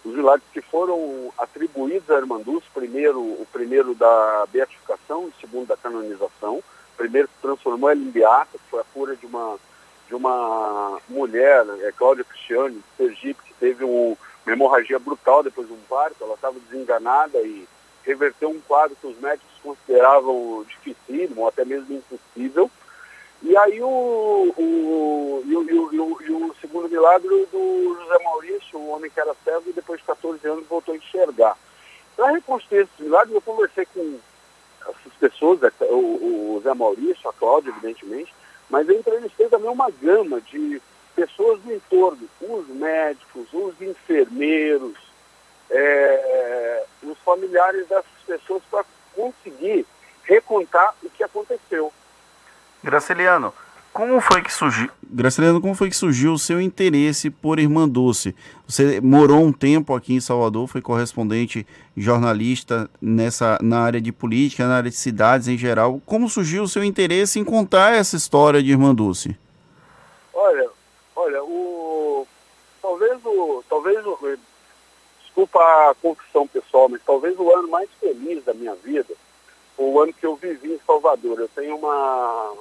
os 0.05 0.15
milagres 0.15 0.49
que 0.53 0.61
foram 0.61 1.33
atribuídos 1.37 2.09
Irmã 2.09 2.41
Dulce, 2.41 2.69
primeiro, 2.73 3.21
o 3.21 3.47
primeiro 3.53 3.93
da 3.97 4.47
beatificação, 4.53 5.25
o 5.25 5.33
segundo 5.41 5.67
da 5.67 5.77
canonização, 5.77 6.59
o 6.59 6.97
primeiro 6.97 7.27
que 7.27 7.43
transformou 7.43 7.91
ela 7.91 7.99
em 7.99 8.11
beata, 8.11 8.53
que 8.53 8.71
foi 8.71 8.81
a 8.81 8.87
cura 8.95 9.17
de 9.17 9.27
uma, 9.27 9.57
de 10.07 10.15
uma 10.15 11.01
mulher, 11.09 11.67
é, 11.83 11.91
Cláudia 11.91 12.23
Cristiane, 12.23 12.77
de 12.77 12.97
Sergipe, 12.97 13.43
que 13.43 13.55
teve 13.55 13.85
um, 13.85 14.17
uma 14.45 14.53
hemorragia 14.53 14.99
brutal 14.99 15.43
depois 15.43 15.67
de 15.67 15.73
um 15.73 15.81
parto, 15.89 16.23
ela 16.23 16.35
estava 16.35 16.59
desenganada 16.61 17.41
e 17.41 17.67
reverteu 18.05 18.51
um 18.51 18.61
quadro 18.61 18.97
que 19.01 19.07
os 19.07 19.19
médicos 19.19 19.51
consideravam 19.63 20.65
dificílimo, 20.69 21.43
ou 21.43 21.49
até 21.49 21.65
mesmo 21.65 21.97
impossível. 21.97 22.71
E 23.43 23.57
aí 23.57 23.83
o, 23.83 24.55
o, 24.57 25.43
e 25.45 25.57
o, 25.57 25.71
e 25.71 26.01
o, 26.01 26.23
e 26.23 26.33
o 26.33 26.55
segundo 26.61 26.89
milagre 26.89 27.29
do 27.53 27.97
José 28.01 28.25
Maurício, 28.25 28.79
o 28.79 28.91
homem 28.91 29.11
que 29.11 29.21
era 29.21 29.35
cego 29.45 29.65
e 29.67 29.73
depois 29.73 30.01
de 30.01 30.07
14 30.07 30.47
anos 30.47 30.67
voltou 30.67 30.95
a 30.95 30.97
enxergar. 30.97 31.57
Para 32.17 32.33
reconstruir 32.33 32.83
esse 32.83 33.03
milagre, 33.03 33.35
eu 33.35 33.43
conversei 33.43 33.87
com 33.87 34.19
essas 34.83 35.13
pessoas, 35.19 35.63
é, 35.63 35.73
o, 35.91 36.57
o 36.57 36.61
Zé 36.63 36.73
Maurício, 36.75 37.29
a 37.29 37.33
Cláudia, 37.33 37.71
evidentemente, 37.71 38.33
mas 38.71 38.89
eu 38.89 38.99
entrevistei 38.99 39.49
também 39.49 39.71
uma 39.71 39.91
gama 39.91 40.41
de 40.41 40.81
pessoas 41.15 41.61
do 41.61 41.73
entorno, 41.73 42.29
os 42.41 42.69
médicos, 42.69 43.47
os 43.53 43.81
enfermeiros, 43.81 44.97
é, 45.71 46.85
os 47.03 47.19
familiares 47.19 47.87
dessas 47.89 48.05
pessoas 48.27 48.63
para 48.71 48.85
conseguir 49.15 49.87
recontar 50.25 50.95
o 51.03 51.11
que 51.11 51.23
aconteceu. 51.23 51.93
Graciliano, 52.83 53.53
como 53.95 54.21
foi 54.21 54.43
que 54.43 54.53
surgiu? 54.53 54.91
Graciliano, 55.03 55.61
como 55.61 55.73
foi 55.73 55.89
que 55.89 55.97
surgiu 55.97 56.33
o 56.33 56.39
seu 56.39 56.61
interesse 56.61 57.31
por 57.31 57.61
Irmã 57.61 57.89
Dulce? 57.89 58.35
Você 58.67 59.01
morou 59.01 59.41
um 59.41 59.53
tempo 59.53 59.95
aqui 59.95 60.15
em 60.15 60.21
Salvador, 60.21 60.67
foi 60.67 60.83
correspondente 60.83 61.65
jornalista 61.97 62.91
nessa 63.01 63.57
na 63.63 63.79
área 63.83 64.01
de 64.01 64.11
política, 64.11 64.67
na 64.67 64.79
área 64.79 64.91
de 64.91 64.97
cidades 64.97 65.47
em 65.47 65.57
geral. 65.57 66.03
Como 66.05 66.29
surgiu 66.29 66.65
o 66.65 66.69
seu 66.69 66.83
interesse 66.83 67.39
em 67.39 67.45
contar 67.45 67.95
essa 67.95 68.17
história 68.17 68.61
de 68.61 68.73
Irmã 68.73 68.93
Dulce? 68.93 69.37
Olha, 70.35 70.69
olha, 71.15 71.45
o 71.45 72.27
talvez 72.85 73.19
o 73.25 73.65
talvez 73.67 74.07
o 74.07 74.39
desculpa 75.23 75.59
a 75.59 75.95
confissão 76.03 76.47
pessoal, 76.47 76.87
mas 76.91 77.01
talvez 77.03 77.39
o 77.39 77.51
ano 77.51 77.69
mais 77.69 77.89
feliz 77.99 78.45
da 78.45 78.53
minha 78.53 78.75
vida 78.75 79.15
foi 79.75 79.87
o 79.87 80.01
ano 80.03 80.13
que 80.13 80.27
eu 80.27 80.37
vivi 80.37 80.75
em 80.75 80.81
Salvador. 80.87 81.41
Eu 81.41 81.49
tenho 81.49 81.77
uma 81.77 82.53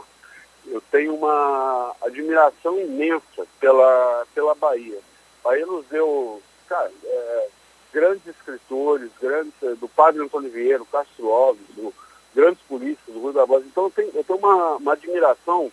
eu 0.67 0.81
tenho 0.89 1.13
uma 1.13 1.93
admiração 2.01 2.79
imensa 2.79 3.45
pela, 3.59 4.25
pela 4.33 4.55
Bahia. 4.55 4.97
A 5.43 5.49
Bahia 5.49 5.65
nos 5.65 5.85
deu, 5.87 6.41
cara, 6.69 6.89
é, 7.03 7.47
grandes 7.91 8.25
escritores, 8.25 9.11
grandes, 9.21 9.51
é, 9.61 9.75
do 9.75 9.89
Padre 9.89 10.23
Antônio 10.23 10.49
Vieira, 10.49 10.81
Castro 10.89 11.29
Alves, 11.29 11.67
do, 11.75 11.93
grandes 12.33 12.63
políticos, 12.63 13.13
do 13.13 13.19
Rui 13.19 13.33
da 13.33 13.45
Bosa. 13.45 13.65
Então 13.65 13.83
eu 13.83 13.91
tenho, 13.91 14.11
eu 14.15 14.23
tenho 14.23 14.39
uma, 14.39 14.77
uma 14.77 14.93
admiração 14.93 15.69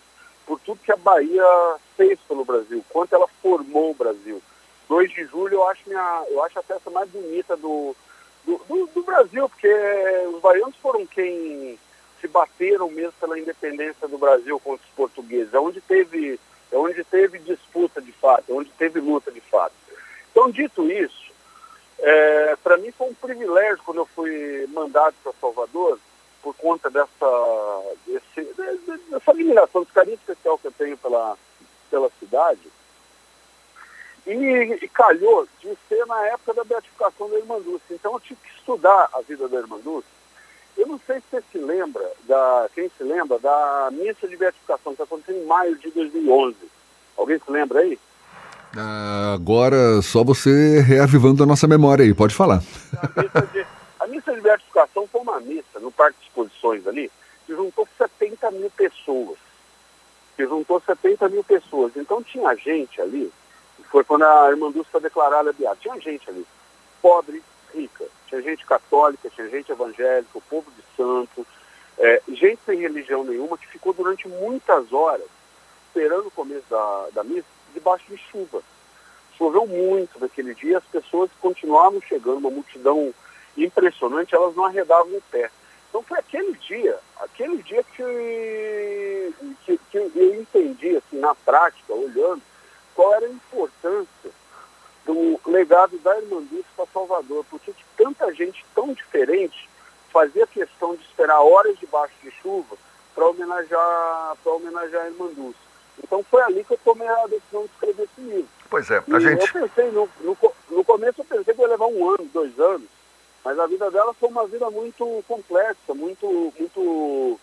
por 0.51 0.59
tudo 0.59 0.81
que 0.85 0.91
a 0.91 0.97
Bahia 0.97 1.45
fez 1.97 2.19
pelo 2.27 2.45
Brasil, 2.45 2.85
quanto 2.89 3.15
ela 3.15 3.29
formou 3.41 3.93
o 3.93 3.95
Brasil. 3.95 4.43
2 4.89 5.13
de 5.13 5.25
julho 5.27 5.55
eu 5.55 5.69
acho, 5.69 5.83
minha, 5.87 6.25
eu 6.29 6.43
acho 6.43 6.59
a 6.59 6.63
festa 6.65 6.91
mais 6.91 7.09
bonita 7.09 7.57
do, 7.57 7.95
do, 8.45 8.61
do, 8.69 8.87
do 8.89 9.03
Brasil, 9.05 9.49
porque 9.49 9.73
os 10.35 10.41
baianos 10.41 10.75
foram 10.83 11.07
quem 11.07 11.79
se 12.21 12.27
bateram 12.27 12.91
mesmo 12.91 13.13
pela 13.21 13.39
independência 13.39 14.09
do 14.09 14.19
Brasil 14.19 14.59
contra 14.59 14.85
os 14.85 14.93
portugueses, 14.97 15.55
é 15.55 15.61
onde 15.61 15.81
teve, 15.81 16.41
é 16.73 16.77
onde 16.77 17.05
teve 17.05 17.39
disputa 17.39 18.03
de 18.03 18.11
fato, 18.11 18.51
é 18.51 18.53
onde 18.53 18.71
teve 18.71 18.99
luta 18.99 19.31
de 19.31 19.41
fato. 19.43 19.75
Então, 20.33 20.51
dito 20.51 20.91
isso, 20.91 21.31
é, 22.01 22.57
para 22.57 22.77
mim 22.77 22.91
foi 22.91 23.07
um 23.07 23.15
privilégio 23.15 23.85
quando 23.87 23.99
eu 23.99 24.07
fui 24.07 24.67
mandado 24.73 25.15
para 25.23 25.33
Salvador, 25.41 25.97
por 26.43 26.55
conta 26.57 26.91
dessa, 26.91 27.83
desse, 28.07 28.53
dessa 29.11 29.31
admiração, 29.31 29.83
desse 29.83 29.93
carinho 29.93 30.15
especial 30.15 30.59
que 30.59 30.67
eu 30.67 30.73
tenho 30.73 30.97
pela, 30.97 31.37
pela 31.91 32.11
cidade. 32.19 32.71
E, 34.27 34.33
e 34.83 34.89
calhou 34.89 35.49
de 35.61 35.77
ser 35.89 36.07
na 36.07 36.27
época 36.27 36.55
da 36.55 36.65
beatificação 36.65 37.29
da 37.29 37.39
Irmã 37.39 37.61
Dulce. 37.61 37.85
Então 37.91 38.13
eu 38.13 38.21
tive 38.21 38.39
que 38.43 38.59
estudar 38.59 39.09
a 39.13 39.21
vida 39.23 39.49
da 39.49 39.59
Irmã 39.59 39.79
Dulce 39.79 40.21
eu 40.81 40.87
não 40.87 41.01
sei 41.07 41.17
se 41.17 41.25
você 41.31 41.43
se 41.53 41.59
lembra, 41.59 42.03
da, 42.27 42.69
quem 42.75 42.91
se 42.97 43.05
lembra, 43.05 43.39
da 43.39 43.91
missa 43.93 44.27
de 44.27 44.37
beatificação 44.37 44.95
que 44.95 45.03
aconteceu 45.03 45.37
em 45.37 45.47
maio 45.47 45.77
de 45.77 45.91
2011. 45.91 46.57
Alguém 47.17 47.39
se 47.39 47.51
lembra 47.51 47.81
aí? 47.81 47.99
Ah, 48.77 49.33
agora, 49.35 50.01
só 50.01 50.25
você 50.25 50.81
reavivando 50.81 51.43
a 51.43 51.47
nossa 51.47 51.67
memória 51.67 52.05
aí, 52.05 52.15
pode 52.15 52.35
falar. 52.35 52.63
A 52.97 53.21
missa, 53.21 53.49
de, 53.53 53.67
missa 54.21 54.35
de 54.35 54.41
beatificação 54.41 55.07
foi 55.07 55.21
uma 55.23 55.41
missa 55.41 55.81
no 55.81 55.91
Parque 55.91 56.19
de 56.21 56.27
Exposições 56.27 56.87
ali, 56.87 57.11
que 57.47 57.55
juntou 57.55 57.89
70 57.97 58.51
mil 58.51 58.71
pessoas. 58.71 59.39
Que 60.37 60.47
juntou 60.47 60.81
70 60.81 61.29
mil 61.31 61.43
pessoas. 61.43 61.97
Então 61.97 62.23
tinha 62.23 62.55
gente 62.55 63.01
ali, 63.01 63.33
foi 63.91 64.05
quando 64.05 64.25
a 64.25 64.51
Irmã 64.51 64.71
Dulce 64.71 64.91
foi 64.91 65.01
declarada 65.01 65.53
beata, 65.53 65.79
tinha 65.81 65.99
gente 66.01 66.29
ali, 66.29 66.47
pobre, 67.01 67.43
rica. 67.75 68.05
Tinha 68.27 68.43
gente 68.43 68.65
católica, 68.67 69.31
tinha 69.31 69.49
gente 69.49 69.73
evangélica, 69.73 70.39
o 70.39 70.43
povo 70.43 70.71
de 70.71 70.83
santo, 70.97 71.47
é, 71.99 72.23
gente 72.29 72.61
sem 72.65 72.79
religião 72.79 73.25
nenhuma 73.25 73.59
que 73.59 73.67
ficou 73.67 73.93
durante 73.93 74.29
muitas 74.29 74.93
horas 74.93 75.27
esperando 75.89 76.29
o 76.29 76.31
começo 76.31 76.65
da, 76.71 77.09
da 77.13 77.25
missa 77.25 77.49
debaixo 77.75 78.05
de 78.09 78.17
chuva. 78.17 78.63
Choveu 79.37 79.67
muito 79.67 80.21
naquele 80.21 80.55
dia, 80.55 80.79
as 80.79 80.85
pessoas 80.85 81.31
continuavam 81.41 82.01
chegando, 82.03 82.39
uma 82.39 82.51
multidão 82.51 83.13
impressionante, 83.57 84.35
elas 84.35 84.55
não 84.55 84.65
arredavam 84.65 85.13
o 85.13 85.23
pé. 85.31 85.51
Então 85.89 86.03
foi 86.03 86.19
aquele 86.19 86.53
dia, 86.55 86.99
aquele 87.21 87.63
dia 87.63 87.83
que, 87.83 89.35
que, 89.65 89.81
que 89.91 89.99
eu 89.99 90.41
entendi, 90.41 90.97
assim, 90.97 91.19
na 91.19 91.35
prática, 91.35 91.93
olhando, 91.93 92.41
qual 92.95 93.15
era 93.15 93.27
a 93.27 93.31
importância 93.31 94.31
do 95.05 95.41
legado 95.47 95.99
da 95.99 96.17
Irmandice 96.19 96.67
para 96.77 96.87
Salvador, 96.87 97.45
porque 97.51 97.73
tanta 97.97 98.33
gente 98.33 98.65
tão 98.75 98.93
diferente 98.93 99.69
fazia 100.13 100.47
questão 100.47 100.95
de 100.95 101.03
esperar 101.03 101.41
horas 101.41 101.79
debaixo 101.79 102.15
de 102.23 102.31
chuva 102.43 102.77
para 103.15 103.27
homenagear, 103.27 104.37
para 104.43 104.53
homenagear 104.53 105.05
a 105.05 105.09
Irmandice. 105.09 105.59
Então 106.03 106.23
foi 106.31 106.43
ali 106.43 106.65
que 106.65 106.75
eu 106.75 106.81
tomei 106.85 107.09
a 107.09 107.27
decisão 107.27 107.63
de 107.63 107.71
escrever 107.73 108.05
esse 108.05 108.21
livro. 108.21 108.49
Pois 108.69 108.91
é, 108.91 108.99
a 108.99 109.19
e 109.19 109.21
gente... 109.21 109.57
Eu 109.57 109.69
pensei, 109.69 109.91
no, 109.91 110.09
no, 110.21 110.37
no 110.71 110.85
começo 110.85 111.21
eu 111.21 111.25
pensei 111.25 111.55
que 111.55 111.61
ia 111.61 111.69
levar 111.69 111.87
um 111.87 112.11
ano, 112.11 112.31
dois 112.33 112.59
anos, 112.59 112.89
mas 113.45 113.59
a 113.59 113.67
vida 113.67 113.91
dela 113.91 114.15
foi 114.15 114.29
uma 114.29 114.47
vida 114.47 114.71
muito 114.71 115.25
complexa, 115.27 115.95
muito, 115.95 116.53
muito 116.59 117.39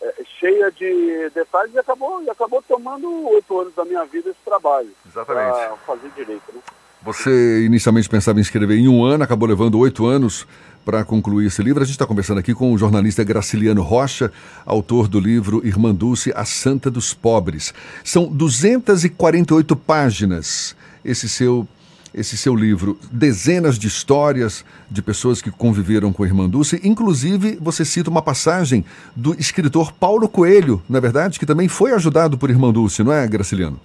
é, 0.00 0.14
cheia 0.38 0.70
de 0.70 1.30
detalhes 1.34 1.74
e 1.74 1.78
acabou, 1.78 2.22
e 2.22 2.30
acabou 2.30 2.62
tomando 2.66 3.28
oito 3.28 3.60
anos 3.60 3.74
da 3.74 3.84
minha 3.84 4.04
vida 4.04 4.30
esse 4.30 4.40
trabalho. 4.44 4.90
Exatamente. 5.06 5.54
Para 5.54 5.76
fazer 5.78 6.10
direito, 6.16 6.52
né? 6.52 6.60
Você 7.02 7.64
inicialmente 7.64 8.08
pensava 8.08 8.38
em 8.38 8.42
escrever 8.42 8.76
em 8.76 8.88
um 8.88 9.04
ano, 9.04 9.22
acabou 9.22 9.48
levando 9.48 9.78
oito 9.78 10.04
anos 10.04 10.46
para 10.84 11.04
concluir 11.04 11.46
esse 11.46 11.62
livro. 11.62 11.82
A 11.82 11.86
gente 11.86 11.94
está 11.94 12.06
conversando 12.06 12.38
aqui 12.38 12.52
com 12.52 12.72
o 12.72 12.78
jornalista 12.78 13.22
Graciliano 13.22 13.82
Rocha, 13.82 14.32
autor 14.66 15.06
do 15.06 15.20
livro 15.20 15.64
Irmã 15.64 15.94
Dulce, 15.94 16.32
a 16.34 16.44
Santa 16.44 16.90
dos 16.90 17.14
Pobres. 17.14 17.72
São 18.02 18.26
248 18.26 19.76
páginas 19.76 20.74
esse 21.04 21.28
seu, 21.28 21.66
esse 22.14 22.36
seu 22.36 22.54
livro, 22.54 22.98
dezenas 23.10 23.78
de 23.78 23.86
histórias 23.86 24.64
de 24.90 25.02
pessoas 25.02 25.42
que 25.42 25.50
conviveram 25.50 26.12
com 26.12 26.22
a 26.22 26.26
Irmã 26.26 26.48
Dulce. 26.48 26.80
Inclusive, 26.82 27.56
você 27.60 27.84
cita 27.84 28.10
uma 28.10 28.22
passagem 28.22 28.84
do 29.14 29.34
escritor 29.38 29.92
Paulo 29.92 30.28
Coelho, 30.28 30.82
na 30.88 30.98
é 30.98 31.00
verdade, 31.00 31.38
que 31.38 31.46
também 31.46 31.68
foi 31.68 31.92
ajudado 31.92 32.38
por 32.38 32.50
Irmã 32.50 32.72
Dulce, 32.72 33.02
não 33.02 33.12
é, 33.12 33.26
Graciliano? 33.26 33.80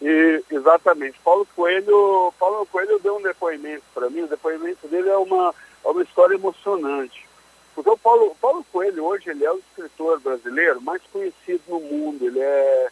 E, 0.00 0.42
exatamente. 0.50 1.18
Paulo 1.24 1.46
Coelho, 1.54 2.32
Paulo 2.38 2.66
Coelho 2.66 2.98
deu 3.02 3.16
um 3.16 3.22
depoimento 3.22 3.82
para 3.94 4.08
mim, 4.10 4.22
o 4.22 4.28
depoimento 4.28 4.88
dele 4.88 5.08
é 5.08 5.16
uma, 5.16 5.54
é 5.84 5.88
uma 5.88 6.02
história 6.02 6.34
emocionante. 6.34 7.28
Porque 7.74 7.90
o 7.90 7.96
Paulo, 7.96 8.36
Paulo 8.40 8.64
Coelho 8.72 9.04
hoje 9.04 9.30
ele 9.30 9.44
é 9.44 9.50
o 9.50 9.58
escritor 9.58 10.20
brasileiro 10.20 10.80
mais 10.82 11.00
conhecido 11.12 11.62
no 11.68 11.80
mundo. 11.80 12.26
Ele 12.26 12.38
é, 12.38 12.88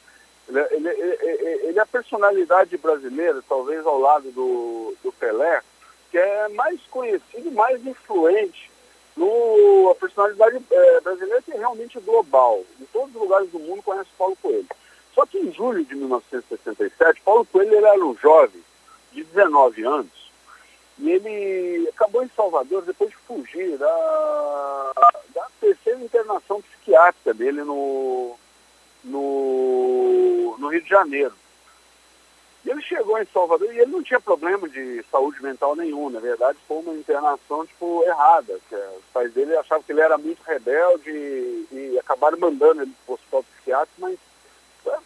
ele 0.48 0.58
é, 0.58 0.68
ele 0.72 0.88
é, 0.88 1.66
ele 1.68 1.78
é 1.78 1.82
a 1.82 1.86
personalidade 1.86 2.76
brasileira, 2.78 3.42
talvez 3.48 3.84
ao 3.86 3.98
lado 3.98 4.30
do, 4.30 4.94
do 5.02 5.12
Pelé, 5.12 5.62
que 6.10 6.18
é 6.18 6.48
mais 6.48 6.80
conhecido 6.90 7.50
mais 7.52 7.84
influente 7.86 8.70
no, 9.16 9.90
a 9.90 9.94
personalidade 9.94 10.62
é, 10.70 11.00
brasileira 11.00 11.42
que 11.42 11.52
é 11.52 11.58
realmente 11.58 12.00
global. 12.00 12.64
Em 12.80 12.84
todos 12.86 13.14
os 13.14 13.20
lugares 13.20 13.50
do 13.50 13.58
mundo 13.58 13.82
conhece 13.82 14.08
Paulo 14.16 14.36
Coelho. 14.40 14.66
Só 15.14 15.26
que 15.26 15.38
em 15.38 15.52
julho 15.52 15.84
de 15.84 15.94
1967, 15.94 17.20
Paulo 17.22 17.44
Coelho 17.44 17.74
era 17.74 18.04
um 18.04 18.16
jovem 18.16 18.62
de 19.12 19.24
19 19.24 19.84
anos 19.84 20.28
e 21.00 21.10
ele 21.10 21.88
acabou 21.88 22.22
em 22.22 22.30
Salvador 22.34 22.82
depois 22.82 23.10
de 23.10 23.16
fugir 23.16 23.76
da, 23.76 24.92
da 25.34 25.46
terceira 25.60 26.00
internação 26.00 26.60
psiquiátrica 26.60 27.32
dele 27.34 27.62
no, 27.62 28.36
no, 29.04 30.56
no 30.58 30.68
Rio 30.68 30.82
de 30.82 30.88
Janeiro. 30.88 31.34
E 32.64 32.70
ele 32.70 32.82
chegou 32.82 33.18
em 33.18 33.24
Salvador 33.26 33.72
e 33.72 33.78
ele 33.78 33.92
não 33.92 34.02
tinha 34.02 34.20
problema 34.20 34.68
de 34.68 35.02
saúde 35.10 35.42
mental 35.42 35.76
nenhum. 35.76 36.10
Na 36.10 36.20
verdade, 36.20 36.58
foi 36.66 36.78
uma 36.78 36.94
internação 36.94 37.64
tipo, 37.64 38.04
errada. 38.04 38.58
Que 38.68 38.74
os 38.74 39.04
pais 39.12 39.32
dele 39.32 39.56
achavam 39.56 39.82
que 39.82 39.92
ele 39.92 40.00
era 40.00 40.18
muito 40.18 40.42
rebelde 40.42 41.10
e, 41.10 41.66
e 41.72 41.98
acabaram 41.98 42.38
mandando 42.38 42.82
ele 42.82 42.92
para 43.06 43.12
o 43.12 43.14
hospital 43.14 43.44
psiquiátrico, 43.44 44.00
mas 44.00 44.18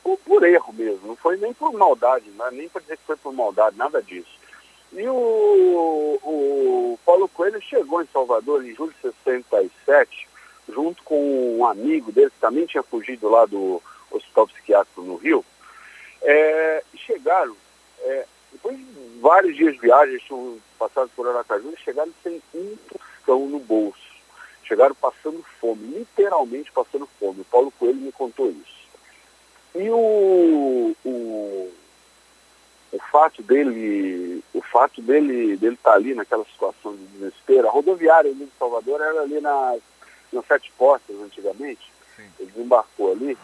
por, 0.03 0.19
por, 0.19 0.43
erro 0.45 0.73
mesmo, 0.73 1.09
não 1.09 1.17
foi 1.17 1.37
nem 1.37 1.53
por 1.53 1.73
maldade, 1.73 2.31
né? 2.31 2.49
nem 2.53 2.69
para 2.69 2.83
dizer 2.83 2.97
que 2.97 3.05
foi 3.05 3.17
por 3.17 3.33
maldade, 3.33 3.77
nada 3.77 4.03
disso. 4.03 4.31
E 4.93 5.07
o, 5.09 6.19
o 6.23 6.99
Paulo 7.05 7.29
Coelho 7.29 7.61
chegou 7.63 8.03
em 8.03 8.07
Salvador 8.13 8.65
em 8.65 8.75
julho 8.75 8.93
de 8.93 9.13
67, 9.25 10.29
junto 10.69 11.03
com 11.03 11.59
um 11.59 11.67
amigo 11.67 12.13
dele 12.13 12.31
que 12.31 12.41
também 12.41 12.67
tinha 12.67 12.83
fugido 12.83 13.29
lá 13.29 13.47
do 13.47 13.83
Hospital 14.11 14.49
Psiquiátrico 14.49 15.03
no 15.03 15.17
Rio, 15.17 15.45
é, 16.23 16.85
chegaram, 16.97 17.57
é, 18.01 18.27
depois 18.53 18.77
de 18.77 18.87
vários 19.21 19.57
dias 19.57 19.75
de 19.75 19.81
viagem, 19.81 20.19
tinham 20.19 20.59
passado 20.79 21.11
por 21.17 21.27
Aracaju, 21.27 21.69
eles 21.69 21.81
chegaram 21.81 22.13
sem 22.23 22.41
um 22.55 22.77
tostão 22.89 23.47
no 23.47 23.59
bolso. 23.59 24.13
Chegaram 24.65 24.95
passando 24.95 25.45
fome, 25.61 25.99
literalmente 25.99 26.71
passando 26.73 27.09
fome. 27.19 27.41
O 27.41 27.45
Paulo 27.45 27.73
Coelho 27.79 28.01
me 28.01 28.13
contou 28.13 28.51
isso. 28.51 28.83
E 29.75 29.91
o, 29.91 30.95
o, 31.05 31.73
fato 33.13 33.43
dele, 33.43 34.43
o 34.55 34.63
fato 34.63 35.03
dele 35.03 35.57
dele 35.57 35.75
estar 35.75 35.93
ali 35.93 36.15
naquela 36.15 36.45
situação 36.47 36.97
de 36.97 37.05
desespero, 37.07 37.69
a 37.69 37.71
rodoviária 37.71 38.35
de 38.35 38.49
Salvador 38.59 39.01
era 39.01 39.21
ali 39.21 39.39
na, 39.39 39.77
nas 40.33 40.47
Sete 40.47 40.73
Portas 40.77 41.17
antigamente, 41.21 41.93
ele 42.39 42.51
desembarcou 42.51 43.13
ali, 43.13 43.37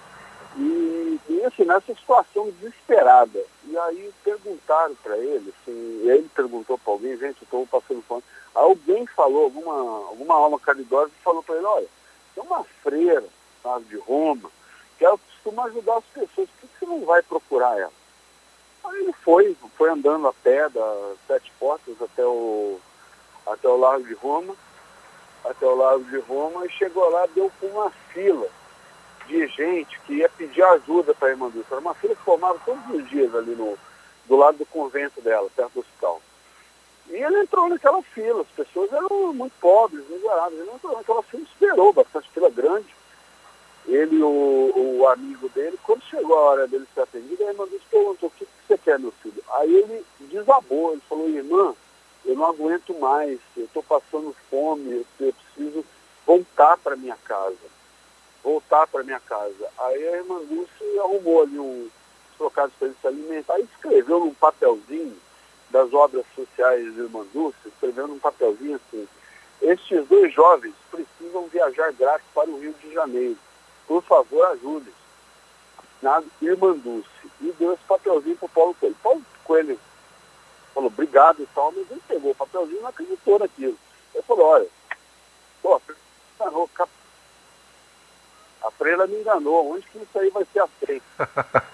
e, 0.56 1.20
e 1.28 1.44
assim, 1.44 1.64
nessa 1.64 1.94
situação 1.94 2.50
desesperada. 2.50 3.44
E 3.64 3.76
aí 3.78 4.12
perguntaram 4.24 4.94
para 4.96 5.16
ele, 5.18 5.52
assim, 5.62 6.02
e 6.04 6.10
aí 6.10 6.18
ele 6.18 6.30
perguntou 6.34 6.78
para 6.78 6.92
alguém, 6.92 7.16
gente, 7.16 7.42
eu 7.42 7.44
estou 7.44 7.66
passando 7.66 8.02
fome. 8.02 8.22
Alguém 8.54 9.06
falou, 9.06 9.44
alguma, 9.44 9.72
alguma 10.08 10.34
alma 10.34 10.58
caridosa 10.58 11.12
falou 11.22 11.42
para 11.42 11.56
ele, 11.56 11.64
olha, 11.64 11.86
tem 12.34 12.42
uma 12.42 12.64
freira, 12.82 13.24
sabe, 13.62 13.84
de 13.86 13.96
Roma, 13.98 14.50
que 14.96 15.04
ela 15.04 15.18
costuma 15.18 15.64
ajudar 15.64 15.98
as 15.98 16.04
pessoas, 16.06 16.48
por 16.48 16.68
que 16.68 16.78
você 16.78 16.86
não 16.86 17.04
vai 17.04 17.22
procurar 17.22 17.78
ela? 17.78 17.92
Aí 18.84 19.00
ele 19.02 19.12
foi, 19.12 19.56
foi 19.76 19.90
andando 19.90 20.26
a 20.26 20.32
pé 20.32 20.68
das 20.68 21.18
sete 21.26 21.52
portas 21.58 22.00
até 22.00 22.24
o, 22.24 22.80
até 23.46 23.68
o 23.68 23.76
Largo 23.76 24.06
de 24.06 24.14
Roma, 24.14 24.56
até 25.44 25.66
o 25.66 25.74
Largo 25.74 26.04
de 26.04 26.18
Roma, 26.20 26.66
e 26.66 26.70
chegou 26.70 27.08
lá, 27.10 27.26
deu 27.34 27.50
com 27.60 27.66
uma 27.66 27.90
fila 28.12 28.48
de 29.26 29.46
gente 29.48 30.00
que 30.00 30.14
ia 30.14 30.28
pedir 30.28 30.62
ajuda 30.62 31.14
para 31.14 31.28
a 31.28 31.30
irmã 31.30 31.48
Dulce. 31.50 31.68
Era 31.70 31.80
uma 31.80 31.94
fila 31.94 32.14
que 32.14 32.22
formava 32.22 32.58
todos 32.64 32.82
os 32.90 33.08
dias 33.08 33.34
ali 33.34 33.54
no, 33.54 33.78
do 34.26 34.36
lado 34.36 34.58
do 34.58 34.66
convento 34.66 35.20
dela, 35.20 35.48
perto 35.54 35.74
do 35.74 35.80
hospital. 35.80 36.20
E 37.10 37.14
ele 37.14 37.40
entrou 37.40 37.68
naquela 37.68 38.02
fila, 38.02 38.42
as 38.42 38.48
pessoas 38.48 38.92
eram 38.92 39.32
muito 39.32 39.54
pobres, 39.60 40.06
miseráveis. 40.08 40.60
Ele 40.60 40.70
entrou 40.70 40.96
naquela 40.96 41.22
fila, 41.22 41.42
esperou, 41.42 41.92
bastante 41.92 42.30
fila 42.30 42.50
grande. 42.50 42.94
Ele 43.86 44.16
e 44.16 44.22
o, 44.22 44.98
o 45.00 45.08
amigo 45.08 45.48
dele, 45.50 45.78
quando 45.82 46.02
chegou 46.02 46.36
a 46.36 46.50
hora 46.50 46.68
dele 46.68 46.86
ser 46.94 47.00
atendido, 47.00 47.42
a 47.42 47.50
irmã 47.50 47.66
Dulce 47.66 47.84
perguntou, 47.90 48.28
o 48.28 48.32
que, 48.32 48.44
que 48.44 48.50
você 48.66 48.76
quer, 48.76 48.98
meu 48.98 49.12
filho? 49.22 49.42
Aí 49.54 49.74
ele 49.74 50.04
desabou, 50.20 50.92
ele 50.92 51.02
falou, 51.08 51.28
irmã, 51.28 51.74
eu 52.28 52.36
não 52.36 52.46
aguento 52.46 52.94
mais, 53.00 53.40
eu 53.56 53.64
estou 53.64 53.82
passando 53.82 54.36
fome, 54.48 55.04
eu 55.18 55.32
preciso 55.34 55.84
voltar 56.24 56.76
para 56.78 56.94
minha 56.94 57.16
casa 57.24 57.56
voltar 58.42 58.86
para 58.86 59.02
minha 59.02 59.20
casa. 59.20 59.68
Aí 59.78 60.08
a 60.08 60.16
irmã 60.16 60.40
arrumou 61.00 61.42
ali 61.42 61.58
um 61.58 61.88
trocados 62.38 62.74
para 62.78 62.86
ele 62.86 62.96
se 63.00 63.06
alimentar 63.06 63.58
e 63.58 63.64
escreveu 63.64 64.20
num 64.20 64.32
papelzinho 64.32 65.16
das 65.70 65.92
obras 65.92 66.24
sociais 66.36 66.94
de 66.94 67.00
irmã 67.00 67.26
Dulce, 67.32 67.58
escreveu 67.66 68.06
num 68.06 68.18
papelzinho 68.18 68.76
assim, 68.76 69.08
estes 69.60 70.06
dois 70.06 70.32
jovens 70.32 70.72
precisam 70.88 71.48
viajar 71.48 71.92
grátis 71.92 72.26
para 72.32 72.48
o 72.48 72.60
Rio 72.60 72.72
de 72.80 72.92
Janeiro. 72.92 73.36
Por 73.88 74.02
favor, 74.02 74.46
ajude-os. 74.46 74.94
Irmã. 76.40 76.78
E 77.40 77.52
deu 77.58 77.72
esse 77.72 77.82
papelzinho 77.88 78.36
para 78.36 78.46
o 78.46 78.50
Paulo 78.50 78.74
Coelho. 78.74 78.96
Paulo 79.02 79.22
Coelho 79.44 79.80
falou, 80.78 80.90
obrigado 80.90 81.42
e 81.42 81.46
tal, 81.54 81.72
mas 81.72 81.90
ele 81.90 82.00
pegou 82.06 82.30
o 82.30 82.34
papelzinho 82.34 82.78
e 82.78 82.82
não 82.82 82.88
acreditou 82.88 83.38
naquilo. 83.38 83.76
Ele 84.14 84.22
falou, 84.22 84.46
olha, 84.46 84.66
pô, 85.60 85.80
enganou, 86.36 86.70
a 88.62 88.70
freira 88.72 89.06
me 89.06 89.16
enganou, 89.16 89.72
onde 89.72 89.86
que 89.88 89.98
isso 89.98 90.18
aí 90.18 90.30
vai 90.30 90.46
ser 90.52 90.60
aceito? 90.60 91.04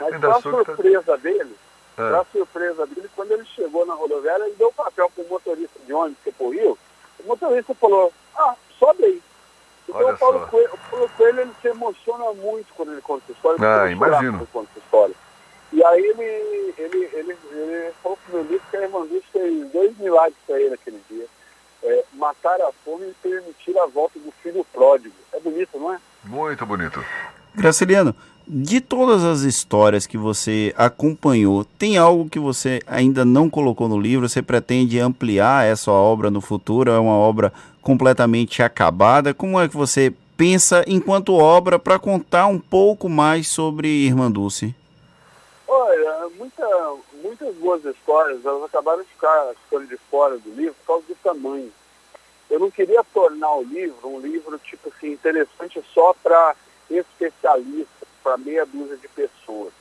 Mas 0.00 0.20
para 0.20 0.36
a 0.36 0.40
surpresa 0.40 1.16
dele, 1.18 1.56
é. 1.94 1.96
para 1.96 2.24
surpresa 2.26 2.86
dele, 2.86 3.10
quando 3.14 3.32
ele 3.32 3.44
chegou 3.46 3.84
na 3.84 3.94
rodoviária, 3.94 4.44
ele 4.44 4.54
deu 4.54 4.68
o 4.68 4.72
papel 4.72 5.10
para 5.10 5.24
o 5.24 5.28
motorista 5.28 5.78
de 5.84 5.92
ônibus 5.92 6.22
que 6.22 6.30
foi 6.32 6.56
o 6.64 6.78
motorista 7.26 7.74
falou, 7.74 8.12
ah, 8.36 8.54
sobe 8.78 9.04
aí. 9.04 9.22
Então 9.88 10.10
o 10.10 10.18
Paulo, 10.18 10.46
Coelho, 10.46 10.70
o 10.72 10.90
Paulo 10.90 11.10
Coelho 11.16 11.40
ele 11.40 11.52
se 11.60 11.68
emociona 11.68 12.32
muito 12.34 12.72
quando 12.74 12.92
ele 12.92 13.00
conta 13.00 13.24
essa 13.24 13.32
história. 13.32 13.58
Ah, 13.60 13.90
imagino. 13.90 14.32
Quando 14.32 14.42
ele 14.42 14.48
conta 14.52 14.70
essa 14.70 14.78
história. 14.84 15.14
E 15.72 15.84
aí 15.84 16.02
ele, 16.02 16.74
ele, 16.78 17.10
ele, 17.12 17.36
ele 17.52 17.92
falou 18.02 18.18
para 18.24 18.32
o 18.32 18.36
meu 18.36 18.50
livro 18.50 18.66
que 18.70 18.76
a 18.76 18.82
irmã 18.82 19.06
fez 19.32 19.70
dois 19.70 19.98
milagres 19.98 20.36
para 20.46 20.60
ele 20.60 20.74
aquele 20.74 21.00
dia. 21.10 21.26
É, 21.82 22.04
matar 22.14 22.60
a 22.60 22.72
fome 22.84 23.06
e 23.06 23.14
permitir 23.22 23.78
a 23.78 23.86
volta 23.86 24.18
do 24.18 24.32
filho 24.42 24.64
pródigo. 24.72 25.14
É 25.32 25.38
bonito, 25.38 25.78
não 25.78 25.92
é? 25.92 25.98
Muito 26.24 26.66
bonito. 26.66 27.04
Graciliano, 27.54 28.14
de 28.46 28.80
todas 28.80 29.22
as 29.22 29.40
histórias 29.42 30.06
que 30.06 30.16
você 30.16 30.72
acompanhou, 30.76 31.64
tem 31.64 31.98
algo 31.98 32.30
que 32.30 32.38
você 32.38 32.80
ainda 32.86 33.24
não 33.24 33.50
colocou 33.50 33.88
no 33.88 34.00
livro? 34.00 34.28
Você 34.28 34.40
pretende 34.40 34.98
ampliar 34.98 35.66
essa 35.66 35.90
obra 35.92 36.30
no 36.30 36.40
futuro? 36.40 36.90
É 36.90 36.98
uma 36.98 37.12
obra 37.12 37.52
completamente 37.82 38.62
acabada? 38.62 39.34
Como 39.34 39.60
é 39.60 39.68
que 39.68 39.76
você 39.76 40.12
pensa 40.36 40.82
enquanto 40.86 41.34
obra 41.34 41.78
para 41.78 41.98
contar 41.98 42.46
um 42.46 42.58
pouco 42.58 43.08
mais 43.08 43.48
sobre 43.48 43.88
Irmã 43.88 44.30
Dulce? 44.30 44.74
Olha, 45.68 46.28
muita, 46.30 46.96
muitas 47.22 47.54
boas 47.56 47.84
histórias, 47.84 48.44
elas 48.44 48.64
acabaram 48.64 49.02
de 49.02 49.08
ficar 49.08 49.54
ficando 49.64 49.86
de 49.86 49.96
fora 50.10 50.38
do 50.38 50.50
livro 50.50 50.74
por 50.74 50.86
causa 50.86 51.06
do 51.06 51.14
tamanho 51.16 51.72
eu 52.50 52.58
não 52.58 52.70
queria 52.70 53.04
tornar 53.12 53.54
o 53.56 53.62
livro 53.62 54.08
um 54.08 54.20
livro 54.20 54.58
tipo 54.58 54.88
assim 54.88 55.12
interessante 55.12 55.82
só 55.92 56.14
para 56.14 56.56
especialistas, 56.90 58.08
para 58.22 58.38
meia 58.38 58.64
dúzia 58.64 58.96
de 58.96 59.08
pessoas. 59.08 59.72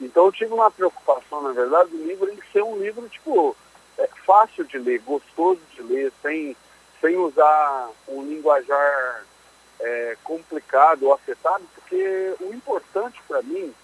Então 0.00 0.26
eu 0.26 0.32
tive 0.32 0.52
uma 0.54 0.70
preocupação, 0.70 1.42
na 1.42 1.52
verdade, 1.52 1.90
do 1.90 2.04
livro 2.04 2.32
em 2.32 2.38
ser 2.52 2.62
um 2.62 2.78
livro 2.78 3.08
tipo 3.08 3.56
é, 3.98 4.08
fácil 4.24 4.64
de 4.64 4.78
ler, 4.78 5.00
gostoso 5.00 5.60
de 5.74 5.82
ler, 5.82 6.12
sem, 6.22 6.56
sem 7.00 7.16
usar 7.16 7.90
um 8.06 8.22
linguajar 8.22 9.24
é, 9.80 10.16
complicado 10.22 11.04
ou 11.04 11.12
afetado, 11.12 11.64
porque 11.74 12.34
o 12.40 12.54
importante 12.54 13.20
para 13.26 13.42
mim 13.42 13.74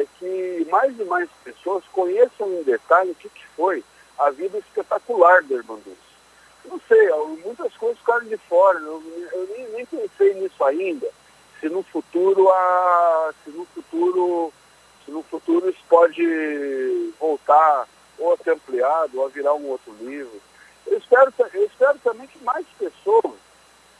é 0.00 0.06
que 0.18 0.66
mais 0.70 0.98
e 0.98 1.04
mais 1.04 1.28
pessoas 1.44 1.84
conheçam 1.92 2.48
em 2.52 2.62
detalhe 2.62 3.10
o 3.10 3.14
que, 3.14 3.28
que 3.28 3.46
foi 3.56 3.84
a 4.18 4.30
vida 4.30 4.58
espetacular 4.58 5.42
do 5.42 5.62
Dulce 5.62 6.08
não 6.68 6.80
sei, 6.86 7.08
muitas 7.44 7.74
coisas 7.76 7.98
ficaram 7.98 8.26
de 8.26 8.36
fora. 8.36 8.78
Eu, 8.78 9.02
eu 9.32 9.48
nem, 9.48 9.68
nem, 9.70 9.86
pensei 9.86 10.34
nisso 10.34 10.62
ainda. 10.62 11.08
Se 11.60 11.68
no 11.68 11.82
futuro 11.82 12.50
a, 12.50 13.32
se 13.42 13.50
no 13.50 13.64
futuro, 13.66 14.52
se 15.04 15.10
no 15.10 15.22
futuro 15.22 15.68
isso 15.68 15.82
pode 15.88 17.12
voltar 17.18 17.88
ou 18.18 18.34
a 18.34 18.36
ser 18.36 18.50
ampliado 18.50 19.18
ou 19.18 19.26
a 19.26 19.28
virar 19.28 19.54
um 19.54 19.66
outro 19.66 19.92
livro. 20.00 20.40
Eu 20.86 20.98
espero, 20.98 21.32
eu 21.54 21.64
espero 21.64 21.98
também 21.98 22.26
que 22.26 22.42
mais 22.44 22.66
pessoas 22.78 23.34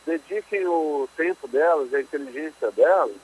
dediquem 0.06 0.66
o 0.66 1.08
tempo 1.16 1.48
delas, 1.48 1.92
a 1.92 2.00
inteligência 2.00 2.70
delas, 2.70 3.16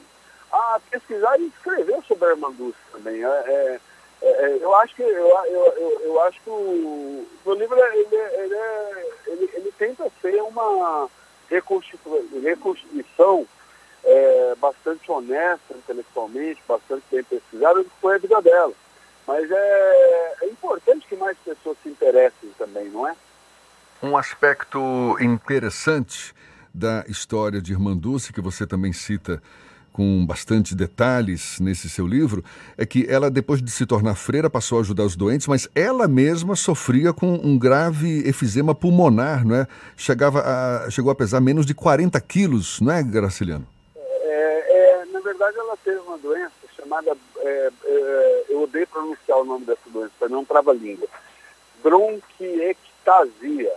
a 0.55 0.81
pesquisar 0.91 1.39
e 1.39 1.47
escrever 1.47 2.03
sobre 2.07 2.27
a 2.27 2.31
Armandus 2.31 2.75
também. 2.93 3.25
É, 3.25 3.29
é, 3.29 3.81
é, 4.23 4.59
eu 4.61 4.75
acho 4.77 4.95
que 4.95 5.03
eu, 5.03 5.45
eu, 5.47 6.01
eu, 6.05 6.21
acho 6.23 6.41
que 6.41 6.51
o, 6.51 7.27
o 7.45 7.55
livro 7.55 7.79
ele, 7.79 8.17
ele, 8.17 8.55
é, 8.55 9.07
ele, 9.27 9.51
ele 9.55 9.73
tenta 9.77 10.11
ser 10.23 10.41
uma 10.43 11.09
reconstituição, 11.51 13.47
é, 14.05 14.55
bastante 14.57 15.11
honesta 15.11 15.75
intelectualmente, 15.75 16.63
bastante 16.67 17.05
bem 17.11 17.25
pesquisada, 17.25 17.83
que 17.83 17.91
foi 18.01 18.17
a 18.17 18.19
vida 18.19 18.41
dela. 18.41 18.73
Mas 19.27 19.51
é, 19.51 20.35
é 20.43 20.47
importante 20.47 21.07
que 21.07 21.17
mais 21.17 21.37
pessoas 21.39 21.77
se 21.83 21.89
interessem 21.89 22.51
também, 22.59 22.89
não 22.91 23.09
é? 23.09 23.17
Um 24.03 24.17
aspecto 24.17 25.17
interessante 25.21 26.35
da 26.75 27.05
história 27.09 27.61
de 27.61 27.73
Irmã 27.73 27.97
Dulce, 27.97 28.33
que 28.33 28.41
você 28.41 28.67
também 28.67 28.93
cita 28.93 29.43
com 29.95 30.27
bastante 30.27 30.75
detalhes 30.75 31.61
nesse 31.61 31.89
seu 31.89 32.05
livro, 32.05 32.45
é 32.77 32.85
que 32.85 33.07
ela, 33.09 33.31
depois 33.31 33.63
de 33.63 33.71
se 33.71 33.87
tornar 33.87 34.17
freira, 34.17 34.51
passou 34.51 34.79
a 34.79 34.81
ajudar 34.81 35.05
os 35.05 35.15
doentes, 35.15 35.47
mas 35.47 35.69
ela 35.73 36.09
mesma 36.09 36.57
sofria 36.57 37.13
com 37.13 37.33
um 37.35 37.57
grave 37.57 38.29
efizema 38.29 38.75
pulmonar, 38.75 39.47
não 39.47 39.55
é? 39.55 39.69
Chegava 39.97 40.41
a, 40.41 40.91
chegou 40.91 41.13
a 41.13 41.15
pesar 41.15 41.41
menos 41.41 41.65
de 41.65 41.75
40 41.75 42.21
quilos, 42.23 42.81
não 42.81 42.93
é, 42.93 43.05
Graciliano? 43.05 43.69
É, 43.95 45.01
é, 45.01 45.05
na 45.13 45.21
verdade, 45.21 45.57
ela 45.57 45.77
teve 45.77 46.01
uma 46.01 46.19
doença 46.19 46.51
chamada, 46.77 47.17
é, 47.37 47.71
é 47.85 48.45
eu 48.49 48.63
odeio 48.63 48.89
pronunciar 48.89 49.39
o 49.39 49.45
nome 49.45 49.65
dessa 49.65 49.89
doença, 49.93 50.11
para 50.19 50.29
não 50.29 50.45
trava-língua, 50.45 51.07
bronquiectasia. 51.85 53.73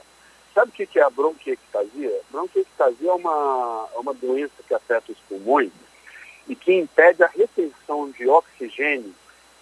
Sabe 0.56 0.72
o 0.72 0.74
que 0.74 0.98
é 0.98 1.04
a 1.04 1.12
bronquiectasia? 1.12 2.22
Bronquiectasia 2.32 3.12
é 3.12 3.14
uma, 3.14 3.88
é 3.94 4.00
uma 4.00 4.16
doença 4.16 4.64
que 4.68 4.74
afeta 4.74 5.12
os 5.12 5.20
pulmões, 5.30 5.70
e 6.48 6.56
que 6.56 6.74
impede 6.74 7.24
a 7.24 7.28
retenção 7.28 8.10
de 8.12 8.28
oxigênio 8.28 9.14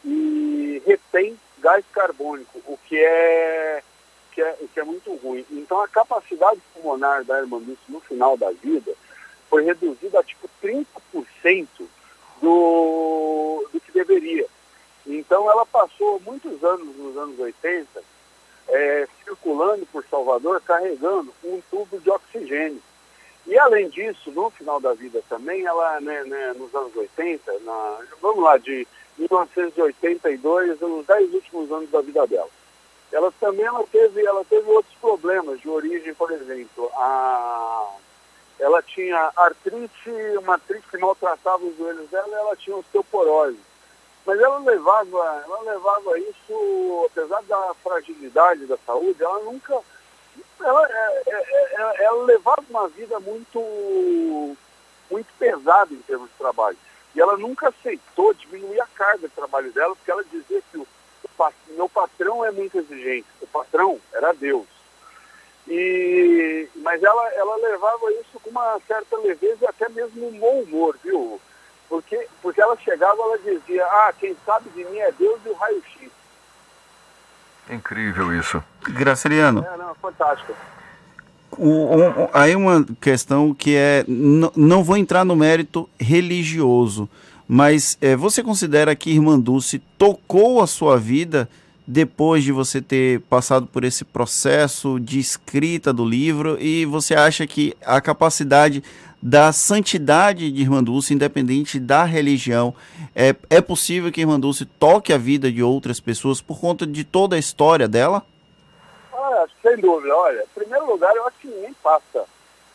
e 0.04 0.82
retém 0.86 1.38
gás 1.60 1.84
carbônico, 1.92 2.60
o 2.68 2.78
que 2.88 2.98
é, 2.98 3.84
que 4.32 4.42
é, 4.42 4.58
que 4.74 4.80
é 4.80 4.84
muito 4.84 5.14
ruim. 5.16 5.46
Então 5.50 5.82
a 5.82 5.88
capacidade 5.88 6.62
pulmonar 6.74 7.24
da 7.24 7.40
irmã 7.40 7.62
no 7.90 8.00
final 8.02 8.38
da 8.38 8.52
vida 8.52 8.94
foi 9.50 9.64
reduzida 9.64 10.20
a 10.20 10.24
tipo 10.24 10.50
30% 10.62 11.68
do, 12.42 13.70
do 13.72 13.80
que 13.80 13.92
deveria. 13.92 14.46
Então 15.08 15.50
ela 15.50 15.66
passou 15.66 16.20
muitos 16.26 16.64
anos, 16.64 16.96
nos 16.96 17.18
anos 17.18 17.40
80, 17.40 18.04
é, 18.68 19.08
circulando 19.24 19.86
por 19.88 20.04
Salvador, 20.10 20.62
carregando 20.62 21.34
um 21.44 21.62
tubo 21.70 22.00
de 22.00 22.10
oxigênio. 22.10 22.82
E 23.48 23.58
além 23.60 23.90
disso, 23.90 24.32
no 24.32 24.50
final 24.50 24.80
da 24.80 24.94
vida 24.94 25.22
também, 25.30 25.66
ela, 25.66 26.02
né, 26.02 26.24
né, 26.24 26.54
nos 26.58 26.74
anos 26.74 26.96
80, 26.96 27.60
na, 27.60 28.00
vamos 28.22 28.44
lá, 28.44 28.58
de 28.58 28.88
1982, 29.18 30.80
nos 30.80 31.06
10 31.06 31.34
últimos 31.34 31.72
anos 31.72 31.90
da 31.90 32.02
vida 32.02 32.26
dela. 32.26 32.50
Ela 33.12 33.32
também 33.40 33.66
ela 33.66 33.84
teve, 33.92 34.26
ela 34.26 34.44
teve 34.46 34.70
outros 34.70 34.94
problemas 34.96 35.60
de 35.62 35.70
origem, 35.70 36.14
por 36.16 36.32
exemplo, 36.32 36.92
a, 36.96 37.96
ela 38.60 38.82
tinha 38.82 39.32
artrite, 39.36 40.10
uma 40.40 40.54
artrite 40.54 40.88
que 40.90 40.98
maltratava 40.98 41.64
os 41.64 41.78
joelhos 41.78 42.10
dela, 42.10 42.28
e 42.30 42.34
ela 42.34 42.56
tinha 42.56 42.76
osteoporose. 42.76 43.60
Mas 44.26 44.40
ela 44.40 44.58
levava, 44.58 45.44
ela 45.46 45.62
levava 45.62 46.20
isso, 46.20 47.10
apesar 47.12 47.44
da 47.44 47.74
fragilidade 47.84 48.66
da 48.66 48.78
saúde, 48.86 49.24
ela 49.24 49.40
nunca, 49.44 49.80
ela, 50.60 50.88
é, 50.90 51.24
é, 51.28 51.36
é, 51.74 52.04
ela 52.04 52.24
levava 52.24 52.64
uma 52.70 52.88
vida 52.88 53.20
muito, 53.20 54.58
muito 55.10 55.28
pesada 55.38 55.94
em 55.94 56.02
termos 56.02 56.30
de 56.30 56.36
trabalho. 56.38 56.78
E 57.14 57.22
ela 57.22 57.38
nunca 57.38 57.70
aceitou 57.70 58.34
diminuir 58.34 58.80
a 58.82 58.88
carga 58.88 59.28
de 59.28 59.34
trabalho 59.34 59.72
dela, 59.72 59.96
porque 59.96 60.12
ela 60.12 60.24
dizia 60.24 60.62
que 60.72 60.78
o, 60.78 60.88
o 61.40 61.52
meu 61.70 61.90
patrão 61.90 62.44
é 62.44 62.52
muito 62.52 62.78
exigente. 62.78 63.28
O 63.42 63.48
patrão 63.48 64.00
era 64.14 64.34
Deus. 64.34 64.68
E, 65.68 66.68
mas 66.76 67.02
ela, 67.02 67.34
ela 67.34 67.56
levava 67.56 68.12
isso 68.14 68.40
com 68.42 68.50
uma 68.50 68.80
certa 68.88 69.18
leveza 69.18 69.58
e 69.62 69.68
até 69.68 69.90
mesmo 69.90 70.28
um 70.28 70.40
bom 70.40 70.62
humor, 70.62 70.98
viu? 71.04 71.42
Porque, 71.90 72.28
porque 72.42 72.62
ela 72.62 72.78
chegava, 72.78 73.22
ela 73.22 73.38
dizia, 73.40 73.86
ah, 73.86 74.14
quem 74.20 74.36
sabe 74.46 74.70
de 74.72 74.84
mim 74.86 74.98
é 74.98 75.12
Deus 75.12 75.40
e 75.46 75.50
o 75.50 75.54
raio-x. 75.54 76.12
Incrível 77.70 78.38
isso. 78.38 78.64
Graciliano. 78.84 79.66
É, 79.66 79.78
não, 79.78 79.96
fantástico. 79.96 80.54
O, 81.58 81.70
o, 81.70 82.30
aí 82.34 82.56
uma 82.56 82.86
questão 83.00 83.54
que 83.54 83.76
é. 83.76 84.04
Não 84.08 84.84
vou 84.84 84.98
entrar 84.98 85.24
no 85.24 85.36
mérito 85.36 85.90
religioso, 86.00 87.10
mas 87.48 87.98
é, 88.02 88.16
você 88.16 88.44
considera 88.44 88.96
que 88.96 89.12
Irmã 89.12 89.40
Dulce 89.40 89.80
tocou 89.98 90.62
a 90.62 90.68
sua 90.68 90.98
vida 90.98 91.50
depois 91.88 92.44
de 92.44 92.52
você 92.52 92.82
ter 92.82 93.22
passado 93.22 93.68
por 93.68 93.84
esse 93.84 94.04
processo 94.04 95.00
de 95.00 95.20
escrita 95.20 95.94
do 95.94 96.04
livro 96.04 96.58
e 96.60 96.84
você 96.86 97.14
acha 97.14 97.46
que 97.46 97.76
a 97.86 98.02
capacidade 98.02 98.84
da 99.22 99.52
santidade 99.52 100.52
de 100.52 100.62
Irmã 100.62 100.84
Dulce, 100.84 101.14
independente 101.14 101.80
da 101.80 102.04
religião, 102.04 102.76
é, 103.16 103.36
é 103.50 103.62
possível 103.62 104.12
que 104.12 104.22
Irmã 104.22 104.40
Dulce 104.40 104.66
toque 104.66 105.12
a 105.12 105.18
vida 105.18 105.52
de 105.52 105.64
outras 105.64 106.00
pessoas 106.00 106.42
por 106.42 106.60
conta 106.60 106.86
de 106.86 107.04
toda 107.04 107.36
a 107.36 107.40
história 107.40 107.88
dela? 107.88 108.24
Ah, 109.14 109.46
sem 109.62 109.78
dúvida. 109.78 110.16
Olha, 110.16 110.44
em 110.44 110.60
primeiro 110.60 110.86
lugar, 110.86 111.16
eu 111.16 111.26
acho 111.28 111.38
que 111.40 111.48
ninguém 111.48 111.74
passa 111.82 112.26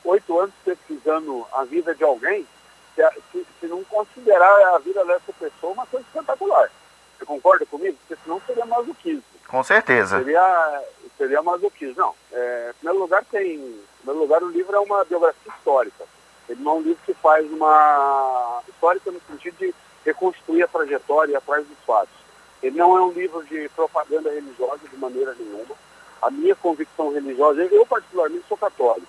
oito 0.04 0.38
anos 0.38 0.54
pesquisando 0.64 1.46
a 1.52 1.64
vida 1.64 1.94
de 1.94 2.02
alguém 2.02 2.46
se, 2.94 3.02
se, 3.32 3.46
se, 3.60 3.66
não 3.66 3.84
considerar 3.84 4.74
a 4.74 4.78
vida 4.78 5.04
dessa 5.04 5.32
pessoa 5.32 5.72
uma 5.72 5.86
coisa 5.86 6.06
espetacular. 6.06 6.70
Você 7.18 7.24
concorda 7.24 7.66
comigo? 7.66 7.96
Porque 8.06 8.22
senão 8.24 8.40
seria 8.46 8.64
masoquismo. 8.64 9.22
Com 9.46 9.62
certeza. 9.62 10.18
Seria, 10.18 10.82
seria 11.18 11.42
masoquismo. 11.42 11.94
Não. 11.96 12.14
É, 12.32 12.70
em 12.70 12.74
primeiro 12.74 13.00
lugar, 13.00 13.24
tem. 13.30 13.56
Em 13.56 13.82
primeiro 13.98 14.20
lugar, 14.20 14.42
o 14.42 14.50
livro 14.50 14.74
é 14.74 14.80
uma 14.80 15.04
biografia 15.04 15.52
histórica. 15.56 16.04
Ele 16.50 16.62
não 16.62 16.72
é 16.72 16.74
um 16.76 16.82
livro 16.82 17.00
que 17.06 17.14
faz 17.14 17.50
uma. 17.50 18.62
histórica 18.68 19.10
no 19.10 19.20
sentido 19.30 19.56
de 19.58 19.74
reconstruir 20.04 20.62
a 20.62 20.68
trajetória 20.68 21.38
atrás 21.38 21.66
dos 21.66 21.78
fatos. 21.86 22.14
Ele 22.62 22.76
não 22.76 22.98
é 22.98 23.02
um 23.02 23.12
livro 23.12 23.42
de 23.44 23.68
propaganda 23.70 24.30
religiosa 24.30 24.80
de 24.86 24.96
maneira 24.96 25.34
nenhuma 25.38 25.74
a 26.22 26.30
minha 26.30 26.54
convicção 26.54 27.12
religiosa, 27.12 27.62
eu 27.62 27.86
particularmente 27.86 28.44
sou 28.48 28.56
católico, 28.56 29.06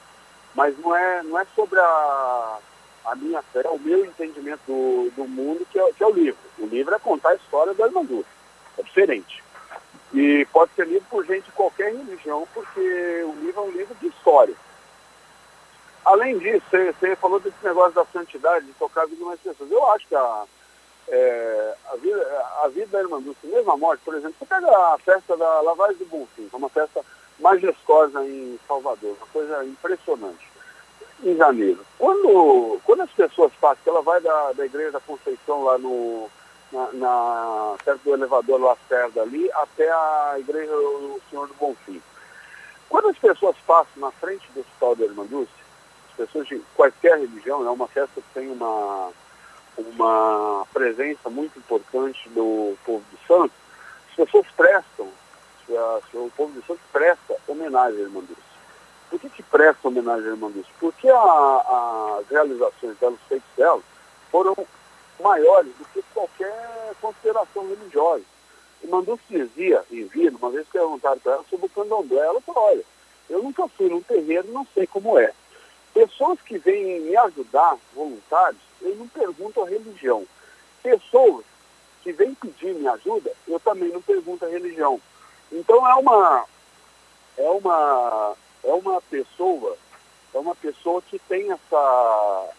mas 0.55 0.77
não 0.79 0.95
é, 0.95 1.23
não 1.23 1.39
é 1.39 1.45
sobre 1.55 1.79
a, 1.79 2.57
a 3.05 3.15
minha 3.15 3.41
fé, 3.41 3.67
o 3.69 3.79
meu 3.79 4.05
entendimento 4.05 4.61
do, 4.65 5.11
do 5.15 5.27
mundo 5.27 5.65
que 5.69 5.79
é, 5.79 5.91
que 5.93 6.03
é 6.03 6.07
o 6.07 6.13
livro. 6.13 6.39
O 6.57 6.65
livro 6.65 6.95
é 6.95 6.99
contar 6.99 7.29
a 7.29 7.35
história 7.35 7.73
da 7.73 7.85
Irmandura, 7.85 8.25
é 8.77 8.83
diferente. 8.83 9.43
E 10.13 10.45
pode 10.51 10.73
ser 10.73 10.87
lido 10.87 11.05
por 11.09 11.25
gente 11.25 11.45
de 11.45 11.51
qualquer 11.51 11.93
religião, 11.93 12.47
porque 12.53 13.23
o 13.25 13.35
livro 13.41 13.61
é 13.61 13.63
um 13.63 13.71
livro 13.71 13.95
de 13.95 14.07
história. 14.07 14.55
Além 16.03 16.37
disso, 16.39 16.65
você, 16.69 16.93
você 16.93 17.15
falou 17.15 17.39
desse 17.39 17.63
negócio 17.63 17.93
da 17.93 18.05
santidade, 18.05 18.65
de 18.65 18.73
tocar 18.73 19.03
a 19.03 19.05
vida 19.05 19.23
mais 19.23 19.39
pessoas. 19.39 19.71
Eu 19.71 19.85
acho 19.91 20.07
que 20.07 20.15
a, 20.15 20.45
é, 21.07 21.75
a, 21.91 21.95
vida, 21.97 22.45
a 22.63 22.67
vida 22.69 22.87
da 22.87 23.01
Irmã 23.01 23.21
Dulce, 23.21 23.45
mesmo 23.45 23.71
a 23.71 23.77
morte, 23.77 24.03
por 24.03 24.15
exemplo, 24.15 24.35
você 24.39 24.45
pega 24.45 24.67
a 24.67 24.97
festa 24.97 25.37
da 25.37 25.61
Lavagem 25.61 25.97
do 25.97 26.05
Bonfim, 26.05 26.47
que 26.47 26.55
é 26.55 26.57
uma 26.57 26.69
festa 26.69 27.03
majestosa 27.39 28.23
em 28.25 28.59
Salvador, 28.67 29.15
uma 29.17 29.27
coisa 29.27 29.65
impressionante, 29.65 30.47
em 31.23 31.35
janeiro. 31.35 31.85
Quando, 31.97 32.79
quando 32.83 33.01
as 33.01 33.11
pessoas 33.11 33.51
passam, 33.59 33.83
que 33.83 33.89
ela 33.89 34.01
vai 34.01 34.21
da, 34.21 34.53
da 34.53 34.65
Igreja 34.65 34.91
da 34.91 34.99
Conceição 34.99 35.63
lá 35.63 35.77
no, 35.77 36.29
na, 36.71 36.91
na, 36.93 37.75
perto 37.83 38.03
do 38.03 38.13
elevador 38.13 38.59
Lacerda 38.59 39.21
ali, 39.21 39.51
até 39.53 39.89
a 39.91 40.35
Igreja 40.39 40.71
do 40.71 41.21
Senhor 41.29 41.47
do 41.47 41.53
Bonfim. 41.55 42.01
Quando 42.89 43.09
as 43.09 43.17
pessoas 43.17 43.55
passam 43.65 43.93
na 43.97 44.11
frente 44.11 44.49
do 44.53 44.61
Hospital 44.61 44.95
da 44.95 45.05
Irmã 45.05 45.25
Dulce, 45.25 45.60
pessoas 46.11 46.47
de 46.47 46.59
qualquer 46.75 47.19
religião, 47.19 47.65
é 47.65 47.69
uma 47.69 47.87
festa 47.87 48.21
que 48.21 48.33
tem 48.33 48.49
uma 48.49 49.11
uma 49.77 50.65
presença 50.73 51.29
muito 51.29 51.57
importante 51.57 52.29
do 52.29 52.75
povo 52.85 53.03
de 53.11 53.27
Santos, 53.27 53.55
as 54.09 54.15
pessoas 54.15 54.45
prestam, 54.55 55.07
o 56.13 56.31
povo 56.35 56.51
de 56.59 56.65
Santos 56.67 56.83
presta 56.91 57.35
homenagem 57.47 57.99
à 57.99 58.03
Irmã 58.03 58.19
Dulce. 58.21 58.41
Por 59.09 59.19
que, 59.19 59.29
que 59.29 59.43
presta 59.43 59.87
homenagem 59.87 60.27
à 60.27 60.31
Irmã 60.31 60.49
Dulce? 60.51 60.69
Porque 60.79 61.09
a, 61.09 61.15
a, 61.15 62.17
as 62.19 62.27
realizações 62.29 62.97
dela, 62.97 63.13
os 63.13 63.27
feitos 63.27 63.49
dela, 63.55 63.81
foram 64.29 64.55
maiores 65.19 65.71
do 65.77 65.85
que 65.85 66.03
qualquer 66.13 66.93
consideração 66.99 67.67
religiosa. 67.67 68.23
Irmã 68.83 69.01
Dulce 69.01 69.23
dizia, 69.29 69.83
em 69.91 70.05
vida, 70.05 70.35
uma 70.37 70.49
vez 70.49 70.67
perguntaram 70.67 71.19
para 71.19 71.33
ela 71.33 71.45
sobre 71.49 71.67
o 71.67 71.69
candomblé, 71.69 72.19
ela 72.19 72.41
falou, 72.41 72.63
olha, 72.63 72.83
eu 73.29 73.41
nunca 73.41 73.67
fui 73.69 73.89
num 73.89 74.01
terreiro, 74.01 74.51
não 74.51 74.67
sei 74.73 74.85
como 74.87 75.17
é. 75.17 75.31
Pessoas 75.93 76.39
que 76.41 76.57
vêm 76.57 77.01
me 77.01 77.17
ajudar, 77.17 77.75
voluntários, 77.93 78.61
eu 78.81 78.95
não 78.95 79.07
pergunto 79.07 79.61
a 79.61 79.67
religião. 79.67 80.25
Pessoas 80.81 81.43
que 82.01 82.11
vêm 82.13 82.33
pedir 82.33 82.73
minha 82.73 82.93
ajuda, 82.93 83.31
eu 83.47 83.59
também 83.59 83.89
não 83.89 84.01
pergunto 84.01 84.45
a 84.45 84.49
religião. 84.49 84.99
Então 85.51 85.87
é 85.87 85.93
uma 85.95 86.45
é 87.37 87.49
uma 87.49 88.35
é 88.63 88.73
uma 88.73 89.01
pessoa 89.01 89.77
é 90.33 90.37
uma 90.37 90.55
pessoa 90.55 91.01
que 91.01 91.19
tem 91.19 91.51
essa 91.51 92.49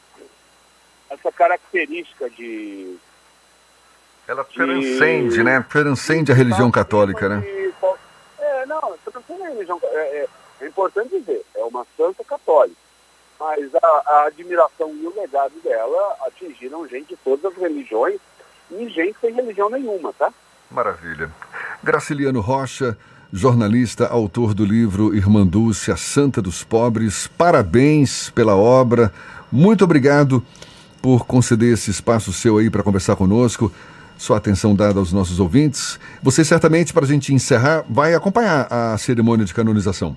essa 1.11 1.33
característica 1.33 2.29
de 2.29 2.99
ela 4.29 4.45
transcende, 4.45 5.35
de, 5.35 5.43
né? 5.43 5.65
Transcende 5.69 6.31
a 6.31 6.35
religião 6.35 6.71
católica, 6.71 7.29
né? 7.29 7.43
É, 8.39 8.67
não, 8.67 8.97
transcende 9.11 9.43
a 9.43 9.49
religião. 9.49 9.81
É, 9.83 9.97
é, 9.97 10.29
é 10.61 10.67
importante 10.69 11.19
dizer, 11.19 11.45
é 11.57 11.65
uma 11.65 11.85
santa 11.97 12.23
católica 12.23 12.77
mas 13.43 13.75
a, 13.75 14.03
a, 14.07 14.27
admiração 14.29 14.95
e 14.95 15.05
o 15.05 15.13
legado 15.21 15.55
dela 15.65 16.17
atingiram 16.27 16.87
gente 16.87 17.09
de 17.09 17.17
todas 17.25 17.45
as 17.45 17.59
religiões 17.59 18.21
e 18.71 18.89
gente 18.89 19.17
sem 19.21 19.33
religião 19.33 19.69
nenhuma, 19.69 20.13
tá? 20.13 20.33
Maravilha. 20.71 21.29
Graciliano 21.83 22.41
Rocha, 22.41 22.97
jornalista, 23.33 24.07
autor 24.07 24.55
do 24.55 24.65
livro 24.65 25.13
Irmã 25.13 25.45
Dulce, 25.45 25.91
a 25.91 25.97
Santa 25.97 26.41
dos 26.41 26.63
Pobres, 26.63 27.27
parabéns 27.27 28.31
pela 28.31 28.55
obra. 28.55 29.13
Muito 29.51 29.83
obrigado 29.83 30.43
por 31.03 31.27
conceder 31.27 31.75
esse 31.75 31.91
espaço 31.91 32.33
seu 32.33 32.59
aí 32.59 32.71
para 32.71 32.85
conversar 32.85 33.17
conosco. 33.17 33.73
Sua 34.17 34.37
atenção 34.37 34.73
dada 34.73 35.01
aos 35.01 35.13
nossos 35.13 35.41
ouvintes. 35.41 35.99
Você 36.23 36.45
certamente, 36.45 36.93
para 36.93 37.05
a 37.05 37.09
gente 37.09 37.35
encerrar, 37.35 37.85
vai 37.91 38.15
acompanhar 38.15 38.69
a 38.71 38.97
cerimônia 38.97 39.45
de 39.45 39.53
canonização. 39.53 40.17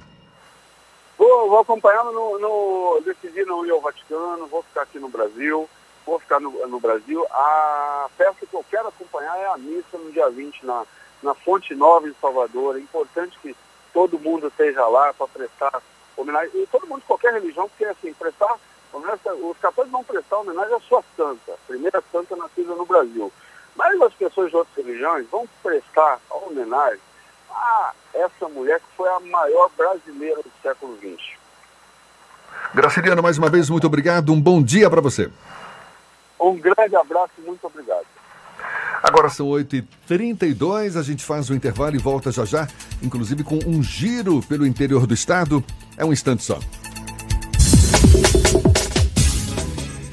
Vou, 1.45 1.49
vou 1.49 1.59
acompanhando 1.59 2.11
no, 2.11 2.39
no. 2.39 3.01
Decidi 3.01 3.45
não 3.45 3.63
ir 3.65 3.71
ao 3.71 3.79
Vaticano, 3.79 4.47
vou 4.47 4.63
ficar 4.63 4.81
aqui 4.81 4.97
no 4.97 5.09
Brasil, 5.09 5.69
vou 6.03 6.17
ficar 6.17 6.39
no, 6.39 6.67
no 6.67 6.79
Brasil. 6.79 7.23
A 7.29 8.09
festa 8.17 8.47
que 8.47 8.53
eu 8.53 8.65
quero 8.69 8.87
acompanhar 8.87 9.37
é 9.37 9.45
a 9.45 9.57
missa 9.57 9.97
no 9.97 10.11
dia 10.11 10.27
20, 10.27 10.65
na, 10.65 10.83
na 11.21 11.35
Fonte 11.35 11.75
Nova, 11.75 12.07
em 12.07 12.15
Salvador. 12.19 12.77
É 12.77 12.79
importante 12.79 13.37
que 13.39 13.55
todo 13.93 14.17
mundo 14.17 14.47
esteja 14.47 14.87
lá 14.87 15.13
para 15.13 15.27
prestar 15.27 15.83
homenagem. 16.17 16.63
E 16.63 16.67
todo 16.67 16.87
mundo 16.87 17.01
de 17.01 17.07
qualquer 17.07 17.33
religião, 17.33 17.69
porque 17.69 17.85
assim, 17.85 18.11
prestar 18.13 18.57
os 18.93 19.57
católicos 19.57 19.91
vão 19.91 20.03
prestar 20.03 20.39
homenagem 20.39 20.73
à 20.73 20.79
sua 20.79 21.03
santa, 21.15 21.53
primeira 21.67 22.01
santa 22.11 22.35
nascida 22.35 22.73
no 22.73 22.85
Brasil. 22.85 23.31
Mas 23.75 24.01
as 24.01 24.13
pessoas 24.13 24.49
de 24.49 24.57
outras 24.57 24.75
religiões 24.77 25.27
vão 25.29 25.47
prestar 25.61 26.19
homenagem 26.31 27.01
a 27.55 27.93
essa 28.13 28.47
mulher 28.49 28.79
que 28.79 28.85
foi 28.95 29.09
a 29.09 29.19
maior 29.19 29.69
brasileira 29.77 30.41
do 30.41 30.51
século 30.61 30.97
XX. 30.97 31.35
Graciliano, 32.73 33.23
mais 33.23 33.37
uma 33.37 33.49
vez, 33.49 33.69
muito 33.69 33.87
obrigado. 33.87 34.33
Um 34.33 34.41
bom 34.41 34.61
dia 34.61 34.89
para 34.89 35.01
você. 35.01 35.31
Um 36.39 36.57
grande 36.57 36.95
abraço 36.95 37.31
e 37.37 37.41
muito 37.41 37.65
obrigado. 37.65 38.05
Agora 39.01 39.29
são 39.29 39.47
8h32, 39.47 40.97
a 40.99 41.03
gente 41.03 41.23
faz 41.23 41.49
o 41.49 41.53
intervalo 41.53 41.95
e 41.95 41.99
volta 41.99 42.31
já 42.31 42.43
já, 42.43 42.67
inclusive 43.03 43.43
com 43.43 43.59
um 43.67 43.83
giro 43.83 44.41
pelo 44.43 44.65
interior 44.65 45.05
do 45.05 45.13
estado. 45.13 45.63
É 45.95 46.03
um 46.03 46.11
instante 46.11 46.43
só. 46.43 46.59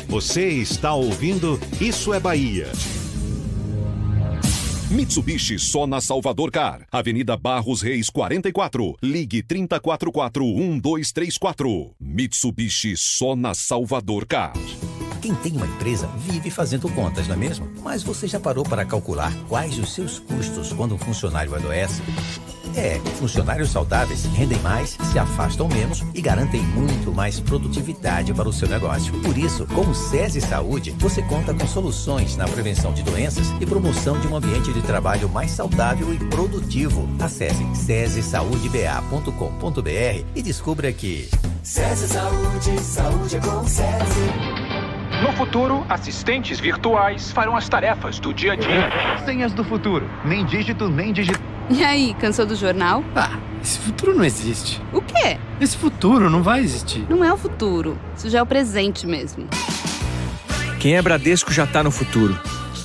Você 0.08 0.46
está 0.46 0.92
ouvindo 0.92 1.58
Isso 1.80 2.12
é 2.12 2.20
Bahia. 2.20 2.70
Mitsubishi 4.92 5.58
só 5.58 5.86
na 5.86 6.02
Salvador 6.02 6.50
Car. 6.50 6.86
Avenida 6.92 7.34
Barros 7.34 7.80
Reis 7.80 8.10
44. 8.10 8.98
Ligue 9.02 9.42
30441234. 9.42 11.92
Mitsubishi 11.98 12.94
só 12.94 13.34
na 13.34 13.54
Salvador 13.54 14.26
Car. 14.26 14.52
Quem 15.22 15.34
tem 15.36 15.56
uma 15.56 15.66
empresa 15.66 16.08
vive 16.18 16.50
fazendo 16.50 16.90
contas, 16.90 17.26
não 17.26 17.36
é 17.36 17.38
mesmo? 17.38 17.66
Mas 17.82 18.02
você 18.02 18.28
já 18.28 18.38
parou 18.38 18.64
para 18.64 18.84
calcular 18.84 19.32
quais 19.48 19.78
os 19.78 19.94
seus 19.94 20.18
custos 20.18 20.74
quando 20.74 20.94
um 20.94 20.98
funcionário 20.98 21.54
adoece? 21.54 22.02
É, 22.76 23.00
funcionários 23.18 23.70
saudáveis 23.70 24.24
rendem 24.26 24.58
mais, 24.60 24.96
se 25.10 25.18
afastam 25.18 25.68
menos 25.68 26.02
e 26.14 26.20
garantem 26.20 26.62
muito 26.62 27.12
mais 27.12 27.40
produtividade 27.40 28.32
para 28.32 28.48
o 28.48 28.52
seu 28.52 28.68
negócio. 28.68 29.12
Por 29.20 29.36
isso, 29.36 29.66
com 29.66 29.82
o 29.82 29.94
SESI 29.94 30.40
Saúde, 30.40 30.94
você 30.98 31.22
conta 31.22 31.52
com 31.52 31.66
soluções 31.66 32.36
na 32.36 32.46
prevenção 32.46 32.92
de 32.92 33.02
doenças 33.02 33.48
e 33.60 33.66
promoção 33.66 34.18
de 34.20 34.26
um 34.26 34.36
ambiente 34.36 34.72
de 34.72 34.82
trabalho 34.82 35.28
mais 35.28 35.50
saudável 35.50 36.12
e 36.14 36.18
produtivo. 36.18 37.08
Acesse 37.20 37.64
sesesaudeba.com.br 37.74 40.24
e 40.34 40.42
descubra 40.42 40.92
que 40.92 41.28
SESI 41.62 42.08
Saúde, 42.08 42.80
saúde 42.80 43.36
é 43.36 43.40
com 43.40 43.66
SESI. 43.66 44.62
No 45.22 45.32
futuro, 45.34 45.86
assistentes 45.88 46.58
virtuais 46.58 47.30
farão 47.30 47.56
as 47.56 47.68
tarefas 47.68 48.18
do 48.18 48.34
dia 48.34 48.54
a 48.54 48.56
dia. 48.56 48.90
Senhas 49.24 49.52
do 49.52 49.62
futuro. 49.62 50.10
Nem 50.24 50.44
dígito, 50.44 50.88
nem 50.88 51.12
dígito. 51.12 51.40
E 51.72 51.82
aí, 51.82 52.14
cansou 52.20 52.44
do 52.44 52.54
jornal? 52.54 53.02
Ah, 53.16 53.38
esse 53.62 53.78
futuro 53.78 54.14
não 54.14 54.22
existe. 54.22 54.78
O 54.92 55.00
quê? 55.00 55.38
Esse 55.58 55.74
futuro 55.74 56.28
não 56.28 56.42
vai 56.42 56.60
existir. 56.60 57.06
Não 57.08 57.24
é 57.24 57.32
o 57.32 57.36
futuro. 57.36 57.98
Isso 58.14 58.28
já 58.28 58.40
é 58.40 58.42
o 58.42 58.46
presente 58.46 59.06
mesmo. 59.06 59.48
Quem 60.78 60.96
é 60.96 61.00
Bradesco 61.00 61.50
já 61.50 61.66
tá 61.66 61.82
no 61.82 61.90
futuro. 61.90 62.38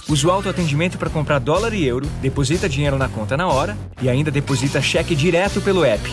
Usa 0.07 0.27
o 0.29 0.31
autoatendimento 0.31 0.97
para 0.97 1.09
comprar 1.09 1.39
dólar 1.39 1.73
e 1.73 1.85
euro, 1.85 2.07
deposita 2.21 2.69
dinheiro 2.69 2.97
na 2.97 3.09
conta 3.09 3.35
na 3.35 3.45
hora 3.45 3.77
e 4.01 4.07
ainda 4.07 4.31
deposita 4.31 4.81
cheque 4.81 5.15
direto 5.15 5.59
pelo 5.59 5.83
app. 5.83 6.09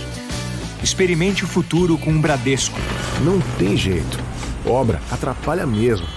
Experimente 0.82 1.44
o 1.44 1.46
futuro 1.46 1.96
com 1.96 2.10
o 2.10 2.18
Bradesco. 2.18 2.76
Não 3.24 3.38
tem 3.56 3.76
jeito. 3.76 4.18
Obra 4.66 5.00
atrapalha 5.12 5.64
mesmo. 5.64 6.08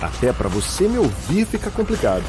Até 0.00 0.32
para 0.32 0.48
você 0.48 0.88
me 0.88 0.96
ouvir 0.96 1.44
fica 1.44 1.70
complicado. 1.70 2.24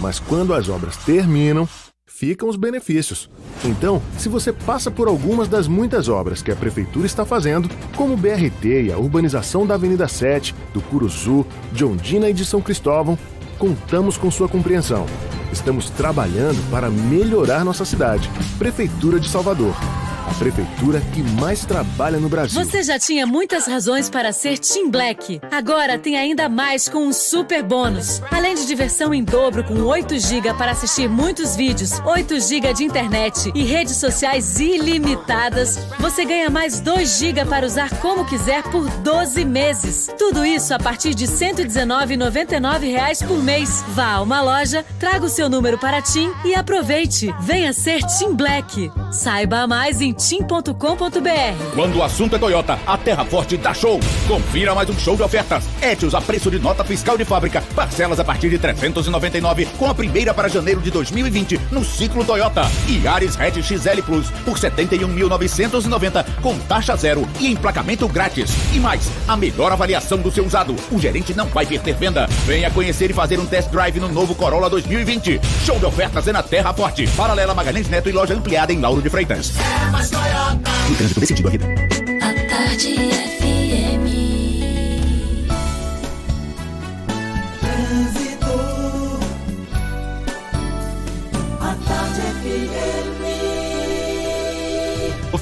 Mas 0.00 0.18
quando 0.18 0.54
as 0.54 0.70
obras 0.70 0.96
terminam, 0.96 1.68
ficam 2.16 2.48
os 2.48 2.54
benefícios. 2.54 3.28
Então, 3.64 4.00
se 4.16 4.28
você 4.28 4.52
passa 4.52 4.88
por 4.88 5.08
algumas 5.08 5.48
das 5.48 5.66
muitas 5.66 6.08
obras 6.08 6.42
que 6.42 6.52
a 6.52 6.56
prefeitura 6.56 7.06
está 7.06 7.24
fazendo, 7.24 7.68
como 7.96 8.14
o 8.14 8.16
BRT 8.16 8.84
e 8.84 8.92
a 8.92 8.98
urbanização 8.98 9.66
da 9.66 9.74
Avenida 9.74 10.06
7, 10.06 10.54
do 10.72 10.80
Curuzu, 10.80 11.44
de 11.72 11.84
Ondina 11.84 12.30
e 12.30 12.32
de 12.32 12.44
São 12.44 12.60
Cristóvão, 12.60 13.18
contamos 13.58 14.16
com 14.16 14.30
sua 14.30 14.48
compreensão. 14.48 15.06
Estamos 15.52 15.90
trabalhando 15.90 16.58
para 16.70 16.88
melhorar 16.88 17.64
nossa 17.64 17.84
cidade. 17.84 18.30
Prefeitura 18.58 19.18
de 19.18 19.28
Salvador. 19.28 19.74
A 20.26 20.34
prefeitura 20.34 21.02
que 21.12 21.22
mais 21.22 21.64
trabalha 21.66 22.18
no 22.18 22.28
Brasil. 22.30 22.64
Você 22.64 22.82
já 22.82 22.98
tinha 22.98 23.26
muitas 23.26 23.66
razões 23.66 24.08
para 24.08 24.32
ser 24.32 24.58
Team 24.58 24.90
Black. 24.90 25.38
Agora 25.50 25.98
tem 25.98 26.16
ainda 26.16 26.48
mais 26.48 26.88
com 26.88 27.06
um 27.06 27.12
super 27.12 27.62
bônus. 27.62 28.22
Além 28.30 28.54
de 28.54 28.66
diversão 28.66 29.12
em 29.12 29.22
dobro 29.22 29.62
com 29.62 29.82
8 29.82 30.18
GB 30.18 30.54
para 30.54 30.72
assistir 30.72 31.10
muitos 31.10 31.54
vídeos, 31.54 32.00
8 32.04 32.40
GB 32.40 32.72
de 32.72 32.84
internet 32.84 33.52
e 33.54 33.64
redes 33.64 33.96
sociais 33.96 34.58
ilimitadas, 34.58 35.78
você 35.98 36.24
ganha 36.24 36.48
mais 36.48 36.80
2 36.80 37.18
GB 37.18 37.44
para 37.44 37.66
usar 37.66 37.90
como 38.00 38.24
quiser 38.24 38.62
por 38.64 38.88
12 38.88 39.44
meses. 39.44 40.08
Tudo 40.16 40.44
isso 40.44 40.72
a 40.72 40.78
partir 40.78 41.14
de 41.14 41.26
R$ 41.26 41.32
119,99 41.32 43.26
por 43.26 43.42
mês. 43.42 43.84
Vá 43.88 44.14
a 44.14 44.22
uma 44.22 44.40
loja, 44.40 44.84
traga 44.98 45.26
o 45.26 45.28
seu 45.28 45.50
número 45.50 45.78
para 45.78 46.00
Tim 46.00 46.32
e 46.44 46.54
aproveite. 46.54 47.34
Venha 47.40 47.74
ser 47.74 48.00
Team 48.18 48.34
Black. 48.34 48.90
Saiba 49.12 49.66
mais 49.66 50.00
em 50.00 50.13
tim.com.br. 50.14 51.74
Quando 51.74 51.98
o 51.98 52.02
assunto 52.02 52.36
é 52.36 52.38
Toyota, 52.38 52.78
a 52.86 52.96
Terra 52.96 53.24
Forte 53.24 53.56
dá 53.56 53.74
show. 53.74 54.00
Confira 54.26 54.74
mais 54.74 54.88
um 54.88 54.98
show 54.98 55.16
de 55.16 55.22
ofertas. 55.22 55.64
Etios 55.82 56.14
a 56.14 56.20
preço 56.20 56.50
de 56.50 56.58
nota 56.58 56.84
fiscal 56.84 57.18
de 57.18 57.24
fábrica. 57.24 57.62
Parcelas 57.74 58.20
a 58.20 58.24
partir 58.24 58.50
de 58.50 58.58
399 58.58 59.66
com 59.78 59.86
a 59.88 59.94
primeira 59.94 60.32
para 60.32 60.48
janeiro 60.48 60.80
de 60.80 60.90
2020 60.90 61.60
no 61.70 61.84
ciclo 61.84 62.24
Toyota. 62.24 62.62
E 62.88 63.06
Ares 63.06 63.34
Red 63.34 63.62
XL 63.62 64.02
Plus 64.04 64.30
por 64.44 64.58
71.990 64.58 66.24
com 66.40 66.58
taxa 66.60 66.96
zero 66.96 67.28
e 67.40 67.48
emplacamento 67.48 68.08
grátis. 68.08 68.50
E 68.72 68.78
mais, 68.78 69.10
a 69.26 69.36
melhor 69.36 69.72
avaliação 69.72 70.18
do 70.18 70.30
seu 70.30 70.44
usado. 70.44 70.76
O 70.90 70.98
gerente 70.98 71.34
não 71.34 71.46
vai 71.46 71.66
perder 71.66 71.94
venda. 71.94 72.26
Venha 72.46 72.70
conhecer 72.70 73.10
e 73.10 73.14
fazer 73.14 73.38
um 73.38 73.46
test 73.46 73.70
drive 73.70 73.98
no 74.00 74.08
novo 74.08 74.34
Corolla 74.34 74.70
2020. 74.70 75.40
Show 75.64 75.78
de 75.78 75.86
ofertas 75.86 76.28
é 76.28 76.32
na 76.32 76.42
Terra 76.42 76.72
Forte. 76.72 77.06
Paralela 77.16 77.54
Magalhães 77.54 77.88
Neto 77.88 78.08
e 78.08 78.12
loja 78.12 78.34
ampliada 78.34 78.72
em 78.72 78.80
Lauro 78.80 79.02
de 79.02 79.10
Freitas. 79.10 79.52
É 79.56 80.03
Toyota. 80.10 80.70
Trânsito 80.96 81.20
desse 81.20 81.32
sentido 81.32 81.50
vida. 81.50 81.66
A 82.20 82.48
tarde 82.48 82.94
FM. 82.94 83.43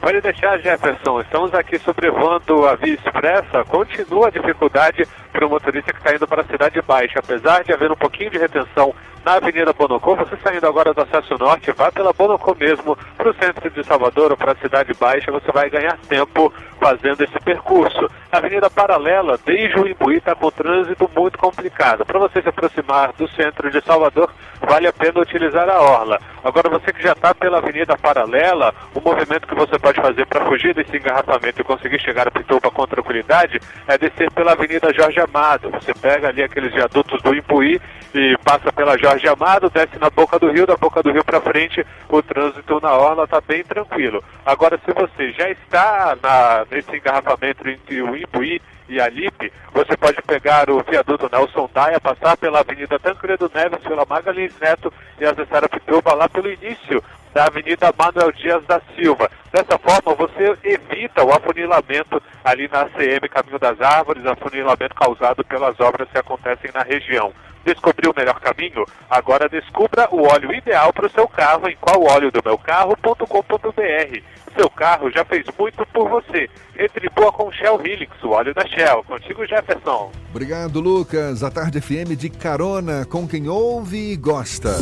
Pode 0.00 0.20
deixar, 0.20 0.60
Jefferson. 0.60 1.22
Estamos 1.22 1.52
aqui 1.52 1.76
sobrevoando 1.80 2.68
a 2.68 2.76
Via 2.76 2.94
Expressa. 2.94 3.64
Continua 3.64 4.28
a 4.28 4.30
dificuldade 4.30 5.08
para 5.32 5.44
o 5.44 5.50
motorista 5.50 5.92
que 5.92 5.98
está 5.98 6.14
indo 6.14 6.28
para 6.28 6.42
a 6.42 6.44
Cidade 6.44 6.80
Baixa. 6.82 7.18
Apesar 7.18 7.64
de 7.64 7.72
haver 7.72 7.90
um 7.90 7.96
pouquinho 7.96 8.30
de 8.30 8.38
retenção 8.38 8.94
na 9.24 9.34
Avenida 9.34 9.72
Bonocô, 9.72 10.16
você 10.16 10.36
saindo 10.42 10.66
agora 10.66 10.92
do 10.92 11.00
acesso 11.00 11.38
norte, 11.38 11.70
vá 11.72 11.90
pela 11.92 12.12
Bonocô 12.12 12.56
mesmo 12.58 12.96
para 13.16 13.30
o 13.30 13.34
centro 13.34 13.70
de 13.70 13.84
Salvador 13.84 14.32
ou 14.32 14.36
para 14.36 14.52
a 14.52 14.56
Cidade 14.56 14.92
Baixa, 14.94 15.30
você 15.30 15.50
vai 15.52 15.70
ganhar 15.70 15.96
tempo 16.08 16.52
fazendo 16.80 17.22
esse 17.22 17.38
percurso. 17.40 18.10
Avenida 18.32 18.68
Paralela, 18.68 19.38
desde 19.44 19.78
o 19.78 19.86
Imbuí, 19.86 20.16
está 20.16 20.34
com 20.34 20.50
trânsito 20.50 21.08
muito 21.16 21.38
complicado. 21.38 22.04
Para 22.04 22.18
você 22.18 22.42
se 22.42 22.48
aproximar 22.48 23.12
do 23.12 23.28
centro 23.28 23.70
de 23.70 23.80
Salvador, 23.84 24.30
vale 24.60 24.88
a 24.88 24.92
pena 24.92 25.20
utilizar 25.20 25.68
a 25.68 25.80
Orla. 25.80 26.18
Agora, 26.42 26.68
você 26.68 26.92
que 26.92 27.02
já 27.02 27.12
está 27.12 27.34
pela 27.34 27.58
Avenida 27.58 27.96
Paralela, 27.96 28.74
o 28.94 29.00
movimento 29.00 29.46
que 29.46 29.54
você 29.54 29.78
pode 29.78 30.00
fazer 30.00 30.26
para 30.26 30.44
fugir 30.46 30.74
desse 30.74 30.96
engarrafamento 30.96 31.60
e 31.60 31.64
conseguir 31.64 32.00
chegar 32.00 32.26
a 32.26 32.30
Pituba 32.30 32.70
com 32.70 32.86
tranquilidade 32.86 33.60
é 33.86 33.96
descer 33.98 34.30
pela 34.32 34.52
Avenida 34.52 34.92
Jorge 34.92 35.20
Amado. 35.20 35.70
Você 35.70 35.94
pega 35.94 36.28
ali 36.28 36.42
aqueles 36.42 36.72
viadutos 36.72 37.22
do 37.22 37.34
Imbuí 37.34 37.80
e 38.14 38.36
passa 38.44 38.72
pela 38.72 38.98
Jorge 38.98 39.11
Amado, 39.28 39.70
desce 39.70 39.98
na 39.98 40.10
Boca 40.10 40.38
do 40.38 40.50
Rio, 40.50 40.66
da 40.66 40.76
Boca 40.76 41.02
do 41.02 41.12
Rio 41.12 41.24
para 41.24 41.40
frente, 41.40 41.84
o 42.08 42.22
trânsito 42.22 42.80
na 42.80 42.92
Orla 42.92 43.24
está 43.24 43.40
bem 43.40 43.62
tranquilo. 43.62 44.22
Agora, 44.44 44.78
se 44.84 44.92
você 44.92 45.32
já 45.32 45.50
está 45.50 46.16
na, 46.22 46.66
nesse 46.70 46.96
engarrafamento 46.96 47.68
entre 47.68 48.02
o 48.02 48.16
Imbuí 48.16 48.60
e 48.88 49.00
a 49.00 49.08
Lipe, 49.08 49.52
você 49.72 49.96
pode 49.96 50.20
pegar 50.22 50.68
o 50.70 50.82
viaduto 50.82 51.28
Nelson 51.30 51.70
Daia, 51.72 52.00
passar 52.00 52.36
pela 52.36 52.58
Avenida 52.60 52.98
Tancredo 52.98 53.50
Neves, 53.54 53.80
pela 53.80 54.04
Magalhães 54.04 54.52
Neto 54.60 54.92
e 55.20 55.24
acessar 55.24 55.64
a 55.64 55.68
Pituba 55.68 56.14
lá 56.14 56.28
pelo 56.28 56.50
início 56.50 57.02
da 57.32 57.46
Avenida 57.46 57.94
Manuel 57.96 58.32
Dias 58.32 58.64
da 58.66 58.82
Silva. 58.94 59.30
Dessa 59.50 59.78
forma, 59.78 60.14
você 60.14 60.58
evita 60.62 61.24
o 61.24 61.32
afunilamento 61.32 62.22
ali 62.44 62.68
na 62.68 62.82
ACM 62.82 63.26
Caminho 63.30 63.58
das 63.58 63.80
Árvores, 63.80 64.26
afunilamento 64.26 64.94
causado 64.94 65.42
pelas 65.44 65.80
obras 65.80 66.10
que 66.10 66.18
acontecem 66.18 66.70
na 66.74 66.82
região. 66.82 67.32
Descobriu 67.64 68.10
o 68.10 68.14
melhor 68.16 68.40
caminho? 68.40 68.84
Agora 69.08 69.48
descubra 69.48 70.08
o 70.10 70.26
óleo 70.26 70.52
ideal 70.52 70.92
para 70.92 71.06
o 71.06 71.10
seu 71.10 71.28
carro 71.28 71.68
em 71.68 71.76
qualoleo-do-meu-carro.com.br. 71.76 74.22
Seu 74.56 74.68
carro 74.70 75.10
já 75.10 75.24
fez 75.24 75.44
muito 75.58 75.86
por 75.86 76.08
você. 76.08 76.48
Retribua 76.74 77.32
com 77.32 77.50
Shell 77.52 77.80
Helix, 77.84 78.12
o 78.22 78.30
óleo 78.30 78.54
da 78.54 78.66
Shell. 78.66 79.04
Contigo, 79.04 79.46
Jefferson. 79.46 80.10
Obrigado, 80.30 80.80
Lucas. 80.80 81.42
A 81.42 81.50
Tarde 81.50 81.80
FM 81.80 82.16
de 82.16 82.28
carona 82.28 83.04
com 83.04 83.26
quem 83.26 83.48
ouve 83.48 84.12
e 84.12 84.16
gosta. 84.16 84.72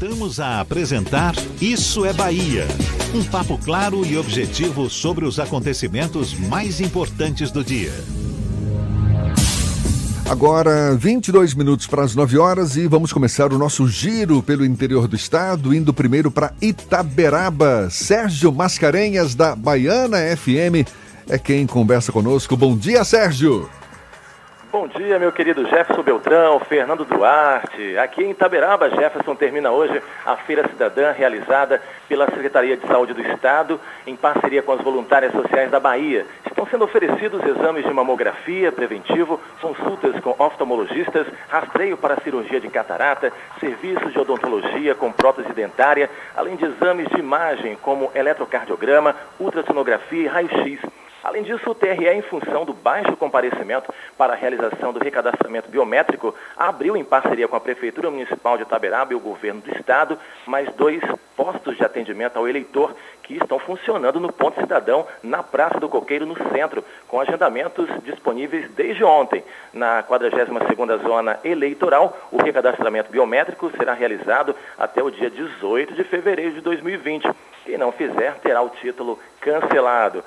Voltamos 0.00 0.40
a 0.40 0.60
apresentar 0.60 1.34
Isso 1.60 2.04
é 2.04 2.12
Bahia. 2.12 2.66
Um 3.14 3.24
papo 3.24 3.58
claro 3.58 4.04
e 4.06 4.16
objetivo 4.16 4.88
sobre 4.88 5.24
os 5.24 5.40
acontecimentos 5.40 6.32
mais 6.34 6.80
importantes 6.80 7.50
do 7.50 7.64
dia. 7.64 7.92
Agora, 10.30 10.94
22 10.94 11.54
minutos 11.54 11.88
para 11.88 12.04
as 12.04 12.14
9 12.14 12.38
horas 12.38 12.76
e 12.76 12.86
vamos 12.86 13.12
começar 13.12 13.52
o 13.52 13.58
nosso 13.58 13.88
giro 13.88 14.40
pelo 14.40 14.64
interior 14.64 15.08
do 15.08 15.16
estado, 15.16 15.74
indo 15.74 15.92
primeiro 15.92 16.30
para 16.30 16.52
Itaberaba. 16.62 17.88
Sérgio 17.90 18.52
Mascarenhas, 18.52 19.34
da 19.34 19.56
Baiana 19.56 20.18
FM, 20.36 20.86
é 21.28 21.36
quem 21.36 21.66
conversa 21.66 22.12
conosco. 22.12 22.56
Bom 22.56 22.76
dia, 22.76 23.02
Sérgio! 23.02 23.68
Bom 24.72 24.86
dia, 24.86 25.18
meu 25.18 25.32
querido 25.32 25.66
Jefferson 25.66 26.00
Beltrão, 26.00 26.60
Fernando 26.60 27.04
Duarte. 27.04 27.98
Aqui 27.98 28.22
em 28.22 28.30
Itaberaba, 28.30 28.88
Jefferson 28.88 29.34
termina 29.34 29.72
hoje 29.72 30.00
a 30.24 30.36
Feira 30.36 30.68
Cidadã 30.68 31.10
realizada 31.10 31.82
pela 32.08 32.26
Secretaria 32.26 32.76
de 32.76 32.86
Saúde 32.86 33.12
do 33.12 33.20
Estado 33.20 33.80
em 34.06 34.14
parceria 34.14 34.62
com 34.62 34.70
as 34.70 34.80
voluntárias 34.80 35.32
sociais 35.32 35.72
da 35.72 35.80
Bahia. 35.80 36.24
Estão 36.46 36.64
sendo 36.66 36.84
oferecidos 36.84 37.44
exames 37.44 37.84
de 37.84 37.92
mamografia 37.92 38.70
preventivo, 38.70 39.40
consultas 39.60 40.20
com 40.20 40.36
oftalmologistas, 40.38 41.26
rastreio 41.48 41.96
para 41.96 42.20
cirurgia 42.20 42.60
de 42.60 42.68
catarata, 42.68 43.32
serviços 43.58 44.12
de 44.12 44.20
odontologia 44.20 44.94
com 44.94 45.10
prótese 45.10 45.52
dentária, 45.52 46.08
além 46.36 46.54
de 46.54 46.66
exames 46.66 47.08
de 47.08 47.18
imagem 47.18 47.76
como 47.82 48.12
eletrocardiograma, 48.14 49.16
ultrassonografia 49.40 50.22
e 50.22 50.26
raio-x. 50.28 50.80
Além 51.22 51.42
disso, 51.42 51.70
o 51.70 51.74
TRE, 51.74 52.08
em 52.08 52.22
função 52.22 52.64
do 52.64 52.72
baixo 52.72 53.14
comparecimento 53.16 53.92
para 54.16 54.32
a 54.32 54.36
realização 54.36 54.92
do 54.92 54.98
recadastramento 54.98 55.68
biométrico, 55.68 56.34
abriu, 56.56 56.96
em 56.96 57.04
parceria 57.04 57.46
com 57.46 57.56
a 57.56 57.60
Prefeitura 57.60 58.10
Municipal 58.10 58.56
de 58.56 58.62
Itaberaba 58.62 59.12
e 59.12 59.16
o 59.16 59.20
Governo 59.20 59.60
do 59.60 59.70
Estado, 59.70 60.18
mais 60.46 60.72
dois 60.74 61.02
postos 61.36 61.76
de 61.76 61.84
atendimento 61.84 62.36
ao 62.36 62.48
eleitor 62.48 62.94
que 63.22 63.34
estão 63.34 63.58
funcionando 63.58 64.18
no 64.18 64.32
Ponto 64.32 64.60
Cidadão, 64.60 65.06
na 65.22 65.42
Praça 65.42 65.78
do 65.78 65.88
Coqueiro, 65.88 66.26
no 66.26 66.36
centro, 66.52 66.84
com 67.06 67.20
agendamentos 67.20 67.88
disponíveis 68.02 68.70
desde 68.72 69.04
ontem. 69.04 69.44
Na 69.72 70.02
42ª 70.02 71.02
Zona 71.02 71.38
Eleitoral, 71.44 72.16
o 72.32 72.42
recadastramento 72.42 73.10
biométrico 73.10 73.70
será 73.76 73.92
realizado 73.92 74.54
até 74.78 75.02
o 75.02 75.10
dia 75.10 75.30
18 75.30 75.94
de 75.94 76.04
fevereiro 76.04 76.54
de 76.54 76.60
2020. 76.60 77.30
Quem 77.64 77.78
não 77.78 77.92
fizer, 77.92 78.34
terá 78.42 78.62
o 78.62 78.70
título 78.70 79.18
cancelado. 79.40 80.24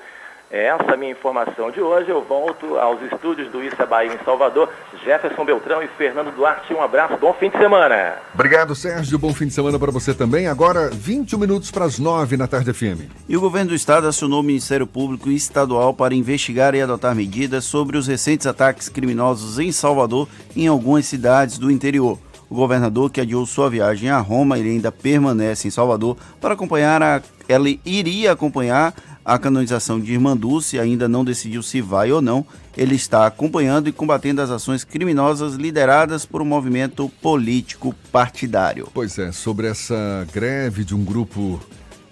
Essa 0.54 0.92
é 0.92 0.94
a 0.94 0.96
minha 0.96 1.10
informação 1.10 1.68
de 1.72 1.80
hoje. 1.80 2.08
Eu 2.08 2.22
volto 2.22 2.78
aos 2.78 3.02
estúdios 3.02 3.50
do 3.50 3.60
Issa 3.60 3.84
Bahia 3.84 4.14
em 4.14 4.24
Salvador. 4.24 4.68
Jefferson 5.04 5.44
Beltrão 5.44 5.82
e 5.82 5.88
Fernando 5.88 6.32
Duarte, 6.32 6.72
um 6.72 6.80
abraço, 6.80 7.16
bom 7.16 7.32
fim 7.32 7.50
de 7.50 7.58
semana. 7.58 8.18
Obrigado, 8.32 8.72
Sérgio. 8.72 9.18
Bom 9.18 9.34
fim 9.34 9.48
de 9.48 9.52
semana 9.52 9.80
para 9.80 9.90
você 9.90 10.14
também. 10.14 10.46
Agora, 10.46 10.90
21 10.92 11.40
minutos 11.40 11.72
para 11.72 11.84
as 11.84 11.98
9 11.98 12.36
na 12.36 12.46
tarde 12.46 12.72
FM. 12.72 13.02
E 13.28 13.36
o 13.36 13.40
governo 13.40 13.70
do 13.70 13.74
estado 13.74 14.06
acionou 14.06 14.38
o 14.38 14.44
Ministério 14.44 14.86
Público 14.86 15.28
Estadual 15.28 15.92
para 15.92 16.14
investigar 16.14 16.72
e 16.76 16.80
adotar 16.80 17.16
medidas 17.16 17.64
sobre 17.64 17.98
os 17.98 18.06
recentes 18.06 18.46
ataques 18.46 18.88
criminosos 18.88 19.58
em 19.58 19.72
Salvador 19.72 20.28
e 20.54 20.66
em 20.66 20.68
algumas 20.68 21.04
cidades 21.04 21.58
do 21.58 21.68
interior. 21.68 22.16
O 22.48 22.54
governador 22.54 23.10
que 23.10 23.20
adiou 23.20 23.44
sua 23.44 23.68
viagem 23.68 24.08
a 24.08 24.18
Roma, 24.18 24.56
ele 24.56 24.70
ainda 24.70 24.92
permanece 24.92 25.66
em 25.66 25.70
Salvador 25.72 26.16
para 26.40 26.54
acompanhar 26.54 27.02
a. 27.02 27.20
Ele 27.46 27.78
iria 27.84 28.32
acompanhar 28.32 28.94
a 29.24 29.38
canonização 29.38 29.98
de 29.98 30.12
Irmã 30.12 30.36
Dulce 30.36 30.78
ainda 30.78 31.08
não 31.08 31.24
decidiu 31.24 31.62
se 31.62 31.80
vai 31.80 32.12
ou 32.12 32.20
não. 32.20 32.44
Ele 32.76 32.94
está 32.94 33.26
acompanhando 33.26 33.88
e 33.88 33.92
combatendo 33.92 34.42
as 34.42 34.50
ações 34.50 34.84
criminosas 34.84 35.54
lideradas 35.54 36.26
por 36.26 36.42
um 36.42 36.44
movimento 36.44 37.08
político 37.22 37.94
partidário. 38.12 38.88
Pois 38.92 39.18
é, 39.18 39.32
sobre 39.32 39.68
essa 39.68 40.26
greve 40.32 40.84
de 40.84 40.94
um 40.94 41.04
grupo 41.04 41.60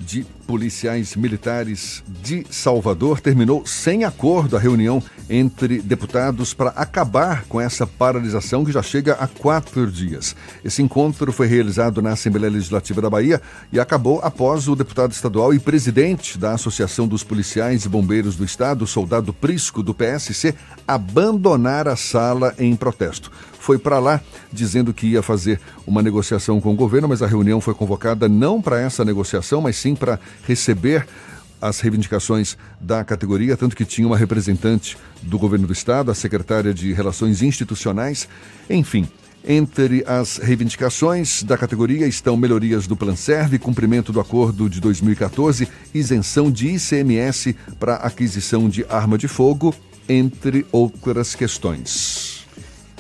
de 0.05 0.27
policiais 0.47 1.17
militares 1.17 2.03
de 2.23 2.45
Salvador 2.51 3.21
terminou 3.21 3.65
sem 3.65 4.05
acordo 4.05 4.57
a 4.57 4.61
reunião 4.61 5.03
entre 5.31 5.81
deputados 5.81 6.53
para 6.53 6.71
acabar 6.71 7.45
com 7.45 7.61
essa 7.61 7.87
paralisação 7.87 8.65
que 8.65 8.73
já 8.73 8.83
chega 8.83 9.15
a 9.15 9.27
quatro 9.27 9.91
dias. 9.91 10.37
Esse 10.65 10.83
encontro 10.83 11.33
foi 11.33 11.47
realizado 11.47 12.03
na 12.03 12.13
Assembleia 12.13 12.53
Legislativa 12.53 13.01
da 13.01 13.09
Bahia 13.09 13.41
e 13.73 13.81
acabou 13.81 14.21
após 14.23 14.69
o 14.69 14.77
deputado 14.77 15.13
estadual 15.13 15.55
e 15.55 15.59
presidente 15.59 16.37
da 16.37 16.53
Associação 16.53 17.09
dos 17.09 17.25
Policiais 17.25 17.85
e 17.85 17.89
Bombeiros 17.89 18.37
do 18.37 18.45
Estado, 18.45 18.87
soldado 18.87 19.33
Prisco, 19.33 19.83
do 19.83 19.95
PSC, 19.95 20.55
abandonar 20.87 21.89
a 21.89 21.97
sala 21.97 22.55
em 22.59 22.77
protesto 22.77 23.31
foi 23.63 23.79
para 23.79 24.01
lá 24.01 24.21
dizendo 24.53 24.93
que 24.93 25.07
ia 25.07 25.23
fazer 25.23 25.61
uma 25.87 26.03
negociação 26.03 26.61
com 26.61 26.73
o 26.73 26.77
governo, 26.77 27.09
mas 27.09 27.23
a 27.23 27.29
reunião 27.29 27.61
foi 27.61 27.73
convocada 27.73 28.29
não 28.29 28.61
para 28.61 28.81
essa 28.81 29.05
negociação, 29.05 29.61
mas 29.61 29.77
sim 29.77 29.95
para 29.95 30.19
receber 30.45 31.07
as 31.61 31.79
reivindicações 31.79 32.59
da 32.81 33.05
categoria, 33.05 33.57
tanto 33.57 33.77
que 33.77 33.85
tinha 33.85 34.05
uma 34.05 34.19
representante 34.19 34.99
do 35.23 35.39
governo 35.39 35.69
do 35.69 35.73
estado, 35.73 36.11
a 36.11 36.15
secretária 36.15 36.75
de 36.75 36.93
Relações 36.93 37.41
Institucionais, 37.41 38.29
enfim. 38.69 39.09
Entre 39.47 40.05
as 40.09 40.39
reivindicações 40.39 41.45
da 41.45 41.57
categoria 41.57 42.07
estão 42.09 42.37
melhorias 42.37 42.89
do 42.89 42.97
Plan 42.97 43.15
Serve, 43.15 43.61
cumprimento 43.61 44.13
do 44.13 44.19
acordo 44.19 44.69
de 44.69 44.81
2014, 44.81 45.69
isenção 45.95 46.51
de 46.51 46.69
ICMS 46.75 47.55
para 47.79 47.95
aquisição 47.95 48.69
de 48.69 48.85
arma 48.89 49.17
de 49.17 49.29
fogo, 49.29 49.73
entre 50.09 50.67
outras 50.73 51.37
questões. 51.37 52.42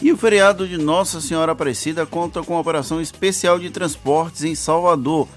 E 0.02 0.10
o 0.10 0.16
feriado 0.16 0.66
de 0.66 0.76
Nossa 0.76 1.20
Senhora 1.20 1.52
Aparecida 1.52 2.04
conta 2.04 2.42
com 2.42 2.58
operação 2.58 3.00
especial 3.00 3.56
de 3.56 3.70
transportes 3.70 4.42
em 4.42 4.52
Salvador. 4.52 5.28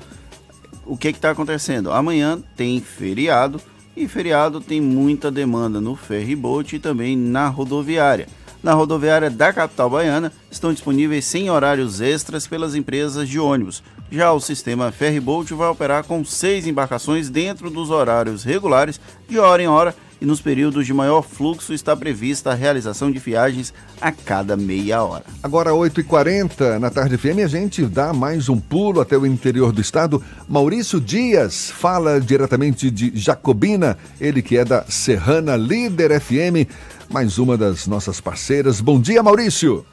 O 0.84 0.98
que 0.98 1.10
está 1.10 1.30
acontecendo? 1.30 1.92
Amanhã 1.92 2.42
tem 2.58 2.82
feriado 2.82 3.62
e 3.96 4.08
feriado 4.08 4.60
tem 4.60 4.82
muita 4.82 5.30
demanda 5.30 5.80
no 5.80 5.96
ferryboat 5.96 6.76
e 6.76 6.80
também 6.80 7.16
na 7.16 7.48
rodoviária. 7.48 8.28
Na 8.64 8.74
rodoviária 8.74 9.30
da 9.30 9.54
capital 9.54 9.88
baiana 9.88 10.34
estão 10.50 10.74
disponíveis 10.74 11.26
100 11.26 11.52
horários 11.52 12.02
extras 12.02 12.48
pelas 12.48 12.74
empresas 12.74 13.30
de 13.30 13.40
ônibus. 13.40 13.84
Já 14.10 14.34
o 14.34 14.40
sistema 14.40 14.92
ferryboat 14.92 15.54
vai 15.54 15.68
operar 15.68 16.06
com 16.06 16.26
seis 16.26 16.66
embarcações 16.66 17.30
dentro 17.30 17.70
dos 17.70 17.92
horários 17.92 18.44
regulares, 18.44 19.00
de 19.30 19.38
hora 19.38 19.62
em 19.62 19.68
hora, 19.68 19.96
e 20.26 20.28
nos 20.28 20.42
períodos 20.42 20.88
de 20.88 20.94
maior 20.94 21.22
fluxo 21.22 21.72
está 21.72 21.96
prevista 21.96 22.50
a 22.50 22.56
realização 22.56 23.12
de 23.12 23.20
viagens 23.20 23.72
a 24.02 24.12
cada 24.12 24.58
meia 24.58 25.04
hora. 25.04 25.24
Agora, 25.44 25.70
8h40 25.70 26.80
na 26.80 26.90
tarde 26.90 27.16
FM, 27.16 27.44
a 27.44 27.48
gente 27.48 27.84
dá 27.84 28.12
mais 28.12 28.50
um 28.50 28.60
pulo 28.60 29.02
até 29.02 29.16
o 29.16 29.24
interior 29.24 29.72
do 29.72 29.80
estado. 29.80 30.24
Maurício 30.50 31.00
Dias 31.00 31.70
fala 31.70 32.20
diretamente 32.20 32.90
de 32.90 33.16
Jacobina, 33.16 34.00
ele 34.20 34.42
que 34.42 34.58
é 34.58 34.66
da 34.66 34.84
Serrana 34.86 35.56
Líder 35.56 36.20
FM, 36.20 36.68
mais 37.08 37.38
uma 37.38 37.56
das 37.56 37.86
nossas 37.86 38.20
parceiras. 38.20 38.82
Bom 38.82 39.00
dia, 39.00 39.22
Maurício. 39.22 39.86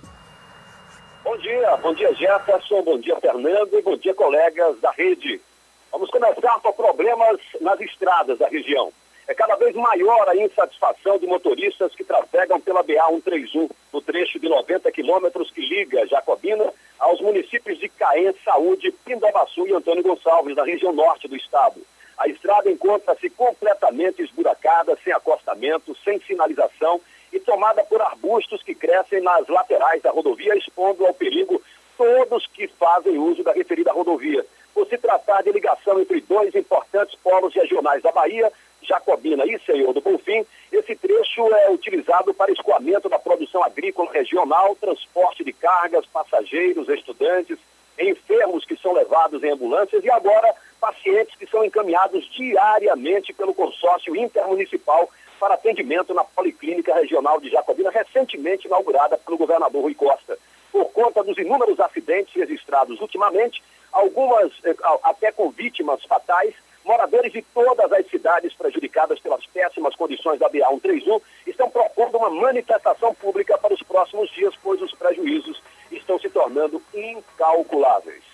Bom 1.23 1.37
dia, 1.37 1.77
bom 1.77 1.95
dia 1.95 2.15
Jefferson, 2.15 2.83
bom 2.83 2.99
dia 2.99 3.17
Fernando 3.21 3.75
e 3.75 3.83
bom 3.83 3.99
dia 3.99 4.15
colegas 4.15 4.81
da 4.81 4.93
rede. 4.93 5.43
Vamos 5.91 6.09
começar 6.09 6.59
com 6.63 6.73
problemas 6.73 7.39
nas 7.61 7.79
estradas 7.83 8.39
da 8.39 8.49
região. 8.49 8.91
É 9.27 9.35
cada 9.35 9.55
vez 9.57 9.75
maior 9.75 10.29
a 10.29 10.37
insatisfação 10.37 11.19
de 11.19 11.27
motoristas 11.27 11.95
que 11.95 12.05
trafegam 12.05 12.61
pela 12.61 12.83
BA-131, 12.83 13.71
no 13.93 14.01
trecho 14.03 14.39
de 14.39 14.49
90 14.49 14.91
quilômetros 14.91 15.51
que 15.51 15.61
liga 15.61 16.07
Jacobina 16.07 16.73
aos 16.99 17.21
municípios 17.21 17.79
de 17.79 17.89
Caen, 17.89 18.35
Saúde, 18.45 18.93
Pindabaçu 19.05 19.67
e 19.67 19.73
Antônio 19.73 20.03
Gonçalves, 20.03 20.57
da 20.57 20.65
região 20.65 20.93
norte 20.93 21.29
do 21.29 21.37
estado. 21.37 21.81
A 22.19 22.29
estrada 22.29 22.71
encontra-se 22.71 23.31
completamente 23.31 24.23
esburacada, 24.23 24.97
sem 25.03 25.13
acostamento, 25.13 25.97
sem 26.05 26.21
sinalização 26.21 27.01
e 27.33 27.41
tomada 27.41 27.83
por 27.85 28.01
arbustos 28.03 28.63
que 28.63 28.75
crescem 28.75 29.21
nas 29.21 29.49
laterais 29.49 30.03
da 30.03 30.11
rodovia, 30.11 30.57
expondo 30.57 31.07
ao 31.07 31.15
perigo 31.15 31.63
todos 31.97 32.47
que 32.49 32.69
fazem 32.69 33.19
uso 33.19 33.43
da 33.43 33.53
referida 33.53 33.93
rodovia. 33.93 34.45
Por 34.75 34.87
se 34.87 34.99
tratar 34.99 35.43
de 35.43 35.53
ligação 35.53 36.01
entre 36.01 36.21
dois 36.21 36.55
importantes 36.55 37.15
polos 37.23 37.55
regionais 37.55 38.03
da 38.03 38.13
Bahia, 38.13 38.53
Jacobina 38.87 39.45
e 39.47 39.59
Senhor 39.61 39.93
do 39.93 40.01
Bonfim, 40.01 40.45
esse 40.71 40.97
trecho 40.97 41.47
é 41.55 41.71
utilizado 41.71 42.33
para 42.35 42.53
escoamento 42.53 43.09
da 43.09 43.19
produção 43.19 43.63
agrícola 43.63 44.11
regional, 44.13 44.77
transporte 44.77 45.45
de 45.45 45.53
cargas, 45.53 46.07
passageiros, 46.07 46.89
estudantes, 46.89 47.59
enfermos 47.99 48.65
que 48.65 48.77
são 48.77 48.93
levados 48.93 49.43
em 49.43 49.51
ambulâncias 49.51 50.03
e 50.05 50.11
agora 50.11 50.55
pacientes 50.81 51.37
que 51.37 51.47
são 51.47 51.65
encaminhados 51.65 52.25
diariamente 52.33 53.33
pelo 53.33 53.55
consórcio 53.55 54.17
intermunicipal 54.17 55.09
para 55.39 55.55
atendimento 55.55 56.15
na 56.15 56.25
Policlínica 56.25 56.95
Regional 56.95 57.41
de 57.41 57.51
Jacobina, 57.51 57.91
recentemente 57.91 58.67
inaugurada 58.67 59.19
pelo 59.19 59.37
governador 59.37 59.83
Rui 59.83 59.95
Costa. 59.95 60.39
Por 60.71 60.91
conta 60.93 61.23
dos 61.23 61.37
inúmeros 61.37 61.79
acidentes 61.81 62.35
registrados 62.35 63.01
ultimamente, 63.01 63.63
algumas 63.93 64.53
eh, 64.65 64.75
até 65.03 65.31
com 65.33 65.51
vítimas 65.51 66.03
fatais, 66.05 66.55
Moradores 66.85 67.33
de 67.33 67.43
todas 67.55 67.93
as 67.93 68.07
cidades 68.09 68.53
prejudicadas 68.55 69.19
pelas 69.21 69.45
péssimas 69.47 69.95
condições 69.95 70.39
da 70.39 70.49
BA-131 70.49 71.21
estão 71.47 71.71
propondo 71.71 72.19
uma 72.19 72.31
manifestação 72.31 73.15
pública 73.15 73.57
para 73.57 73.73
os 73.73 73.83
próximos 73.83 74.31
dias, 74.31 74.55
pois 74.63 74.83
os 74.83 74.93
prejuízos 74.93 75.63
estão 75.91 76.19
se 76.19 76.29
tornando 76.29 76.83
incalculáveis. 76.93 78.25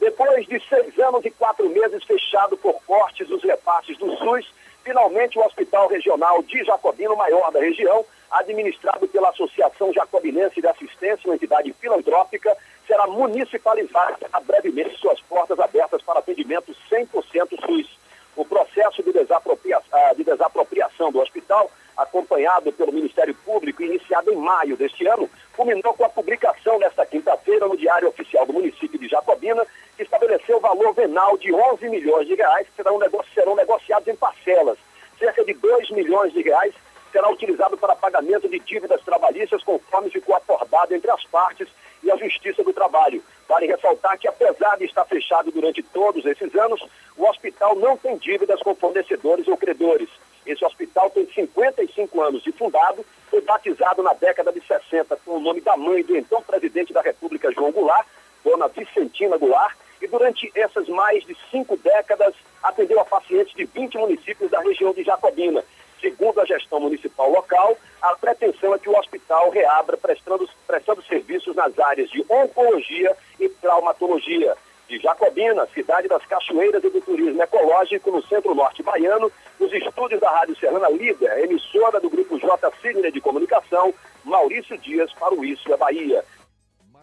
Depois 0.00 0.46
de 0.46 0.60
seis 0.68 0.98
anos 0.98 1.24
e 1.24 1.30
quatro 1.30 1.68
meses 1.68 2.04
fechado 2.04 2.56
por 2.56 2.80
cortes 2.84 3.28
dos 3.28 3.42
repasses 3.42 3.98
do 3.98 4.16
SUS, 4.16 4.46
Finalmente, 4.88 5.38
o 5.38 5.44
Hospital 5.44 5.86
Regional 5.88 6.42
de 6.42 6.64
Jacobina, 6.64 7.12
o 7.12 7.16
maior 7.16 7.52
da 7.52 7.60
região, 7.60 8.06
administrado 8.30 9.06
pela 9.08 9.28
Associação 9.28 9.92
Jacobinense 9.92 10.62
de 10.62 10.66
Assistência, 10.66 11.28
uma 11.28 11.34
entidade 11.34 11.70
filantrópica, 11.74 12.56
será 12.88 13.06
municipalizado 13.06 14.16
terá 14.18 14.40
brevemente 14.40 14.98
suas 14.98 15.20
portas 15.20 15.60
abertas 15.60 16.02
para 16.02 16.20
atendimento 16.20 16.74
100% 16.90 17.06
SUS. 17.66 17.98
O 18.34 18.44
processo 18.44 19.02
de, 19.02 19.12
desapropria 19.12 19.78
ah, 19.92 20.14
de 20.16 20.24
desapropriação 20.24 21.12
do 21.12 21.20
hospital, 21.20 21.70
acompanhado 21.96 22.72
pelo 22.72 22.92
Ministério 22.92 23.34
Público, 23.44 23.82
iniciado 23.82 24.32
em 24.32 24.36
maio 24.36 24.76
deste 24.76 25.06
ano, 25.06 25.28
culminou 25.54 25.92
com 25.94 26.04
a 26.04 26.08
publicação 26.08 26.78
nesta 26.78 27.04
quinta-feira 27.04 27.66
no 27.66 27.76
Diário 27.76 28.08
Oficial 28.08 28.46
do 28.46 28.52
município 28.52 28.98
de 28.98 29.08
Jacobina, 29.08 29.66
que 29.96 30.04
estabeleceu 30.04 30.56
o 30.56 30.60
valor 30.60 30.94
venal 30.94 31.36
de 31.36 31.52
11 31.52 31.88
milhões 31.88 32.26
de 32.26 32.36
reais, 32.36 32.68
que 32.68 32.76
serão, 32.76 32.98
serão 33.34 33.56
negociados 33.56 34.08
em 34.08 34.16
parcelas. 34.16 34.78
Cerca 35.18 35.44
de 35.44 35.52
2 35.52 35.90
milhões 35.90 36.32
de 36.32 36.40
reais 36.42 36.72
será 37.10 37.28
utilizado 37.28 37.76
para 37.76 37.96
pagamento 37.96 38.48
de 38.48 38.60
dívidas 38.60 39.02
trabalhistas, 39.02 39.64
conforme 39.64 40.10
ficou 40.10 40.36
acordado 40.36 40.94
entre 40.94 41.10
as 41.10 41.24
partes 41.24 41.68
e 42.02 42.10
a 42.10 42.16
Justiça 42.16 42.62
do 42.62 42.72
Trabalho. 42.72 43.22
Vale 43.48 43.66
ressaltar 43.66 44.18
que, 44.18 44.28
apesar 44.28 44.76
de 44.76 44.84
estar 44.84 45.04
fechado 45.04 45.50
durante 45.50 45.82
todos 45.82 46.24
esses 46.26 46.54
anos, 46.54 46.84
o 47.16 47.26
hospital 47.26 47.74
não 47.76 47.96
tem 47.96 48.16
dívidas 48.16 48.60
com 48.62 48.74
fornecedores 48.74 49.48
ou 49.48 49.56
credores. 49.56 50.08
Esse 50.46 50.64
hospital 50.64 51.10
tem 51.10 51.26
55 51.26 52.20
anos 52.22 52.42
de 52.42 52.52
fundado, 52.52 53.04
foi 53.30 53.40
batizado 53.42 54.02
na 54.02 54.14
década 54.14 54.52
de 54.52 54.60
60 54.60 55.16
com 55.24 55.32
o 55.32 55.40
nome 55.40 55.60
da 55.60 55.76
mãe 55.76 56.02
do 56.02 56.16
então 56.16 56.42
presidente 56.42 56.92
da 56.92 57.02
República, 57.02 57.52
João 57.52 57.72
Goulart, 57.72 58.06
dona 58.42 58.68
Vicentina 58.68 59.36
Goulart, 59.36 59.76
e 60.00 60.06
durante 60.06 60.50
essas 60.54 60.88
mais 60.88 61.24
de 61.24 61.36
cinco 61.50 61.76
décadas 61.76 62.34
atendeu 62.62 63.00
a 63.00 63.04
pacientes 63.04 63.54
de 63.54 63.64
20 63.64 63.98
municípios 63.98 64.50
da 64.50 64.60
região 64.60 64.92
de 64.92 65.02
Jacobina. 65.02 65.62
Segundo 66.00 66.40
a 66.40 66.44
gestão 66.44 66.80
municipal 66.80 67.30
local, 67.30 67.76
a 68.00 68.14
pretensão 68.16 68.74
é 68.74 68.78
que 68.78 68.88
o 68.88 68.96
hospital 68.96 69.50
reabra 69.50 69.96
prestando, 69.96 70.48
prestando 70.66 71.02
serviços 71.02 71.56
nas 71.56 71.76
áreas 71.78 72.08
de 72.10 72.24
oncologia 72.28 73.16
e 73.40 73.48
traumatologia. 73.48 74.56
De 74.88 74.98
Jacobina, 74.98 75.68
cidade 75.74 76.08
das 76.08 76.24
cachoeiras 76.24 76.82
e 76.82 76.88
do 76.88 77.00
turismo 77.02 77.42
ecológico 77.42 78.10
no 78.10 78.22
centro-norte 78.26 78.82
baiano, 78.82 79.30
nos 79.60 79.70
estúdios 79.72 80.20
da 80.20 80.30
Rádio 80.30 80.56
Serrana 80.56 80.88
Líder, 80.88 81.44
emissora 81.44 82.00
do 82.00 82.08
Grupo 82.08 82.38
J. 82.38 82.70
Signer 82.80 83.12
de 83.12 83.20
Comunicação, 83.20 83.92
Maurício 84.24 84.78
Dias 84.78 85.12
para 85.12 85.34
o 85.34 85.44
Isso 85.44 85.70
é 85.72 85.76
Bahia. 85.76 86.24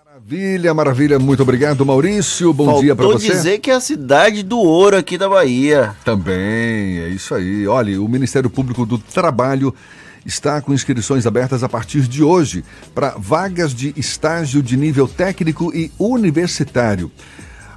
Maravilha, 0.06 0.72
maravilha. 0.72 1.18
Muito 1.18 1.42
obrigado, 1.42 1.84
Maurício. 1.84 2.54
Bom 2.54 2.66
Faltou 2.66 2.84
dia 2.84 2.96
para 2.96 3.08
você. 3.08 3.28
dizer 3.28 3.58
que 3.58 3.72
é 3.72 3.74
a 3.74 3.80
cidade 3.80 4.44
do 4.44 4.60
ouro 4.60 4.96
aqui 4.96 5.18
da 5.18 5.28
Bahia. 5.28 5.96
Também, 6.06 7.00
é 7.00 7.10
isso 7.10 7.34
aí. 7.34 7.68
Olha, 7.68 8.00
o 8.00 8.08
Ministério 8.08 8.48
Público 8.48 8.86
do 8.86 9.00
Trabalho 9.00 9.74
está 10.24 10.62
com 10.62 10.76
inscrições 10.76 11.26
abertas 11.26 11.64
a 11.64 11.70
partir 11.70 12.02
de 12.02 12.24
hoje 12.24 12.64
para 12.94 13.16
vagas 13.18 13.74
de 13.74 13.96
estágio 13.98 14.62
de 14.62 14.78
nível 14.78 15.08
técnico 15.08 15.76
e 15.76 15.92
universitário. 15.98 17.12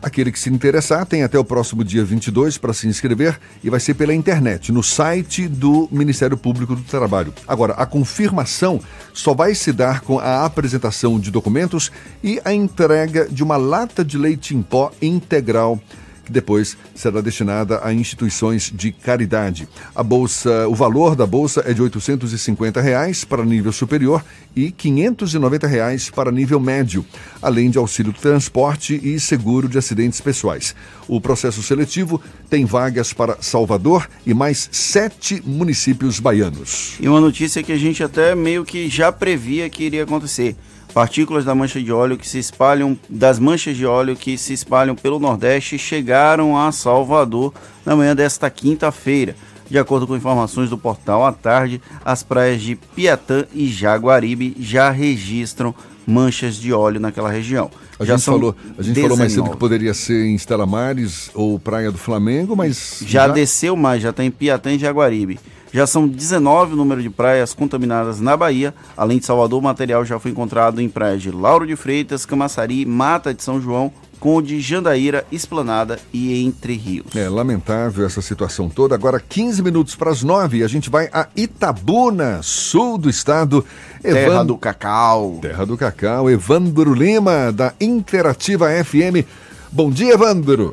Aquele 0.00 0.30
que 0.30 0.38
se 0.38 0.50
interessar 0.50 1.04
tem 1.04 1.22
até 1.22 1.38
o 1.38 1.44
próximo 1.44 1.82
dia 1.82 2.04
22 2.04 2.58
para 2.58 2.72
se 2.72 2.86
inscrever 2.86 3.38
e 3.62 3.70
vai 3.70 3.80
ser 3.80 3.94
pela 3.94 4.14
internet, 4.14 4.70
no 4.70 4.82
site 4.82 5.48
do 5.48 5.88
Ministério 5.90 6.36
Público 6.36 6.76
do 6.76 6.82
Trabalho. 6.82 7.32
Agora, 7.46 7.74
a 7.74 7.84
confirmação 7.84 8.80
só 9.12 9.34
vai 9.34 9.54
se 9.54 9.72
dar 9.72 10.00
com 10.00 10.18
a 10.18 10.44
apresentação 10.44 11.18
de 11.18 11.30
documentos 11.30 11.90
e 12.22 12.40
a 12.44 12.52
entrega 12.52 13.28
de 13.28 13.42
uma 13.42 13.56
lata 13.56 14.04
de 14.04 14.16
leite 14.16 14.54
em 14.54 14.62
pó 14.62 14.92
integral 15.02 15.80
que 16.28 16.32
depois 16.32 16.76
será 16.94 17.22
destinada 17.22 17.80
a 17.82 17.92
instituições 17.92 18.70
de 18.72 18.92
caridade. 18.92 19.66
A 19.94 20.02
bolsa, 20.02 20.68
o 20.68 20.74
valor 20.74 21.16
da 21.16 21.26
bolsa 21.26 21.64
é 21.66 21.72
de 21.72 21.80
850 21.80 22.80
reais 22.82 23.24
para 23.24 23.44
nível 23.44 23.72
superior 23.72 24.22
e 24.54 24.70
590 24.70 25.66
reais 25.66 26.10
para 26.10 26.30
nível 26.30 26.60
médio, 26.60 27.04
além 27.40 27.70
de 27.70 27.78
auxílio 27.78 28.12
transporte 28.12 29.00
e 29.02 29.18
seguro 29.18 29.68
de 29.68 29.78
acidentes 29.78 30.20
pessoais. 30.20 30.74
O 31.08 31.18
processo 31.18 31.62
seletivo 31.62 32.20
tem 32.50 32.66
vagas 32.66 33.14
para 33.14 33.38
Salvador 33.40 34.06
e 34.26 34.34
mais 34.34 34.68
sete 34.70 35.42
municípios 35.46 36.20
baianos. 36.20 36.96
E 37.00 37.08
uma 37.08 37.22
notícia 37.22 37.62
que 37.62 37.72
a 37.72 37.78
gente 37.78 38.02
até 38.02 38.34
meio 38.34 38.66
que 38.66 38.90
já 38.90 39.10
previa 39.10 39.70
que 39.70 39.84
iria 39.84 40.02
acontecer. 40.02 40.54
Partículas 40.92 41.44
da 41.44 41.54
mancha 41.54 41.80
de 41.80 41.92
óleo 41.92 42.16
que 42.16 42.26
se 42.26 42.38
espalham, 42.38 42.98
das 43.08 43.38
manchas 43.38 43.76
de 43.76 43.86
óleo 43.86 44.16
que 44.16 44.36
se 44.36 44.52
espalham 44.52 44.96
pelo 44.96 45.18
Nordeste 45.18 45.78
chegaram 45.78 46.58
a 46.58 46.72
Salvador 46.72 47.52
na 47.84 47.94
manhã 47.94 48.16
desta 48.16 48.50
quinta-feira. 48.50 49.36
De 49.70 49.78
acordo 49.78 50.06
com 50.06 50.16
informações 50.16 50.70
do 50.70 50.78
portal 50.78 51.24
à 51.26 51.32
tarde, 51.32 51.80
as 52.04 52.22
praias 52.22 52.62
de 52.62 52.74
Piatã 52.74 53.44
e 53.52 53.68
Jaguaribe 53.68 54.56
já 54.58 54.90
registram 54.90 55.74
manchas 56.06 56.56
de 56.56 56.72
óleo 56.72 56.98
naquela 56.98 57.30
região. 57.30 57.70
A 57.98 58.04
já 58.04 58.16
gente, 58.16 58.24
falou, 58.24 58.56
a 58.78 58.82
gente 58.82 59.00
falou 59.00 59.16
mais 59.16 59.32
cedo 59.32 59.42
19. 59.42 59.50
que 59.50 59.56
poderia 59.56 59.92
ser 59.92 60.24
em 60.24 60.34
Estela 60.34 60.64
Mares 60.66 61.30
ou 61.34 61.58
Praia 61.58 61.90
do 61.90 61.98
Flamengo, 61.98 62.56
mas. 62.56 63.02
Já, 63.04 63.28
desceu 63.28 63.76
mais, 63.76 64.02
já 64.02 64.10
está 64.10 64.24
em 64.24 64.30
Piatã 64.30 64.72
e 64.72 64.78
Jaguaribe. 64.78 65.38
Já 65.72 65.86
são 65.86 66.08
19 66.08 66.72
o 66.72 66.76
número 66.76 67.02
de 67.02 67.10
praias 67.10 67.52
contaminadas 67.52 68.20
na 68.20 68.36
Bahia. 68.36 68.74
Além 68.96 69.18
de 69.18 69.26
Salvador, 69.26 69.60
o 69.60 69.62
material 69.62 70.04
já 70.04 70.18
foi 70.18 70.30
encontrado 70.30 70.80
em 70.80 70.88
praias 70.88 71.22
de 71.22 71.30
Lauro 71.30 71.66
de 71.66 71.76
Freitas, 71.76 72.24
Camaçari, 72.24 72.86
Mata 72.86 73.34
de 73.34 73.42
São 73.42 73.60
João, 73.60 73.92
Conde, 74.18 74.60
Jandaíra, 74.60 75.24
Esplanada 75.30 75.98
e 76.12 76.44
Entre 76.44 76.74
Rios. 76.74 77.14
É 77.14 77.28
lamentável 77.28 78.04
essa 78.04 78.20
situação 78.20 78.68
toda. 78.68 78.94
Agora, 78.94 79.20
15 79.20 79.62
minutos 79.62 79.94
para 79.94 80.10
as 80.10 80.22
9, 80.22 80.64
a 80.64 80.68
gente 80.68 80.90
vai 80.90 81.08
a 81.12 81.28
Itabuna, 81.36 82.40
sul 82.42 82.98
do 82.98 83.08
estado. 83.08 83.64
Terra 84.02 84.44
do 84.44 84.56
Cacau. 84.56 85.38
Terra 85.40 85.64
do 85.64 85.76
Cacau. 85.76 86.30
Evandro 86.30 86.94
Lima, 86.94 87.52
da 87.52 87.72
Interativa 87.80 88.68
FM. 88.84 89.24
Bom 89.70 89.90
dia, 89.90 90.14
Evandro. 90.14 90.72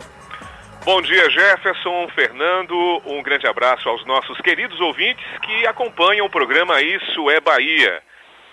Bom 0.85 1.01
dia, 1.01 1.27
Jefferson, 1.31 2.07
Fernando. 2.09 3.01
Um 3.07 3.23
grande 3.23 3.47
abraço 3.47 3.89
aos 3.89 4.05
nossos 4.05 4.39
queridos 4.41 4.79
ouvintes 4.79 5.25
que 5.39 5.65
acompanham 5.65 6.27
o 6.27 6.29
programa 6.29 6.79
Isso 6.79 7.27
é 7.27 7.41
Bahia. 7.41 8.03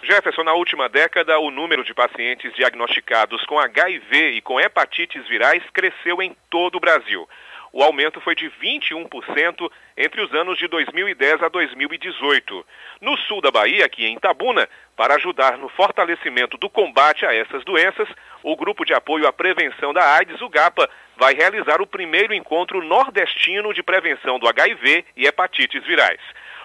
Jefferson, 0.02 0.42
na 0.42 0.54
última 0.54 0.88
década, 0.88 1.38
o 1.38 1.50
número 1.50 1.84
de 1.84 1.92
pacientes 1.92 2.50
diagnosticados 2.54 3.44
com 3.44 3.59
HIV 3.59 4.30
e 4.30 4.40
com 4.40 4.59
hepatites 4.59 5.28
virais 5.28 5.62
cresceu 5.74 6.22
em 6.22 6.34
todo 6.48 6.76
o 6.76 6.80
Brasil. 6.80 7.28
O 7.73 7.82
aumento 7.82 8.20
foi 8.20 8.35
de 8.35 8.51
21% 8.62 9.73
entre 9.97 10.20
os 10.20 10.35
anos 10.35 10.59
de 10.59 10.69
2010 10.69 11.43
a 11.43 11.49
2018. 11.49 12.66
No 13.01 13.16
sul 13.16 13.40
da 13.40 13.51
Bahia, 13.51 13.86
aqui 13.86 14.05
em 14.05 14.16
Itabuna, 14.16 14.69
para 14.94 15.15
ajudar 15.15 15.57
no 15.57 15.70
fortalecimento 15.70 16.59
do 16.59 16.69
combate 16.69 17.24
a 17.24 17.35
essas 17.35 17.65
doenças, 17.65 18.07
o 18.43 18.55
Grupo 18.57 18.85
de 18.85 18.93
Apoio 18.93 19.27
à 19.27 19.32
Prevenção 19.32 19.94
da 19.94 20.16
AIDS, 20.16 20.43
o 20.43 20.51
GAPA, 20.51 20.89
vai 21.16 21.32
realizar 21.32 21.81
o 21.81 21.86
primeiro 21.86 22.35
encontro 22.35 22.85
nordestino 22.85 23.73
de 23.73 23.82
prevenção 23.82 24.39
do 24.39 24.47
HIV 24.47 25.07
e 25.16 25.27
hepatites 25.27 25.82
virais. 25.86 26.20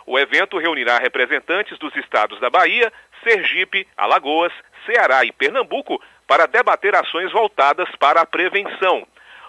O 0.05 0.19
evento 0.19 0.57
reunirá 0.57 0.99
representantes 0.99 1.77
dos 1.79 1.95
estados 1.95 2.37
da 2.41 2.49
Bahia, 2.49 2.91
Sergipe, 3.23 3.87
Alagoas, 3.95 4.51
Ceará 4.85 5.23
e 5.23 5.31
Pernambuco 5.31 6.01
para 6.27 6.47
debater 6.47 6.93
ações 6.95 7.31
voltadas 7.31 7.87
para 7.97 8.19
a 8.21 8.25
prevenção. 8.25 9.07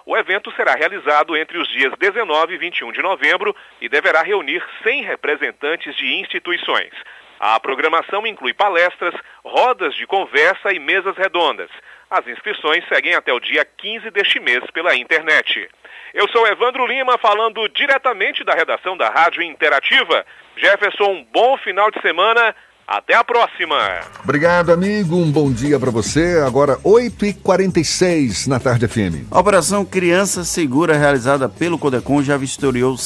O 0.08 0.16
evento 0.16 0.50
será 0.52 0.72
realizado 0.72 1.36
entre 1.36 1.58
os 1.58 1.68
dias 1.68 1.92
19 1.98 2.54
e 2.54 2.56
21 2.56 2.92
de 2.92 3.02
novembro 3.02 3.54
e 3.78 3.90
deverá 3.90 4.22
reunir 4.22 4.64
100 4.82 5.02
representantes 5.02 5.94
de 5.94 6.14
instituições. 6.14 6.94
A 7.38 7.60
programação 7.60 8.26
inclui 8.26 8.54
palestras, 8.54 9.14
rodas 9.44 9.94
de 9.94 10.06
conversa 10.06 10.72
e 10.72 10.78
mesas 10.78 11.14
redondas. 11.14 11.68
As 12.10 12.26
inscrições 12.26 12.88
seguem 12.88 13.14
até 13.14 13.34
o 13.34 13.38
dia 13.38 13.66
15 13.66 14.10
deste 14.10 14.40
mês 14.40 14.64
pela 14.70 14.96
internet. 14.96 15.68
Eu 16.14 16.26
sou 16.30 16.46
Evandro 16.46 16.86
Lima, 16.86 17.18
falando 17.18 17.68
diretamente 17.68 18.42
da 18.44 18.54
redação 18.54 18.96
da 18.96 19.10
Rádio 19.10 19.42
Interativa. 19.42 20.24
Jefferson, 20.56 21.10
um 21.10 21.24
bom 21.24 21.58
final 21.58 21.90
de 21.90 22.00
semana. 22.00 22.56
Até 22.90 23.14
a 23.14 23.22
próxima! 23.22 23.76
Obrigado, 24.24 24.72
amigo. 24.72 25.14
Um 25.14 25.30
bom 25.30 25.52
dia 25.52 25.78
para 25.78 25.90
você. 25.90 26.42
Agora, 26.42 26.78
8h46 26.78 28.46
na 28.46 28.58
Tarde 28.58 28.88
FM. 28.88 29.28
A 29.30 29.38
Operação 29.38 29.84
Criança 29.84 30.42
Segura, 30.42 30.96
realizada 30.96 31.50
pelo 31.50 31.78
Codecon, 31.78 32.22
já 32.22 32.38
vistoriou 32.38 32.96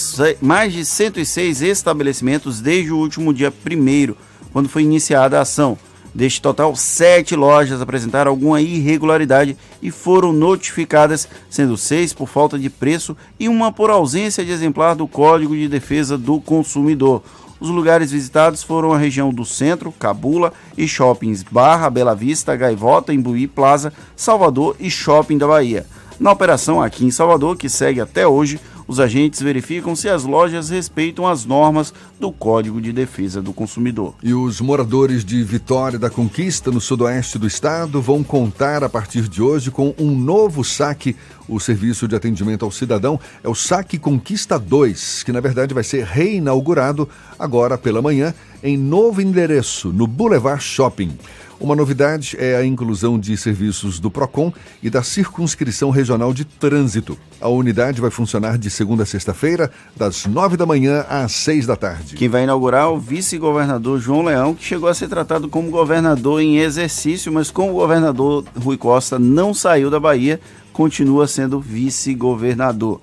mais 0.41 0.73
de 0.73 0.85
106 0.85 1.63
estabelecimentos 1.63 2.61
desde 2.61 2.93
o 2.93 2.97
último 2.97 3.35
dia 3.35 3.53
1 3.53 4.15
quando 4.53 4.69
foi 4.69 4.83
iniciada 4.83 5.37
a 5.37 5.43
ação. 5.43 5.77
Deste 6.15 6.41
total, 6.41 6.77
sete 6.77 7.35
lojas 7.35 7.81
apresentaram 7.81 8.31
alguma 8.31 8.61
irregularidade 8.61 9.57
e 9.81 9.91
foram 9.91 10.33
notificadas, 10.33 11.27
sendo 11.51 11.77
seis 11.77 12.13
por 12.13 12.29
falta 12.29 12.59
de 12.59 12.69
preço 12.69 13.17
e 13.41 13.49
uma 13.49 13.73
por 13.73 13.91
ausência 13.91 14.45
de 14.45 14.53
exemplar 14.53 14.95
do 14.95 15.09
Código 15.09 15.57
de 15.57 15.67
Defesa 15.67 16.17
do 16.17 16.39
Consumidor. 16.39 17.23
Os 17.63 17.71
lugares 17.71 18.11
visitados 18.11 18.61
foram 18.65 18.93
a 18.93 18.99
região 18.99 19.33
do 19.33 19.45
Centro, 19.45 19.93
Cabula 19.93 20.53
e 20.77 20.89
shoppings 20.89 21.45
Barra, 21.45 21.89
Bela 21.89 22.13
Vista, 22.13 22.57
Gaivota, 22.57 23.15
Imbuí 23.15 23.47
Plaza, 23.47 23.93
Salvador 24.17 24.75
e 24.81 24.91
Shopping 24.91 25.39
da 25.39 25.47
Bahia. 25.47 25.87
Na 26.19 26.33
operação 26.33 26.83
aqui 26.83 27.05
em 27.05 27.13
Salvador, 27.13 27.57
que 27.57 27.69
segue 27.69 28.01
até 28.01 28.27
hoje, 28.27 28.59
Os 28.93 29.01
agentes 29.01 29.41
verificam 29.41 29.97
se 29.97 30.07
as 30.07 30.23
lojas 30.23 30.69
respeitam 30.69 31.27
as 31.27 31.47
normas 31.47 31.95
do 32.21 32.31
Código 32.31 32.79
de 32.79 32.93
Defesa 32.93 33.41
do 33.41 33.51
Consumidor. 33.51 34.15
E 34.23 34.35
os 34.35 34.61
moradores 34.61 35.25
de 35.25 35.43
Vitória 35.43 35.99
da 35.99 36.11
Conquista, 36.11 36.71
no 36.71 36.79
sudoeste 36.79 37.39
do 37.39 37.47
estado, 37.47 38.03
vão 38.03 38.23
contar 38.23 38.85
a 38.85 38.91
partir 38.91 39.31
de 39.31 39.41
hoje 39.41 39.71
com 39.71 39.95
um 39.99 40.11
novo 40.15 40.63
saque. 40.63 41.17
O 41.49 41.59
serviço 41.59 42.07
de 42.07 42.15
atendimento 42.15 42.67
ao 42.67 42.71
cidadão 42.71 43.19
é 43.43 43.49
o 43.49 43.55
Saque 43.55 43.99
Conquista 43.99 44.59
2, 44.59 45.23
que 45.23 45.33
na 45.33 45.41
verdade 45.41 45.73
vai 45.73 45.83
ser 45.83 46.05
reinaugurado 46.05 47.09
agora 47.39 47.79
pela 47.79 48.03
manhã 48.03 48.35
em 48.63 48.77
novo 48.77 49.23
endereço, 49.23 49.89
no 49.89 50.07
Boulevard 50.07 50.63
Shopping. 50.63 51.17
Uma 51.63 51.77
novidade 51.77 52.37
é 52.41 52.57
a 52.57 52.67
inclusão 52.67 53.17
de 53.17 53.37
serviços 53.37 54.01
do 54.01 54.11
PROCON 54.11 54.53
e 54.83 54.91
da 54.91 55.01
Circunscrição 55.01 55.91
Regional 55.91 56.35
de 56.35 56.45
Trânsito. 56.45 57.17
A 57.41 57.49
unidade 57.49 58.01
vai 58.01 58.11
funcionar 58.11 58.59
de 58.59 58.69
segunda 58.69 59.05
a 59.05 59.07
sexta-feira, 59.07 59.71
das 59.97 60.27
nove 60.27 60.57
da 60.57 60.67
manhã 60.67 61.07
às 61.09 61.31
seis 61.31 61.65
da 61.65 61.77
tarde. 61.77 62.17
Quem 62.17 62.29
vai 62.29 62.43
inaugurar 62.43 62.87
é 62.87 62.89
o 62.89 62.99
vice-governador 62.99 64.01
João 64.01 64.25
Leão, 64.25 64.57
que 64.57 64.65
chegou 64.65 64.89
a 64.89 64.95
ser 64.95 65.09
tratado 65.09 65.49
como 65.49 65.71
governador 65.71 66.41
em 66.43 66.59
exercício, 66.59 67.33
mas 67.33 67.49
como 67.49 67.71
o 67.71 67.75
governador 67.75 68.45
Rui 68.61 68.77
Costa 68.77 69.17
não 69.17 69.55
saiu 69.55 69.89
da 69.89 70.01
Bahia, 70.01 70.41
continua 70.73 71.29
sendo 71.29 71.61
vice-governador. 71.61 73.01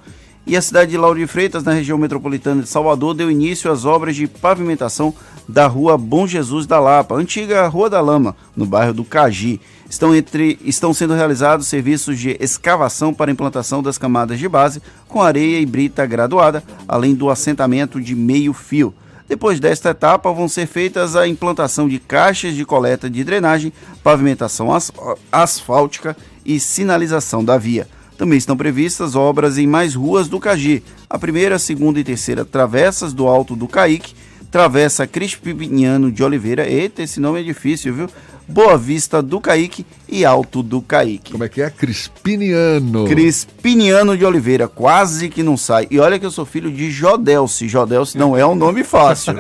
E 0.50 0.58
a 0.58 0.62
cidade 0.64 0.90
de 0.90 0.98
Lauro 0.98 1.20
de 1.20 1.28
Freitas, 1.28 1.64
na 1.64 1.74
região 1.74 1.96
metropolitana 1.96 2.64
de 2.64 2.68
Salvador, 2.68 3.14
deu 3.14 3.30
início 3.30 3.72
às 3.72 3.86
obras 3.86 4.16
de 4.16 4.26
pavimentação 4.26 5.14
da 5.48 5.68
rua 5.68 5.96
Bom 5.96 6.26
Jesus 6.26 6.66
da 6.66 6.80
Lapa, 6.80 7.14
antiga 7.14 7.68
Rua 7.68 7.88
da 7.88 8.02
Lama, 8.02 8.36
no 8.56 8.66
bairro 8.66 8.92
do 8.92 9.04
Cagi. 9.04 9.62
Estão, 9.88 10.16
entre, 10.16 10.58
estão 10.66 10.92
sendo 10.92 11.14
realizados 11.14 11.68
serviços 11.68 12.18
de 12.18 12.36
escavação 12.40 13.14
para 13.14 13.30
implantação 13.30 13.84
das 13.84 14.00
camadas 14.00 14.40
de 14.40 14.50
base 14.50 14.82
com 15.08 15.22
areia 15.22 15.60
e 15.60 15.68
brita 15.68 16.04
graduada, 16.08 16.64
além 16.88 17.14
do 17.14 17.30
assentamento 17.30 18.02
de 18.02 18.16
meio 18.16 18.52
fio. 18.52 18.92
Depois 19.28 19.60
desta 19.60 19.92
etapa, 19.92 20.34
vão 20.34 20.50
ser 20.50 20.66
feitas 20.66 21.16
a 21.16 21.28
implantação 21.28 21.88
de 21.88 22.00
caixas 22.00 22.56
de 22.56 22.66
coleta 22.66 23.08
de 23.08 23.24
drenagem, 23.24 23.72
pavimentação 24.02 24.74
as, 24.74 24.92
asfáltica 25.32 26.18
e 26.44 26.60
sinalização 26.60 27.46
da 27.46 27.56
via. 27.56 27.88
Também 28.20 28.38
estão 28.38 28.58
previstas 28.58 29.16
obras 29.16 29.58
em 29.58 29.66
mais 29.66 29.96
ruas 29.96 30.28
do 30.28 30.42
Cagi, 30.42 30.84
a 31.10 31.18
primeira, 31.18 31.58
segunda 31.58 32.02
e 32.02 32.04
terceira 32.04 32.44
travessas 32.44 33.14
do 33.14 33.26
Alto 33.26 33.56
do 33.56 33.66
Caique, 33.66 34.14
Travessa 34.52 35.08
Crispiniano 35.08 36.12
de 36.12 36.22
Oliveira. 36.22 36.70
Eita, 36.70 37.02
esse 37.02 37.18
nome 37.18 37.40
é 37.40 37.44
difícil, 37.44 37.94
viu? 37.94 38.10
Boa 38.50 38.76
Vista 38.78 39.22
do 39.22 39.40
Caique 39.40 39.86
e 40.08 40.26
Alto 40.26 40.64
do 40.64 40.82
Caique. 40.82 41.32
Como 41.34 41.44
é 41.44 41.50
que 41.50 41.62
é? 41.62 41.70
Crispiniano. 41.70 43.06
Crispiniano 43.06 44.18
de 44.18 44.26
Oliveira, 44.26 44.68
quase 44.68 45.30
que 45.30 45.44
não 45.44 45.56
sai. 45.56 45.88
E 45.92 46.00
olha 46.00 46.18
que 46.18 46.26
eu 46.26 46.32
sou 46.32 46.46
filho 46.46 46.72
de 46.72 46.90
Jodelce. 46.90 47.68
Jodelce 47.68 48.18
não 48.18 48.36
é 48.36 48.44
um 48.44 48.56
nome 48.56 48.84
fácil. 48.84 49.36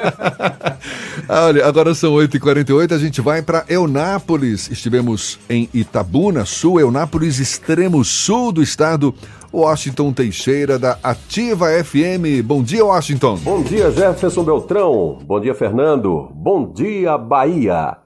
olha, 1.28 1.66
agora 1.66 1.96
são 1.96 2.14
8h48, 2.14 2.92
a 2.92 2.98
gente 3.00 3.20
vai 3.20 3.42
para 3.42 3.66
Eunápolis. 3.68 4.70
Estivemos 4.70 5.40
em 5.50 5.68
Itabuna, 5.74 6.46
sul, 6.46 6.80
Eunápolis, 6.80 7.40
extremo 7.40 8.06
sul 8.06 8.52
do 8.52 8.62
estado. 8.62 9.14
Washington 9.52 10.14
Teixeira, 10.14 10.78
da 10.78 11.00
Ativa 11.02 11.70
FM. 11.84 12.44
Bom 12.46 12.62
dia, 12.62 12.86
Washington. 12.86 13.38
Bom 13.38 13.64
dia, 13.64 13.90
Jefferson 13.90 14.44
Beltrão. 14.44 15.18
Bom 15.26 15.40
dia, 15.40 15.56
Fernando. 15.56 16.30
Bom 16.36 16.72
dia, 16.72 17.18
Bahia. 17.18 17.98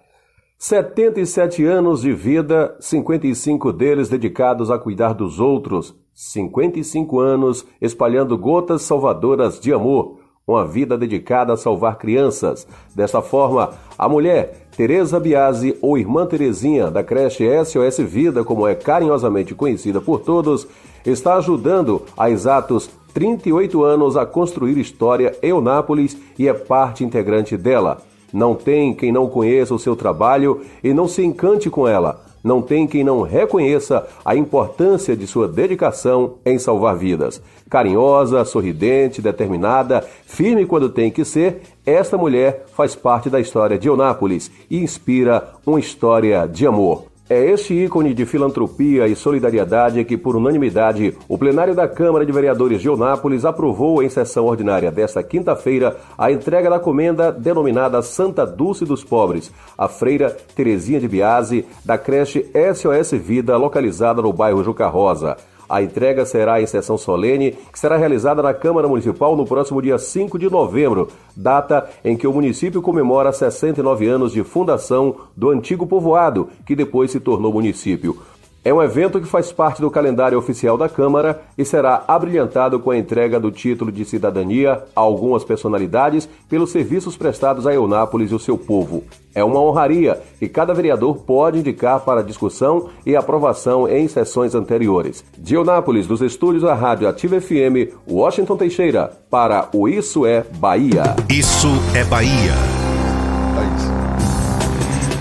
77 0.57 1.65
anos 1.65 2.01
de 2.01 2.13
vida, 2.13 2.75
55 2.79 3.73
deles 3.73 4.07
dedicados 4.07 4.71
a 4.71 4.79
cuidar 4.79 5.13
dos 5.13 5.39
outros. 5.39 5.93
55 6.13 7.19
anos 7.19 7.65
espalhando 7.81 8.37
gotas 8.37 8.83
salvadoras 8.83 9.59
de 9.59 9.73
amor. 9.73 10.19
Uma 10.47 10.65
vida 10.65 10.97
dedicada 10.97 11.53
a 11.53 11.57
salvar 11.57 11.97
crianças. 11.97 12.67
Desta 12.95 13.21
forma, 13.21 13.71
a 13.97 14.07
mulher, 14.07 14.67
Tereza 14.75 15.19
Biasi, 15.19 15.77
ou 15.81 15.97
Irmã 15.97 16.25
Terezinha, 16.25 16.91
da 16.91 17.03
creche 17.03 17.45
SOS 17.63 17.99
Vida, 17.99 18.43
como 18.43 18.67
é 18.67 18.75
carinhosamente 18.75 19.55
conhecida 19.55 20.01
por 20.01 20.19
todos, 20.21 20.67
está 21.05 21.35
ajudando 21.35 22.03
há 22.17 22.29
exatos 22.29 22.89
38 23.13 23.83
anos 23.83 24.17
a 24.17 24.25
construir 24.25 24.77
história 24.77 25.37
Eunápolis 25.41 26.17
e 26.37 26.47
é 26.47 26.53
parte 26.53 27.03
integrante 27.03 27.55
dela. 27.55 28.01
Não 28.33 28.55
tem 28.55 28.95
quem 28.95 29.11
não 29.11 29.29
conheça 29.29 29.75
o 29.75 29.79
seu 29.79 29.95
trabalho 29.95 30.61
e 30.83 30.91
não 30.91 31.07
se 31.07 31.23
encante 31.23 31.69
com 31.69 31.87
ela. 31.87 32.25
Não 32.43 32.61
tem 32.61 32.85
quem 32.85 33.03
não 33.03 33.21
reconheça 33.21 34.05
a 34.25 34.35
importância 34.35 35.15
de 35.15 35.25
sua 35.25 35.47
dedicação 35.47 36.39
em 36.45 36.59
salvar 36.59 36.97
vidas. 36.97 37.41
Carinhosa, 37.69 38.43
sorridente, 38.43 39.21
determinada, 39.21 40.03
firme 40.25 40.65
quando 40.65 40.89
tem 40.89 41.09
que 41.09 41.23
ser, 41.23 41.61
esta 41.85 42.17
mulher 42.17 42.65
faz 42.73 42.95
parte 42.95 43.29
da 43.29 43.39
história 43.39 43.77
de 43.77 43.87
Eunápolis 43.87 44.51
e 44.69 44.79
inspira 44.79 45.53
uma 45.65 45.79
história 45.79 46.45
de 46.45 46.67
amor. 46.67 47.12
É 47.29 47.51
este 47.51 47.73
ícone 47.73 48.13
de 48.13 48.25
filantropia 48.25 49.07
e 49.07 49.15
solidariedade 49.15 50.03
que, 50.03 50.17
por 50.17 50.35
unanimidade, 50.35 51.17
o 51.29 51.37
plenário 51.37 51.73
da 51.73 51.87
Câmara 51.87 52.25
de 52.25 52.33
Vereadores 52.33 52.81
de 52.81 52.89
Onápolis 52.89 53.45
aprovou 53.45 54.03
em 54.03 54.09
sessão 54.09 54.45
ordinária 54.45 54.91
desta 54.91 55.23
quinta-feira 55.23 55.95
a 56.17 56.29
entrega 56.29 56.69
da 56.69 56.81
comenda 56.81 57.31
denominada 57.31 58.01
Santa 58.01 58.45
Dulce 58.45 58.83
dos 58.83 59.05
Pobres, 59.05 59.53
a 59.77 59.87
freira 59.87 60.35
Terezinha 60.53 60.99
de 60.99 61.07
Biase, 61.07 61.65
da 61.85 61.97
creche 61.97 62.45
SOS 62.75 63.13
Vida, 63.13 63.55
localizada 63.55 64.21
no 64.21 64.33
bairro 64.33 64.61
Juca 64.61 64.87
Rosa. 64.87 65.37
A 65.67 65.81
entrega 65.81 66.25
será 66.25 66.61
em 66.61 66.65
sessão 66.65 66.97
solene, 66.97 67.51
que 67.71 67.79
será 67.79 67.97
realizada 67.97 68.41
na 68.41 68.53
Câmara 68.53 68.87
Municipal 68.87 69.35
no 69.35 69.45
próximo 69.45 69.81
dia 69.81 69.97
5 69.97 70.37
de 70.37 70.49
novembro, 70.49 71.07
data 71.35 71.89
em 72.03 72.15
que 72.15 72.27
o 72.27 72.33
município 72.33 72.81
comemora 72.81 73.31
69 73.31 74.07
anos 74.07 74.33
de 74.33 74.43
fundação 74.43 75.15
do 75.35 75.49
antigo 75.49 75.87
povoado, 75.87 76.49
que 76.65 76.75
depois 76.75 77.11
se 77.11 77.19
tornou 77.19 77.53
município. 77.53 78.17
É 78.65 78.73
um 78.73 78.81
evento 78.81 79.19
que 79.19 79.27
faz 79.27 79.51
parte 79.51 79.81
do 79.81 79.91
calendário 79.91 80.37
oficial 80.37 80.77
da 80.77 80.87
Câmara 80.87 81.41
e 81.57 81.65
será 81.65 82.03
abrilhantado 82.07 82.79
com 82.79 82.91
a 82.91 82.97
entrega 82.97 83.37
do 83.37 83.51
título 83.51 83.91
de 83.91 84.05
cidadania 84.05 84.83
a 84.95 85.01
algumas 85.01 85.43
personalidades 85.43 86.29
pelos 86.47 86.71
serviços 86.71 87.17
prestados 87.17 87.67
a 87.67 87.73
Eunápolis 87.73 88.31
e 88.31 88.35
o 88.35 88.39
seu 88.39 88.57
povo. 88.57 89.03
É 89.35 89.43
uma 89.43 89.59
honraria 89.59 90.21
que 90.39 90.47
cada 90.47 90.73
vereador 90.73 91.17
pode 91.17 91.59
indicar 91.59 91.99
para 92.01 92.23
discussão 92.23 92.89
e 93.05 93.15
aprovação 93.15 93.87
em 93.87 94.07
sessões 94.07 94.55
anteriores. 94.55 95.25
De 95.37 95.55
Eunápolis, 95.55 96.07
dos 96.07 96.21
estúdios 96.21 96.63
da 96.63 96.73
Rádio 96.73 97.09
Ativa 97.09 97.41
FM, 97.41 97.91
Washington 98.09 98.55
Teixeira, 98.55 99.11
para 99.29 99.67
o 99.73 99.89
Isso 99.89 100.25
é 100.25 100.45
Bahia. 100.57 101.03
Isso 101.29 101.67
é 101.93 102.03
Bahia. 102.05 102.82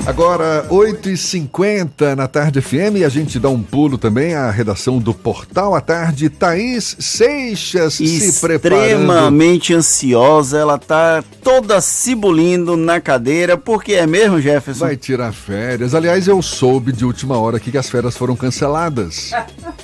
Agora, 0.05 0.66
8h50 0.69 2.16
na 2.16 2.27
Tarde 2.27 2.61
FM, 2.61 2.97
e 2.97 3.05
a 3.05 3.09
gente 3.09 3.39
dá 3.39 3.49
um 3.49 3.62
pulo 3.62 3.97
também 3.97 4.35
à 4.35 4.51
redação 4.51 4.99
do 4.99 5.15
Portal 5.15 5.77
à 5.77 5.81
Tarde. 5.81 6.29
Thaís 6.29 6.97
Seixas 6.99 7.95
se 7.95 8.41
preparando. 8.41 8.83
Extremamente 8.83 9.73
ansiosa, 9.73 10.59
ela 10.59 10.77
tá 10.77 11.23
toda 11.45 11.81
cibulindo 11.81 12.77
na 12.77 13.01
cadeira, 13.01 13.57
porque 13.57 13.93
é 13.93 14.05
mesmo, 14.05 14.41
Jefferson? 14.41 14.87
Vai 14.87 14.97
tirar 14.97 15.33
férias. 15.33 15.95
Aliás, 15.95 16.27
eu 16.27 16.43
soube 16.43 16.91
de 16.91 17.05
última 17.05 17.39
hora 17.39 17.59
aqui 17.59 17.70
que 17.70 17.79
as 17.79 17.89
férias 17.89 18.16
foram 18.16 18.35
canceladas. 18.35 19.31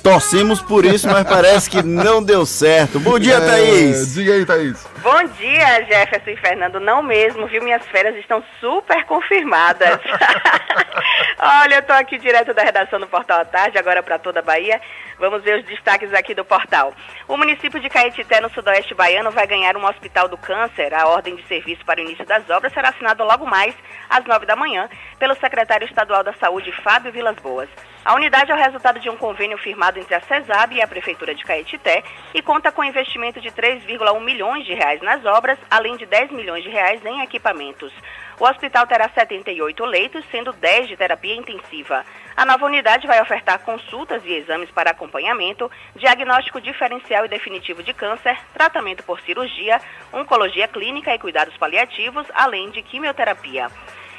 Torcemos 0.03 0.61
por 0.61 0.83
isso, 0.83 1.07
mas 1.07 1.25
parece 1.25 1.69
que 1.69 1.81
não 1.81 2.21
deu 2.21 2.45
certo. 2.45 2.99
Bom 2.99 3.17
dia, 3.17 3.35
É, 3.35 3.39
Thaís. 3.39 4.13
Diga 4.15 4.33
aí, 4.33 4.45
Thaís. 4.45 4.75
Bom 5.01 5.23
dia, 5.37 5.85
Jefferson 5.85 6.31
e 6.31 6.35
Fernando. 6.35 6.79
Não 6.79 7.01
mesmo, 7.01 7.47
viu? 7.47 7.63
Minhas 7.63 7.85
férias 7.87 8.15
estão 8.17 8.43
super 8.59 9.05
confirmadas. 9.05 9.99
Olha, 11.39 11.75
eu 11.75 11.83
tô 11.83 11.93
aqui 11.93 12.17
direto 12.17 12.53
da 12.53 12.63
redação 12.63 12.99
do 12.99 13.07
Portal 13.07 13.39
à 13.39 13.45
Tarde, 13.45 13.77
agora 13.77 14.03
para 14.03 14.19
toda 14.19 14.39
a 14.39 14.43
Bahia. 14.43 14.81
Vamos 15.19 15.43
ver 15.43 15.59
os 15.59 15.65
destaques 15.65 16.13
aqui 16.13 16.33
do 16.33 16.45
portal. 16.45 16.93
O 17.27 17.35
município 17.35 17.79
de 17.79 17.89
Caetité, 17.89 18.39
no 18.39 18.49
sudoeste 18.49 18.95
baiano, 18.95 19.31
vai 19.31 19.45
ganhar 19.45 19.75
um 19.75 19.85
hospital 19.85 20.29
do 20.29 20.37
câncer. 20.37 20.93
A 20.93 21.07
ordem 21.07 21.35
de 21.35 21.45
serviço 21.45 21.83
para 21.85 21.99
o 21.99 22.03
início 22.03 22.25
das 22.25 22.49
obras 22.49 22.71
será 22.73 22.89
assinada 22.89 23.23
logo 23.23 23.45
mais, 23.45 23.75
às 24.09 24.23
nove 24.25 24.45
da 24.45 24.55
manhã, 24.55 24.89
pelo 25.17 25.35
secretário 25.35 25.85
estadual 25.85 26.23
da 26.23 26.33
Saúde, 26.33 26.71
Fábio 26.83 27.11
Vilas 27.11 27.35
Boas. 27.35 27.69
A 28.05 28.15
unidade 28.15 28.49
é 28.49 28.55
o 28.55 28.57
resultado 28.57 28.97
de 28.97 29.09
um 29.09 29.17
convênio 29.17 29.57
firmado 29.57 29.99
entre 29.99 30.15
a 30.15 30.21
CESAB 30.21 30.75
e 30.75 30.81
a 30.81 30.87
Prefeitura 30.87 31.35
de 31.35 31.43
Caetité 31.43 32.01
e 32.33 32.41
conta 32.41 32.71
com 32.71 32.83
investimento 32.83 33.41
de 33.41 33.51
3,1 33.51 34.23
milhões 34.23 34.65
de 34.65 34.73
reais 34.73 34.88
nas 35.01 35.23
obras, 35.25 35.59
além 35.69 35.95
de 35.95 36.05
10 36.05 36.31
milhões 36.31 36.63
de 36.63 36.69
reais 36.69 37.05
em 37.05 37.21
equipamentos. 37.21 37.93
O 38.39 38.45
hospital 38.45 38.87
terá 38.87 39.07
78 39.09 39.85
leitos, 39.85 40.25
sendo 40.31 40.51
10 40.53 40.87
de 40.87 40.97
terapia 40.97 41.35
intensiva. 41.35 42.03
A 42.35 42.45
nova 42.45 42.65
unidade 42.65 43.05
vai 43.05 43.21
ofertar 43.21 43.59
consultas 43.59 44.23
e 44.25 44.33
exames 44.33 44.71
para 44.71 44.91
acompanhamento, 44.91 45.69
diagnóstico 45.95 46.59
diferencial 46.59 47.25
e 47.25 47.29
definitivo 47.29 47.83
de 47.83 47.93
câncer, 47.93 48.37
tratamento 48.53 49.03
por 49.03 49.19
cirurgia, 49.21 49.79
oncologia 50.11 50.67
clínica 50.67 51.13
e 51.13 51.19
cuidados 51.19 51.55
paliativos, 51.57 52.25
além 52.33 52.71
de 52.71 52.81
quimioterapia. 52.81 53.69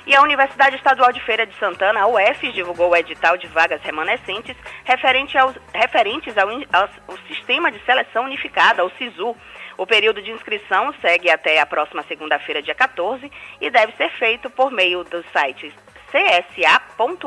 E 0.06 0.16
a 0.16 0.22
Universidade 0.22 0.76
Estadual 0.76 1.12
de 1.12 1.20
Feira 1.20 1.46
de 1.46 1.54
Santana, 1.58 2.00
a 2.00 2.06
UF, 2.06 2.52
divulgou 2.52 2.90
o 2.90 2.96
edital 2.96 3.36
de 3.36 3.46
vagas 3.46 3.82
remanescentes 3.82 4.56
referente 4.84 5.36
aos, 5.36 5.54
referentes 5.74 6.36
ao, 6.38 6.48
ao, 6.48 6.88
ao 7.06 7.18
Sistema 7.28 7.70
de 7.70 7.78
Seleção 7.84 8.24
Unificada, 8.24 8.84
o 8.84 8.90
SISU. 8.98 9.36
O 9.80 9.86
período 9.86 10.20
de 10.20 10.30
inscrição 10.30 10.92
segue 11.00 11.30
até 11.30 11.58
a 11.58 11.64
próxima 11.64 12.02
segunda-feira, 12.02 12.60
dia 12.60 12.74
14, 12.74 13.32
e 13.58 13.70
deve 13.70 13.96
ser 13.96 14.10
feito 14.10 14.50
por 14.50 14.70
meio 14.70 15.02
dos 15.04 15.24
sites 15.32 15.72
csa.fs.br. 16.12 17.26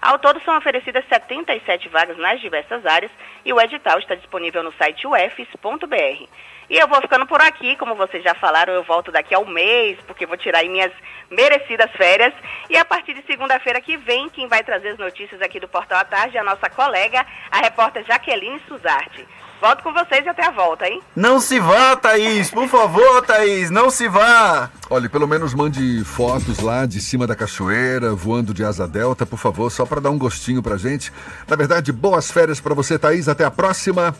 Ao 0.00 0.16
todo 0.20 0.40
são 0.44 0.56
oferecidas 0.56 1.04
77 1.08 1.88
vagas 1.88 2.16
nas 2.18 2.40
diversas 2.40 2.86
áreas 2.86 3.10
e 3.44 3.52
o 3.52 3.60
edital 3.60 3.98
está 3.98 4.14
disponível 4.14 4.62
no 4.62 4.72
site 4.74 5.08
ufs.br. 5.08 6.28
E 6.70 6.78
eu 6.78 6.86
vou 6.86 7.00
ficando 7.00 7.26
por 7.26 7.40
aqui, 7.42 7.74
como 7.74 7.96
vocês 7.96 8.22
já 8.22 8.36
falaram, 8.36 8.72
eu 8.72 8.84
volto 8.84 9.10
daqui 9.10 9.34
a 9.34 9.40
um 9.40 9.46
mês, 9.46 9.98
porque 10.06 10.24
vou 10.24 10.36
tirar 10.36 10.62
minhas 10.62 10.92
merecidas 11.28 11.90
férias. 11.96 12.32
E 12.70 12.76
a 12.76 12.84
partir 12.84 13.12
de 13.12 13.26
segunda-feira 13.26 13.80
que 13.80 13.96
vem, 13.96 14.28
quem 14.28 14.46
vai 14.46 14.62
trazer 14.62 14.90
as 14.90 14.98
notícias 14.98 15.42
aqui 15.42 15.58
do 15.58 15.66
Portal 15.66 15.98
à 15.98 16.04
Tarde 16.04 16.36
é 16.36 16.40
a 16.40 16.44
nossa 16.44 16.70
colega, 16.70 17.26
a 17.50 17.58
repórter 17.58 18.04
Jaqueline 18.04 18.60
Suzarte. 18.68 19.26
Volto 19.60 19.82
com 19.82 19.92
vocês 19.92 20.24
e 20.24 20.28
até 20.28 20.46
a 20.46 20.50
volta, 20.50 20.86
hein? 20.86 21.00
Não 21.14 21.40
se 21.40 21.58
vá, 21.58 21.96
Thaís, 21.96 22.50
por 22.50 22.68
favor, 22.68 23.22
Thaís, 23.22 23.70
não 23.70 23.90
se 23.90 24.06
vá. 24.08 24.70
Olha, 24.90 25.08
pelo 25.08 25.26
menos 25.26 25.54
mande 25.54 26.04
fotos 26.04 26.60
lá 26.60 26.84
de 26.86 27.00
cima 27.00 27.26
da 27.26 27.34
cachoeira, 27.34 28.14
voando 28.14 28.52
de 28.52 28.62
asa 28.62 28.86
delta, 28.86 29.24
por 29.24 29.38
favor, 29.38 29.72
só 29.72 29.86
para 29.86 30.00
dar 30.00 30.10
um 30.10 30.18
gostinho 30.18 30.62
pra 30.62 30.76
gente. 30.76 31.10
Na 31.48 31.56
verdade, 31.56 31.90
boas 31.90 32.30
férias 32.30 32.60
para 32.60 32.74
você, 32.74 32.98
Thaís, 32.98 33.28
até 33.28 33.44
a 33.44 33.50
próxima. 33.50 34.14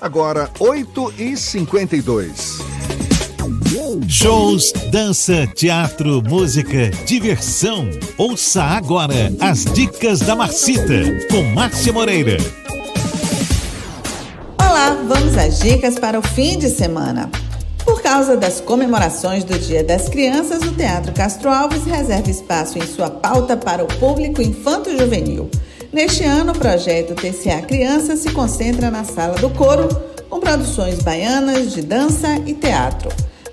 Agora, 0.00 0.50
8h52. 0.58 2.60
Shows, 4.08 4.72
dança, 4.90 5.46
teatro, 5.46 6.22
música, 6.22 6.90
diversão. 7.06 7.88
Ouça 8.18 8.62
agora 8.62 9.32
as 9.40 9.64
dicas 9.64 10.20
da 10.20 10.36
Marcita 10.36 11.02
com 11.30 11.42
Márcia 11.54 11.92
Moreira. 11.92 12.36
Vamos 15.08 15.38
às 15.38 15.58
dicas 15.60 15.98
para 15.98 16.18
o 16.18 16.22
fim 16.22 16.58
de 16.58 16.68
semana. 16.68 17.30
Por 17.82 18.02
causa 18.02 18.36
das 18.36 18.60
comemorações 18.60 19.42
do 19.42 19.58
Dia 19.58 19.82
das 19.82 20.06
Crianças, 20.06 20.62
o 20.62 20.72
Teatro 20.72 21.14
Castro 21.14 21.48
Alves 21.48 21.84
reserva 21.84 22.30
espaço 22.30 22.76
em 22.76 22.86
sua 22.86 23.08
pauta 23.08 23.56
para 23.56 23.82
o 23.82 23.86
público 23.86 24.42
infanto-juvenil. 24.42 25.48
Neste 25.90 26.24
ano, 26.24 26.52
o 26.52 26.58
projeto 26.58 27.14
TCA 27.14 27.62
Criança 27.62 28.16
se 28.16 28.30
concentra 28.32 28.90
na 28.90 29.02
Sala 29.02 29.36
do 29.36 29.48
Coro, 29.48 29.88
com 30.28 30.40
produções 30.40 30.98
baianas 30.98 31.72
de 31.72 31.80
dança 31.80 32.36
e 32.44 32.52
teatro. 32.52 33.08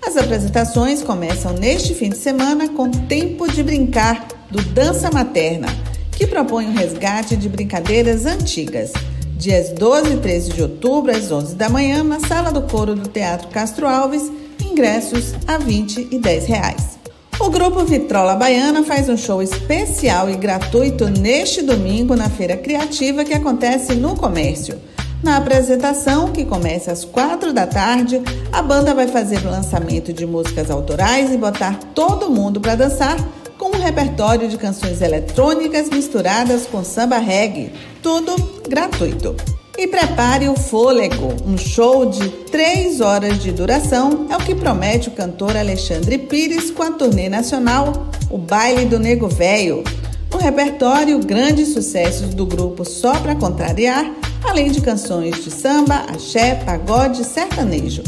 As 0.06 0.18
apresentações 0.18 1.02
começam 1.02 1.54
neste 1.54 1.94
fim 1.94 2.10
de 2.10 2.18
semana 2.18 2.68
com 2.68 2.92
Tempo 2.92 3.50
de 3.50 3.64
Brincar, 3.64 4.28
do 4.52 4.62
Dança 4.62 5.10
Materna, 5.10 5.68
que 6.12 6.28
propõe 6.28 6.68
o 6.68 6.74
resgate 6.74 7.38
de 7.38 7.48
brincadeiras 7.48 8.26
antigas. 8.26 8.92
Dias 9.36 9.70
12 9.72 10.14
e 10.14 10.18
13 10.18 10.54
de 10.54 10.62
outubro, 10.62 11.12
às 11.12 11.32
11 11.32 11.56
da 11.56 11.68
manhã, 11.68 12.04
na 12.04 12.20
Sala 12.20 12.52
do 12.52 12.62
Coro 12.62 12.96
do 12.96 13.10
Teatro 13.10 13.50
Castro 13.50 13.88
Alves, 13.88 14.32
ingressos 14.64 15.34
a 15.48 15.58
20 15.58 16.08
e 16.12 16.20
10 16.20 16.46
reais. 16.46 17.00
O 17.40 17.50
grupo 17.50 17.84
Vitrola 17.84 18.36
Baiana 18.36 18.84
faz 18.84 19.10
um 19.10 19.18
show 19.18 19.42
especial 19.42 20.30
e 20.30 20.38
gratuito 20.38 21.10
neste 21.10 21.62
domingo 21.62 22.16
na 22.16 22.30
Feira 22.30 22.56
Criativa 22.56 23.26
que 23.26 23.34
acontece 23.34 23.96
no 23.96 24.16
comércio. 24.16 24.80
Na 25.24 25.38
apresentação, 25.38 26.32
que 26.32 26.46
começa 26.46 26.92
às 26.92 27.04
quatro 27.04 27.52
da 27.52 27.66
tarde, 27.66 28.22
a 28.52 28.62
banda 28.62 28.94
vai 28.94 29.08
fazer 29.08 29.40
o 29.46 29.50
lançamento 29.50 30.14
de 30.14 30.26
músicas 30.26 30.70
autorais 30.70 31.34
e 31.34 31.38
botar 31.38 31.80
todo 31.96 32.30
mundo 32.30 32.62
para 32.62 32.76
dançar 32.76 33.18
com 33.58 33.76
um 33.76 33.82
repertório 33.82 34.48
de 34.48 34.58
canções 34.58 35.02
eletrônicas 35.02 35.90
misturadas 35.90 36.66
com 36.66 36.84
samba 36.84 37.18
reggae. 37.18 37.72
Tudo 38.04 38.36
gratuito. 38.68 39.34
E 39.78 39.88
prepare 39.88 40.50
o 40.50 40.56
fôlego, 40.56 41.34
um 41.48 41.58
show 41.58 42.06
de 42.06 42.28
três 42.52 43.00
horas 43.00 43.42
de 43.42 43.50
duração 43.54 44.28
é 44.30 44.36
o 44.36 44.42
que 44.42 44.54
promete 44.54 45.08
o 45.08 45.14
cantor 45.14 45.56
Alexandre 45.56 46.18
Pires 46.18 46.70
com 46.70 46.84
a 46.84 46.92
turnê 46.92 47.30
nacional 47.30 48.12
O 48.30 48.38
Baile 48.38 48.86
do 48.86 49.00
Nego 49.00 49.30
Velho. 49.30 49.86
No 50.30 50.38
repertório, 50.38 51.18
grandes 51.20 51.70
sucessos 51.70 52.34
do 52.34 52.46
grupo 52.46 52.84
Só 52.84 53.14
Pra 53.22 53.36
Contrariar, 53.36 54.14
além 54.44 54.70
de 54.70 54.82
canções 54.82 55.42
de 55.42 55.50
samba, 55.50 56.04
axé, 56.10 56.56
pagode 56.56 57.22
e 57.22 57.26
sertanejo. 57.26 58.04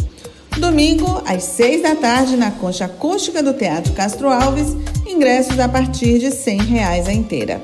Domingo, 0.57 1.23
às 1.25 1.43
seis 1.43 1.81
da 1.81 1.95
tarde, 1.95 2.35
na 2.35 2.51
concha 2.51 2.83
acústica 2.83 3.41
do 3.41 3.53
Teatro 3.53 3.93
Castro 3.93 4.27
Alves, 4.27 4.75
ingressos 5.07 5.57
a 5.57 5.69
partir 5.69 6.19
de 6.19 6.31
100 6.31 6.57
reais 6.63 7.07
a 7.07 7.13
inteira. 7.13 7.63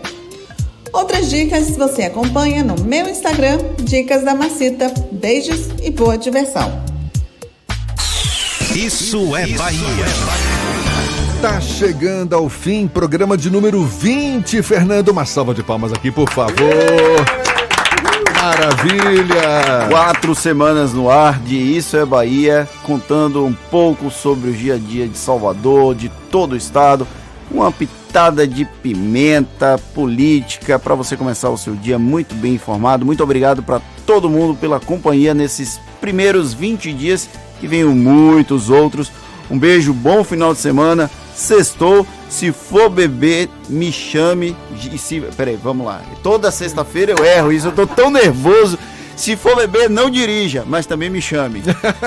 Outras 0.93 1.30
dicas 1.30 1.77
você 1.77 2.03
acompanha 2.03 2.63
no 2.63 2.84
meu 2.84 3.07
Instagram, 3.07 3.57
Dicas 3.80 4.23
da 4.23 4.35
Macita. 4.35 4.93
Beijos 5.11 5.69
e 5.81 5.89
boa 5.89 6.18
diversão. 6.18 6.84
Isso 8.76 9.35
é 9.35 9.47
Bahia. 9.47 10.05
Tá 11.41 11.59
chegando 11.61 12.35
ao 12.35 12.49
fim, 12.49 12.88
programa 12.88 13.38
de 13.38 13.49
número 13.49 13.84
20. 13.85 14.61
Fernando, 14.61 15.09
uma 15.09 15.26
salva 15.26 15.53
de 15.53 15.63
palmas 15.63 15.93
aqui, 15.93 16.11
por 16.11 16.30
favor. 16.30 16.61
Maravilha! 18.41 19.88
Quatro 19.89 20.34
semanas 20.34 20.93
no 20.93 21.09
ar 21.09 21.39
de 21.39 21.55
Isso 21.55 21.95
é 21.95 22.05
Bahia, 22.05 22.68
contando 22.84 23.45
um 23.45 23.53
pouco 23.53 24.09
sobre 24.09 24.49
o 24.49 24.53
dia 24.53 24.76
a 24.76 24.77
dia 24.77 25.07
de 25.07 25.18
Salvador, 25.18 25.95
de 25.95 26.09
todo 26.30 26.53
o 26.53 26.57
estado. 26.57 27.07
Uma 27.53 27.72
pitada 27.72 28.48
de 28.48 28.64
pimenta 28.64 29.78
política 29.94 30.80
para 30.80 30.95
você 30.95 31.18
começar 31.18 31.49
o 31.49 31.57
seu 31.57 31.76
dia 31.76 31.99
muito 31.99 32.34
bem 32.36 32.53
informado. 32.53 33.06
Muito 33.06 33.23
obrigado 33.23 33.61
para 33.61 33.82
todo 34.06 34.30
mundo 34.30 34.57
pela 34.57 34.80
companhia 34.80 35.34
nesses 35.34 35.80
primeiros 35.99 36.53
20 36.53 36.94
dias 36.94 37.30
que 37.60 37.68
venham 37.68 37.94
muitos 37.94 38.69
outros. 38.69 39.11
Um 39.49 39.60
beijo, 39.60 39.94
bom 39.94 40.23
final 40.23 40.53
de 40.53 40.60
semana. 40.60 41.11
Sextou. 41.36 42.07
Se 42.30 42.53
for 42.53 42.90
beber, 42.90 43.49
me 43.68 43.91
chame. 43.91 44.56
E 44.91 44.98
se, 44.98 45.19
peraí, 45.36 45.57
vamos 45.61 45.86
lá. 45.86 46.02
Toda 46.23 46.49
sexta-feira 46.49 47.14
eu 47.18 47.26
erro 47.26 47.52
isso, 47.52 47.68
eu 47.68 47.73
tô 47.73 47.86
tão 47.86 48.10
nervoso. 48.10 48.80
Se 49.15 49.35
for 49.35 49.55
beber, 49.55 49.89
não 49.89 50.09
dirija, 50.09 50.63
mas 50.65 50.85
também 50.85 51.09
me 51.09 51.21
chame. 51.21 51.61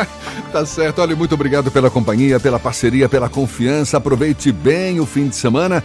tá 0.52 0.66
certo. 0.66 1.01
Olha, 1.01 1.14
muito 1.14 1.35
obrigado 1.35 1.70
pela 1.70 1.90
companhia, 1.90 2.40
pela 2.40 2.59
parceria, 2.59 3.09
pela 3.09 3.28
confiança. 3.28 3.97
Aproveite 3.97 4.51
bem 4.51 5.01
o 5.01 5.06
fim 5.06 5.28
de 5.28 5.36
semana. 5.36 5.82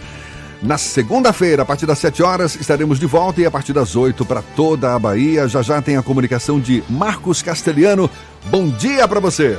Na 0.62 0.76
segunda-feira, 0.76 1.62
a 1.62 1.64
partir 1.64 1.86
das 1.86 1.98
7 1.98 2.22
horas, 2.22 2.54
estaremos 2.54 2.98
de 2.98 3.06
volta 3.06 3.40
e 3.40 3.46
a 3.46 3.50
partir 3.50 3.72
das 3.72 3.96
8 3.96 4.26
para 4.26 4.42
toda 4.42 4.94
a 4.94 4.98
Bahia. 4.98 5.48
Já 5.48 5.62
já 5.62 5.80
tem 5.80 5.96
a 5.96 6.02
comunicação 6.02 6.60
de 6.60 6.84
Marcos 6.88 7.40
Castelhano. 7.40 8.10
Bom 8.50 8.68
dia 8.68 9.08
para 9.08 9.20
você. 9.20 9.58